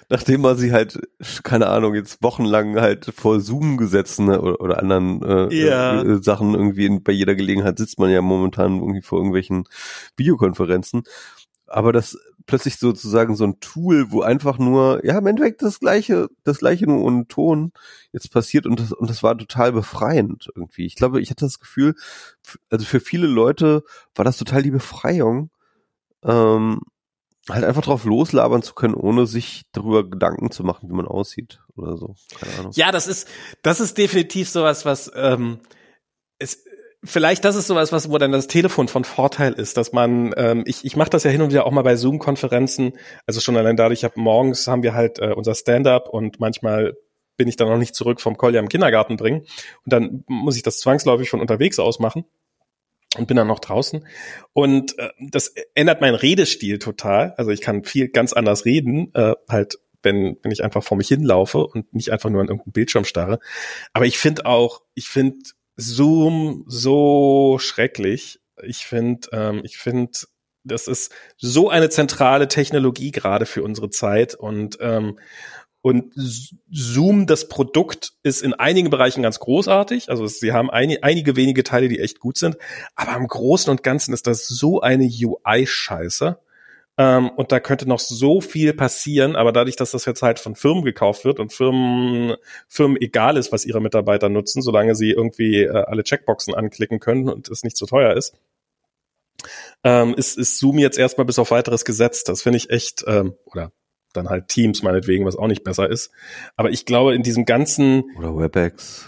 Nachdem 0.10 0.41
man 0.41 0.58
sie 0.58 0.72
halt, 0.72 1.00
keine 1.44 1.68
Ahnung, 1.68 1.94
jetzt 1.96 2.24
wochenlang 2.24 2.80
halt 2.80 3.12
vor 3.16 3.40
Zoom 3.40 3.78
gesetzen 3.78 4.28
ne, 4.28 4.41
oder, 4.41 4.62
oder 4.62 4.80
anderen 4.80 5.22
äh, 5.22 5.54
ja. 5.54 6.02
äh, 6.02 6.24
Sachen 6.24 6.54
irgendwie 6.54 6.86
in, 6.86 7.04
bei 7.04 7.12
jeder 7.12 7.36
Gelegenheit 7.36 7.78
sitzt 7.78 8.00
man 8.00 8.10
ja 8.10 8.22
momentan 8.22 8.80
irgendwie 8.80 9.02
vor 9.02 9.20
irgendwelchen 9.20 9.66
Videokonferenzen. 10.16 11.04
Aber 11.68 11.91
das 11.91 12.18
plötzlich 12.49 12.77
sozusagen 12.77 13.35
so 13.35 13.43
ein 13.43 13.59
Tool, 13.59 14.11
wo 14.11 14.21
einfach 14.21 14.57
nur, 14.57 15.05
ja, 15.05 15.19
im 15.19 15.27
Endeffekt 15.27 15.61
das 15.61 15.80
gleiche, 15.80 16.30
das 16.43 16.57
gleiche 16.57 16.85
nur 16.85 17.03
ohne 17.03 17.27
Ton 17.27 17.71
jetzt 18.11 18.31
passiert 18.31 18.65
und 18.65 18.80
das, 18.80 18.91
und 18.91 19.07
das 19.07 19.21
war 19.21 19.38
total 19.38 19.71
befreiend 19.71 20.49
irgendwie. 20.55 20.88
Ich 20.88 20.95
glaube, 20.95 21.21
ich 21.21 21.30
hatte 21.30 21.45
das 21.45 21.59
Gefühl, 21.59 21.93
also 22.71 22.85
für 22.85 22.99
viele 22.99 23.27
Leute 23.27 23.84
war 24.15 24.26
das 24.26 24.38
total 24.38 24.63
die 24.63 24.71
Befreiung, 24.71 25.51
ähm, 26.23 26.81
halt 27.47 27.63
einfach 27.63 27.84
drauf 27.84 28.03
loslabern 28.03 28.63
zu 28.63 28.73
können, 28.73 28.95
ohne 28.95 29.27
sich 29.27 29.65
darüber 29.71 30.09
Gedanken 30.09 30.49
zu 30.49 30.63
machen, 30.63 30.89
wie 30.89 30.95
man 30.95 31.07
aussieht 31.07 31.61
oder 31.76 31.97
so. 31.97 32.15
Keine 32.39 32.57
Ahnung. 32.57 32.71
Ja, 32.73 32.91
das 32.91 33.05
ist, 33.05 33.27
das 33.61 33.80
ist 33.80 33.99
definitiv 33.99 34.49
sowas, 34.49 34.85
was 34.85 35.11
ähm, 35.13 35.59
es, 36.39 36.65
vielleicht 37.03 37.45
das 37.45 37.55
ist 37.55 37.67
sowas, 37.67 37.91
was 37.91 38.09
wo 38.09 38.17
dann 38.17 38.31
das 38.31 38.47
Telefon 38.47 38.88
von 38.88 39.03
Vorteil 39.03 39.53
ist, 39.53 39.77
dass 39.77 39.93
man, 39.93 40.34
ähm, 40.38 40.63
ich, 40.65 40.85
ich 40.85 40.95
mache 40.95 41.09
das 41.09 41.23
ja 41.23 41.31
hin 41.31 41.41
und 41.41 41.51
wieder 41.51 41.65
auch 41.65 41.71
mal 41.71 41.84
bei 41.84 41.95
Zoom-Konferenzen, 41.95 42.93
also 43.26 43.39
schon 43.39 43.57
allein 43.57 43.77
dadurch, 43.77 43.99
ich 43.99 44.03
hab, 44.03 44.17
morgens 44.17 44.67
haben 44.67 44.84
wir 44.84 44.93
halt 44.93 45.19
äh, 45.19 45.34
unser 45.34 45.55
Stand-up 45.55 46.09
und 46.09 46.39
manchmal 46.39 46.95
bin 47.38 47.47
ich 47.47 47.55
dann 47.55 47.69
noch 47.69 47.77
nicht 47.77 47.95
zurück 47.95 48.19
vom 48.19 48.38
Kolja 48.38 48.59
im 48.59 48.67
Kindergarten 48.67 49.15
bringen 49.15 49.41
und 49.85 49.93
dann 49.93 50.23
muss 50.27 50.57
ich 50.57 50.63
das 50.63 50.80
zwangsläufig 50.80 51.30
von 51.30 51.39
unterwegs 51.39 51.80
aus 51.80 51.99
machen 51.99 52.26
und 53.17 53.27
bin 53.27 53.38
dann 53.38 53.47
noch 53.47 53.59
draußen. 53.59 54.05
Und 54.53 54.97
äh, 54.99 55.09
das 55.19 55.53
ändert 55.73 56.01
meinen 56.01 56.15
Redestil 56.15 56.80
total. 56.80 57.34
Also 57.38 57.51
ich 57.51 57.61
kann 57.61 57.84
viel 57.84 58.09
ganz 58.09 58.34
anders 58.34 58.65
reden, 58.65 59.13
äh, 59.15 59.35
halt, 59.47 59.80
wenn, 60.03 60.38
wenn 60.41 60.51
ich 60.51 60.63
einfach 60.63 60.84
vor 60.84 60.97
mich 60.97 61.07
hinlaufe 61.07 61.65
und 61.65 61.93
nicht 61.93 62.11
einfach 62.11 62.30
nur 62.30 62.41
an 62.41 62.47
irgendeinen 62.47 62.73
Bildschirm 62.73 63.05
starre. 63.05 63.39
Aber 63.93 64.05
ich 64.05 64.17
finde 64.17 64.45
auch, 64.45 64.81
ich 64.93 65.07
finde 65.07 65.38
Zoom 65.80 66.65
so 66.68 67.57
schrecklich. 67.60 68.39
Ich 68.64 68.85
finde, 68.85 69.30
ähm, 69.31 69.61
ich 69.64 69.77
finde, 69.77 70.11
das 70.64 70.88
ist 70.88 71.14
so 71.38 71.69
eine 71.69 71.89
zentrale 71.89 72.47
Technologie 72.47 73.11
gerade 73.11 73.45
für 73.45 73.64
unsere 73.64 73.89
Zeit 73.89 74.35
und 74.35 74.77
ähm, 74.81 75.18
und 75.81 76.14
Zoom, 76.69 77.26
das 77.26 77.47
Produkt, 77.47 78.11
ist 78.22 78.41
in 78.41 78.53
einigen 78.53 78.89
Bereichen 78.89 79.23
ganz 79.23 79.39
großartig. 79.39 80.10
Also 80.10 80.27
sie 80.27 80.51
haben 80.51 80.69
ein, 80.69 80.97
einige 81.01 81.38
wenige 81.38 81.64
Teile, 81.64 81.88
die 81.88 81.99
echt 81.99 82.19
gut 82.19 82.38
sind. 82.38 82.57
Aber 82.95 83.15
im 83.15 83.26
Großen 83.26 83.72
und 83.72 83.81
Ganzen 83.81 84.14
ist 84.14 84.27
das 84.27 84.45
so 84.45 84.81
eine 84.81 85.06
UI-Scheiße. 85.06 86.38
Ähm, 86.99 87.30
und 87.30 87.53
da 87.53 87.61
könnte 87.61 87.88
noch 87.88 87.99
so 87.99 88.41
viel 88.41 88.73
passieren. 88.73 89.38
Aber 89.38 89.53
dadurch, 89.53 89.77
dass 89.77 89.91
das 89.91 90.03
jetzt 90.03 90.21
halt 90.21 90.38
von 90.38 90.55
Firmen 90.55 90.84
gekauft 90.84 91.23
wird 91.23 91.39
und 91.39 91.53
Firmen, 91.53 92.35
Firmen 92.67 92.97
egal 92.99 93.38
ist, 93.38 93.53
was 93.53 93.65
ihre 93.65 93.81
Mitarbeiter 93.81 94.27
nutzen, 94.27 94.61
solange 94.61 94.95
sie 94.95 95.11
irgendwie 95.11 95.63
äh, 95.63 95.69
alle 95.69 96.03
Checkboxen 96.03 96.53
anklicken 96.53 96.99
können 96.99 97.30
und 97.30 97.47
es 97.49 97.63
nicht 97.63 97.77
zu 97.77 97.85
teuer 97.85 98.13
ist, 98.15 98.35
ähm, 99.85 100.13
ist, 100.15 100.38
ist 100.38 100.59
Zoom 100.59 100.77
jetzt 100.77 100.99
erstmal 100.99 101.26
bis 101.26 101.39
auf 101.39 101.51
weiteres 101.51 101.85
gesetzt. 101.85 102.27
Das 102.27 102.41
finde 102.41 102.57
ich 102.57 102.69
echt, 102.69 103.05
ähm, 103.07 103.34
oder 103.45 103.71
dann 104.11 104.27
halt 104.27 104.49
Teams 104.49 104.84
meinetwegen, 104.84 105.26
was 105.26 105.38
auch 105.38 105.47
nicht 105.47 105.63
besser 105.63 105.89
ist. 105.89 106.11
Aber 106.57 106.69
ich 106.69 106.85
glaube, 106.85 107.15
in 107.15 107.23
diesem 107.23 107.45
ganzen 107.45 108.03
oder 108.17 108.35
WebEx 108.35 109.07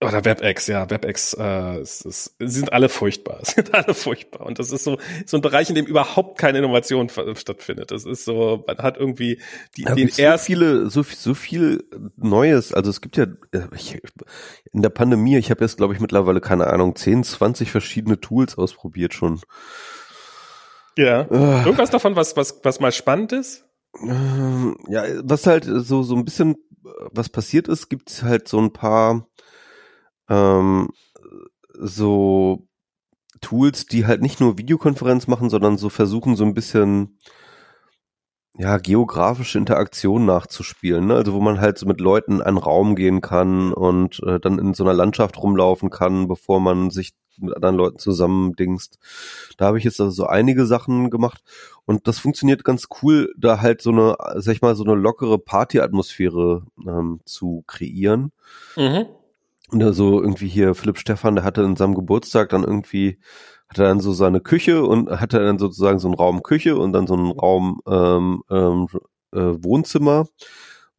oder 0.00 0.24
WebEx, 0.24 0.68
ja, 0.68 0.88
WebEx, 0.90 1.34
äh, 1.34 1.78
es, 1.78 2.04
es, 2.04 2.34
sind 2.38 2.72
alle 2.72 2.88
furchtbar, 2.88 3.40
sind 3.42 3.74
alle 3.74 3.94
furchtbar. 3.94 4.46
Und 4.46 4.58
das 4.58 4.70
ist 4.70 4.84
so 4.84 4.98
so 5.26 5.36
ein 5.36 5.40
Bereich, 5.40 5.68
in 5.68 5.74
dem 5.74 5.86
überhaupt 5.86 6.38
keine 6.38 6.58
Innovation 6.58 7.08
stattfindet. 7.08 7.90
Das 7.90 8.04
ist 8.04 8.24
so, 8.24 8.64
man 8.66 8.78
hat 8.78 8.96
irgendwie 8.96 9.40
die, 9.76 9.82
ja, 9.82 9.94
den 9.94 10.08
so 10.08 10.22
erst 10.22 10.46
viele, 10.46 10.88
so 10.88 11.02
so 11.02 11.34
viel 11.34 11.84
Neues. 12.16 12.72
Also 12.72 12.90
es 12.90 13.00
gibt 13.00 13.16
ja 13.16 13.26
äh, 13.52 13.66
ich, 13.74 14.00
in 14.72 14.82
der 14.82 14.90
Pandemie, 14.90 15.36
ich 15.36 15.50
habe 15.50 15.64
jetzt 15.64 15.78
glaube 15.78 15.94
ich 15.94 16.00
mittlerweile 16.00 16.40
keine 16.40 16.68
Ahnung 16.68 16.94
10, 16.94 17.24
20 17.24 17.70
verschiedene 17.70 18.20
Tools 18.20 18.56
ausprobiert 18.56 19.14
schon. 19.14 19.40
Ja. 20.98 21.22
Äh. 21.22 21.64
Irgendwas 21.64 21.90
davon, 21.90 22.16
was, 22.16 22.36
was, 22.36 22.60
was 22.64 22.80
mal 22.80 22.90
spannend 22.90 23.32
ist? 23.32 23.64
Ähm, 24.02 24.76
ja, 24.88 25.04
was 25.22 25.46
halt 25.46 25.64
so, 25.64 26.02
so 26.02 26.16
ein 26.16 26.24
bisschen, 26.24 26.56
was 27.12 27.28
passiert 27.28 27.68
ist, 27.68 27.88
gibt 27.88 28.22
halt 28.24 28.48
so 28.48 28.58
ein 28.58 28.72
paar, 28.72 29.28
ähm, 30.28 30.90
so 31.74 32.66
Tools, 33.40 33.86
die 33.86 34.06
halt 34.06 34.22
nicht 34.22 34.40
nur 34.40 34.58
Videokonferenz 34.58 35.26
machen, 35.26 35.50
sondern 35.50 35.78
so 35.78 35.88
versuchen, 35.88 36.36
so 36.36 36.44
ein 36.44 36.54
bisschen, 36.54 37.18
ja, 38.56 38.78
geografische 38.78 39.58
Interaktion 39.58 40.26
nachzuspielen, 40.26 41.06
ne? 41.06 41.14
Also 41.14 41.32
wo 41.32 41.40
man 41.40 41.60
halt 41.60 41.78
so 41.78 41.86
mit 41.86 42.00
Leuten 42.00 42.36
in 42.36 42.42
einen 42.42 42.58
Raum 42.58 42.96
gehen 42.96 43.20
kann 43.20 43.72
und 43.72 44.20
äh, 44.26 44.40
dann 44.40 44.58
in 44.58 44.74
so 44.74 44.82
einer 44.84 44.94
Landschaft 44.94 45.40
rumlaufen 45.40 45.90
kann, 45.90 46.26
bevor 46.26 46.60
man 46.60 46.90
sich 46.90 47.12
mit 47.40 47.54
anderen 47.54 47.76
Leuten 47.76 47.98
zusammendingst. 47.98 48.98
Da 49.56 49.66
habe 49.66 49.78
ich 49.78 49.84
jetzt 49.84 50.00
also 50.00 50.10
so 50.10 50.26
einige 50.26 50.66
Sachen 50.66 51.08
gemacht 51.08 51.42
und 51.84 52.08
das 52.08 52.18
funktioniert 52.18 52.64
ganz 52.64 52.88
cool, 53.02 53.32
da 53.36 53.60
halt 53.60 53.80
so 53.80 53.90
eine, 53.90 54.16
sag 54.36 54.54
ich 54.54 54.62
mal, 54.62 54.74
so 54.74 54.82
eine 54.82 54.94
lockere 54.94 55.38
Partyatmosphäre 55.38 56.64
ähm, 56.86 57.20
zu 57.24 57.62
kreieren. 57.68 58.32
Mhm. 58.76 59.06
Und 59.70 59.82
also 59.82 60.20
irgendwie 60.20 60.48
hier 60.48 60.74
Philipp 60.74 60.98
Stefan, 60.98 61.34
der 61.34 61.44
hatte 61.44 61.62
in 61.62 61.76
seinem 61.76 61.94
Geburtstag 61.94 62.48
dann 62.50 62.64
irgendwie 62.64 63.18
hat 63.68 63.78
er 63.78 63.88
dann 63.88 64.00
so 64.00 64.12
seine 64.12 64.40
Küche 64.40 64.84
und 64.84 65.10
hatte 65.10 65.40
dann 65.40 65.58
sozusagen 65.58 65.98
so 65.98 66.08
einen 66.08 66.14
Raum 66.14 66.42
Küche 66.42 66.78
und 66.78 66.94
dann 66.94 67.06
so 67.06 67.14
einen 67.14 67.30
Raum 67.30 67.82
ähm, 67.86 68.42
ähm, 68.50 68.88
äh, 69.32 69.62
Wohnzimmer 69.62 70.26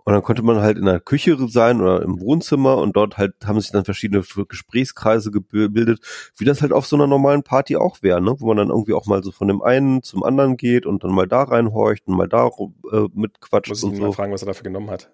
und 0.09 0.13
dann 0.13 0.23
konnte 0.23 0.41
man 0.41 0.59
halt 0.59 0.79
in 0.79 0.85
der 0.85 0.99
Küche 0.99 1.37
sein 1.49 1.81
oder 1.81 2.01
im 2.01 2.19
Wohnzimmer 2.19 2.77
und 2.77 2.95
dort 2.95 3.17
halt 3.17 3.35
haben 3.45 3.61
sich 3.61 3.71
dann 3.71 3.85
verschiedene 3.85 4.23
Gesprächskreise 4.23 5.29
gebildet, 5.29 5.99
wie 6.35 6.45
das 6.45 6.63
halt 6.63 6.73
auf 6.73 6.87
so 6.87 6.95
einer 6.95 7.05
normalen 7.05 7.43
Party 7.43 7.75
auch 7.75 8.01
wäre, 8.01 8.19
ne? 8.19 8.35
wo 8.39 8.47
man 8.47 8.57
dann 8.57 8.69
irgendwie 8.69 8.93
auch 8.93 9.05
mal 9.05 9.23
so 9.23 9.31
von 9.31 9.47
dem 9.47 9.61
einen 9.61 10.01
zum 10.01 10.23
anderen 10.23 10.57
geht 10.57 10.87
und 10.87 11.03
dann 11.03 11.11
mal 11.11 11.27
da 11.27 11.43
reinhorcht 11.43 12.07
und 12.07 12.15
mal 12.15 12.27
da 12.27 12.47
äh, 12.47 13.07
mitquatscht 13.13 13.69
Muss 13.69 13.83
und 13.83 13.91
ich 13.91 13.99
so. 13.99 14.05
mal 14.05 14.13
fragen, 14.13 14.33
was 14.33 14.41
er 14.41 14.47
dafür 14.47 14.63
genommen 14.63 14.89
hat. 14.89 15.11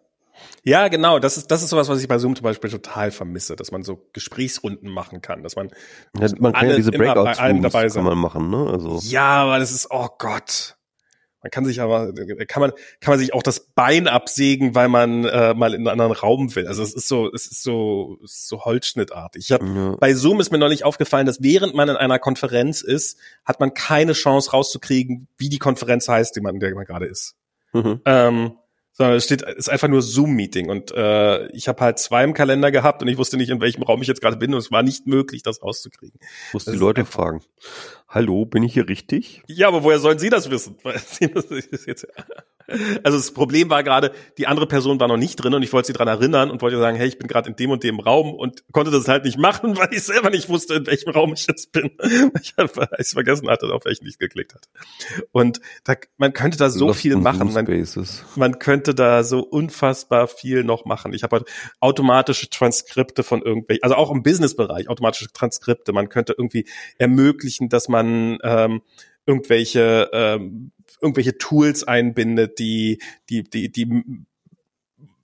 Ja, 0.64 0.88
genau. 0.88 1.20
Das 1.20 1.38
ist, 1.38 1.52
das 1.52 1.64
ist 1.64 1.70
sowas, 1.70 1.90
was 1.90 2.02
ich 2.02 2.07
bei 2.07 2.18
Zoom 2.18 2.36
zum 2.36 2.44
Beispiel 2.44 2.70
total 2.70 3.12
vermisse, 3.12 3.56
dass 3.56 3.72
man 3.72 3.84
so 3.84 4.07
Gesprächsrunden 4.14 4.90
machen 4.90 5.22
kann, 5.22 5.44
dass 5.44 5.56
man, 5.56 5.70
ja, 6.20 6.28
man 6.40 6.53
kann 6.53 6.70
ja 6.70 6.76
diese 6.76 6.91
Breakouts 6.91 7.38
dabei 7.38 7.90
sein. 7.90 8.03
kann 8.03 8.03
man 8.03 8.18
machen, 8.18 8.49
ne? 8.49 8.70
Also. 8.72 8.99
Ja, 9.03 9.44
aber 9.44 9.60
das 9.60 9.72
ist, 9.72 9.88
oh 9.91 10.10
Gott. 10.18 10.76
Man 11.45 11.52
kann 11.52 11.66
sich 11.66 11.80
aber, 11.80 12.12
kann 12.48 12.62
man, 12.62 12.72
kann 13.02 13.12
man 13.12 13.20
sich 13.20 13.32
auch 13.36 13.44
das 13.44 13.68
Bein 13.76 14.07
absägen, 14.07 14.74
weil 14.74 14.88
man 14.88 15.26
äh, 15.26 15.53
mal 15.53 15.76
in 15.76 15.82
einen 15.82 15.90
anderen 15.90 16.12
Raum 16.12 16.56
will. 16.56 16.66
Also 16.66 16.82
es 16.82 16.95
ist 16.95 17.07
so, 17.07 17.32
es 17.32 17.45
ist 17.45 17.62
so, 17.62 18.18
so 18.24 18.66
Holzschnittartig. 18.66 19.44
Ich 19.44 19.52
hab, 19.52 19.62
ja. 19.62 19.95
Bei 19.99 20.16
Zoom 20.16 20.40
ist 20.40 20.52
mir 20.52 20.57
neulich 20.57 20.84
aufgefallen, 20.84 21.28
dass 21.28 21.44
während 21.44 21.76
man 21.76 21.88
in 21.88 21.98
einer 21.98 22.18
Konferenz 22.18 22.82
ist, 22.82 23.20
hat 23.45 23.60
man 23.60 23.76
keine 23.76 24.14
Chance 24.14 24.49
rauszukriegen, 24.49 25.28
wie 25.38 25.49
die 25.49 25.60
Konferenz 25.60 26.07
heißt, 26.07 26.36
die 26.36 26.41
man, 26.41 26.56
in 26.56 26.62
der 26.62 26.74
man 26.74 26.86
gerade 26.86 27.06
ist. 27.06 27.36
Mhm. 27.74 28.02
Ähm, 28.06 28.57
sondern 28.98 29.18
es 29.18 29.26
steht, 29.26 29.44
es 29.44 29.56
ist 29.56 29.70
einfach 29.70 29.90
nur 29.90 30.02
Zoom-Meeting 30.02 30.70
und 30.70 30.92
äh, 30.92 31.48
ich 31.48 31.68
habe 31.68 31.82
halt 31.82 32.00
zwei 32.00 32.24
im 32.24 32.34
Kalender 32.34 32.72
gehabt 32.72 33.02
und 33.02 33.10
ich 33.10 33.18
wusste 33.18 33.36
nicht, 33.36 33.50
in 33.50 33.60
welchem 33.60 33.84
Raum 33.84 34.02
ich 34.02 34.08
jetzt 34.08 34.22
gerade 34.22 34.38
bin 34.38 34.54
und 34.54 34.60
es 34.60 34.72
war 34.72 34.84
nicht 34.84 35.06
möglich, 35.06 35.44
das 35.44 35.62
rauszukriegen. 35.62 36.18
Muss 36.54 36.64
die 36.64 36.72
Leute 36.72 37.06
fragen. 37.06 37.42
Hallo, 38.16 38.46
bin 38.46 38.64
ich 38.64 38.74
hier 38.74 38.88
richtig? 38.88 39.44
Ja, 39.46 39.68
aber 39.68 39.84
woher 39.84 40.00
sollen 40.00 40.20
Sie 40.20 40.30
das 40.30 40.50
wissen? 40.50 40.78
Also 43.04 43.18
das 43.18 43.32
Problem 43.32 43.70
war 43.70 43.84
gerade, 43.84 44.12
die 44.40 44.48
andere 44.48 44.66
Person 44.66 45.00
war 45.00 45.08
noch 45.08 45.18
nicht 45.18 45.36
drin 45.36 45.54
und 45.54 45.62
ich 45.62 45.72
wollte 45.72 45.88
sie 45.88 45.94
dran 45.94 46.08
erinnern 46.08 46.50
und 46.50 46.64
wollte 46.64 46.80
sagen, 46.80 46.98
hey, 46.98 47.08
ich 47.08 47.20
bin 47.20 47.28
gerade 47.28 47.50
in 47.50 47.56
dem 47.56 47.70
und 47.70 47.84
dem 47.84 48.00
Raum 48.00 48.34
und 48.34 48.64
konnte 48.72 48.90
das 48.90 49.08
halt 49.08 49.24
nicht 49.24 49.38
machen, 49.38 49.78
weil 49.78 49.90
ich 49.92 50.02
selber 50.04 50.32
nicht 50.32 50.50
wusste, 50.50 50.74
in 50.76 50.88
welchem 50.88 51.12
Raum 51.12 51.34
ich 51.34 51.46
jetzt 51.48 51.72
bin. 51.72 51.92
Ich 52.42 52.54
es 52.98 53.14
vergessen 53.14 53.50
hatte, 53.50 53.72
auf 53.74 53.86
welchen 53.86 54.08
ich 54.08 54.18
geklickt 54.18 54.54
hatte. 54.54 54.68
Und 55.32 55.60
da, 55.84 55.96
man 56.18 56.34
könnte 56.34 56.58
da 56.58 56.70
so 56.70 56.88
Lost 56.88 57.02
viel 57.02 57.16
machen. 57.18 57.54
Man, 57.54 57.66
man, 58.36 58.60
könnte 58.60 58.96
da 58.96 59.24
so 59.24 59.40
unfassbar 59.42 60.28
viel 60.28 60.64
noch 60.64 60.86
machen. 60.86 61.14
Ich 61.14 61.24
habe 61.24 61.38
halt 61.38 61.50
automatische 61.80 62.50
Transkripte 62.50 63.24
von 63.24 63.42
irgendwelchen, 63.42 63.84
also 63.84 63.96
auch 63.96 64.12
im 64.12 64.24
Businessbereich, 64.24 64.90
automatische 64.90 65.32
Transkripte. 65.32 65.94
Man 65.94 66.10
könnte 66.10 66.34
irgendwie 66.38 66.66
ermöglichen, 66.98 67.70
dass 67.70 67.90
man 67.90 68.05
ähm, 68.44 68.82
irgendwelche 69.26 70.10
ähm, 70.14 70.72
irgendwelche 71.02 71.38
Tools 71.38 71.84
einbindet, 71.84 72.60
die 72.60 72.99
die 73.30 73.44
die 73.44 73.72
die 73.72 74.03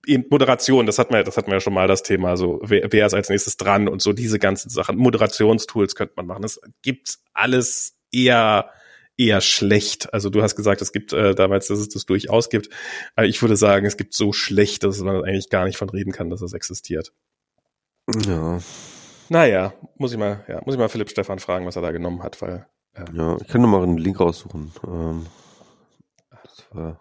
eben 0.06 0.24
Moderation, 0.30 0.86
das 0.86 0.98
hatten 0.98 1.14
wir, 1.14 1.22
das 1.22 1.36
hatten 1.36 1.48
wir 1.48 1.54
ja 1.54 1.60
schon 1.60 1.74
mal 1.74 1.86
das 1.86 2.02
Thema, 2.02 2.36
so 2.36 2.60
wer, 2.62 2.92
wer 2.92 3.06
ist 3.06 3.14
als 3.14 3.28
nächstes 3.28 3.56
dran 3.56 3.88
und 3.88 4.02
so 4.02 4.12
diese 4.12 4.38
ganzen 4.38 4.68
Sachen. 4.68 4.96
Moderationstools 4.96 5.94
könnte 5.94 6.14
man 6.16 6.26
machen. 6.26 6.42
Das 6.42 6.60
gibt 6.82 7.18
alles 7.32 7.96
eher 8.10 8.70
eher 9.16 9.40
schlecht. 9.40 10.12
Also 10.12 10.30
du 10.30 10.42
hast 10.42 10.56
gesagt, 10.56 10.82
es 10.82 10.92
gibt 10.92 11.12
äh, 11.12 11.34
damals, 11.34 11.68
dass 11.68 11.78
es 11.78 11.88
das 11.88 12.06
durchaus 12.06 12.48
gibt. 12.48 12.70
Aber 13.14 13.26
ich 13.26 13.40
würde 13.42 13.56
sagen, 13.56 13.86
es 13.86 13.96
gibt 13.96 14.14
so 14.14 14.32
schlecht, 14.32 14.84
dass 14.84 15.00
man 15.00 15.22
eigentlich 15.22 15.50
gar 15.50 15.66
nicht 15.66 15.76
von 15.76 15.90
reden 15.90 16.12
kann, 16.12 16.30
dass 16.30 16.40
es 16.40 16.54
existiert. 16.54 17.12
Ja. 18.26 18.58
Naja, 19.32 19.72
muss 19.96 20.12
ich 20.12 20.18
mal, 20.18 20.44
ja, 20.46 20.60
muss 20.66 20.74
ich 20.74 20.78
mal 20.78 20.90
Philipp 20.90 21.08
Stefan 21.08 21.38
fragen, 21.38 21.64
was 21.64 21.76
er 21.76 21.80
da 21.80 21.90
genommen 21.90 22.22
hat, 22.22 22.42
weil. 22.42 22.66
Ja, 22.94 23.04
ja 23.14 23.36
ich 23.40 23.48
kann 23.48 23.62
noch 23.62 23.68
mal 23.68 23.82
einen 23.82 23.96
Link 23.96 24.20
raussuchen. 24.20 24.72
Ähm, 24.86 25.24
war, 26.72 27.00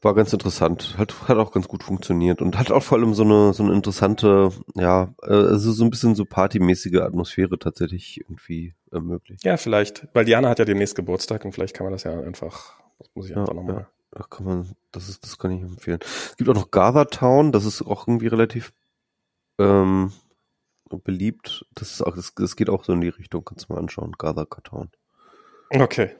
war 0.00 0.14
ganz 0.14 0.32
interessant. 0.32 0.94
Hat, 0.96 1.28
hat 1.28 1.36
auch 1.36 1.52
ganz 1.52 1.68
gut 1.68 1.82
funktioniert 1.82 2.40
und 2.40 2.58
hat 2.58 2.70
auch 2.70 2.82
vor 2.82 2.96
allem 2.96 3.12
so 3.12 3.24
eine, 3.24 3.52
so 3.52 3.62
eine 3.62 3.74
interessante, 3.74 4.52
ja, 4.74 5.14
also 5.18 5.72
so 5.72 5.84
ein 5.84 5.90
bisschen 5.90 6.14
so 6.14 6.24
partymäßige 6.24 7.02
Atmosphäre 7.02 7.58
tatsächlich 7.58 8.18
irgendwie 8.22 8.72
ermöglicht. 8.90 9.44
Ja, 9.44 9.58
vielleicht. 9.58 10.08
Weil 10.14 10.24
Diana 10.24 10.48
hat 10.48 10.60
ja 10.60 10.64
demnächst 10.64 10.94
Geburtstag 10.94 11.44
und 11.44 11.52
vielleicht 11.52 11.74
kann 11.74 11.84
man 11.84 11.92
das 11.92 12.04
ja 12.04 12.18
einfach, 12.18 12.72
das 12.98 13.10
muss 13.12 13.28
ich 13.28 13.36
einfach 13.36 13.48
ja, 13.48 13.54
nochmal. 13.54 13.76
Ja. 13.76 13.86
Ach, 14.18 14.30
kann 14.30 14.46
man, 14.46 14.70
das 14.92 15.10
ist, 15.10 15.24
das 15.24 15.36
kann 15.36 15.50
ich 15.50 15.60
empfehlen. 15.60 15.98
Es 16.02 16.38
gibt 16.38 16.48
auch 16.48 16.54
noch 16.54 16.70
Gather 16.70 17.08
Town, 17.08 17.52
das 17.52 17.66
ist 17.66 17.82
auch 17.82 18.08
irgendwie 18.08 18.28
relativ 18.28 18.72
ähm, 19.58 20.10
beliebt. 20.98 21.64
Das 21.74 21.90
ist 21.90 22.02
auch, 22.02 22.14
das, 22.14 22.34
das 22.34 22.56
geht 22.56 22.70
auch 22.70 22.84
so 22.84 22.92
in 22.92 23.00
die 23.00 23.08
Richtung, 23.08 23.44
kannst 23.44 23.68
du 23.68 23.72
mal 23.72 23.80
anschauen. 23.80 24.12
Gather 24.18 24.46
Town. 24.64 24.90
Okay. 25.70 26.10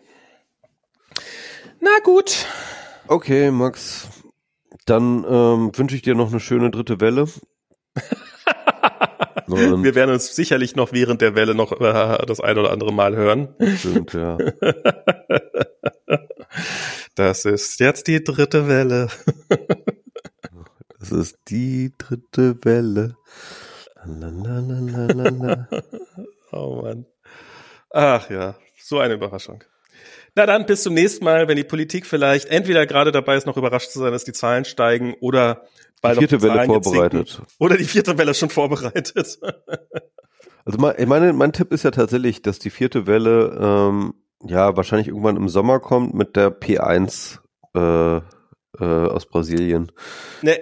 Na 1.81 1.91
gut. 2.05 2.47
Okay, 3.09 3.51
Max. 3.51 4.09
Dann 4.87 5.25
ähm, 5.29 5.71
wünsche 5.77 5.97
ich 5.97 6.03
dir 6.03 6.15
noch 6.15 6.31
eine 6.31 6.41
schöne 6.41 6.71
dritte 6.71 7.01
Welle. 7.01 7.27
Wir 9.47 9.95
werden 9.95 10.13
uns 10.13 10.35
sicherlich 10.35 10.77
noch 10.77 10.93
während 10.93 11.21
der 11.21 11.35
Welle 11.35 11.55
noch 11.55 11.73
äh, 11.73 12.25
das 12.27 12.41
ein 12.41 12.57
oder 12.57 12.71
andere 12.71 12.93
Mal 12.93 13.15
hören. 13.15 13.55
Stimmt, 13.77 14.15
ja. 14.15 14.39
Das 17.15 17.45
ist 17.45 17.79
jetzt 17.79 18.07
die 18.07 18.25
dritte 18.25 18.69
Welle. 18.69 19.09
Das 20.99 21.13
ist 21.13 21.37
die 21.49 21.93
dritte 21.99 22.57
Welle. 22.65 23.17
Lalalala. 24.05 25.69
Oh 26.55 26.83
Mann. 26.83 27.07
Ach 27.91 28.29
ja, 28.29 28.57
so 28.79 28.99
eine 28.99 29.15
Überraschung. 29.15 29.65
Na 30.35 30.45
dann, 30.45 30.67
bis 30.67 30.83
zum 30.83 30.93
nächsten 30.93 31.25
Mal, 31.25 31.49
wenn 31.49 31.57
die 31.57 31.65
Politik 31.65 32.05
vielleicht 32.05 32.49
entweder 32.49 32.87
gerade 32.87 33.11
dabei 33.11 33.37
ist, 33.37 33.47
noch 33.47 33.57
überrascht 33.57 33.91
zu 33.91 33.99
sein, 33.99 34.13
dass 34.13 34.25
die 34.25 34.33
Zahlen 34.33 34.67
steigen 34.67 35.15
oder 35.21 35.65
bald 36.03 36.17
die 36.17 36.21
vierte 36.21 36.39
die 36.39 36.43
Welle 36.43 36.67
vorbereitet. 36.67 37.43
Oder 37.59 37.79
die 37.79 37.85
vierte 37.85 38.19
Welle 38.19 38.35
schon 38.35 38.51
vorbereitet. 38.51 39.39
Also 40.65 40.79
mein, 40.79 40.95
meine, 41.09 41.33
mein 41.33 41.53
Tipp 41.53 41.73
ist 41.73 41.83
ja 41.83 41.91
tatsächlich, 41.91 42.41
dass 42.41 42.61
die 42.61 42.71
vierte 42.71 43.09
Welle 43.09 43.59
ähm, 43.61 44.15
ja 44.47 44.77
wahrscheinlich 44.77 45.09
irgendwann 45.09 45.37
im 45.37 45.49
Sommer 45.49 45.81
kommt 45.81 46.15
mit 46.15 46.37
der 46.37 46.57
P1 46.57 47.41
äh, 47.75 48.19
äh, 48.19 48.21
aus 48.79 49.27
Brasilien. 49.27 49.91
Ne, 50.43 50.61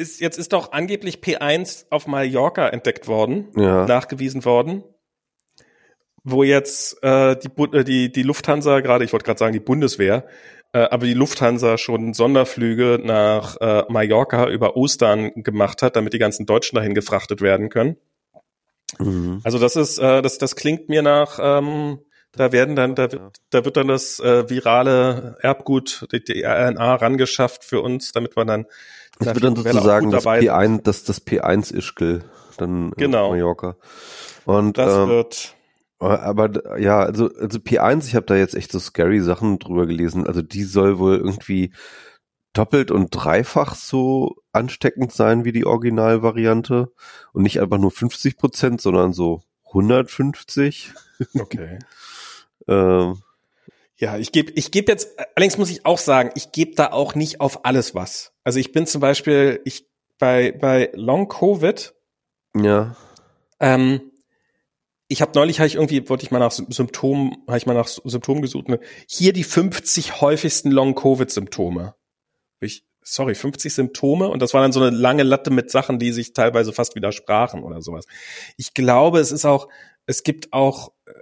ist, 0.00 0.20
jetzt 0.20 0.38
ist 0.38 0.52
doch 0.52 0.72
angeblich 0.72 1.18
P1 1.18 1.86
auf 1.90 2.06
Mallorca 2.06 2.68
entdeckt 2.68 3.06
worden, 3.06 3.48
ja. 3.56 3.86
nachgewiesen 3.86 4.44
worden 4.44 4.82
wo 6.24 6.42
jetzt 6.42 7.02
äh, 7.02 7.36
die, 7.36 7.48
äh, 7.76 7.84
die, 7.84 8.12
die 8.12 8.22
Lufthansa 8.22 8.80
gerade, 8.80 9.04
ich 9.04 9.12
wollte 9.12 9.24
gerade 9.24 9.38
sagen 9.38 9.52
die 9.52 9.60
Bundeswehr, 9.60 10.26
äh, 10.72 10.80
aber 10.80 11.06
die 11.06 11.14
Lufthansa 11.14 11.78
schon 11.78 12.14
Sonderflüge 12.14 13.00
nach 13.02 13.56
äh, 13.60 13.84
Mallorca 13.88 14.48
über 14.48 14.76
Ostern 14.76 15.32
gemacht 15.42 15.82
hat, 15.82 15.96
damit 15.96 16.12
die 16.12 16.18
ganzen 16.18 16.46
Deutschen 16.46 16.76
dahin 16.76 16.94
gefrachtet 16.94 17.40
werden 17.40 17.68
können. 17.68 17.96
Mhm. 18.98 19.40
Also 19.44 19.58
das 19.58 19.76
ist, 19.76 19.98
äh, 19.98 20.22
das, 20.22 20.38
das 20.38 20.56
klingt 20.56 20.88
mir 20.88 21.02
nach, 21.02 21.38
ähm, 21.42 22.00
da 22.32 22.52
werden 22.52 22.76
dann, 22.76 22.94
da 22.94 23.10
wird, 23.10 23.38
da 23.50 23.64
wird 23.64 23.76
dann 23.76 23.88
das 23.88 24.20
äh, 24.20 24.48
virale 24.48 25.36
Erbgut, 25.40 26.06
die, 26.12 26.22
die 26.22 26.44
RNA 26.44 26.96
rangeschafft 26.96 27.64
für 27.64 27.80
uns, 27.80 28.12
damit 28.12 28.36
man 28.36 28.46
dann 28.46 28.66
das 29.20 29.34
wird 29.34 29.44
dann 29.44 29.56
sozusagen 29.56 30.10
das 30.10 30.26
P1, 30.26 30.82
das, 30.82 31.04
das 31.04 31.24
P1-Ischgl, 31.24 32.24
dann 32.56 32.90
genau. 32.96 33.30
Mallorca. 33.30 33.76
Und 34.44 34.78
das 34.78 34.96
ähm, 34.96 35.08
wird 35.08 35.54
aber 36.00 36.78
ja, 36.80 37.00
also, 37.00 37.28
also 37.38 37.58
P1, 37.58 38.06
ich 38.06 38.14
habe 38.14 38.24
da 38.24 38.34
jetzt 38.34 38.54
echt 38.54 38.72
so 38.72 38.78
scary 38.78 39.20
Sachen 39.20 39.58
drüber 39.58 39.86
gelesen. 39.86 40.26
Also 40.26 40.40
die 40.40 40.64
soll 40.64 40.98
wohl 40.98 41.18
irgendwie 41.18 41.72
doppelt 42.54 42.90
und 42.90 43.10
dreifach 43.10 43.74
so 43.74 44.36
ansteckend 44.52 45.12
sein 45.12 45.44
wie 45.44 45.52
die 45.52 45.66
Originalvariante 45.66 46.90
und 47.32 47.42
nicht 47.42 47.60
einfach 47.60 47.78
nur 47.78 47.90
50 47.90 48.38
Prozent, 48.38 48.80
sondern 48.80 49.12
so 49.12 49.42
150. 49.68 50.92
Okay. 51.38 51.78
ähm, 52.66 53.18
ja, 54.00 54.16
ich 54.16 54.32
gebe 54.32 54.52
ich 54.52 54.70
geb 54.70 54.88
jetzt, 54.88 55.10
allerdings 55.36 55.58
muss 55.58 55.70
ich 55.70 55.84
auch 55.84 55.98
sagen, 55.98 56.30
ich 56.34 56.52
gebe 56.52 56.74
da 56.74 56.90
auch 56.90 57.14
nicht 57.14 57.40
auf 57.40 57.64
alles 57.64 57.94
was. 57.94 58.32
Also 58.44 58.58
ich 58.58 58.72
bin 58.72 58.86
zum 58.86 59.00
Beispiel, 59.00 59.60
ich 59.64 59.86
bei, 60.18 60.52
bei 60.52 60.90
Long 60.94 61.28
Covid, 61.28 61.94
ja. 62.56 62.96
Ähm, 63.60 64.10
ich 65.08 65.22
habe 65.22 65.32
neulich 65.34 65.58
habe 65.58 65.66
ich 65.66 65.74
irgendwie 65.74 66.08
wollte 66.08 66.24
ich 66.24 66.30
mal 66.30 66.38
nach 66.38 66.52
Symptomen 66.52 67.36
habe 67.46 67.58
ich 67.58 67.66
mal 67.66 67.74
nach 67.74 67.88
Symptomen 67.88 68.42
gesucht 68.42 68.68
ne? 68.68 68.80
hier 69.06 69.32
die 69.32 69.44
50 69.44 70.20
häufigsten 70.20 70.70
Long 70.70 70.94
Covid 70.94 71.30
Symptome 71.30 71.94
ich 72.60 72.84
sorry 73.02 73.34
50 73.34 73.74
Symptome 73.74 74.28
und 74.28 74.40
das 74.40 74.54
war 74.54 74.62
dann 74.62 74.72
so 74.72 74.80
eine 74.80 74.96
lange 74.96 75.24
Latte 75.24 75.50
mit 75.50 75.70
Sachen 75.70 75.98
die 75.98 76.12
sich 76.12 76.32
teilweise 76.32 76.72
fast 76.72 76.94
widersprachen 76.94 77.62
oder 77.62 77.82
sowas 77.82 78.06
ich 78.56 78.72
glaube 78.72 79.20
es 79.20 79.32
ist 79.32 79.44
auch 79.44 79.68
es 80.06 80.22
gibt 80.22 80.52
auch 80.52 80.92
äh, 81.06 81.12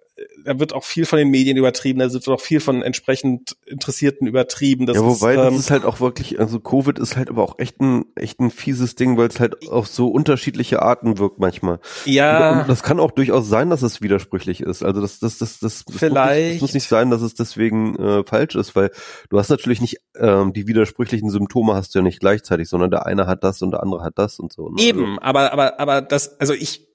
da 0.45 0.59
wird 0.59 0.73
auch 0.73 0.85
viel 0.85 1.07
von 1.07 1.19
den 1.19 1.29
Medien 1.29 1.57
übertrieben, 1.57 1.99
da 1.99 2.13
wird 2.13 2.27
auch 2.29 2.41
viel 2.41 2.61
von 2.61 2.83
entsprechend 2.83 3.57
Interessierten 3.67 4.27
übertrieben. 4.27 4.87
Das 4.87 4.97
ja, 4.97 5.05
wobei 5.05 5.35
ist, 5.35 5.39
ähm, 5.39 5.45
das 5.45 5.57
ist 5.57 5.71
halt 5.71 5.85
auch 5.85 6.01
wirklich, 6.01 6.41
also 6.41 6.61
Covid 6.61 6.99
ist 6.99 7.17
halt 7.17 7.29
aber 7.29 7.43
auch 7.43 7.59
echt 7.59 7.81
ein, 7.81 8.05
echt 8.15 8.41
ein 8.41 8.51
fieses 8.51 8.95
Ding, 8.95 9.17
weil 9.17 9.29
es 9.29 9.41
halt 9.41 9.69
auf 9.69 9.87
so 9.87 10.09
unterschiedliche 10.09 10.83
Arten 10.83 11.19
wirkt 11.19 11.39
manchmal. 11.39 11.81
Ja. 12.05 12.61
Und 12.61 12.69
das 12.69 12.83
kann 12.83 13.01
auch 13.01 13.11
durchaus 13.11 13.49
sein, 13.49 13.71
dass 13.71 13.83
es 13.83 14.01
widersprüchlich 14.01 14.61
ist. 14.61 14.83
Also 14.83 15.01
das, 15.01 15.19
das, 15.19 15.39
das, 15.39 15.59
das, 15.59 15.85
das 15.85 15.97
Vielleicht. 15.97 16.55
Muss, 16.55 16.63
muss 16.63 16.75
nicht 16.75 16.89
sein, 16.89 17.11
dass 17.11 17.23
es 17.23 17.35
deswegen 17.35 17.97
äh, 17.97 18.25
falsch 18.25 18.55
ist, 18.55 18.75
weil 18.77 18.91
du 19.31 19.39
hast 19.39 19.49
natürlich 19.49 19.81
nicht 19.81 19.99
ähm, 20.17 20.53
die 20.53 20.67
widersprüchlichen 20.67 21.31
Symptome 21.31 21.75
hast 21.75 21.95
du 21.95 22.01
ja 22.01 22.03
nicht 22.03 22.21
gleichzeitig, 22.21 22.69
sondern 22.69 22.91
der 22.91 23.07
eine 23.07 23.27
hat 23.27 23.45
das 23.45 23.63
und 23.63 23.71
der 23.71 23.83
andere 23.83 24.03
hat 24.03 24.15
das 24.17 24.39
und 24.39 24.53
so. 24.53 24.69
Ne? 24.71 24.83
Eben, 24.83 25.19
also, 25.19 25.21
aber, 25.21 25.53
aber, 25.53 25.81
aber 25.81 26.03
das, 26.03 26.41
also 26.41 26.55
ich, 26.55 26.89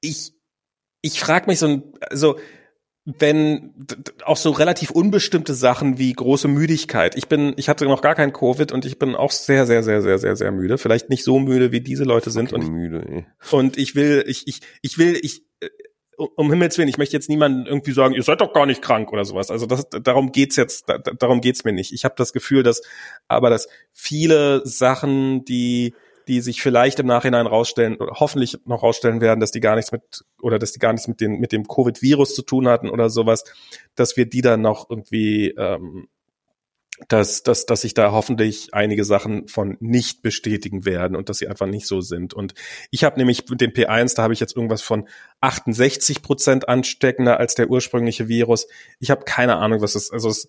ich, 0.00 0.34
ich 1.00 1.20
frage 1.20 1.46
mich 1.46 1.58
so 1.58 1.66
ein, 1.66 1.82
also 2.10 2.38
wenn 3.18 3.72
auch 4.24 4.36
so 4.36 4.50
relativ 4.50 4.90
unbestimmte 4.90 5.54
Sachen 5.54 5.96
wie 5.96 6.12
große 6.12 6.46
Müdigkeit. 6.46 7.16
Ich 7.16 7.26
bin, 7.26 7.54
ich 7.56 7.70
hatte 7.70 7.86
noch 7.86 8.02
gar 8.02 8.14
kein 8.14 8.34
Covid 8.34 8.70
und 8.70 8.84
ich 8.84 8.98
bin 8.98 9.14
auch 9.14 9.30
sehr, 9.30 9.66
sehr, 9.66 9.82
sehr, 9.82 10.02
sehr, 10.02 10.18
sehr, 10.18 10.36
sehr 10.36 10.52
müde. 10.52 10.76
Vielleicht 10.76 11.08
nicht 11.08 11.24
so 11.24 11.38
müde, 11.38 11.72
wie 11.72 11.80
diese 11.80 12.04
Leute 12.04 12.30
sind. 12.30 12.52
Und, 12.52 12.70
müde, 12.70 13.02
ey. 13.08 13.26
und 13.50 13.78
ich 13.78 13.94
will, 13.94 14.24
ich, 14.26 14.46
ich, 14.46 14.60
ich 14.82 14.98
will, 14.98 15.18
ich, 15.22 15.42
äh, 15.60 15.68
um 16.36 16.50
Himmels 16.50 16.76
Willen, 16.76 16.88
ich 16.88 16.98
möchte 16.98 17.16
jetzt 17.16 17.30
niemanden 17.30 17.64
irgendwie 17.64 17.92
sagen, 17.92 18.14
ihr 18.14 18.22
seid 18.22 18.42
doch 18.42 18.52
gar 18.52 18.66
nicht 18.66 18.82
krank 18.82 19.10
oder 19.10 19.24
sowas. 19.24 19.50
Also 19.50 19.64
das, 19.64 19.88
darum 19.88 20.30
geht's 20.30 20.56
jetzt, 20.56 20.84
darum 21.18 21.40
geht's 21.40 21.64
mir 21.64 21.72
nicht. 21.72 21.94
Ich 21.94 22.04
habe 22.04 22.14
das 22.18 22.34
Gefühl, 22.34 22.62
dass 22.62 22.82
aber 23.26 23.48
dass 23.48 23.68
viele 23.94 24.66
Sachen, 24.66 25.46
die 25.46 25.94
die 26.28 26.40
sich 26.40 26.62
vielleicht 26.62 27.00
im 27.00 27.06
Nachhinein 27.06 27.46
rausstellen 27.46 27.96
oder 27.96 28.12
hoffentlich 28.20 28.58
noch 28.66 28.82
rausstellen 28.82 29.20
werden, 29.20 29.40
dass 29.40 29.50
die 29.50 29.60
gar 29.60 29.76
nichts 29.76 29.90
mit 29.90 30.02
oder 30.40 30.58
dass 30.58 30.72
die 30.72 30.78
gar 30.78 30.92
nichts 30.92 31.08
mit, 31.08 31.20
den, 31.20 31.40
mit 31.40 31.52
dem 31.52 31.66
Covid-Virus 31.66 32.34
zu 32.34 32.42
tun 32.42 32.68
hatten 32.68 32.90
oder 32.90 33.10
sowas, 33.10 33.44
dass 33.94 34.16
wir 34.16 34.26
die 34.26 34.42
dann 34.42 34.60
noch 34.60 34.90
irgendwie 34.90 35.48
ähm, 35.50 36.08
dass, 37.06 37.44
dass, 37.44 37.64
dass 37.64 37.82
sich 37.82 37.94
da 37.94 38.10
hoffentlich 38.10 38.74
einige 38.74 39.04
Sachen 39.04 39.46
von 39.46 39.76
nicht 39.80 40.22
bestätigen 40.22 40.84
werden 40.84 41.16
und 41.16 41.28
dass 41.28 41.38
sie 41.38 41.46
einfach 41.46 41.66
nicht 41.66 41.86
so 41.86 42.00
sind. 42.00 42.34
Und 42.34 42.54
ich 42.90 43.04
habe 43.04 43.18
nämlich 43.18 43.48
mit 43.48 43.60
den 43.60 43.72
P1, 43.72 44.16
da 44.16 44.24
habe 44.24 44.32
ich 44.32 44.40
jetzt 44.40 44.56
irgendwas 44.56 44.82
von 44.82 45.08
68 45.40 46.22
Prozent 46.22 46.68
ansteckender 46.68 47.38
als 47.38 47.54
der 47.54 47.70
ursprüngliche 47.70 48.26
Virus. 48.26 48.66
Ich 48.98 49.10
habe 49.10 49.24
keine 49.24 49.56
Ahnung, 49.56 49.80
was 49.80 49.94
es, 49.94 50.10
also 50.10 50.28
es, 50.28 50.48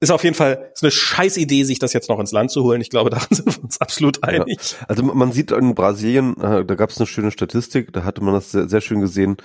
ist 0.00 0.10
auf 0.10 0.22
jeden 0.22 0.36
Fall 0.36 0.70
ist 0.72 0.82
eine 0.82 0.92
scheiß 0.92 1.36
Idee, 1.38 1.64
sich 1.64 1.78
das 1.78 1.92
jetzt 1.92 2.08
noch 2.08 2.20
ins 2.20 2.30
Land 2.30 2.50
zu 2.50 2.62
holen. 2.62 2.80
Ich 2.80 2.90
glaube, 2.90 3.10
daran 3.10 3.28
sind 3.30 3.56
wir 3.56 3.64
uns 3.64 3.80
absolut 3.80 4.22
einig. 4.22 4.76
Ja. 4.80 4.86
Also 4.88 5.02
man 5.02 5.32
sieht 5.32 5.50
in 5.50 5.74
Brasilien, 5.74 6.36
äh, 6.40 6.64
da 6.64 6.74
gab 6.74 6.90
es 6.90 6.98
eine 6.98 7.06
schöne 7.06 7.30
Statistik, 7.30 7.92
da 7.92 8.04
hatte 8.04 8.22
man 8.22 8.34
das 8.34 8.52
sehr, 8.52 8.68
sehr, 8.68 8.80
schön 8.80 9.00
gesehen. 9.00 9.36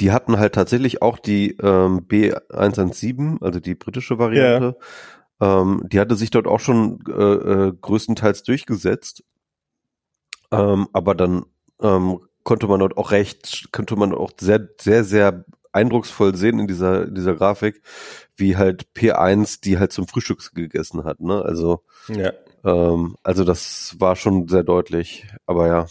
Die 0.00 0.12
hatten 0.12 0.38
halt 0.38 0.54
tatsächlich 0.54 1.02
auch 1.02 1.18
die 1.18 1.56
ähm, 1.62 2.06
B117, 2.08 3.42
also 3.42 3.60
die 3.60 3.74
britische 3.74 4.18
Variante. 4.18 4.76
Ja. 5.40 5.60
Ähm, 5.60 5.82
die 5.86 6.00
hatte 6.00 6.16
sich 6.16 6.30
dort 6.30 6.46
auch 6.46 6.60
schon 6.60 7.00
äh, 7.08 7.12
äh, 7.12 7.72
größtenteils 7.80 8.42
durchgesetzt. 8.44 9.24
Ähm, 10.50 10.88
aber 10.92 11.14
dann 11.14 11.44
ähm, 11.82 12.20
konnte 12.44 12.66
man 12.66 12.80
dort 12.80 12.96
auch 12.96 13.10
recht, 13.10 13.68
konnte 13.72 13.96
man 13.96 14.14
auch 14.14 14.30
sehr, 14.40 14.68
sehr, 14.80 15.04
sehr 15.04 15.44
eindrucksvoll 15.72 16.34
sehen 16.34 16.58
in 16.58 16.66
dieser, 16.66 17.06
dieser 17.06 17.34
Grafik, 17.34 17.82
wie 18.36 18.56
halt 18.56 18.86
P1 18.94 19.60
die 19.62 19.78
halt 19.78 19.92
zum 19.92 20.06
Frühstück 20.06 20.54
gegessen 20.54 21.04
hat, 21.04 21.20
ne? 21.20 21.42
Also, 21.42 21.82
ja. 22.08 22.32
ähm, 22.64 23.16
also 23.22 23.44
das 23.44 23.96
war 23.98 24.16
schon 24.16 24.48
sehr 24.48 24.62
deutlich, 24.62 25.26
aber 25.46 25.66
ja. 25.66 25.86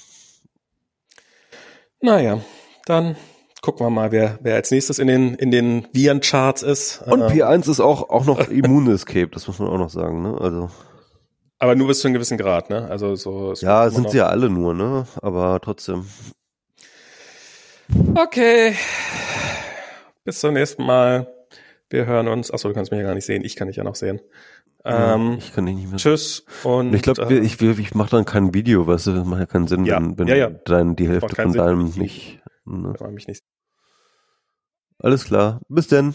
Naja, 1.99 2.41
dann 2.85 3.15
gucken 3.61 3.85
wir 3.85 3.89
mal, 3.89 4.11
wer, 4.11 4.39
wer 4.41 4.55
als 4.55 4.71
nächstes 4.71 4.99
in 4.99 5.07
den, 5.07 5.35
in 5.35 5.51
den 5.51 5.87
Virencharts 5.91 6.63
ist. 6.63 7.01
Und 7.05 7.21
äh, 7.21 7.25
P1 7.25 7.69
ist 7.69 7.79
auch, 7.79 8.09
auch 8.09 8.25
noch 8.25 8.47
Immun-Escape, 8.47 9.29
das 9.31 9.47
muss 9.47 9.59
man 9.59 9.69
auch 9.69 9.77
noch 9.77 9.89
sagen, 9.89 10.21
ne? 10.21 10.37
Also. 10.39 10.69
Aber 11.59 11.75
nur 11.75 11.87
bis 11.87 12.01
zu 12.01 12.07
einem 12.07 12.13
gewissen 12.13 12.37
Grad, 12.37 12.69
ne? 12.69 12.87
Also 12.89 13.15
so. 13.15 13.53
Ja, 13.55 13.89
sind 13.89 14.11
sie 14.11 14.17
ja 14.17 14.27
alle 14.27 14.49
nur, 14.49 14.73
ne? 14.73 15.07
Aber 15.21 15.59
trotzdem. 15.59 16.05
Okay. 18.15 18.75
Bis 20.27 20.41
zum 20.41 20.55
nächsten 20.55 20.83
Mal. 20.83 21.33
Wir 21.89 22.05
hören 22.05 22.27
uns. 22.27 22.51
Achso, 22.51 22.67
du 22.67 22.73
kannst 22.73 22.91
mich 22.91 22.99
ja 22.99 23.07
gar 23.07 23.15
nicht 23.15 23.25
sehen. 23.25 23.45
Ich 23.45 23.55
kann 23.55 23.69
dich 23.69 23.77
ja 23.77 23.85
noch 23.85 23.95
sehen. 23.95 24.19
Ähm, 24.83 25.37
ich 25.37 25.53
kann 25.53 25.65
dich 25.65 25.75
nicht 25.75 25.87
mehr. 25.87 25.95
Tschüss 25.95 26.43
und. 26.65 26.93
Ich 26.93 27.01
glaube, 27.01 27.33
äh, 27.33 27.39
ich, 27.39 27.61
ich 27.61 27.95
mache 27.95 28.09
dann 28.09 28.25
kein 28.25 28.53
Video, 28.53 28.85
weißt 28.85 29.07
du, 29.07 29.13
das 29.13 29.25
macht 29.25 29.39
ja 29.39 29.45
keinen 29.45 29.67
Sinn, 29.67 29.85
ja, 29.85 29.95
wenn, 29.95 30.19
wenn 30.19 30.27
ja, 30.27 30.35
ja. 30.35 30.49
dann 30.49 30.97
die 30.97 31.07
Hälfte 31.07 31.33
von 31.33 31.53
deinem 31.53 31.93
nicht. 31.95 32.41
Ne? 32.65 32.93
Mich 33.11 33.27
nicht 33.29 33.41
Alles 34.99 35.23
klar. 35.23 35.61
Bis 35.69 35.87
denn. 35.87 36.13